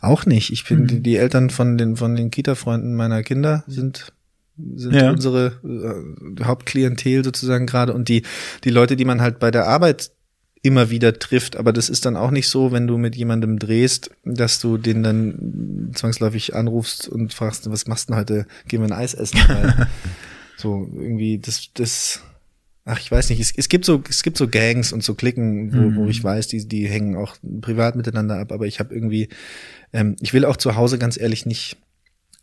Auch 0.00 0.26
nicht. 0.26 0.52
Ich 0.52 0.64
bin, 0.64 0.86
die, 0.86 1.00
die 1.00 1.16
Eltern 1.16 1.50
von 1.50 1.78
den, 1.78 1.96
von 1.96 2.14
den 2.14 2.30
Kita-Freunden 2.30 2.94
meiner 2.94 3.22
Kinder 3.22 3.64
sind 3.66 4.12
sind 4.76 4.94
Ja. 4.94 5.10
unsere 5.10 5.52
äh, 5.64 6.44
Hauptklientel 6.44 7.24
sozusagen 7.24 7.66
gerade 7.66 7.92
und 7.94 8.08
die 8.08 8.22
die 8.64 8.70
Leute, 8.70 8.96
die 8.96 9.04
man 9.04 9.20
halt 9.20 9.38
bei 9.38 9.50
der 9.50 9.66
Arbeit 9.66 10.10
immer 10.62 10.90
wieder 10.90 11.18
trifft, 11.18 11.56
aber 11.56 11.72
das 11.72 11.88
ist 11.88 12.04
dann 12.04 12.16
auch 12.16 12.30
nicht 12.30 12.48
so, 12.48 12.70
wenn 12.70 12.86
du 12.86 12.98
mit 12.98 13.16
jemandem 13.16 13.58
drehst, 13.58 14.10
dass 14.24 14.60
du 14.60 14.76
den 14.76 15.02
dann 15.02 15.90
zwangsläufig 15.94 16.54
anrufst 16.54 17.08
und 17.08 17.32
fragst, 17.32 17.70
was 17.70 17.86
machst 17.86 18.08
du 18.08 18.12
denn 18.12 18.20
heute? 18.20 18.46
Gehen 18.68 18.80
wir 18.82 18.88
ein 18.88 18.92
Eis 18.92 19.14
essen? 19.14 19.38
So 20.56 20.86
irgendwie 20.94 21.38
das 21.38 21.70
das 21.72 22.20
Ach, 22.84 22.98
ich 22.98 23.10
weiß 23.10 23.30
nicht. 23.30 23.40
Es, 23.40 23.52
es 23.56 23.68
gibt 23.68 23.84
so, 23.84 24.02
es 24.08 24.22
gibt 24.22 24.36
so 24.36 24.48
Gangs 24.48 24.92
und 24.92 25.04
so 25.04 25.14
Klicken, 25.14 25.72
wo, 25.72 26.02
wo 26.02 26.08
ich 26.08 26.24
weiß, 26.24 26.48
die, 26.48 26.66
die 26.66 26.88
hängen 26.88 27.14
auch 27.14 27.36
privat 27.60 27.94
miteinander 27.94 28.38
ab. 28.38 28.52
Aber 28.52 28.66
ich 28.66 28.80
habe 28.80 28.92
irgendwie, 28.94 29.28
ähm, 29.92 30.16
ich 30.20 30.32
will 30.32 30.44
auch 30.46 30.56
zu 30.56 30.76
Hause 30.76 30.98
ganz 30.98 31.18
ehrlich 31.20 31.44
nicht 31.46 31.76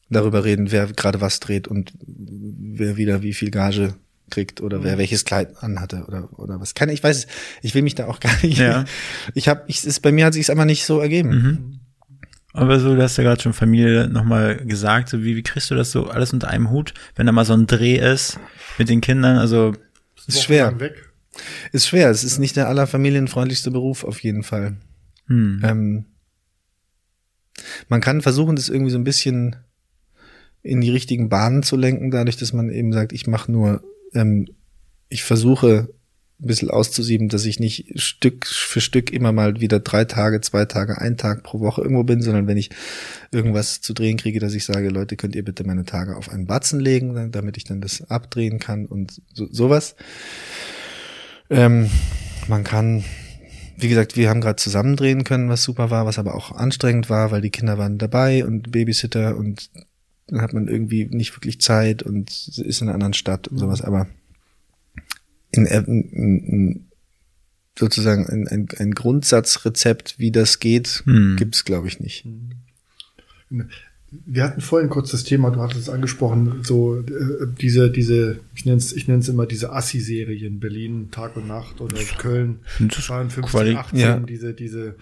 darüber 0.09 0.43
reden, 0.43 0.71
wer 0.71 0.87
gerade 0.87 1.21
was 1.21 1.39
dreht 1.39 1.67
und 1.67 1.93
wer 2.05 2.97
wieder 2.97 3.21
wie 3.21 3.33
viel 3.33 3.51
Gage 3.51 3.95
kriegt 4.29 4.61
oder 4.61 4.83
wer 4.83 4.97
welches 4.97 5.25
Kleid 5.25 5.63
anhatte 5.63 6.05
oder 6.07 6.29
oder 6.37 6.59
was. 6.59 6.73
Keine, 6.73 6.93
ich 6.93 7.03
weiß, 7.03 7.17
es. 7.17 7.27
ich 7.61 7.75
will 7.75 7.81
mich 7.81 7.95
da 7.95 8.07
auch 8.07 8.19
gar 8.21 8.35
nicht. 8.41 8.57
Ja. 8.57 8.85
Ich 9.33 9.47
habe, 9.47 9.63
ich, 9.67 9.83
es 9.85 9.99
bei 9.99 10.11
mir 10.11 10.25
hat 10.25 10.33
sich 10.33 10.49
einfach 10.49 10.65
nicht 10.65 10.85
so 10.85 10.99
ergeben. 10.99 11.29
Mhm. 11.29 11.79
Aber 12.53 12.79
so, 12.79 12.95
du 12.95 13.01
hast 13.03 13.17
ja 13.17 13.23
gerade 13.23 13.41
schon 13.41 13.53
Familie 13.53 14.07
nochmal 14.07 14.57
gesagt, 14.65 15.09
so 15.09 15.23
wie, 15.23 15.35
wie 15.35 15.43
kriegst 15.43 15.69
du 15.69 15.75
das 15.75 15.91
so 15.91 16.07
alles 16.07 16.33
unter 16.33 16.47
einem 16.47 16.71
Hut, 16.71 16.93
wenn 17.15 17.27
da 17.27 17.31
mal 17.31 17.45
so 17.45 17.53
ein 17.53 17.67
Dreh 17.67 17.97
ist 17.97 18.39
mit 18.79 18.89
den 18.89 18.99
Kindern? 18.99 19.37
Also, 19.37 19.73
Ist 20.25 20.43
schwer. 20.43 20.75
Ist 21.71 21.87
schwer. 21.87 22.09
Es 22.09 22.23
ist 22.23 22.39
nicht 22.39 22.55
der 22.55 22.67
allerfamilienfreundlichste 22.67 23.69
Beruf 23.69 24.03
auf 24.03 24.23
jeden 24.23 24.41
Fall. 24.41 24.77
hm. 25.27 25.61
Ähm, 25.63 26.05
man 27.89 28.01
kann 28.01 28.21
versuchen, 28.21 28.55
das 28.55 28.69
irgendwie 28.69 28.91
so 28.91 28.97
ein 28.97 29.03
bisschen 29.03 29.55
in 30.67 30.81
die 30.81 30.91
richtigen 30.91 31.29
Bahnen 31.29 31.63
zu 31.63 31.75
lenken, 31.75 32.11
dadurch, 32.11 32.37
dass 32.37 32.53
man 32.53 32.69
eben 32.69 32.93
sagt, 32.93 33.13
ich 33.13 33.27
mache 33.27 33.51
nur, 33.51 33.83
ähm, 34.13 34.47
ich 35.09 35.23
versuche 35.23 35.89
ein 36.39 36.47
bisschen 36.47 36.69
auszusieben, 36.69 37.29
dass 37.29 37.45
ich 37.45 37.59
nicht 37.59 37.99
Stück 37.99 38.45
für 38.45 38.79
Stück 38.79 39.11
immer 39.11 39.31
mal 39.31 39.59
wieder 39.59 39.79
drei 39.79 40.05
Tage, 40.05 40.39
zwei 40.41 40.65
Tage, 40.65 40.99
ein 40.99 41.17
Tag 41.17 41.41
pro 41.41 41.59
Woche 41.61 41.81
irgendwo 41.81 42.03
bin, 42.03 42.21
sondern 42.21 42.45
wenn 42.45 42.57
ich 42.57 42.69
irgendwas 43.31 43.81
zu 43.81 43.93
drehen 43.93 44.17
kriege, 44.17 44.39
dass 44.39 44.53
ich 44.53 44.63
sage, 44.63 44.89
Leute, 44.89 45.15
könnt 45.15 45.35
ihr 45.35 45.43
bitte 45.43 45.63
meine 45.63 45.85
Tage 45.85 46.15
auf 46.15 46.29
einen 46.29 46.45
Batzen 46.45 46.79
legen, 46.79 47.31
damit 47.31 47.57
ich 47.57 47.63
dann 47.63 47.81
das 47.81 48.07
abdrehen 48.11 48.59
kann 48.59 48.85
und 48.85 49.19
so, 49.33 49.47
sowas. 49.51 49.95
Ähm, 51.49 51.89
man 52.47 52.63
kann, 52.63 53.03
wie 53.77 53.89
gesagt, 53.89 54.15
wir 54.15 54.29
haben 54.29 54.41
gerade 54.41 54.57
zusammendrehen 54.57 55.23
können, 55.23 55.49
was 55.49 55.63
super 55.63 55.89
war, 55.89 56.05
was 56.05 56.19
aber 56.19 56.35
auch 56.35 56.51
anstrengend 56.51 57.09
war, 57.09 57.31
weil 57.31 57.41
die 57.41 57.49
Kinder 57.49 57.79
waren 57.79 57.97
dabei 57.97 58.45
und 58.45 58.71
Babysitter 58.71 59.35
und 59.35 59.71
dann 60.27 60.41
hat 60.41 60.53
man 60.53 60.67
irgendwie 60.67 61.05
nicht 61.05 61.35
wirklich 61.35 61.61
Zeit 61.61 62.03
und 62.03 62.29
ist 62.29 62.81
in 62.81 62.87
einer 62.87 62.95
anderen 62.95 63.13
Stadt 63.13 63.47
und 63.47 63.57
sowas, 63.57 63.81
aber 63.81 64.07
in, 65.51 65.65
in, 65.65 66.03
in 66.09 66.87
sozusagen 67.77 68.27
ein, 68.27 68.47
ein, 68.47 68.67
ein 68.77 68.91
Grundsatzrezept, 68.93 70.19
wie 70.19 70.31
das 70.31 70.59
geht, 70.59 71.03
hm. 71.05 71.35
gibt's 71.37 71.63
glaube 71.63 71.87
ich 71.87 71.99
nicht. 71.99 72.25
Wir 74.25 74.43
hatten 74.43 74.61
vorhin 74.61 74.89
kurz 74.89 75.11
das 75.11 75.23
Thema, 75.23 75.51
du 75.51 75.61
hattest 75.61 75.81
es 75.81 75.89
angesprochen, 75.89 76.61
so 76.63 76.99
äh, 76.99 77.03
diese, 77.59 77.91
diese, 77.91 78.39
ich 78.55 78.65
nenne 78.65 78.77
es 78.77 78.93
ich 78.93 79.07
nenn's 79.07 79.29
immer 79.29 79.45
diese 79.45 79.71
Assi-Serien, 79.71 80.59
Berlin, 80.59 81.09
Tag 81.11 81.35
und 81.35 81.47
Nacht 81.47 81.81
oder 81.81 81.97
Köln, 82.17 82.59
52, 82.77 83.45
Quali 83.45 83.75
18, 83.75 83.99
ja. 83.99 84.19
diese, 84.19 84.53
diese, 84.53 84.95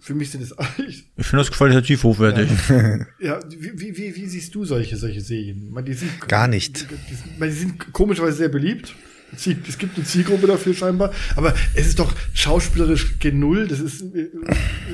für 0.00 0.14
mich 0.14 0.30
sind 0.30 0.42
es 0.42 0.54
Ich, 0.88 1.08
ich 1.16 1.26
finde 1.26 1.44
das 1.44 1.50
qualitativ 1.50 2.04
hochwertig. 2.04 2.50
Ja, 2.68 3.06
ja 3.20 3.40
wie, 3.48 3.96
wie, 3.96 4.16
wie 4.16 4.26
siehst 4.26 4.54
du 4.54 4.64
solche, 4.64 4.96
solche 4.96 5.20
Serien? 5.20 5.70
Man, 5.70 5.84
die 5.84 5.94
sind, 5.94 6.10
Gar 6.28 6.48
nicht. 6.48 6.82
Die, 6.82 6.94
die, 6.94 7.44
die 7.44 7.50
sind 7.50 7.92
komischerweise 7.92 8.36
sehr 8.36 8.48
beliebt. 8.48 8.94
Es 9.34 9.78
gibt 9.78 9.96
eine 9.96 10.06
Zielgruppe 10.06 10.46
dafür 10.46 10.74
scheinbar, 10.74 11.12
aber 11.34 11.54
es 11.74 11.86
ist 11.86 11.98
doch 11.98 12.14
schauspielerisch 12.32 13.18
genull. 13.18 13.68
Das 13.68 13.80
ist, 13.80 14.02
äh, 14.02 14.30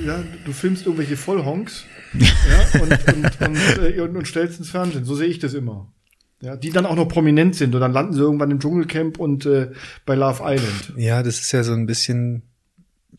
ja, 0.04 0.22
du 0.44 0.52
filmst 0.52 0.86
irgendwelche 0.86 1.16
Vollhonks 1.16 1.84
ja, 2.14 2.80
und, 2.80 2.90
und, 2.90 3.40
und, 3.40 3.78
äh, 3.78 4.00
und, 4.00 4.16
und 4.16 4.26
stellst 4.26 4.58
ins 4.58 4.70
Fernsehen. 4.70 5.04
So 5.04 5.14
sehe 5.14 5.28
ich 5.28 5.38
das 5.38 5.54
immer. 5.54 5.92
Ja, 6.40 6.56
die 6.56 6.70
dann 6.70 6.86
auch 6.86 6.96
noch 6.96 7.06
prominent 7.06 7.54
sind 7.54 7.74
und 7.74 7.80
dann 7.80 7.92
landen 7.92 8.14
sie 8.14 8.20
irgendwann 8.20 8.50
im 8.50 8.58
Dschungelcamp 8.58 9.18
und 9.20 9.46
äh, 9.46 9.70
bei 10.04 10.16
Love 10.16 10.42
Island. 10.44 10.92
Ja, 10.96 11.22
das 11.22 11.40
ist 11.40 11.52
ja 11.52 11.62
so 11.62 11.72
ein 11.72 11.86
bisschen 11.86 12.42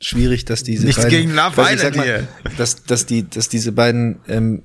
schwierig, 0.01 0.43
dass 0.43 0.63
diese 0.63 0.85
Nichts 0.85 1.03
beiden, 1.03 1.19
gegen 1.19 1.33
Love 1.33 1.61
Island 1.61 1.95
mal, 1.95 2.03
hier. 2.03 2.27
Dass, 2.57 2.83
dass 2.83 3.05
die, 3.05 3.29
dass 3.29 3.47
diese 3.47 3.71
beiden 3.71 4.19
ähm, 4.27 4.63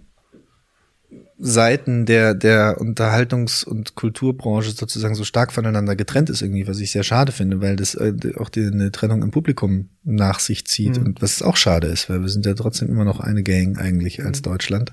Seiten 1.41 2.05
der, 2.05 2.35
der 2.35 2.81
Unterhaltungs- 2.81 3.65
und 3.65 3.95
Kulturbranche 3.95 4.73
sozusagen 4.73 5.15
so 5.15 5.23
stark 5.23 5.53
voneinander 5.53 5.95
getrennt 5.95 6.31
ist 6.31 6.43
irgendwie, 6.43 6.67
was 6.67 6.81
ich 6.81 6.91
sehr 6.91 7.05
schade 7.05 7.31
finde, 7.31 7.61
weil 7.61 7.77
das 7.77 7.95
äh, 7.95 8.13
auch 8.37 8.49
die, 8.49 8.67
eine 8.67 8.91
Trennung 8.91 9.23
im 9.23 9.31
Publikum 9.31 9.91
nach 10.03 10.41
sich 10.41 10.67
zieht 10.67 10.99
mhm. 10.99 11.07
und 11.07 11.23
was 11.23 11.43
auch 11.43 11.57
schade 11.57 11.87
ist, 11.87 12.11
weil 12.11 12.23
wir 12.23 12.29
sind 12.29 12.45
ja 12.45 12.55
trotzdem 12.55 12.89
immer 12.89 13.05
noch 13.05 13.21
eine 13.21 13.45
Gang 13.45 13.79
eigentlich 13.79 14.25
als 14.25 14.41
mhm. 14.41 14.43
Deutschland. 14.43 14.93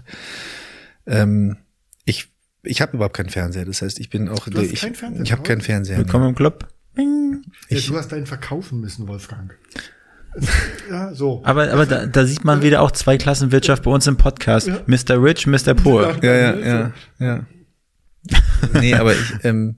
Ähm, 1.08 1.58
ich 2.06 2.32
ich 2.62 2.82
habe 2.82 2.96
überhaupt 2.96 3.16
keinen 3.16 3.30
Fernseher, 3.30 3.66
das 3.66 3.82
heißt, 3.82 4.00
ich 4.00 4.10
bin 4.10 4.30
auch 4.30 4.48
du 4.48 4.58
hast 4.58 4.72
ich, 4.72 4.82
keinen 4.82 4.96
Fernseher, 4.96 5.24
ich 5.24 5.32
habe 5.32 5.44
keinen 5.44 5.62
Fernseher. 5.62 5.98
Willkommen 5.98 6.30
im 6.30 6.36
Club. 6.36 6.68
Ja, 6.98 7.78
ich, 7.78 7.88
du 7.88 7.96
hast 7.96 8.12
deinen 8.12 8.26
verkaufen 8.26 8.80
müssen, 8.80 9.08
Wolfgang. 9.08 9.56
Ja, 10.90 11.14
so. 11.14 11.42
Aber, 11.44 11.72
aber 11.72 11.86
da, 11.86 12.06
da 12.06 12.26
sieht 12.26 12.46
man 12.46 12.62
wieder 12.62 12.82
auch 12.82 12.92
zwei 12.92 13.18
Klassen 13.18 13.52
Wirtschaft 13.52 13.84
bei 13.84 13.92
uns 13.92 14.06
im 14.06 14.18
Podcast. 14.18 14.68
Ja. 14.68 14.82
Mr. 14.86 15.22
Rich, 15.22 15.48
Mr. 15.48 15.74
Poor. 15.74 16.16
Ja, 16.22 16.34
ja, 16.36 16.56
ja, 16.56 16.94
ja. 17.20 17.46
nee, 18.80 18.94
aber 18.94 19.14
ich, 19.14 19.34
ähm, 19.44 19.78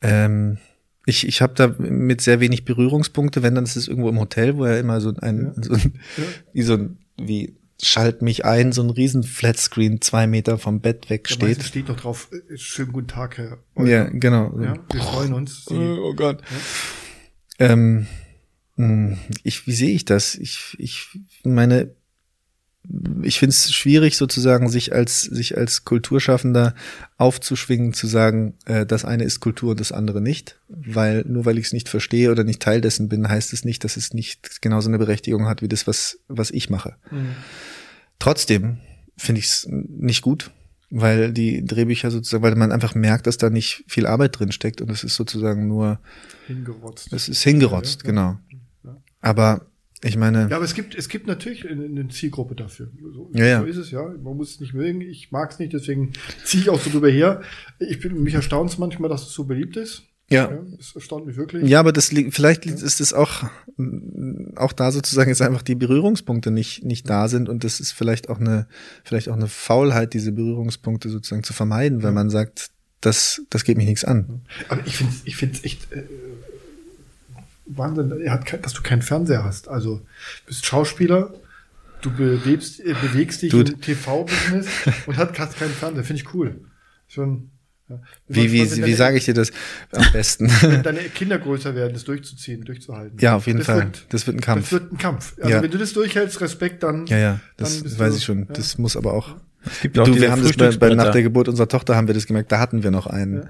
ähm, 0.00 0.58
ich, 1.06 1.26
ich 1.26 1.42
habe 1.42 1.54
da 1.54 1.74
mit 1.78 2.20
sehr 2.20 2.40
wenig 2.40 2.64
Berührungspunkte, 2.64 3.42
wenn 3.42 3.54
dann 3.54 3.64
ist 3.64 3.76
es 3.76 3.88
irgendwo 3.88 4.08
im 4.08 4.20
Hotel, 4.20 4.56
wo 4.56 4.64
er 4.64 4.78
immer 4.78 5.00
so 5.00 5.12
ein, 5.20 5.52
ja. 5.56 5.62
so 5.62 5.74
ein 5.74 6.00
wie 6.52 6.62
so 6.62 6.74
ein, 6.74 6.98
wie 7.20 7.56
schalt 7.82 8.22
mich 8.22 8.44
ein, 8.44 8.72
so 8.72 8.82
ein 8.82 8.90
riesen 8.90 9.22
Flatscreen 9.22 10.00
zwei 10.00 10.26
Meter 10.26 10.58
vom 10.58 10.80
Bett 10.80 11.10
weg 11.10 11.28
steht. 11.28 11.58
Ja, 11.58 11.64
steht 11.64 11.88
doch 11.88 11.96
drauf, 11.96 12.28
äh, 12.32 12.56
schönen 12.56 12.92
guten 12.92 13.08
Tag, 13.08 13.38
Herr. 13.38 13.58
Euler. 13.74 13.90
Ja, 13.90 14.04
genau. 14.12 14.52
Ja, 14.60 14.74
wir 14.92 15.00
freuen 15.00 15.32
uns. 15.32 15.64
Sie, 15.64 15.74
oh 15.74 16.14
Gott. 16.14 16.42
Ja. 17.58 17.66
Ähm, 17.66 17.70
hm, 17.70 18.06
ich, 19.42 19.66
wie 19.66 19.72
sehe 19.72 19.94
ich 19.94 20.04
das? 20.04 20.34
Ich, 20.34 20.76
ich 20.78 21.06
meine, 21.44 21.90
ich 23.22 23.38
finde 23.38 23.50
es 23.50 23.72
schwierig, 23.72 24.16
sozusagen 24.16 24.68
sich 24.68 24.94
als 24.94 25.22
sich 25.22 25.56
als 25.56 25.84
Kulturschaffender 25.84 26.74
aufzuschwingen, 27.18 27.92
zu 27.92 28.06
sagen, 28.06 28.54
äh, 28.64 28.86
das 28.86 29.04
eine 29.04 29.24
ist 29.24 29.40
Kultur 29.40 29.72
und 29.72 29.80
das 29.80 29.92
andere 29.92 30.20
nicht, 30.20 30.58
weil 30.68 31.24
nur 31.28 31.44
weil 31.44 31.58
ich 31.58 31.66
es 31.66 31.72
nicht 31.72 31.88
verstehe 31.88 32.30
oder 32.30 32.42
nicht 32.42 32.62
Teil 32.62 32.80
dessen 32.80 33.08
bin, 33.08 33.28
heißt 33.28 33.52
es 33.52 33.64
nicht, 33.64 33.84
dass 33.84 33.96
es 33.96 34.14
nicht 34.14 34.62
genauso 34.62 34.88
eine 34.88 34.98
Berechtigung 34.98 35.46
hat 35.46 35.62
wie 35.62 35.68
das, 35.68 35.86
was 35.86 36.20
was 36.28 36.50
ich 36.50 36.70
mache. 36.70 36.96
Mhm. 37.10 37.36
Trotzdem 38.18 38.78
finde 39.16 39.40
ich 39.40 39.46
es 39.46 39.66
nicht 39.68 40.22
gut, 40.22 40.50
weil 40.90 41.32
die 41.32 41.64
Drehbücher 41.64 42.10
sozusagen, 42.10 42.42
weil 42.42 42.56
man 42.56 42.72
einfach 42.72 42.94
merkt, 42.94 43.26
dass 43.26 43.36
da 43.36 43.50
nicht 43.50 43.84
viel 43.86 44.06
Arbeit 44.06 44.38
drin 44.38 44.52
steckt 44.52 44.80
und 44.80 44.90
es 44.90 45.04
ist 45.04 45.14
sozusagen 45.14 45.68
nur 45.68 46.00
hingerotzt. 46.46 47.12
Es 47.12 47.28
ist 47.28 47.42
hingerotzt, 47.42 48.02
ja, 48.02 48.06
ja. 48.06 48.10
genau. 48.10 48.38
Aber 49.20 49.66
ich 50.02 50.16
meine. 50.16 50.48
Ja, 50.48 50.56
aber 50.56 50.64
es 50.64 50.74
gibt, 50.74 50.94
es 50.94 51.08
gibt 51.08 51.26
natürlich 51.26 51.68
eine 51.68 52.08
Zielgruppe 52.08 52.54
dafür. 52.54 52.90
So, 53.12 53.30
ja, 53.34 53.44
ja. 53.44 53.60
so 53.60 53.66
ist 53.66 53.76
es, 53.76 53.90
ja. 53.90 54.02
Man 54.02 54.36
muss 54.36 54.52
es 54.52 54.60
nicht 54.60 54.72
mögen. 54.72 55.02
Ich 55.02 55.30
mag 55.30 55.50
es 55.50 55.58
nicht, 55.58 55.72
deswegen 55.72 56.12
ziehe 56.44 56.62
ich 56.62 56.70
auch 56.70 56.80
so 56.80 56.90
drüber 56.90 57.10
her. 57.10 57.42
Ich 57.78 58.00
bin, 58.00 58.22
mich 58.22 58.34
erstaunt 58.34 58.78
manchmal, 58.78 59.10
dass 59.10 59.22
es 59.22 59.32
so 59.32 59.44
beliebt 59.44 59.76
ist. 59.76 60.04
Ja. 60.30 60.50
ja. 60.50 60.58
Das 60.76 60.94
erstaunt 60.94 61.26
mich 61.26 61.36
wirklich. 61.36 61.68
Ja, 61.68 61.80
aber 61.80 61.92
das 61.92 62.08
vielleicht 62.08 62.64
ja. 62.64 62.72
ist 62.72 63.00
es 63.00 63.12
auch, 63.12 63.44
auch 64.56 64.72
da 64.72 64.92
sozusagen 64.92 65.28
jetzt 65.28 65.42
einfach 65.42 65.62
die 65.62 65.74
Berührungspunkte 65.74 66.50
nicht, 66.50 66.84
nicht 66.84 67.10
da 67.10 67.28
sind 67.28 67.48
und 67.48 67.64
das 67.64 67.80
ist 67.80 67.92
vielleicht 67.92 68.28
auch 68.28 68.38
eine, 68.38 68.68
vielleicht 69.04 69.28
auch 69.28 69.36
eine 69.36 69.48
Faulheit, 69.48 70.14
diese 70.14 70.32
Berührungspunkte 70.32 71.08
sozusagen 71.08 71.42
zu 71.42 71.52
vermeiden, 71.52 72.02
weil 72.04 72.12
man 72.12 72.30
sagt, 72.30 72.70
das, 73.00 73.42
das 73.50 73.64
geht 73.64 73.76
mich 73.76 73.86
nichts 73.86 74.04
an. 74.04 74.42
Aber 74.68 74.86
ich 74.86 74.96
finde 74.96 75.12
ich 75.24 75.36
finde 75.36 75.58
echt, 75.64 75.92
äh, 75.92 76.04
Wahnsinn, 77.76 78.12
dass 78.62 78.72
du 78.72 78.82
keinen 78.82 79.02
Fernseher 79.02 79.44
hast. 79.44 79.68
Also 79.68 79.96
du 79.98 80.46
bist 80.46 80.66
Schauspieler, 80.66 81.34
du 82.02 82.10
bewegst, 82.10 82.80
äh, 82.80 82.94
bewegst 82.94 83.42
dich 83.42 83.50
Dude. 83.50 83.72
im 83.72 83.80
TV-Business 83.80 84.66
und 85.06 85.16
hast, 85.16 85.38
hast 85.38 85.58
keinen 85.58 85.72
Fernseher. 85.72 86.04
Finde 86.04 86.22
ich 86.22 86.34
cool. 86.34 86.60
Schon. 87.08 87.50
Ja. 87.88 88.00
Wie, 88.28 88.52
wie, 88.52 88.70
wie, 88.70 88.86
wie 88.86 88.94
sage 88.94 89.16
ich 89.16 89.24
dir 89.24 89.34
das 89.34 89.50
am 89.92 90.12
besten? 90.12 90.48
Wenn 90.60 90.82
deine 90.82 91.00
Kinder 91.00 91.38
größer 91.38 91.74
werden, 91.74 91.92
das 91.92 92.04
durchzuziehen, 92.04 92.64
durchzuhalten. 92.64 93.18
Ja, 93.18 93.36
auf 93.36 93.46
jeden 93.46 93.58
das 93.58 93.66
Fall. 93.66 93.78
Wird, 93.78 94.06
das 94.10 94.26
wird 94.26 94.36
ein 94.36 94.40
Kampf. 94.40 94.70
Das 94.70 94.72
wird 94.72 94.92
ein 94.92 94.98
Kampf. 94.98 95.34
Also 95.38 95.50
ja. 95.50 95.62
wenn 95.62 95.70
du 95.70 95.78
das 95.78 95.92
durchhältst, 95.92 96.40
Respekt, 96.40 96.84
dann. 96.84 97.06
Ja, 97.06 97.18
ja, 97.18 97.40
das 97.56 97.98
weiß 97.98 98.12
du, 98.12 98.18
ich 98.18 98.24
schon. 98.24 98.40
Ja. 98.40 98.46
Das 98.52 98.78
muss 98.78 98.96
aber 98.96 99.12
auch. 99.12 99.36
Es 99.64 99.80
gibt 99.80 99.98
auch 99.98 100.04
du, 100.04 100.18
wir 100.18 100.30
haben 100.30 100.42
das 100.42 100.56
bei, 100.56 100.70
bei, 100.70 100.94
nach 100.94 101.10
der 101.10 101.22
Geburt 101.22 101.48
unserer 101.48 101.68
Tochter 101.68 101.96
haben 101.96 102.06
wir 102.06 102.14
das 102.14 102.26
gemerkt, 102.26 102.50
da 102.50 102.60
hatten 102.60 102.82
wir 102.82 102.90
noch 102.90 103.06
einen. 103.06 103.42
Ja. 103.42 103.48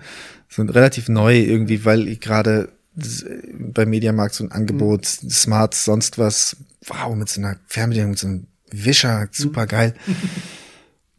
So 0.49 0.62
relativ 0.62 1.09
neu 1.09 1.39
irgendwie, 1.39 1.85
weil 1.85 2.09
ich 2.09 2.18
gerade 2.21 2.71
bei 2.95 3.86
Mediamarkt 3.86 4.34
so 4.34 4.45
ein 4.45 4.53
Angebot, 4.53 5.18
mhm. 5.22 5.30
Smart, 5.30 5.74
sonst 5.74 6.18
was, 6.18 6.57
wow, 6.86 7.14
mit 7.14 7.28
so 7.28 7.41
einer 7.41 7.57
Fernbedienung, 7.66 8.11
mit 8.11 8.18
so 8.18 8.26
einem 8.26 8.47
Wischer, 8.70 9.28
super 9.32 9.66
geil. 9.66 9.95
Mhm. 10.07 10.14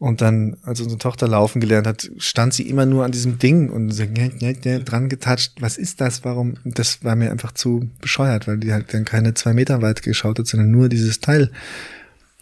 Und 0.01 0.21
dann, 0.21 0.57
als 0.63 0.81
unsere 0.81 0.97
Tochter 0.97 1.27
laufen 1.27 1.61
gelernt 1.61 1.85
hat, 1.85 2.09
stand 2.17 2.55
sie 2.55 2.67
immer 2.67 2.87
nur 2.87 3.05
an 3.05 3.11
diesem 3.11 3.37
Ding 3.37 3.69
und 3.69 3.91
so 3.91 4.03
dran 4.03 5.09
getatscht. 5.09 5.61
Was 5.61 5.77
ist 5.77 6.01
das? 6.01 6.25
Warum? 6.25 6.55
Das 6.65 7.03
war 7.03 7.15
mir 7.15 7.29
einfach 7.29 7.51
zu 7.51 7.87
bescheuert, 8.01 8.47
weil 8.47 8.57
die 8.57 8.73
halt 8.73 8.95
dann 8.95 9.05
keine 9.05 9.35
zwei 9.35 9.53
Meter 9.53 9.83
weit 9.83 10.01
geschaut 10.01 10.39
hat, 10.39 10.47
sondern 10.47 10.71
nur 10.71 10.89
dieses 10.89 11.19
Teil 11.19 11.51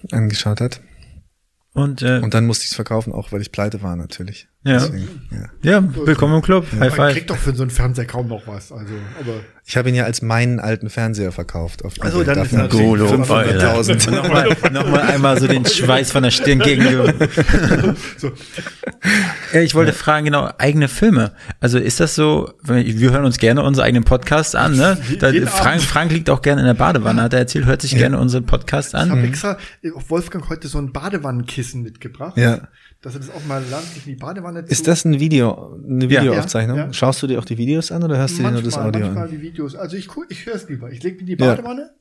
angeschaut 0.09 0.61
hat. 0.61 0.79
Und, 1.73 2.01
äh, 2.01 2.19
und 2.19 2.33
dann 2.33 2.45
musste 2.45 2.63
ich 2.63 2.69
es 2.69 2.75
verkaufen, 2.75 3.11
auch 3.11 3.33
weil 3.33 3.41
ich 3.41 3.51
pleite 3.51 3.81
war 3.81 3.97
natürlich. 3.97 4.47
Ja. 4.65 4.73
Deswegen, 4.73 5.07
ja. 5.31 5.79
ja, 5.79 5.95
willkommen 6.05 6.35
im 6.35 6.41
Club. 6.41 6.67
Ja. 6.73 6.81
High 6.81 6.89
five. 6.89 6.97
Man 6.97 7.13
kriegt 7.13 7.29
doch 7.29 7.37
für 7.37 7.55
so 7.55 7.63
einen 7.63 7.69
Fernseher 7.69 8.03
kaum 8.03 8.27
noch 8.27 8.45
was. 8.45 8.73
Also, 8.73 8.93
aber 9.17 9.35
ich 9.65 9.77
habe 9.77 9.87
ihn 9.87 9.95
ja 9.95 10.03
als 10.03 10.21
meinen 10.21 10.59
alten 10.59 10.89
Fernseher 10.89 11.31
verkauft. 11.31 11.85
Auf 11.85 11.93
also 12.01 12.25
dann 12.25 12.39
ist 12.39 12.51
natürlich 12.51 12.85
Golo 12.85 13.05
500.000. 13.05 14.11
nochmal, 14.11 14.49
nochmal 14.73 15.01
einmal 15.03 15.39
so 15.39 15.47
den 15.47 15.65
Schweiß 15.65 16.11
von 16.11 16.23
der 16.23 16.31
Stirn 16.31 16.59
gegen. 16.59 16.83
so. 18.17 18.33
Ja, 19.53 19.61
ich 19.61 19.75
wollte 19.75 19.93
fragen, 19.93 20.25
genau, 20.25 20.49
eigene 20.57 20.89
Filme. 20.89 21.31
Also 21.61 21.79
ist 21.79 22.01
das 22.01 22.15
so, 22.15 22.51
wir 22.61 23.11
hören 23.11 23.23
uns 23.23 23.37
gerne 23.37 23.63
unsere 23.63 23.85
eigenen 23.85 24.03
Podcasts 24.03 24.55
an, 24.55 24.75
ne? 24.75 24.97
Da, 25.19 25.31
Frank, 25.45 25.81
Frank 25.81 26.11
liegt 26.11 26.29
auch 26.29 26.41
gerne 26.41 26.59
in 26.59 26.67
der 26.67 26.73
Badewanne, 26.73 27.21
hat 27.21 27.31
er 27.31 27.39
erzählt, 27.39 27.65
hört 27.65 27.81
sich 27.81 27.93
ja. 27.93 27.99
gerne 27.99 28.19
unseren 28.19 28.45
Podcast 28.45 28.93
an. 28.93 29.07
Ich 29.07 29.15
habe 29.15 29.27
extra 29.27 29.57
Wolfgang 30.09 30.49
heute 30.49 30.67
so 30.67 30.79
ein 30.79 30.91
Badewannenkissen 30.91 31.81
mitgebracht. 31.81 32.37
Ja 32.37 32.67
dass 33.01 33.13
er 33.13 33.19
das 33.21 33.29
auch 33.29 33.45
mal 33.45 33.63
lernt, 33.69 33.85
sich 33.85 34.05
in 34.07 34.13
die 34.13 34.19
Badewanne 34.19 34.65
zu. 34.65 34.71
Ist 34.71 34.87
das 34.87 35.05
ein 35.05 35.19
Video, 35.19 35.77
eine 35.87 36.09
Videoaufzeichnung? 36.09 36.77
Ja, 36.77 36.85
ja. 36.87 36.93
Schaust 36.93 37.21
du 37.23 37.27
dir 37.27 37.39
auch 37.39 37.45
die 37.45 37.57
Videos 37.57 37.91
an 37.91 38.03
oder 38.03 38.17
hörst 38.17 38.39
manchmal, 38.41 38.51
du 38.51 38.57
dir 38.57 38.63
nur 38.63 38.71
das 38.71 38.79
Audio 38.85 39.01
manchmal 39.05 39.25
an? 39.25 39.31
die 39.31 39.41
Videos. 39.41 39.75
Also 39.75 39.95
ich, 39.95 40.09
ich 40.29 40.45
höre 40.45 40.55
es 40.55 40.67
lieber. 40.67 40.91
Ich 40.91 41.01
lege 41.03 41.17
mir 41.19 41.25
die 41.25 41.35
Badewanne, 41.37 41.91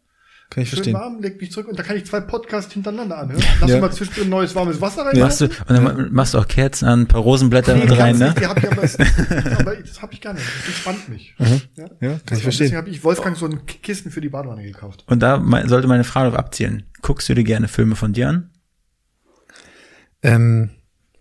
Kann 0.51 0.63
ich 0.65 0.71
schön 0.71 0.77
verstehen. 0.79 0.95
warm, 0.95 1.21
leg 1.21 1.41
mich 1.41 1.53
zurück 1.53 1.69
und 1.69 1.79
da 1.79 1.83
kann 1.85 1.97
ich 1.97 2.05
zwei 2.07 2.21
Podcasts 2.21 2.73
hintereinander 2.73 3.17
anhören. 3.19 3.43
Lass 3.61 3.71
Ja. 3.71 3.81
mal 3.81 3.93
zwischendrin 3.93 4.29
neues 4.29 4.55
warmes 4.57 4.81
Wasser 4.81 5.03
rein. 5.07 5.17
Machst 5.21 5.41
du, 5.41 5.45
und 5.45 5.53
dann 5.69 6.13
machst 6.13 6.35
du 6.35 6.39
auch 6.39 6.49
Kerzen 6.49 6.87
an, 6.89 7.03
ein 7.03 7.07
paar 7.07 7.21
Rosenblätter 7.21 7.75
Nee, 7.75 7.85
mit 7.85 7.97
rein, 7.97 8.19
ne? 8.19 8.25
nicht, 8.31 8.41
die 8.41 8.47
hab 8.47 8.59
ich 8.59 8.69
aber, 8.73 8.83
aber 9.61 9.77
das 9.77 10.03
habe 10.03 10.13
ich 10.15 10.21
gar 10.21 10.33
nicht. 10.35 10.47
Das 10.47 10.67
entspannt 10.67 11.09
mich. 11.11 11.35
Ja, 11.39 11.47
Ja, 11.47 11.87
kann 12.01 12.11
ich 12.11 12.23
Deswegen 12.27 12.43
verstehen. 12.43 12.77
habe 12.77 12.89
ich 12.91 13.05
Wolfgang 13.05 13.37
so 13.37 13.47
ein 13.47 13.65
Kissen 13.67 14.11
für 14.11 14.21
die 14.21 14.31
Badewanne 14.31 14.65
gekauft. 14.65 15.05
Und 15.07 15.21
da 15.23 15.41
sollte 15.67 15.87
meine 15.87 16.03
Frage 16.05 16.31
noch 16.31 16.37
abzielen. 16.39 16.87
Guckst 17.03 17.29
du 17.29 17.35
dir 17.35 17.45
gerne 17.45 17.69
Filme 17.69 17.95
von 17.95 18.13
dir 18.13 18.29
an? 18.31 18.51
Ähm, 20.23 20.71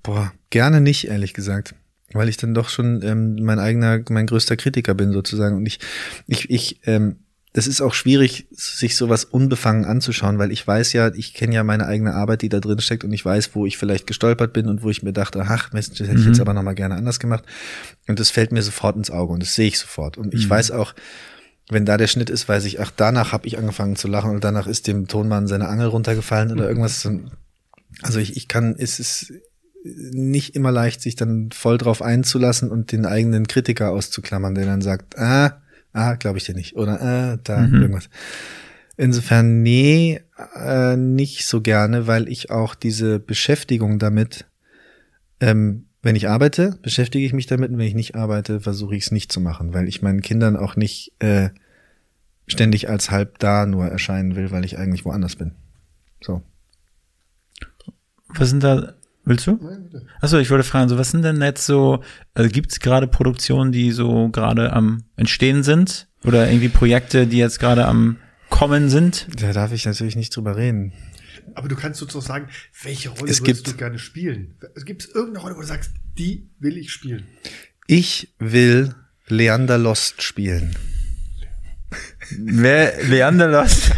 boah, 0.07 0.31
gerne 0.49 0.79
nicht, 0.79 1.09
ehrlich 1.09 1.33
gesagt. 1.33 1.75
Weil 2.13 2.29
ich 2.29 2.37
dann 2.37 2.53
doch 2.53 2.69
schon 2.69 3.01
ähm, 3.03 3.35
mein 3.43 3.59
eigener, 3.59 3.99
mein 4.09 4.25
größter 4.25 4.55
Kritiker 4.55 4.93
bin, 4.93 5.11
sozusagen. 5.11 5.57
Und 5.57 5.65
ich, 5.65 5.79
ich, 6.27 6.49
ich, 6.49 6.79
ähm, 6.87 7.17
das 7.51 7.67
ist 7.67 7.81
auch 7.81 7.93
schwierig, 7.93 8.47
sich 8.51 8.95
sowas 8.95 9.25
unbefangen 9.25 9.83
anzuschauen, 9.83 10.39
weil 10.39 10.53
ich 10.53 10.65
weiß 10.65 10.93
ja, 10.93 11.13
ich 11.13 11.33
kenne 11.33 11.55
ja 11.55 11.65
meine 11.65 11.87
eigene 11.87 12.13
Arbeit, 12.13 12.41
die 12.41 12.47
da 12.47 12.61
drin 12.61 12.79
steckt 12.79 13.03
und 13.03 13.11
ich 13.11 13.25
weiß, 13.25 13.53
wo 13.53 13.65
ich 13.65 13.77
vielleicht 13.77 14.07
gestolpert 14.07 14.53
bin 14.53 14.69
und 14.69 14.81
wo 14.81 14.89
ich 14.89 15.03
mir 15.03 15.11
dachte, 15.11 15.43
ach, 15.45 15.71
das 15.71 15.89
hätte 15.89 16.13
ich 16.13 16.25
jetzt 16.25 16.39
aber 16.39 16.53
nochmal 16.53 16.75
gerne 16.75 16.95
anders 16.95 17.19
gemacht. 17.19 17.43
Und 18.07 18.21
das 18.21 18.29
fällt 18.29 18.53
mir 18.53 18.61
sofort 18.61 18.95
ins 18.95 19.11
Auge 19.11 19.33
und 19.33 19.43
das 19.43 19.55
sehe 19.55 19.67
ich 19.67 19.77
sofort. 19.77 20.17
Und 20.17 20.33
ich 20.33 20.49
weiß 20.49 20.71
auch, 20.71 20.93
wenn 21.69 21.85
da 21.85 21.97
der 21.97 22.07
Schnitt 22.07 22.29
ist, 22.29 22.47
weiß 22.47 22.63
ich, 22.63 22.79
ach, 22.79 22.91
danach 22.95 23.33
habe 23.33 23.45
ich 23.45 23.57
angefangen 23.57 23.97
zu 23.97 24.07
lachen 24.07 24.31
und 24.31 24.45
danach 24.45 24.67
ist 24.67 24.87
dem 24.87 25.09
Tonmann 25.09 25.47
seine 25.47 25.67
Angel 25.67 25.87
runtergefallen 25.87 26.53
oder 26.53 26.69
irgendwas. 26.69 27.09
Also 28.03 28.19
ich, 28.19 28.37
ich 28.37 28.47
kann, 28.47 28.75
es 28.77 28.99
ist 28.99 29.33
nicht 29.83 30.55
immer 30.55 30.71
leicht, 30.71 31.01
sich 31.01 31.15
dann 31.15 31.51
voll 31.51 31.77
drauf 31.77 32.01
einzulassen 32.01 32.71
und 32.71 32.91
den 32.91 33.05
eigenen 33.05 33.47
Kritiker 33.47 33.91
auszuklammern, 33.91 34.55
der 34.55 34.65
dann 34.65 34.81
sagt, 34.81 35.17
ah, 35.17 35.61
ah, 35.93 36.15
glaube 36.15 36.37
ich 36.37 36.45
dir 36.45 36.55
nicht. 36.55 36.75
Oder 36.75 37.01
ah, 37.01 37.37
da 37.43 37.65
irgendwas. 37.65 38.09
Insofern, 38.97 39.61
nee, 39.61 40.21
äh, 40.55 40.97
nicht 40.97 41.45
so 41.45 41.61
gerne, 41.61 42.07
weil 42.07 42.27
ich 42.27 42.49
auch 42.49 42.73
diese 42.73 43.19
Beschäftigung 43.19 43.99
damit, 43.99 44.45
ähm, 45.39 45.85
wenn 46.01 46.15
ich 46.15 46.29
arbeite, 46.29 46.79
beschäftige 46.81 47.25
ich 47.25 47.33
mich 47.33 47.45
damit 47.45 47.69
und 47.69 47.77
wenn 47.77 47.87
ich 47.87 47.95
nicht 47.95 48.15
arbeite, 48.15 48.61
versuche 48.61 48.95
ich 48.95 49.05
es 49.05 49.11
nicht 49.11 49.31
zu 49.31 49.39
machen, 49.39 49.73
weil 49.73 49.87
ich 49.87 50.01
meinen 50.01 50.21
Kindern 50.21 50.55
auch 50.55 50.75
nicht 50.75 51.13
äh, 51.19 51.49
ständig 52.47 52.89
als 52.89 53.11
halb 53.11 53.39
da 53.39 53.65
nur 53.65 53.85
erscheinen 53.85 54.35
will, 54.35 54.51
weil 54.51 54.65
ich 54.65 54.77
eigentlich 54.77 55.05
woanders 55.05 55.35
bin. 55.35 55.51
So. 56.21 56.41
Was 58.29 58.49
sind 58.49 58.63
da, 58.63 58.93
willst 59.27 59.45
du? 59.47 59.59
Achso, 60.21 60.37
ich 60.39 60.49
wollte 60.49 60.63
fragen, 60.63 60.89
so 60.89 60.97
was 60.97 61.11
sind 61.11 61.21
denn 61.23 61.41
jetzt 61.41 61.65
so, 61.65 62.03
also 62.33 62.49
gibt 62.49 62.71
es 62.71 62.79
gerade 62.79 63.07
Produktionen, 63.07 63.71
die 63.71 63.91
so 63.91 64.29
gerade 64.29 64.73
am 64.73 65.03
Entstehen 65.15 65.63
sind? 65.63 66.07
Oder 66.23 66.47
irgendwie 66.49 66.69
Projekte, 66.69 67.27
die 67.27 67.37
jetzt 67.37 67.59
gerade 67.59 67.85
am 67.85 68.17
Kommen 68.49 68.89
sind? 68.89 69.27
Da 69.39 69.53
darf 69.53 69.71
ich 69.71 69.85
natürlich 69.85 70.15
nicht 70.15 70.35
drüber 70.35 70.55
reden. 70.57 70.93
Aber 71.53 71.67
du 71.67 71.75
kannst 71.75 71.99
sozusagen, 71.99 72.47
welche 72.83 73.09
Rolle 73.09 73.29
Es 73.31 73.41
würdest 73.41 73.63
gibt- 73.63 73.67
du 73.67 73.77
gerne 73.77 73.99
spielen? 73.99 74.55
Gibt 74.85 75.03
es 75.03 75.09
irgendeine 75.09 75.39
Rolle, 75.43 75.55
wo 75.55 75.61
du 75.61 75.67
sagst, 75.67 75.91
die 76.17 76.49
will 76.59 76.77
ich 76.77 76.91
spielen? 76.91 77.25
Ich 77.87 78.33
will 78.39 78.95
Leander 79.27 79.77
Lost 79.77 80.21
spielen. 80.23 80.75
Wer, 82.37 83.01
Leander 83.05 83.47
Lost? 83.47 83.91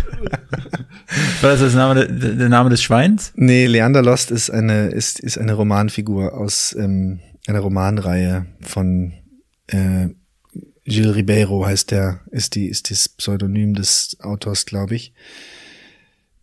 War 1.41 1.51
das 1.51 1.61
das 1.61 1.73
Name, 1.73 2.07
der, 2.07 2.49
Name 2.49 2.69
des 2.69 2.83
Schweins? 2.83 3.31
Nee, 3.35 3.67
Leander 3.67 4.01
Lost 4.01 4.31
ist 4.31 4.49
eine, 4.49 4.87
ist, 4.87 5.19
ist 5.19 5.37
eine 5.37 5.53
Romanfigur 5.53 6.33
aus 6.33 6.75
ähm, 6.77 7.19
einer 7.47 7.59
Romanreihe 7.59 8.47
von 8.61 9.13
äh, 9.67 10.09
Gilles 10.85 11.15
Ribeiro 11.15 11.65
heißt 11.65 11.91
der, 11.91 12.21
ist 12.31 12.55
die, 12.55 12.67
ist 12.67 12.89
das 12.89 13.09
Pseudonym 13.09 13.75
des 13.75 14.17
Autors, 14.21 14.65
glaube 14.65 14.95
ich. 14.95 15.13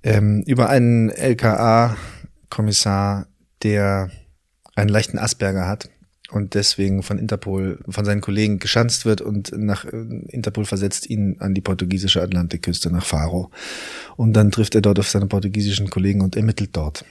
Ähm, 0.04 0.44
über 0.46 0.68
einen 0.68 1.10
LKA-Kommissar, 1.10 3.26
der 3.64 4.12
einen 4.76 4.88
leichten 4.88 5.18
Asperger 5.18 5.66
hat 5.66 5.90
und 6.30 6.54
deswegen 6.54 7.02
von 7.02 7.18
Interpol, 7.18 7.78
von 7.88 8.04
seinen 8.04 8.20
Kollegen 8.20 8.58
geschanzt 8.58 9.04
wird 9.04 9.20
und 9.20 9.52
nach 9.56 9.84
äh, 9.84 9.96
Interpol 10.28 10.64
versetzt 10.64 11.08
ihn 11.08 11.36
an 11.38 11.54
die 11.54 11.60
portugiesische 11.60 12.20
Atlantikküste 12.20 12.90
nach 12.90 13.04
Faro. 13.04 13.50
Und 14.16 14.32
dann 14.32 14.50
trifft 14.50 14.74
er 14.74 14.80
dort 14.80 14.98
auf 14.98 15.08
seine 15.08 15.26
portugiesischen 15.26 15.88
Kollegen 15.88 16.22
und 16.22 16.36
ermittelt 16.36 16.70
dort. 16.72 17.04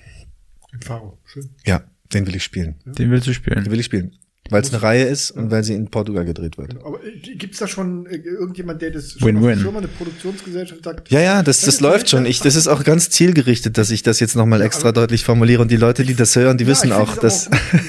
Im 0.74 0.82
Faro, 0.82 1.18
schön. 1.26 1.50
Ja, 1.66 1.84
den 2.14 2.28
will 2.28 2.36
ich 2.36 2.44
spielen. 2.44 2.76
Den 2.86 3.10
willst 3.10 3.28
du 3.28 3.34
spielen. 3.34 3.64
Den 3.64 3.72
will 3.72 3.80
ich 3.80 3.86
spielen. 3.86 4.12
Weil 4.52 4.62
es 4.62 4.72
eine 4.72 4.84
Reihe 4.84 5.06
ist 5.06 5.32
und 5.32 5.50
weil 5.50 5.64
sie 5.64 5.74
in 5.74 5.88
Portugal 5.88 6.24
gedreht 6.24 6.60
wird. 6.60 6.76
Aber 6.86 7.04
äh, 7.04 7.36
gibt's 7.36 7.58
da 7.58 7.68
schon 7.68 8.06
äh, 8.06 8.18
irgendjemand, 8.18 8.80
der 8.80 8.92
das 8.92 9.20
Win-win. 9.20 9.38
auf 9.38 9.48
der 9.48 9.58
Firma, 9.58 9.78
eine 9.80 9.88
Produktionsgesellschaft 9.88 10.84
sagt? 10.84 11.10
Ja, 11.10 11.20
ja, 11.20 11.42
das, 11.42 11.62
das 11.62 11.80
läuft 11.80 12.10
schon. 12.10 12.28
Ich, 12.28 12.42
das 12.42 12.56
ist 12.56 12.68
auch 12.68 12.84
ganz 12.84 13.10
zielgerichtet, 13.10 13.80
dass 13.80 13.90
ich 13.90 14.04
das 14.04 14.20
jetzt 14.20 14.36
nochmal 14.36 14.62
extra 14.62 14.92
deutlich 14.92 15.24
formuliere. 15.24 15.64
Und 15.64 15.72
die 15.72 15.78
Leute, 15.78 16.04
die 16.04 16.14
das 16.14 16.36
hören, 16.36 16.60
die 16.60 16.66
Ja, 16.66 16.70
wissen 16.70 16.92
auch, 16.92 17.18
dass, 17.18 17.48
auch 17.48 17.52
gut, 17.72 17.82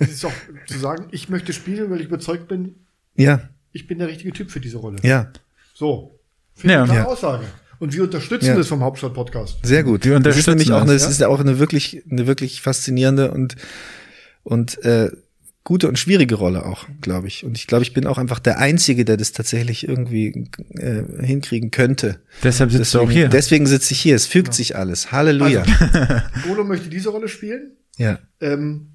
es 0.00 0.10
ist 0.10 0.24
auch 0.26 0.32
zu 0.66 0.78
sagen, 0.78 1.06
ich 1.10 1.28
möchte 1.28 1.52
spielen, 1.52 1.90
weil 1.90 2.00
ich 2.00 2.06
überzeugt 2.06 2.48
bin, 2.48 2.74
ja, 3.16 3.40
ich 3.72 3.86
bin 3.86 3.98
der 3.98 4.08
richtige 4.08 4.32
Typ 4.32 4.50
für 4.50 4.60
diese 4.60 4.78
Rolle. 4.78 4.98
ja, 5.02 5.30
So. 5.74 6.18
Finde 6.54 6.74
Ja. 6.74 6.84
ich 6.84 6.90
eine 6.90 6.98
Ja. 7.00 7.06
Aussage. 7.06 7.44
Und 7.80 7.92
wir 7.92 8.04
unterstützen 8.04 8.46
Ja. 8.46 8.54
das 8.56 8.68
vom 8.68 8.82
Hauptstadt-Podcast. 8.84 9.58
sehr 9.64 9.82
gut. 9.82 10.04
Die 10.04 10.08
das 10.08 10.14
ist 10.14 10.16
unterstützen 10.18 10.50
nämlich 10.50 10.72
auch 10.72 10.80
das, 10.80 10.82
eine, 10.88 10.92
das 10.94 11.02
ja? 11.02 11.08
ist 11.10 11.20
ja 11.20 11.28
auch 11.28 11.40
eine 11.40 11.58
wirklich, 11.58 12.02
eine 12.08 12.26
wirklich 12.28 12.60
faszinierende 12.62 13.32
und, 13.32 13.56
und, 14.44 14.82
äh, 14.84 15.10
gute 15.64 15.88
und 15.88 15.98
schwierige 15.98 16.34
Rolle 16.36 16.64
auch, 16.66 16.86
glaube 17.00 17.26
ich. 17.26 17.42
Und 17.44 17.56
ich 17.58 17.66
glaube, 17.66 17.82
ich 17.82 17.92
bin 17.94 18.06
auch 18.06 18.18
einfach 18.18 18.38
der 18.38 18.58
Einzige, 18.58 19.04
der 19.04 19.16
das 19.16 19.32
tatsächlich 19.32 19.88
irgendwie 19.88 20.48
äh, 20.74 21.02
hinkriegen 21.24 21.70
könnte. 21.72 22.20
Deshalb 22.44 22.70
sitzt 22.70 22.94
du 22.94 22.98
Deswegen, 22.98 23.10
auch 23.10 23.12
hier. 23.12 23.28
deswegen 23.28 23.66
sitze 23.66 23.92
ich 23.94 24.00
hier. 24.00 24.14
Es 24.14 24.26
fügt 24.26 24.54
sich 24.54 24.76
alles. 24.76 25.10
Halleluja. 25.10 25.64
Olo 26.50 26.64
möchte 26.64 26.88
diese 26.88 27.08
Rolle 27.08 27.28
spielen. 27.28 27.72
ja. 27.96 28.18
Ähm, 28.40 28.90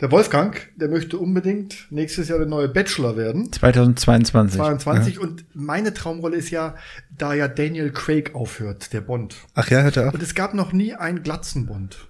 der 0.00 0.10
Wolfgang, 0.10 0.56
der 0.76 0.88
möchte 0.88 1.18
unbedingt 1.18 1.86
nächstes 1.90 2.28
Jahr 2.28 2.38
der 2.38 2.48
neue 2.48 2.68
Bachelor 2.68 3.16
werden. 3.16 3.52
2022. 3.52 4.56
22. 4.58 5.18
Und 5.20 5.44
meine 5.54 5.94
Traumrolle 5.94 6.36
ist 6.36 6.50
ja, 6.50 6.74
da 7.16 7.32
ja 7.34 7.46
Daniel 7.48 7.90
Craig 7.92 8.34
aufhört, 8.34 8.92
der 8.92 9.00
Bond. 9.02 9.36
Ach 9.54 9.70
ja, 9.70 9.82
hört 9.82 9.96
er 9.96 10.08
auf. 10.08 10.14
Und 10.14 10.22
es 10.22 10.34
gab 10.34 10.52
noch 10.54 10.72
nie 10.72 10.94
einen 10.94 11.22
Glatzen-Bond. 11.22 12.08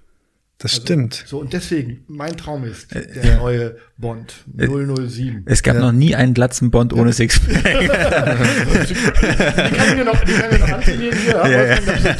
Das 0.59 0.77
stimmt. 0.77 1.25
So, 1.27 1.41
und 1.41 1.53
deswegen, 1.53 2.05
mein 2.07 2.37
Traum 2.39 2.65
ist 2.65 2.95
Äh, 2.95 3.21
der 3.23 3.37
neue 3.39 3.77
Bond 3.99 4.45
007. 4.57 5.43
Es 5.47 5.63
gab 5.63 5.77
noch 5.77 5.93
nie 5.93 6.15
einen 6.15 6.33
Glatzenbond 6.33 6.93
ohne 6.95 7.13
Sixpack. 7.13 7.81
Die 7.81 7.89
kann 7.89 9.99
ich 9.99 10.05
noch, 10.05 10.25
die 10.25 10.33
kann 10.33 10.53
ich 10.55 10.61
noch 10.61 10.69
antrainieren 10.73 11.19
hier. 11.19 11.33
Ja, 11.33 11.49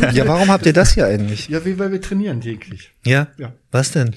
ist- 0.09 0.17
Ja, 0.17 0.27
warum 0.27 0.49
habt 0.51 0.67
ihr 0.67 0.73
das 0.73 0.93
hier 0.95 1.07
eigentlich? 1.07 1.49
ja, 1.49 1.65
wie 1.65 1.79
weil 1.79 1.93
wir 1.93 2.01
trainieren 2.01 2.41
täglich. 2.41 2.93
Ja? 3.05 3.29
Ja. 3.39 3.53
Was 3.71 3.93
denn? 3.93 4.15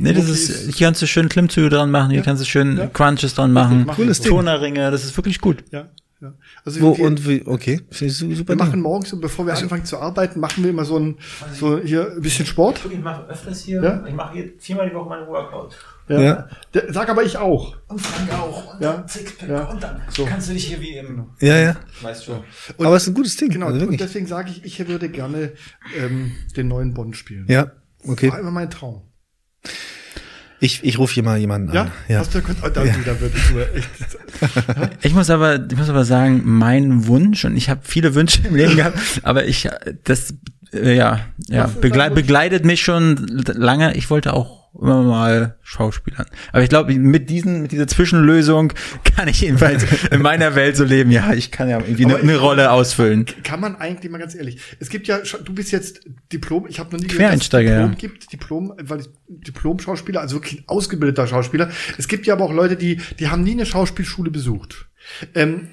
Nee, 0.00 0.12
das 0.12 0.28
ist, 0.28 0.74
hier 0.76 0.86
kannst 0.86 1.02
du 1.02 1.06
schön 1.06 1.28
Klimmzüge 1.28 1.68
dran 1.68 1.90
machen, 1.90 2.10
hier 2.10 2.22
kannst 2.22 2.42
du 2.42 2.46
schön 2.46 2.76
Ja. 2.76 2.86
Crunches 2.86 3.34
dran 3.34 3.52
machen. 3.52 3.78
Richtig, 3.80 3.96
Cooles 3.96 4.20
Ding. 4.20 4.30
Turnerringe, 4.32 4.90
das 4.90 5.04
ist 5.04 5.16
wirklich 5.16 5.40
gut. 5.40 5.64
Ja, 5.70 5.88
ja. 6.20 6.34
Also 6.64 6.80
Wo 6.80 6.96
wir, 6.98 7.04
und 7.06 7.28
wie? 7.28 7.42
Okay, 7.46 7.80
finde 7.90 8.12
ich 8.12 8.18
su- 8.18 8.34
super. 8.34 8.48
wir 8.54 8.56
Ding. 8.56 8.66
machen 8.66 8.80
morgens, 8.80 9.12
und 9.12 9.20
bevor 9.20 9.46
wir 9.46 9.54
anfangen 9.54 9.84
zu 9.84 9.98
arbeiten, 9.98 10.40
machen 10.40 10.64
wir 10.64 10.70
immer 10.70 10.84
so 10.84 10.98
ein, 10.98 11.16
so 11.54 11.78
hier 11.78 12.12
ein 12.12 12.20
bisschen 12.22 12.44
Sport. 12.46 12.80
Ich 12.90 12.98
mache 12.98 13.26
öfters 13.28 13.60
hier, 13.62 13.82
Ja? 13.82 14.04
ich 14.06 14.14
mache 14.14 14.34
hier 14.34 14.52
viermal 14.58 14.88
die 14.88 14.94
Woche 14.94 15.08
meinen 15.08 15.26
Workout. 15.28 15.76
Ja. 16.08 16.20
Ja. 16.22 16.48
Der, 16.72 16.90
sag 16.92 17.10
aber 17.10 17.22
ich 17.22 17.36
auch. 17.36 17.76
Und 17.86 18.00
Frank 18.00 18.32
auch. 18.32 18.72
Und 18.74 18.80
Ja. 18.80 18.94
dann 18.94 19.08
Sixpack. 19.08 19.48
Ja. 19.48 19.64
Und 19.64 19.82
dann 19.82 20.00
So. 20.08 20.24
kannst 20.24 20.48
du 20.48 20.54
dich 20.54 20.64
hier 20.66 20.80
wie 20.80 20.96
im, 20.96 21.26
Ja, 21.40 21.58
ja. 21.58 21.76
weißt 22.00 22.28
du. 22.28 22.42
Aber 22.82 22.96
es 22.96 23.02
ist 23.02 23.08
ein 23.10 23.14
gutes 23.14 23.36
Ding. 23.36 23.50
Genau, 23.50 23.66
Also 23.66 23.86
und 23.86 24.00
deswegen 24.00 24.26
sage 24.26 24.50
ich, 24.50 24.64
ich 24.64 24.88
würde 24.88 25.10
gerne 25.10 25.52
ähm, 25.98 26.32
den 26.56 26.66
neuen 26.68 26.94
Bond 26.94 27.14
spielen. 27.14 27.44
Ja, 27.48 27.72
okay. 28.06 28.30
War 28.32 28.38
immer 28.40 28.50
mein 28.50 28.70
Traum. 28.70 29.02
Ich, 30.60 30.82
ich 30.82 30.98
rufe 30.98 31.14
hier 31.14 31.22
mal 31.22 31.38
jemanden 31.38 31.72
Ja? 31.72 31.82
an. 31.82 31.92
Ja. 32.08 32.18
Hast 32.18 32.34
du, 32.34 32.38
oh, 32.40 32.68
da, 32.68 32.68
da 32.70 33.20
würde 33.20 33.36
ich 33.36 33.50
nur 33.50 33.74
echt. 33.74 33.88
Ich 35.02 35.14
muss 35.14 35.30
aber, 35.30 35.64
ich 35.70 35.76
muss 35.76 35.88
aber 35.88 36.04
sagen, 36.04 36.42
mein 36.44 37.06
Wunsch, 37.06 37.44
und 37.44 37.56
ich 37.56 37.70
habe 37.70 37.80
viele 37.84 38.14
Wünsche 38.14 38.40
im 38.46 38.56
Leben 38.56 38.76
gehabt, 38.76 38.98
aber 39.22 39.44
ich, 39.46 39.68
das, 40.04 40.34
äh, 40.72 40.96
ja, 40.96 41.20
ja, 41.48 41.66
begle 41.66 42.10
begleitet 42.10 42.64
mich 42.64 42.82
schon 42.82 43.16
lange. 43.46 43.94
Ich 43.96 44.10
wollte 44.10 44.32
auch 44.34 44.57
immer 44.74 45.02
mal 45.02 45.56
Schauspielern. 45.62 46.26
Aber 46.52 46.62
ich 46.62 46.68
glaube, 46.68 46.94
mit 46.94 47.30
diesen, 47.30 47.62
mit 47.62 47.72
dieser 47.72 47.86
Zwischenlösung 47.86 48.72
kann 49.16 49.28
ich 49.28 49.40
jedenfalls 49.40 49.84
in 50.10 50.22
meiner 50.22 50.54
Welt 50.54 50.76
so 50.76 50.84
leben. 50.84 51.10
Ja, 51.10 51.32
ich 51.32 51.50
kann 51.50 51.68
ja 51.68 51.78
irgendwie 51.78 52.04
eine, 52.04 52.16
eine 52.16 52.36
Rolle 52.36 52.70
ausfüllen. 52.70 53.26
Kann 53.42 53.60
man 53.60 53.76
eigentlich 53.76 54.10
mal 54.10 54.18
ganz 54.18 54.34
ehrlich. 54.34 54.60
Es 54.78 54.88
gibt 54.88 55.08
ja, 55.08 55.18
du 55.18 55.54
bist 55.54 55.72
jetzt 55.72 56.00
Diplom, 56.32 56.66
ich 56.68 56.78
habe 56.78 56.94
noch 56.94 57.02
nie 57.02 57.08
Quereinsteiger, 57.08 57.70
dass 57.70 57.78
es 57.78 57.80
ja. 57.80 57.88
Diplom 57.88 57.98
gibt, 57.98 58.32
Diplom, 58.32 58.72
weil 58.80 59.00
ich 59.00 59.08
Diplom-Schauspieler, 59.28 60.20
also 60.20 60.36
wirklich 60.36 60.60
ein 60.60 60.64
ausgebildeter 60.68 61.26
Schauspieler. 61.26 61.70
Es 61.96 62.08
gibt 62.08 62.26
ja 62.26 62.34
aber 62.34 62.44
auch 62.44 62.52
Leute, 62.52 62.76
die, 62.76 63.00
die 63.18 63.28
haben 63.28 63.42
nie 63.42 63.52
eine 63.52 63.66
Schauspielschule 63.66 64.30
besucht. 64.30 64.88
Ähm, 65.34 65.68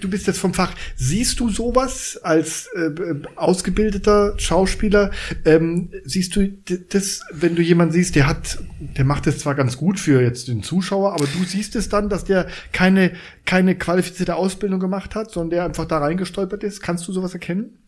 du 0.00 0.08
bist 0.08 0.26
jetzt 0.26 0.38
vom 0.38 0.54
Fach. 0.54 0.74
Siehst 0.96 1.40
du 1.40 1.50
sowas 1.50 2.18
als 2.22 2.68
äh, 2.74 2.90
ausgebildeter 3.36 4.34
Schauspieler? 4.38 5.10
Ähm, 5.44 5.90
siehst 6.04 6.36
du 6.36 6.48
das, 6.90 7.20
wenn 7.32 7.56
du 7.56 7.62
jemanden 7.62 7.92
siehst, 7.92 8.14
der 8.14 8.26
hat, 8.26 8.58
der 8.80 9.04
macht 9.04 9.26
das 9.26 9.38
zwar 9.38 9.54
ganz 9.54 9.76
gut 9.76 9.98
für 9.98 10.22
jetzt 10.22 10.48
den 10.48 10.62
Zuschauer, 10.62 11.12
aber 11.12 11.26
du 11.26 11.44
siehst 11.44 11.76
es 11.76 11.88
dann, 11.88 12.08
dass 12.08 12.24
der 12.24 12.46
keine, 12.72 13.12
keine 13.44 13.74
qualifizierte 13.74 14.36
Ausbildung 14.36 14.80
gemacht 14.80 15.14
hat, 15.14 15.30
sondern 15.30 15.50
der 15.50 15.64
einfach 15.64 15.86
da 15.86 15.98
reingestolpert 15.98 16.62
ist? 16.64 16.82
Kannst 16.82 17.06
du 17.08 17.12
sowas 17.12 17.34
erkennen? 17.34 17.78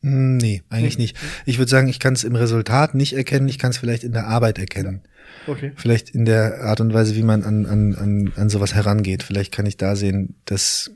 Hm, 0.00 0.36
nee, 0.36 0.62
eigentlich 0.70 0.98
nicht. 0.98 1.16
Ich 1.44 1.58
würde 1.58 1.70
sagen, 1.70 1.88
ich 1.88 1.98
kann 1.98 2.14
es 2.14 2.24
im 2.24 2.36
Resultat 2.36 2.94
nicht 2.94 3.14
erkennen, 3.14 3.48
ich 3.48 3.58
kann 3.58 3.70
es 3.70 3.78
vielleicht 3.78 4.04
in 4.04 4.12
der 4.12 4.28
Arbeit 4.28 4.58
erkennen. 4.58 5.02
Okay. 5.48 5.72
Vielleicht 5.76 6.10
in 6.10 6.24
der 6.24 6.60
Art 6.62 6.80
und 6.80 6.92
Weise, 6.92 7.16
wie 7.16 7.22
man 7.22 7.42
an, 7.42 7.66
an, 7.66 7.94
an, 7.94 8.32
an 8.36 8.48
sowas 8.48 8.74
herangeht. 8.74 9.22
Vielleicht 9.22 9.52
kann 9.52 9.66
ich 9.66 9.76
da 9.76 9.96
sehen, 9.96 10.36
das 10.44 10.90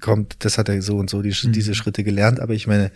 kommt, 0.00 0.44
das 0.44 0.58
hat 0.58 0.68
er 0.68 0.80
so 0.82 0.96
und 0.96 1.10
so 1.10 1.22
die, 1.22 1.34
mhm. 1.46 1.52
diese 1.52 1.74
Schritte 1.74 2.04
gelernt, 2.04 2.40
aber 2.40 2.54
ich 2.54 2.66
meine, 2.66 2.90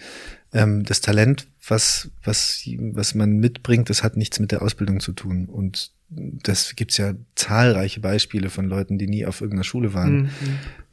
ähm, 0.53 0.84
das 0.84 1.00
Talent, 1.00 1.48
was, 1.66 2.11
was, 2.22 2.62
was 2.92 3.14
man 3.14 3.38
mitbringt, 3.38 3.90
das 3.90 4.03
hat 4.03 4.16
nichts 4.16 4.40
mit 4.40 4.53
der 4.53 4.62
Ausbildung 4.62 5.00
zu 5.00 5.12
tun. 5.12 5.46
Und 5.46 5.92
das 6.09 6.76
gibt's 6.76 6.98
ja 6.98 7.14
zahlreiche 7.34 8.00
Beispiele 8.00 8.50
von 8.50 8.66
Leuten, 8.66 8.98
die 8.98 9.09
nie 9.09 9.26
auf 9.26 9.40
irgendeiner 9.40 9.64
Schule 9.64 9.94
waren, 9.94 10.22
mhm. 10.22 10.30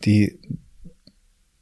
die 0.06 0.40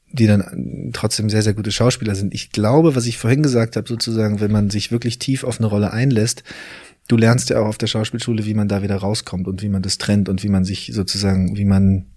die 0.10 0.26
dann 0.26 0.90
trotzdem 0.94 1.30
sehr, 1.30 1.42
sehr 1.42 1.54
gute 1.54 1.72
Schauspieler 1.72 2.16
sind. 2.16 2.34
Ich 2.34 2.52
glaube, 2.52 2.96
was 2.96 3.06
ich 3.06 3.18
vorhin 3.18 3.44
gesagt 3.44 3.76
habe, 3.76 3.88
sozusagen, 3.88 4.40
wenn 4.40 4.52
man 4.52 4.70
sich 4.70 4.92
wirklich 4.92 5.20
tief 5.20 5.44
auf 5.44 5.60
eine 5.60 5.68
Rolle 5.68 5.92
einlässt, 5.92 6.44
du 7.08 7.18
lernst 7.18 7.50
ja 7.50 7.60
auch 7.60 7.68
auf 7.68 7.78
der 7.78 7.88
Schauspielschule, 7.88 8.46
wie 8.46 8.54
man 8.54 8.68
da 8.68 8.82
wieder 8.82 8.98
rauskommt 8.98 9.48
und 9.48 9.62
wie 9.62 9.70
man 9.70 9.82
das 9.82 9.98
trennt 9.98 10.30
und 10.30 10.44
wie 10.44 10.50
man 10.50 10.66
sich 10.66 10.92
sozusagen, 10.94 11.58
wie 11.58 11.66
man, 11.66 12.08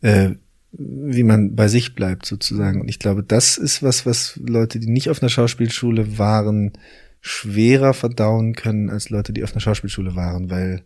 äh, 0.00 0.30
wie 0.72 1.22
man 1.22 1.54
bei 1.56 1.68
sich 1.68 1.94
bleibt 1.94 2.26
sozusagen. 2.26 2.80
Und 2.80 2.88
ich 2.88 2.98
glaube, 2.98 3.22
das 3.22 3.58
ist 3.58 3.82
was, 3.82 4.06
was 4.06 4.36
Leute, 4.36 4.78
die 4.78 4.88
nicht 4.88 5.10
auf 5.10 5.22
einer 5.22 5.30
Schauspielschule 5.30 6.18
waren, 6.18 6.72
schwerer 7.20 7.94
verdauen 7.94 8.54
können 8.54 8.90
als 8.90 9.10
Leute, 9.10 9.32
die 9.32 9.42
auf 9.42 9.52
einer 9.52 9.60
Schauspielschule 9.60 10.14
waren, 10.14 10.50
weil 10.50 10.84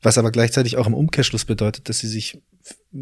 was 0.00 0.18
aber 0.18 0.30
gleichzeitig 0.30 0.76
auch 0.76 0.86
im 0.86 0.94
Umkehrschluss 0.94 1.46
bedeutet, 1.46 1.88
dass 1.88 1.98
sie 1.98 2.08
sich 2.08 2.42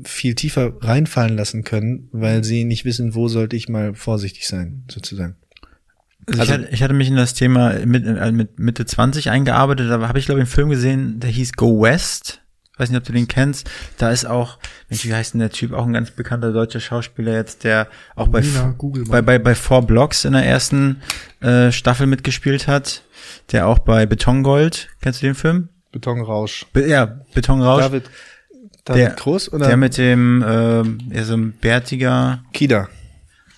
viel 0.05 0.35
tiefer 0.35 0.77
reinfallen 0.81 1.37
lassen 1.37 1.65
können, 1.65 2.09
weil 2.13 2.45
sie 2.45 2.65
nicht 2.65 2.85
wissen, 2.85 3.15
wo 3.15 3.29
sollte 3.29 3.57
ich 3.57 3.69
mal 3.69 3.95
vorsichtig 3.95 4.47
sein, 4.47 4.85
sozusagen. 4.89 5.37
Also, 6.27 6.41
also 6.41 6.53
ich, 6.53 6.59
hatte, 6.59 6.69
ich 6.75 6.83
hatte 6.83 6.95
mich 6.95 7.09
in 7.09 7.17
das 7.17 7.35
Thema 7.35 7.75
mit, 7.85 8.07
äh, 8.07 8.33
mit 8.33 8.59
Mitte 8.59 8.87
20 8.87 9.31
eingearbeitet, 9.31 9.91
da 9.91 10.07
habe 10.07 10.19
ich 10.19 10.27
glaube 10.27 10.41
ich 10.41 10.47
einen 10.47 10.53
Film 10.53 10.71
gesehen, 10.71 11.21
der 11.21 11.31
hieß 11.31 11.55
Go 11.55 11.83
West. 11.83 12.41
Ich 12.73 12.79
weiß 12.79 12.89
nicht, 12.89 12.99
ob 12.99 13.05
du 13.05 13.13
den 13.13 13.29
kennst. 13.29 13.71
Da 13.99 14.11
ist 14.11 14.25
auch, 14.25 14.59
Mensch, 14.89 15.05
wie 15.05 15.13
heißt 15.13 15.35
denn 15.35 15.41
der 15.41 15.51
Typ? 15.51 15.73
Auch 15.73 15.85
ein 15.85 15.93
ganz 15.93 16.11
bekannter 16.11 16.53
deutscher 16.53 16.81
Schauspieler 16.81 17.35
jetzt, 17.35 17.65
der 17.65 17.87
auch 18.17 18.29
bei, 18.29 18.41
Nina, 18.41 18.75
bei, 19.09 19.21
bei, 19.21 19.39
bei 19.39 19.55
Four 19.55 19.83
Blocks 19.83 20.25
in 20.25 20.33
der 20.33 20.47
ersten 20.47 21.03
äh, 21.41 21.71
Staffel 21.71 22.07
mitgespielt 22.07 22.69
hat. 22.69 23.03
Der 23.53 23.67
auch 23.67 23.79
bei 23.79 24.07
Betongold, 24.07 24.89
kennst 25.03 25.23
du 25.23 25.27
den 25.27 25.35
Film? 25.35 25.69
Betonrausch. 25.93 26.67
Be 26.73 26.89
ja, 26.89 27.21
Betonrausch. 27.35 27.83
David, 27.83 28.11
David 28.85 29.03
der, 29.03 29.11
Groß 29.11 29.53
oder? 29.53 29.67
Der 29.67 29.77
mit 29.77 29.99
dem, 29.99 30.43
äh, 30.43 31.15
er 31.15 31.25
so 31.25 31.35
ein 31.35 31.53
bärtiger. 31.53 32.43
Kida. 32.53 32.89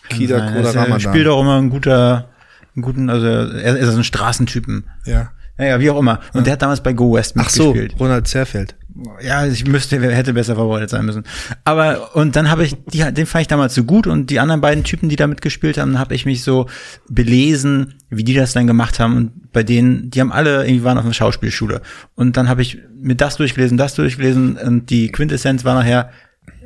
Kida 0.09 0.53
Koda 0.53 0.71
Ramadan. 0.71 1.01
spielt 1.01 1.29
auch 1.29 1.41
immer 1.41 1.59
ein 1.59 1.71
guter, 1.71 2.29
einen 2.75 2.83
guten, 2.83 3.11
also 3.11 3.27
er, 3.27 3.77
ist 3.77 3.91
so 3.91 3.99
ein 3.99 4.05
Straßentypen. 4.05 4.85
Ja. 5.05 5.31
Naja, 5.57 5.79
wie 5.79 5.91
auch 5.91 5.99
immer. 5.99 6.21
Und 6.33 6.41
ja. 6.41 6.43
der 6.43 6.53
hat 6.55 6.63
damals 6.63 6.83
bei 6.83 6.93
Go 6.93 7.15
West 7.15 7.37
mitgespielt. 7.37 7.93
Ach 7.95 7.99
so, 7.99 8.05
Ronald 8.05 8.27
Zerfeld. 8.27 8.75
Ja, 9.21 9.45
ich 9.45 9.67
müsste, 9.67 10.01
hätte 10.01 10.35
besser 10.35 10.55
vorbereitet 10.55 10.91
sein 10.91 11.05
müssen. 11.05 11.25
Aber, 11.65 12.15
und 12.15 12.37
dann 12.37 12.49
habe 12.49 12.65
ich, 12.65 12.77
die, 12.93 12.99
den 13.13 13.27
fand 13.27 13.43
ich 13.43 13.49
damals 13.49 13.75
so 13.75 13.83
gut 13.83 14.07
und 14.07 14.31
die 14.31 14.39
anderen 14.39 14.61
beiden 14.61 14.85
Typen, 14.85 15.09
die 15.09 15.17
da 15.17 15.27
mitgespielt 15.27 15.79
haben, 15.79 15.99
habe 15.99 16.15
ich 16.15 16.27
mich 16.27 16.45
so 16.45 16.69
belesen, 17.09 17.95
wie 18.09 18.23
die 18.23 18.35
das 18.35 18.53
dann 18.53 18.69
gemacht 18.69 19.01
haben 19.01 19.17
und 19.17 19.53
bei 19.53 19.65
denen, 19.65 20.11
die 20.11 20.21
haben 20.21 20.31
alle 20.31 20.65
irgendwie 20.65 20.85
waren 20.85 20.99
auf 20.99 21.05
einer 21.05 21.13
Schauspielschule. 21.13 21.83
Und 22.15 22.37
dann 22.37 22.49
habe 22.49 22.63
ich 22.63 22.79
mir 23.01 23.17
das 23.17 23.37
durchgelesen, 23.37 23.77
das 23.77 23.95
durchgelesen 23.95 24.57
und 24.57 24.91
die 24.91 25.11
Quintessenz 25.11 25.65
war 25.65 25.75
nachher, 25.75 26.11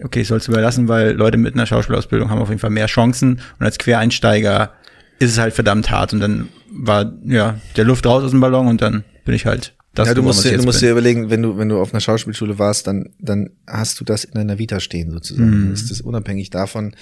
okay, 0.04 0.20
ich 0.20 0.28
soll 0.28 0.38
es 0.38 0.48
überlassen, 0.48 0.86
weil 0.86 1.12
Leute 1.12 1.38
mit 1.38 1.54
einer 1.54 1.66
Schauspielausbildung 1.66 2.30
haben 2.30 2.40
auf 2.40 2.48
jeden 2.48 2.61
Fall 2.61 2.70
mehr 2.70 2.86
Chancen 2.86 3.40
und 3.59 3.64
als 3.64 3.78
Quereinsteiger 3.78 4.72
ist 5.18 5.32
es 5.32 5.38
halt 5.38 5.54
verdammt 5.54 5.90
hart 5.90 6.12
und 6.12 6.20
dann 6.20 6.48
war, 6.70 7.12
ja, 7.24 7.60
der 7.76 7.84
Luft 7.84 8.06
raus 8.06 8.24
aus 8.24 8.30
dem 8.30 8.40
Ballon 8.40 8.68
und 8.68 8.82
dann 8.82 9.04
bin 9.24 9.34
ich 9.34 9.46
halt 9.46 9.74
das 9.98 10.06
ja, 10.06 10.14
du 10.14 10.22
musst, 10.22 10.44
dir, 10.44 10.56
du 10.56 10.62
musst 10.62 10.80
dir 10.80 10.92
überlegen, 10.92 11.28
wenn 11.28 11.42
du, 11.42 11.58
wenn 11.58 11.68
du 11.68 11.80
auf 11.80 11.92
einer 11.92 12.00
Schauspielschule 12.00 12.58
warst, 12.58 12.86
dann, 12.86 13.10
dann 13.18 13.50
hast 13.66 13.98
du 13.98 14.04
das 14.04 14.22
in 14.22 14.34
deiner 14.34 14.58
Vita 14.58 14.78
stehen 14.78 15.10
sozusagen. 15.10 15.66
Mhm. 15.66 15.72
Ist 15.72 15.90
das 15.90 16.00
unabhängig 16.00 16.50
davon. 16.50 16.94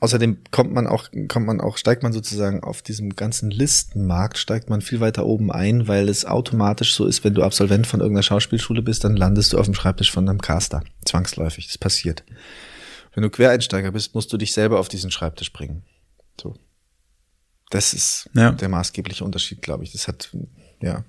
Außerdem 0.00 0.38
kommt 0.50 0.72
man 0.72 0.86
auch, 0.86 1.10
kommt 1.26 1.46
man 1.46 1.60
auch, 1.60 1.76
steigt 1.76 2.02
man 2.02 2.12
sozusagen 2.12 2.62
auf 2.62 2.80
diesem 2.80 3.14
ganzen 3.14 3.50
Listenmarkt, 3.50 4.38
steigt 4.38 4.70
man 4.70 4.80
viel 4.80 5.00
weiter 5.00 5.26
oben 5.26 5.50
ein, 5.50 5.86
weil 5.86 6.08
es 6.08 6.24
automatisch 6.24 6.94
so 6.94 7.04
ist, 7.04 7.24
wenn 7.24 7.34
du 7.34 7.42
Absolvent 7.42 7.86
von 7.86 8.00
irgendeiner 8.00 8.22
Schauspielschule 8.22 8.80
bist, 8.80 9.04
dann 9.04 9.16
landest 9.16 9.52
du 9.52 9.58
auf 9.58 9.66
dem 9.66 9.74
Schreibtisch 9.74 10.12
von 10.12 10.26
einem 10.26 10.40
Caster. 10.40 10.84
Zwangsläufig. 11.04 11.66
Das 11.66 11.76
passiert. 11.76 12.24
Wenn 13.12 13.22
du 13.22 13.30
Quereinsteiger 13.30 13.90
bist, 13.90 14.14
musst 14.14 14.32
du 14.32 14.38
dich 14.38 14.52
selber 14.52 14.78
auf 14.78 14.88
diesen 14.88 15.10
Schreibtisch 15.10 15.52
bringen. 15.52 15.82
So. 16.40 16.54
Das 17.70 17.92
ist 17.92 18.30
ja. 18.34 18.52
der 18.52 18.68
maßgebliche 18.68 19.24
Unterschied, 19.24 19.62
glaube 19.62 19.84
ich. 19.84 19.92
Das 19.92 20.08
hat, 20.08 20.30
ja, 20.80 21.04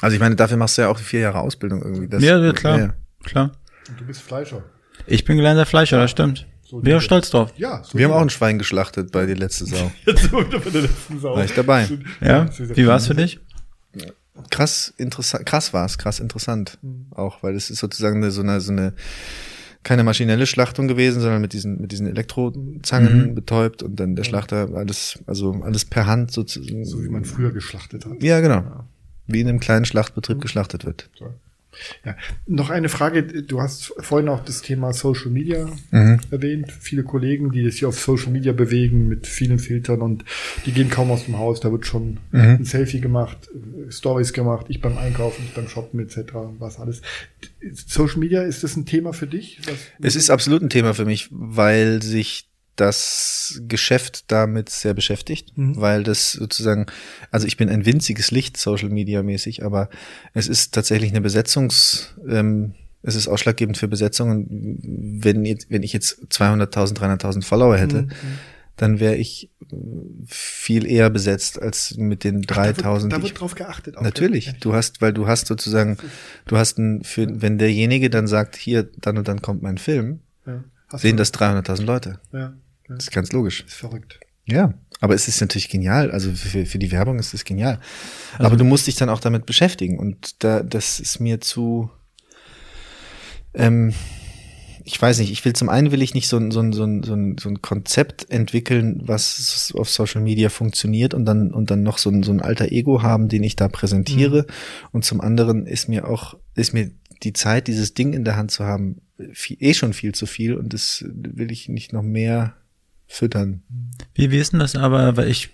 also 0.00 0.14
ich 0.14 0.20
meine, 0.20 0.36
dafür 0.36 0.56
machst 0.56 0.78
du 0.78 0.82
ja 0.82 0.88
auch 0.88 0.98
vier 0.98 1.20
Jahre 1.20 1.40
Ausbildung 1.40 1.82
irgendwie. 1.82 2.08
Das, 2.08 2.22
ja, 2.22 2.38
ja, 2.38 2.52
klar, 2.52 2.78
ja. 2.78 2.94
klar. 3.22 3.52
Und 3.88 4.00
du 4.00 4.04
bist 4.04 4.22
Fleischer. 4.22 4.62
Ich 5.06 5.24
bin 5.24 5.36
gelernter 5.36 5.66
Fleischer, 5.66 5.98
das 5.98 6.10
stimmt. 6.10 6.46
So 6.62 6.78
Bin 6.78 6.94
auch 6.94 7.00
stolz 7.00 7.30
drauf. 7.30 7.52
Ja, 7.56 7.84
so 7.84 7.98
wir 7.98 8.06
haben 8.06 8.12
auch 8.12 8.22
ein 8.22 8.30
Schwein 8.30 8.58
geschlachtet 8.58 9.12
bei 9.12 9.26
die 9.26 9.34
letzte 9.34 9.66
Sau. 9.66 9.92
Jetzt 10.06 10.30
bei 10.30 10.42
der 10.42 10.82
letzten 10.82 11.20
Sau. 11.20 11.36
War 11.36 11.44
ich 11.44 11.54
dabei. 11.54 11.88
Ja. 12.20 12.48
Wie 12.58 12.86
war 12.86 12.96
es 12.96 13.06
für 13.06 13.14
dich? 13.14 13.40
Krass 14.50 14.92
interessant, 14.96 15.46
krass 15.46 15.72
war 15.72 15.84
es, 15.84 15.98
krass 15.98 16.18
interessant 16.18 16.78
mhm. 16.82 17.06
auch, 17.14 17.42
weil 17.42 17.54
es 17.54 17.70
ist 17.70 17.78
sozusagen 17.78 18.16
eine, 18.16 18.30
so 18.30 18.42
eine 18.42 18.60
so 18.60 18.72
eine 18.72 18.94
keine 19.84 20.02
maschinelle 20.02 20.46
Schlachtung 20.46 20.88
gewesen, 20.88 21.20
sondern 21.20 21.40
mit 21.40 21.52
diesen 21.52 21.80
mit 21.80 21.92
diesen 21.92 22.08
Elektrozangen 22.08 23.28
mhm. 23.28 23.34
betäubt 23.34 23.82
und 23.82 24.00
dann 24.00 24.16
der 24.16 24.24
Schlachter 24.24 24.70
alles 24.74 25.20
also 25.26 25.52
alles 25.62 25.84
per 25.84 26.06
Hand 26.06 26.32
sozusagen. 26.32 26.84
So 26.84 27.04
wie 27.04 27.08
man 27.08 27.24
früher 27.24 27.52
geschlachtet 27.52 28.04
hat. 28.04 28.22
Ja, 28.22 28.40
genau. 28.40 28.56
Ja 28.56 28.84
wie 29.26 29.40
in 29.40 29.48
einem 29.48 29.60
kleinen 29.60 29.84
Schlachtbetrieb 29.84 30.38
mhm. 30.38 30.42
geschlachtet 30.42 30.84
wird. 30.84 31.10
Ja, 32.04 32.16
noch 32.46 32.70
eine 32.70 32.88
Frage. 32.88 33.22
Du 33.42 33.60
hast 33.60 33.94
vorhin 33.98 34.28
auch 34.28 34.44
das 34.44 34.62
Thema 34.62 34.92
Social 34.92 35.30
Media 35.30 35.68
mhm. 35.90 36.20
erwähnt. 36.30 36.72
Viele 36.72 37.02
Kollegen, 37.02 37.50
die 37.50 37.70
hier 37.70 37.88
auf 37.88 37.98
Social 37.98 38.32
Media 38.32 38.52
bewegen 38.52 39.08
mit 39.08 39.26
vielen 39.26 39.58
Filtern 39.58 40.02
und 40.02 40.24
die 40.66 40.72
gehen 40.72 40.90
kaum 40.90 41.10
aus 41.10 41.24
dem 41.26 41.38
Haus. 41.38 41.60
Da 41.60 41.72
wird 41.72 41.86
schon 41.86 42.18
mhm. 42.30 42.40
ein 42.40 42.64
Selfie 42.64 43.00
gemacht, 43.00 43.48
Stories 43.88 44.32
gemacht, 44.32 44.66
ich 44.68 44.80
beim 44.80 44.98
Einkaufen, 44.98 45.44
ich 45.46 45.54
beim 45.54 45.68
Shoppen 45.68 46.00
etc. 46.00 46.32
Was 46.58 46.78
alles. 46.78 47.02
Social 47.72 48.18
Media, 48.18 48.42
ist 48.42 48.64
das 48.64 48.76
ein 48.76 48.86
Thema 48.86 49.12
für 49.12 49.26
dich? 49.26 49.60
Was, 49.66 49.76
es 50.00 50.16
ist 50.16 50.30
absolut 50.30 50.62
ein 50.62 50.70
Thema 50.70 50.94
für 50.94 51.04
mich, 51.04 51.28
weil 51.30 52.02
sich 52.02 52.48
das 52.76 53.60
Geschäft 53.68 54.30
damit 54.32 54.68
sehr 54.68 54.94
beschäftigt, 54.94 55.56
mhm. 55.56 55.80
weil 55.80 56.02
das 56.02 56.32
sozusagen, 56.32 56.86
also 57.30 57.46
ich 57.46 57.56
bin 57.56 57.68
ein 57.68 57.86
winziges 57.86 58.30
Licht 58.30 58.56
Social 58.56 58.88
Media 58.88 59.22
mäßig, 59.22 59.64
aber 59.64 59.88
es 60.32 60.48
ist 60.48 60.74
tatsächlich 60.74 61.10
eine 61.10 61.20
Besetzungs, 61.20 62.14
ähm, 62.28 62.74
es 63.02 63.16
ist 63.16 63.28
ausschlaggebend 63.28 63.76
für 63.76 63.86
Besetzungen. 63.86 65.20
Wenn, 65.22 65.44
jetzt, 65.44 65.70
wenn 65.70 65.82
ich 65.82 65.92
jetzt 65.92 66.22
200.000, 66.30 66.96
300.000 66.96 67.44
Follower 67.44 67.76
hätte, 67.76 68.02
mhm. 68.02 68.10
dann 68.76 68.98
wäre 68.98 69.14
ich 69.14 69.50
viel 70.26 70.86
eher 70.86 71.10
besetzt 71.10 71.60
als 71.60 71.96
mit 71.98 72.24
den 72.24 72.40
3000. 72.40 73.12
Da 73.12 73.16
wird, 73.16 73.22
da 73.22 73.28
wird 73.28 73.40
drauf 73.40 73.54
geachtet. 73.54 74.00
Natürlich. 74.00 74.54
Du 74.60 74.72
hast, 74.72 75.02
weil 75.02 75.12
du 75.12 75.26
hast 75.26 75.46
sozusagen, 75.46 75.98
du 76.46 76.56
hast 76.56 76.78
ein, 76.78 77.04
für, 77.04 77.42
wenn 77.42 77.58
derjenige 77.58 78.08
dann 78.08 78.26
sagt, 78.26 78.56
hier, 78.56 78.88
dann 79.00 79.18
und 79.18 79.28
dann 79.28 79.42
kommt 79.42 79.62
mein 79.62 79.76
Film, 79.76 80.20
ja. 80.46 80.64
sehen 80.96 81.18
das 81.18 81.32
300.000 81.34 81.84
Leute. 81.84 82.20
Ja. 82.32 82.54
Das 82.96 83.04
ist 83.04 83.12
ganz 83.12 83.32
logisch. 83.32 83.62
Das 83.62 83.72
ist 83.72 83.78
verrückt. 83.78 84.20
Ja, 84.46 84.74
aber 85.00 85.14
es 85.14 85.28
ist 85.28 85.40
natürlich 85.40 85.68
genial. 85.68 86.10
Also 86.10 86.32
für, 86.32 86.66
für 86.66 86.78
die 86.78 86.92
Werbung 86.92 87.18
ist 87.18 87.34
es 87.34 87.44
genial. 87.44 87.80
Also 88.34 88.46
aber 88.46 88.56
du 88.56 88.64
musst 88.64 88.86
dich 88.86 88.96
dann 88.96 89.08
auch 89.08 89.20
damit 89.20 89.46
beschäftigen 89.46 89.98
und 89.98 90.42
da, 90.44 90.62
das 90.62 91.00
ist 91.00 91.18
mir 91.18 91.40
zu, 91.40 91.90
ähm, 93.54 93.94
ich 94.84 95.00
weiß 95.00 95.18
nicht, 95.18 95.32
ich 95.32 95.42
will 95.46 95.54
zum 95.54 95.70
einen 95.70 95.92
will 95.92 96.02
ich 96.02 96.12
nicht 96.12 96.28
so 96.28 96.36
ein, 96.36 96.50
so 96.50 96.60
ein, 96.60 96.74
so 96.74 96.84
ein, 96.84 97.02
so 97.02 97.14
ein, 97.14 97.38
so 97.38 97.48
ein 97.48 97.62
Konzept 97.62 98.30
entwickeln, 98.30 99.00
was 99.04 99.72
auf 99.74 99.88
Social 99.88 100.20
Media 100.20 100.50
funktioniert 100.50 101.14
und 101.14 101.24
dann, 101.24 101.52
und 101.52 101.70
dann 101.70 101.82
noch 101.82 101.96
so 101.96 102.10
ein, 102.10 102.22
so 102.22 102.32
ein 102.32 102.42
alter 102.42 102.70
Ego 102.70 103.02
haben, 103.02 103.28
den 103.28 103.42
ich 103.42 103.56
da 103.56 103.68
präsentiere. 103.68 104.42
Mhm. 104.42 104.88
Und 104.92 105.04
zum 105.06 105.22
anderen 105.22 105.66
ist 105.66 105.88
mir 105.88 106.06
auch, 106.06 106.36
ist 106.54 106.74
mir 106.74 106.90
die 107.22 107.32
Zeit, 107.32 107.66
dieses 107.66 107.94
Ding 107.94 108.12
in 108.12 108.24
der 108.24 108.36
Hand 108.36 108.50
zu 108.50 108.64
haben, 108.64 109.00
viel, 109.32 109.56
eh 109.60 109.72
schon 109.72 109.94
viel 109.94 110.14
zu 110.14 110.26
viel 110.26 110.54
und 110.54 110.74
das 110.74 111.02
will 111.08 111.50
ich 111.50 111.68
nicht 111.70 111.94
noch 111.94 112.02
mehr 112.02 112.56
füttern. 113.14 113.62
Wie, 114.14 114.30
wie 114.30 114.38
ist 114.38 114.52
denn 114.52 114.60
das 114.60 114.76
aber, 114.76 115.16
weil 115.16 115.28
ich, 115.28 115.50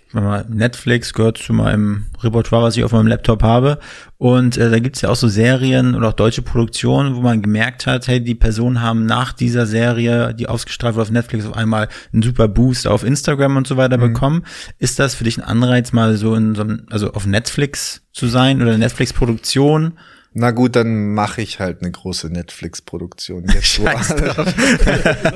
Netflix 0.49 1.13
gehört 1.13 1.37
zu 1.37 1.53
meinem 1.53 2.05
Repertoire, 2.21 2.63
was 2.63 2.77
ich 2.77 2.83
auf 2.83 2.91
meinem 2.91 3.07
Laptop 3.07 3.43
habe. 3.43 3.79
Und 4.17 4.57
äh, 4.57 4.69
da 4.69 4.79
gibt's 4.79 5.01
ja 5.01 5.09
auch 5.09 5.15
so 5.15 5.27
Serien 5.27 5.95
oder 5.95 6.09
auch 6.09 6.13
deutsche 6.13 6.41
Produktionen, 6.41 7.15
wo 7.15 7.21
man 7.21 7.41
gemerkt 7.41 7.87
hat, 7.87 8.07
hey, 8.07 8.23
die 8.23 8.35
Personen 8.35 8.81
haben 8.81 9.05
nach 9.05 9.33
dieser 9.33 9.65
Serie, 9.65 10.33
die 10.33 10.47
ausgestrahlt 10.47 10.95
wurde 10.95 11.03
auf 11.03 11.11
Netflix, 11.11 11.45
auf 11.45 11.55
einmal 11.55 11.87
einen 12.13 12.21
super 12.21 12.47
Boost 12.47 12.87
auf 12.87 13.03
Instagram 13.03 13.57
und 13.57 13.67
so 13.67 13.77
weiter 13.77 13.97
mhm. 13.97 14.13
bekommen. 14.13 14.45
Ist 14.77 14.99
das 14.99 15.15
für 15.15 15.23
dich 15.23 15.37
ein 15.37 15.43
Anreiz, 15.43 15.91
mal 15.91 16.17
so 16.17 16.35
in 16.35 16.55
so 16.55 16.61
einem, 16.63 16.85
also 16.89 17.13
auf 17.13 17.25
Netflix 17.25 18.03
zu 18.11 18.27
sein 18.27 18.61
oder 18.61 18.77
Netflix-Produktion? 18.77 19.93
Na 20.33 20.51
gut, 20.51 20.77
dann 20.77 21.13
mache 21.13 21.41
ich 21.41 21.59
halt 21.59 21.81
eine 21.81 21.91
große 21.91 22.29
Netflix-Produktion 22.29 23.47
jetzt. 23.53 23.81
Alle, 23.81 24.53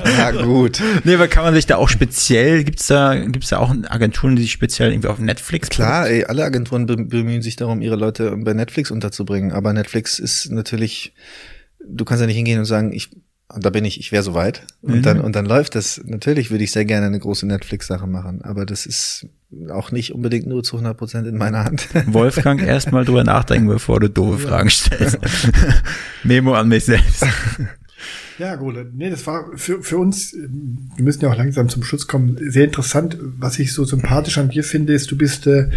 Na 0.16 0.30
gut. 0.30 0.80
Nee, 1.04 1.14
aber 1.14 1.28
kann 1.28 1.44
man 1.44 1.54
sich 1.54 1.66
da 1.66 1.76
auch 1.76 1.90
speziell, 1.90 2.64
gibt's 2.64 2.86
da, 2.86 3.14
gibt's 3.14 3.50
da 3.50 3.58
auch 3.58 3.74
Agenturen, 3.88 4.36
die 4.36 4.42
sich 4.42 4.52
speziell 4.52 4.92
irgendwie 4.92 5.08
auf 5.08 5.18
Netflix 5.18 5.68
Klar, 5.68 6.08
ey, 6.08 6.24
alle 6.24 6.44
Agenturen 6.44 6.86
bemühen 6.86 7.42
sich 7.42 7.56
darum, 7.56 7.82
ihre 7.82 7.96
Leute 7.96 8.34
bei 8.38 8.54
Netflix 8.54 8.90
unterzubringen. 8.90 9.52
Aber 9.52 9.74
Netflix 9.74 10.18
ist 10.18 10.50
natürlich, 10.50 11.12
du 11.86 12.06
kannst 12.06 12.22
ja 12.22 12.26
nicht 12.26 12.36
hingehen 12.36 12.58
und 12.58 12.64
sagen, 12.64 12.92
ich 12.92 13.10
und 13.54 13.64
da 13.64 13.70
bin 13.70 13.84
ich, 13.84 14.00
ich 14.00 14.10
wäre 14.10 14.22
soweit. 14.22 14.66
Und 14.82 14.96
mhm. 14.96 15.02
dann, 15.02 15.20
und 15.20 15.36
dann 15.36 15.46
läuft 15.46 15.76
das. 15.76 16.00
Natürlich 16.04 16.50
würde 16.50 16.64
ich 16.64 16.72
sehr 16.72 16.84
gerne 16.84 17.06
eine 17.06 17.18
große 17.18 17.46
Netflix-Sache 17.46 18.06
machen, 18.06 18.42
aber 18.42 18.66
das 18.66 18.86
ist 18.86 19.26
auch 19.70 19.92
nicht 19.92 20.12
unbedingt 20.12 20.46
nur 20.46 20.64
zu 20.64 20.76
100 20.76 20.96
Prozent 20.96 21.26
in 21.28 21.36
meiner 21.36 21.64
Hand. 21.64 21.88
Wolfgang, 22.06 22.60
erstmal 22.60 23.04
drüber 23.04 23.24
nachdenken, 23.24 23.68
bevor 23.68 24.00
du 24.00 24.10
doofe. 24.10 24.48
Fragen 24.48 24.70
stellst. 24.70 25.18
Memo 26.24 26.54
an 26.54 26.68
mich 26.68 26.84
selbst. 26.84 27.24
Ja, 28.38 28.54
Gole. 28.56 28.90
Nee, 28.94 29.08
das 29.10 29.26
war 29.26 29.50
für, 29.56 29.82
für 29.82 29.96
uns, 29.96 30.34
wir 30.34 31.04
müssen 31.04 31.22
ja 31.22 31.30
auch 31.30 31.36
langsam 31.36 31.68
zum 31.68 31.82
Schluss 31.82 32.06
kommen, 32.06 32.36
sehr 32.50 32.64
interessant. 32.64 33.16
Was 33.20 33.58
ich 33.58 33.72
so 33.72 33.84
sympathisch 33.84 34.36
an 34.38 34.50
dir 34.50 34.62
finde, 34.62 34.92
ist, 34.92 35.10
du 35.10 35.16
bist 35.16 35.46
äh, 35.46 35.70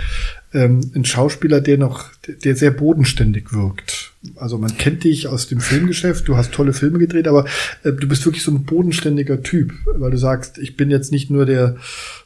ähm, 0.54 0.92
ein 0.94 1.06
Schauspieler, 1.06 1.62
der 1.62 1.78
noch, 1.78 2.10
der 2.28 2.56
sehr 2.56 2.72
bodenständig 2.72 3.54
wirkt. 3.54 4.12
Also 4.36 4.58
man 4.58 4.78
kennt 4.78 5.06
dich 5.06 5.28
aus 5.28 5.48
dem 5.48 5.62
Filmgeschäft, 5.62 6.28
du 6.28 6.36
hast 6.36 6.52
tolle 6.52 6.74
Filme 6.74 7.00
gedreht, 7.00 7.28
aber 7.28 7.46
äh, 7.84 7.94
du 7.94 8.08
bist 8.08 8.26
wirklich 8.26 8.44
so 8.44 8.52
ein 8.52 8.66
bodenständiger 8.66 9.42
Typ, 9.42 9.74
weil 9.96 10.12
du 10.12 10.18
sagst, 10.18 10.58
ich 10.58 10.76
bin 10.76 10.92
jetzt 10.92 11.12
nicht 11.14 11.30
nur 11.30 11.46
der 11.46 11.78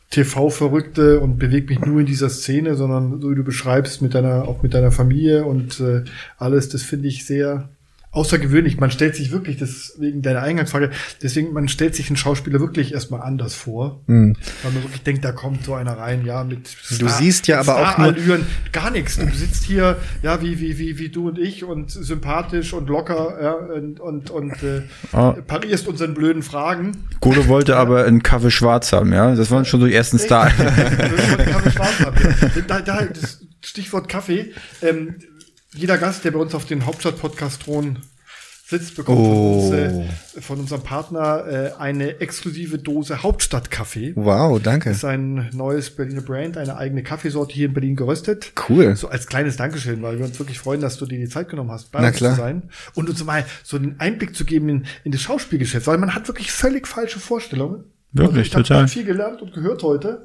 TV-Verrückte 0.09 1.19
und 1.19 1.37
bewege 1.37 1.73
mich 1.73 1.79
nur 1.79 1.99
in 1.99 2.05
dieser 2.05 2.29
Szene, 2.29 2.75
sondern 2.75 3.19
so 3.19 3.31
wie 3.31 3.35
du 3.35 3.43
beschreibst, 3.43 4.01
mit 4.01 4.13
deiner, 4.13 4.47
auch 4.47 4.61
mit 4.63 4.73
deiner 4.73 4.91
Familie 4.91 5.45
und 5.45 5.79
äh, 5.79 6.03
alles, 6.37 6.69
das 6.69 6.83
finde 6.83 7.07
ich 7.07 7.25
sehr, 7.25 7.69
außergewöhnlich. 8.13 8.79
Man 8.79 8.91
stellt 8.91 9.15
sich 9.15 9.31
wirklich, 9.31 9.57
das 9.57 9.95
wegen 9.97 10.21
deiner 10.21 10.41
Eingangsfrage, 10.41 10.91
deswegen, 11.21 11.51
man 11.51 11.67
stellt 11.67 11.95
sich 11.95 12.07
einen 12.07 12.15
Schauspieler 12.15 12.59
wirklich 12.59 12.93
erstmal 12.93 13.21
anders 13.21 13.55
vor. 13.55 14.01
Mhm. 14.05 14.35
Weil 14.61 14.71
man 14.71 14.83
wirklich 14.83 15.01
denkt, 15.01 15.25
da 15.25 15.31
kommt 15.31 15.65
so 15.65 15.73
einer 15.73 15.97
rein, 15.97 16.23
ja, 16.23 16.43
mit 16.43 16.67
Star, 16.67 16.99
Du 16.99 17.09
siehst 17.09 17.47
ja 17.47 17.59
aber 17.59 17.75
auch 17.75 17.97
nur 17.97 18.39
gar 18.71 18.91
nichts. 18.91 19.17
Du 19.17 19.27
sitzt 19.33 19.63
hier, 19.63 19.97
ja, 20.21 20.41
wie, 20.41 20.59
wie, 20.59 20.77
wie, 20.77 20.99
wie 20.99 21.09
du 21.09 21.27
und 21.27 21.39
ich 21.39 21.63
und 21.63 21.89
sympathisch 21.91 22.73
und 22.73 22.87
locker, 22.87 23.37
ja, 23.41 23.53
und, 23.53 23.99
und, 23.99 24.29
und 24.29 24.63
äh, 24.63 24.83
ah. 25.11 25.31
parierst 25.47 25.87
unseren 25.87 26.13
blöden 26.13 26.43
Fragen. 26.43 26.91
Golo 27.19 27.47
wollte 27.47 27.75
aber 27.77 28.05
einen 28.05 28.21
Kaffee 28.21 28.51
schwarz 28.51 28.93
haben, 28.93 29.11
ja. 29.11 29.35
Das 29.35 29.49
waren 29.49 29.65
schon 29.65 29.79
so 29.81 29.87
die 29.87 29.93
ersten 29.93 30.19
Stars. 30.19 30.53
Kaffee 30.55 31.71
schwarz 31.71 31.99
haben. 31.99 32.15
Da, 32.67 32.81
da, 32.81 33.05
das 33.05 33.39
Stichwort 33.61 34.09
Kaffee. 34.09 34.53
Ähm, 34.81 35.15
jeder 35.73 35.97
Gast, 35.97 36.23
der 36.25 36.31
bei 36.31 36.39
uns 36.39 36.53
auf 36.55 36.65
den 36.65 36.85
Hauptstadt-Podcast-Thron 36.85 37.99
sitzt, 38.65 38.95
bekommt 38.95 39.19
oh. 39.19 39.69
von, 39.69 39.79
uns, 39.79 40.05
äh, 40.35 40.41
von, 40.41 40.59
unserem 40.59 40.81
Partner 40.81 41.45
äh, 41.47 41.71
eine 41.79 42.21
exklusive 42.21 42.77
Dose 42.77 43.21
Hauptstadt-Kaffee. 43.21 44.13
Wow, 44.15 44.61
danke. 44.61 44.89
Das 44.89 44.99
ist 44.99 45.05
ein 45.05 45.49
neues 45.53 45.89
Berliner 45.89 46.21
Brand, 46.21 46.57
eine 46.57 46.77
eigene 46.77 47.03
Kaffeesorte 47.03 47.53
hier 47.53 47.67
in 47.67 47.73
Berlin 47.73 47.95
geröstet. 47.95 48.53
Cool. 48.69 48.95
So 48.95 49.09
als 49.09 49.27
kleines 49.27 49.57
Dankeschön, 49.57 50.01
weil 50.01 50.17
wir 50.17 50.25
uns 50.25 50.39
wirklich 50.39 50.59
freuen, 50.59 50.81
dass 50.81 50.97
du 50.97 51.05
dir 51.05 51.19
die 51.19 51.27
Zeit 51.27 51.49
genommen 51.49 51.71
hast, 51.71 51.91
bei 51.91 51.99
Na 52.01 52.07
uns 52.07 52.17
klar. 52.17 52.31
zu 52.31 52.37
sein. 52.37 52.63
Und 52.93 53.09
uns 53.09 53.23
mal 53.23 53.45
so 53.63 53.77
einen 53.77 53.99
Einblick 53.99 54.35
zu 54.35 54.45
geben 54.45 54.69
in, 54.69 54.85
in 55.03 55.11
das 55.11 55.21
Schauspielgeschäft, 55.21 55.85
weil 55.87 55.97
man 55.97 56.15
hat 56.15 56.27
wirklich 56.27 56.51
völlig 56.51 56.87
falsche 56.87 57.19
Vorstellungen. 57.19 57.83
Wirklich, 58.13 58.55
also 58.55 58.61
ich 58.61 58.67
total. 58.67 58.85
Ich 58.85 58.91
viel 58.91 59.05
gelernt 59.05 59.41
und 59.41 59.53
gehört 59.53 59.83
heute 59.83 60.23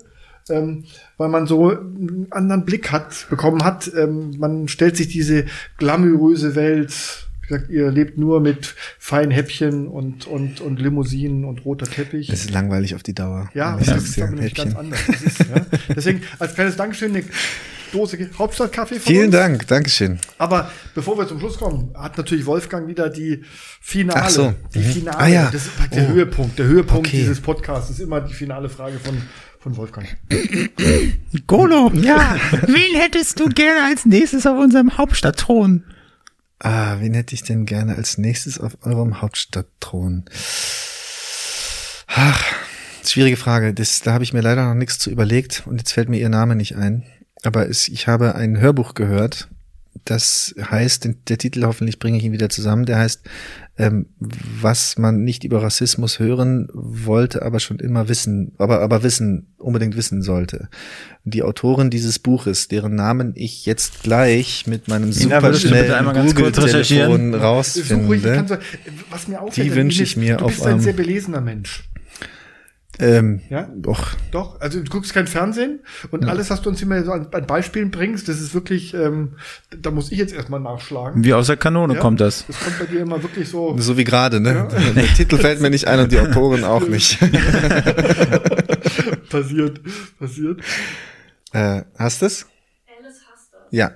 ähm, 0.51 0.85
weil 1.17 1.29
man 1.29 1.47
so 1.47 1.71
einen 1.71 2.27
anderen 2.31 2.65
Blick 2.65 2.91
hat, 2.93 3.27
bekommen 3.31 3.65
hat. 3.65 3.91
Ähm, 3.97 4.37
man 4.39 4.69
stellt 4.69 4.97
sich 4.97 5.09
diese 5.09 5.47
glamouröse 5.79 6.55
Welt, 6.55 7.29
gesagt, 7.49 7.71
ihr 7.71 7.91
lebt 7.91 8.19
nur 8.19 8.41
mit 8.41 8.75
feinen 8.99 9.31
Häppchen 9.31 9.89
und, 9.89 10.27
und, 10.27 10.61
und 10.61 10.81
Limousinen 10.81 11.45
und 11.45 11.65
roter 11.65 11.87
Teppich. 11.87 12.29
Das 12.29 12.41
ist 12.41 12.51
langweilig 12.51 12.95
auf 12.95 13.03
die 13.03 13.15
Dauer. 13.15 13.51
Ja, 13.55 13.77
das, 13.77 13.87
das 13.89 14.05
ist 14.05 14.21
aber 14.21 14.33
nämlich 14.33 14.55
ganz 14.55 14.77
anders. 14.77 15.01
Ist, 15.09 15.41
ja. 15.41 15.67
Deswegen 15.95 16.23
als 16.39 16.55
kleines 16.55 16.77
Dankeschön 16.77 17.15
eine 17.15 17.25
Dose 17.93 18.19
Hauptstadtkaffee 18.39 18.97
von 18.97 19.13
Vielen 19.13 19.27
uns. 19.27 19.35
Dank, 19.35 19.67
Dankeschön. 19.67 20.19
Aber 20.37 20.71
bevor 20.95 21.19
wir 21.19 21.27
zum 21.27 21.39
Schluss 21.41 21.57
kommen, 21.57 21.91
hat 21.95 22.19
natürlich 22.19 22.45
Wolfgang 22.45 22.87
wieder 22.87 23.09
die 23.09 23.43
Finale. 23.81 24.23
Ach 24.23 24.31
so. 24.31 24.55
Die 24.75 24.81
mhm. 24.81 24.83
Finale. 24.83 25.19
Ah, 25.19 25.27
ja. 25.27 25.51
Das 25.51 25.67
ist 25.67 25.73
der 25.95 26.05
oh. 26.05 26.13
Höhepunkt. 26.13 26.59
Der 26.59 26.67
Höhepunkt 26.67 27.09
okay. 27.09 27.19
dieses 27.19 27.41
Podcasts 27.41 27.91
ist 27.91 28.01
immer 28.01 28.21
die 28.21 28.35
finale 28.35 28.69
Frage 28.69 28.99
von 28.99 29.17
von 29.69 29.77
Wolfgang. 29.77 30.09
Golo, 31.47 31.91
ja. 31.95 32.37
Wen 32.67 33.01
hättest 33.01 33.39
du 33.39 33.49
gerne 33.49 33.85
als 33.85 34.07
nächstes 34.07 34.47
auf 34.47 34.59
unserem 34.59 34.97
Hauptstadtthron? 34.97 35.85
Ah, 36.59 36.97
wen 37.01 37.15
hätte 37.15 37.35
ich 37.35 37.43
denn 37.43 37.67
gerne 37.67 37.97
als 37.97 38.19
nächstes 38.19 38.59
auf 38.59 38.79
eurem 38.83 39.21
Hauptstadtthron? 39.21 40.25
Ach, 42.07 42.43
schwierige 43.05 43.37
Frage. 43.37 43.75
Das, 43.75 44.01
da 44.01 44.15
habe 44.15 44.25
ich 44.25 44.33
mir 44.33 44.41
leider 44.41 44.67
noch 44.67 44.75
nichts 44.75 44.99
zu 44.99 45.11
überlegt 45.11 45.65
und 45.67 45.79
jetzt 45.79 45.93
fällt 45.93 46.09
mir 46.09 46.19
ihr 46.19 46.31
Name 46.31 46.57
nicht 46.57 46.77
ein. 46.77 47.05
Aber 47.43 47.69
es, 47.69 47.89
ich 47.89 48.09
habe 48.09 48.35
ein 48.35 48.59
Hörbuch 48.59 48.95
gehört 48.95 49.49
das 50.05 50.55
heißt, 50.59 51.09
der 51.29 51.39
Titel 51.39 51.65
hoffentlich 51.65 51.99
bringe 51.99 52.19
ich 52.19 52.25
ihn 52.25 52.33
wieder 52.33 52.49
zusammen, 52.49 52.87
der 52.87 52.99
heißt, 52.99 53.23
ähm, 53.79 54.07
was 54.19 54.99
man 54.99 55.23
nicht 55.23 55.45
über 55.45 55.63
Rassismus 55.63 56.19
hören 56.19 56.69
wollte, 56.73 57.43
aber 57.43 57.61
schon 57.61 57.79
immer 57.79 58.09
wissen, 58.09 58.53
aber, 58.59 58.81
aber 58.81 59.05
wissen, 59.05 59.55
unbedingt 59.57 59.97
wissen 59.97 60.21
sollte. 60.21 60.69
Die 61.25 61.45
Autorin 61.45 61.89
dieses 61.89 62.19
Buches, 62.19 62.67
deren 62.67 62.97
Namen 62.97 63.33
ich 63.37 63.67
jetzt 63.67 64.03
gleich 64.03 64.67
mit 64.67 64.89
meinem 64.89 65.13
super 65.13 65.55
schnellen 65.55 66.27
Google-Telefon 66.27 67.35
rausfinde, 67.35 68.59
was 69.11 69.29
mir 69.29 69.41
auffällt, 69.41 69.67
die 69.67 69.75
wünsche 69.75 70.03
ich 70.03 70.17
mir 70.17 70.39
du 70.39 70.47
bist 70.47 70.61
auf 70.61 70.67
ein 70.67 70.81
sehr 70.81 70.93
belesener 70.93 71.41
Mensch. 71.41 71.85
Ähm, 73.01 73.41
ja? 73.49 73.69
Doch. 73.77 74.15
Doch, 74.33 74.61
also 74.61 74.81
du 74.81 74.91
guckst 74.91 75.15
kein 75.15 75.29
Fernsehen 75.29 75.81
und 76.11 76.25
ja. 76.25 76.29
alles, 76.29 76.51
was 76.51 76.63
du 76.63 76.69
uns 76.69 76.83
immer 76.83 77.05
so 77.05 77.13
an, 77.13 77.29
an, 77.33 77.47
Beispielen 77.47 77.93
bringst, 77.93 78.29
das 78.29 78.41
ist 78.41 78.55
wirklich, 78.55 78.93
ähm, 78.93 79.37
da 79.71 79.93
muss 79.93 80.11
ich 80.11 80.19
jetzt 80.19 80.35
erstmal 80.35 80.59
nachschlagen. 80.59 81.25
Wie 81.25 81.33
aus 81.33 81.47
der 81.47 81.57
Kanone 81.57 81.95
ja? 81.95 82.01
kommt 82.01 82.21
das. 82.21 82.45
Das 82.47 82.59
kommt 82.59 82.81
bei 82.81 82.87
dir 82.87 82.99
immer 83.01 83.23
wirklich 83.23 83.49
so. 83.49 83.77
So 83.79 83.97
wie 83.97 84.05
gerade, 84.05 84.41
ne? 84.41 84.55
Ja? 84.55 84.65
Der 84.95 85.07
Titel 85.07 85.39
fällt 85.39 85.61
mir 85.61 85.71
nicht 85.71 85.87
ein 85.87 86.01
und 86.01 86.11
die 86.11 86.19
Autoren 86.19 86.65
auch 86.65 86.89
nicht. 86.89 87.21
passiert, 89.31 89.81
passiert. 90.19 90.61
Äh, 91.53 91.83
hast 91.97 92.23
du's? 92.23 92.47
Alice 92.99 93.21
hasst 93.33 93.53
das. 93.53 93.61
Ja. 93.71 93.93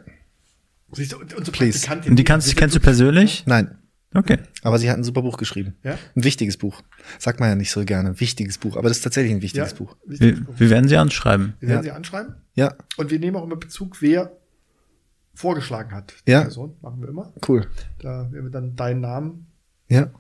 Siehst 0.92 1.12
du, 1.12 1.18
unsere 1.18 1.50
Please. 1.50 1.88
Und 2.06 2.16
die 2.16 2.24
kannst, 2.24 2.54
kennst 2.56 2.76
du 2.76 2.80
persönlich? 2.80 3.42
Nein. 3.46 3.78
Okay. 4.14 4.38
Aber 4.62 4.78
sie 4.78 4.90
hat 4.90 4.98
ein 4.98 5.04
super 5.04 5.22
Buch 5.22 5.38
geschrieben. 5.38 5.76
Ja? 5.82 5.98
Ein 6.14 6.24
wichtiges 6.24 6.56
Buch. 6.56 6.82
Sagt 7.18 7.40
man 7.40 7.48
ja 7.48 7.54
nicht 7.54 7.70
so 7.70 7.84
gerne. 7.84 8.18
Wichtiges 8.20 8.58
Buch. 8.58 8.76
Aber 8.76 8.88
das 8.88 8.98
ist 8.98 9.02
tatsächlich 9.02 9.32
ein 9.32 9.42
wichtiges 9.42 9.70
ja, 9.70 9.76
Buch. 9.76 9.96
Wir, 10.06 10.38
wir, 10.56 10.70
werden 10.70 10.88
sie 10.88 10.96
anschreiben. 10.96 11.54
Wir 11.60 11.70
werden 11.70 11.78
ja. 11.78 11.92
sie 11.92 11.96
anschreiben. 11.96 12.34
Ja. 12.54 12.74
Und 12.96 13.10
wir 13.10 13.18
nehmen 13.18 13.36
auch 13.36 13.44
immer 13.44 13.56
Bezug, 13.56 14.02
wer 14.02 14.32
vorgeschlagen 15.34 15.92
hat. 15.92 16.14
Ja. 16.26 16.42
Person. 16.42 16.76
Machen 16.82 17.00
wir 17.00 17.08
immer. 17.08 17.32
Cool. 17.46 17.66
Da 18.00 18.30
werden 18.30 18.44
wir 18.44 18.50
dann 18.50 18.76
deinen 18.76 19.00
Namen. 19.00 19.46
Ja. 19.88 20.10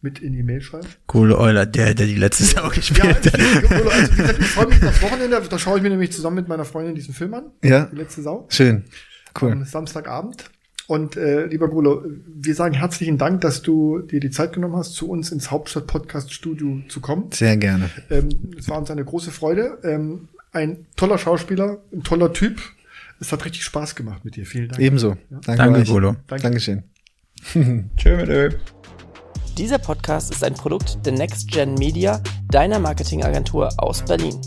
Mit 0.00 0.20
in 0.20 0.32
die 0.32 0.44
Mail 0.44 0.60
schreiben. 0.60 0.86
Coole 1.06 1.36
Euler, 1.36 1.66
der, 1.66 1.92
der 1.92 2.06
die 2.06 2.14
letzte 2.14 2.44
Sau 2.44 2.68
gespielt 2.68 2.98
ja, 2.98 3.14
hat. 3.16 3.34
Also, 3.34 4.12
wie 4.12 4.16
gesagt, 4.16 4.38
ich 4.38 4.46
freue 4.46 4.68
mich 4.68 4.84
aufs 4.84 5.02
Wochenende. 5.02 5.42
Da 5.48 5.58
schaue 5.58 5.78
ich 5.78 5.82
mir 5.82 5.90
nämlich 5.90 6.12
zusammen 6.12 6.36
mit 6.36 6.48
meiner 6.48 6.64
Freundin 6.64 6.94
diesen 6.94 7.14
Film 7.14 7.34
an. 7.34 7.50
Ja. 7.64 7.86
Die 7.86 7.96
letzte 7.96 8.22
Sau. 8.22 8.46
Schön. 8.48 8.84
Cool. 9.40 9.52
Am 9.52 9.64
Samstagabend. 9.64 10.50
Und 10.88 11.18
äh, 11.18 11.44
lieber 11.44 11.68
Golo, 11.68 12.02
wir 12.26 12.54
sagen 12.54 12.72
herzlichen 12.72 13.18
Dank, 13.18 13.42
dass 13.42 13.60
du 13.60 13.98
dir 14.00 14.20
die 14.20 14.30
Zeit 14.30 14.54
genommen 14.54 14.74
hast, 14.74 14.94
zu 14.94 15.06
uns 15.10 15.30
ins 15.30 15.50
Hauptstadt-Podcast-Studio 15.50 16.80
zu 16.88 17.00
kommen. 17.00 17.26
Sehr 17.30 17.58
gerne. 17.58 17.90
Ähm, 18.08 18.30
es 18.58 18.70
war 18.70 18.78
uns 18.78 18.90
eine 18.90 19.04
große 19.04 19.30
Freude. 19.30 19.76
Ähm, 19.84 20.28
ein 20.50 20.86
toller 20.96 21.18
Schauspieler, 21.18 21.76
ein 21.92 22.04
toller 22.04 22.32
Typ. 22.32 22.58
Es 23.20 23.30
hat 23.32 23.44
richtig 23.44 23.64
Spaß 23.64 23.96
gemacht 23.96 24.24
mit 24.24 24.36
dir. 24.36 24.46
Vielen 24.46 24.70
Dank. 24.70 24.80
Ebenso. 24.80 25.10
Ja. 25.28 25.40
Danke, 25.44 25.62
Danke 25.62 25.84
Golo. 25.84 26.16
Danke. 26.26 26.42
Dankeschön. 26.44 26.82
Tschö 27.98 28.16
mit 28.16 28.28
Ö. 28.30 28.50
Dieser 29.58 29.78
Podcast 29.78 30.32
ist 30.32 30.42
ein 30.42 30.54
Produkt 30.54 31.04
der 31.04 31.12
Next 31.12 31.50
Gen 31.50 31.74
Media, 31.74 32.22
deiner 32.50 32.78
Marketingagentur 32.78 33.68
aus 33.76 34.02
Berlin. 34.02 34.40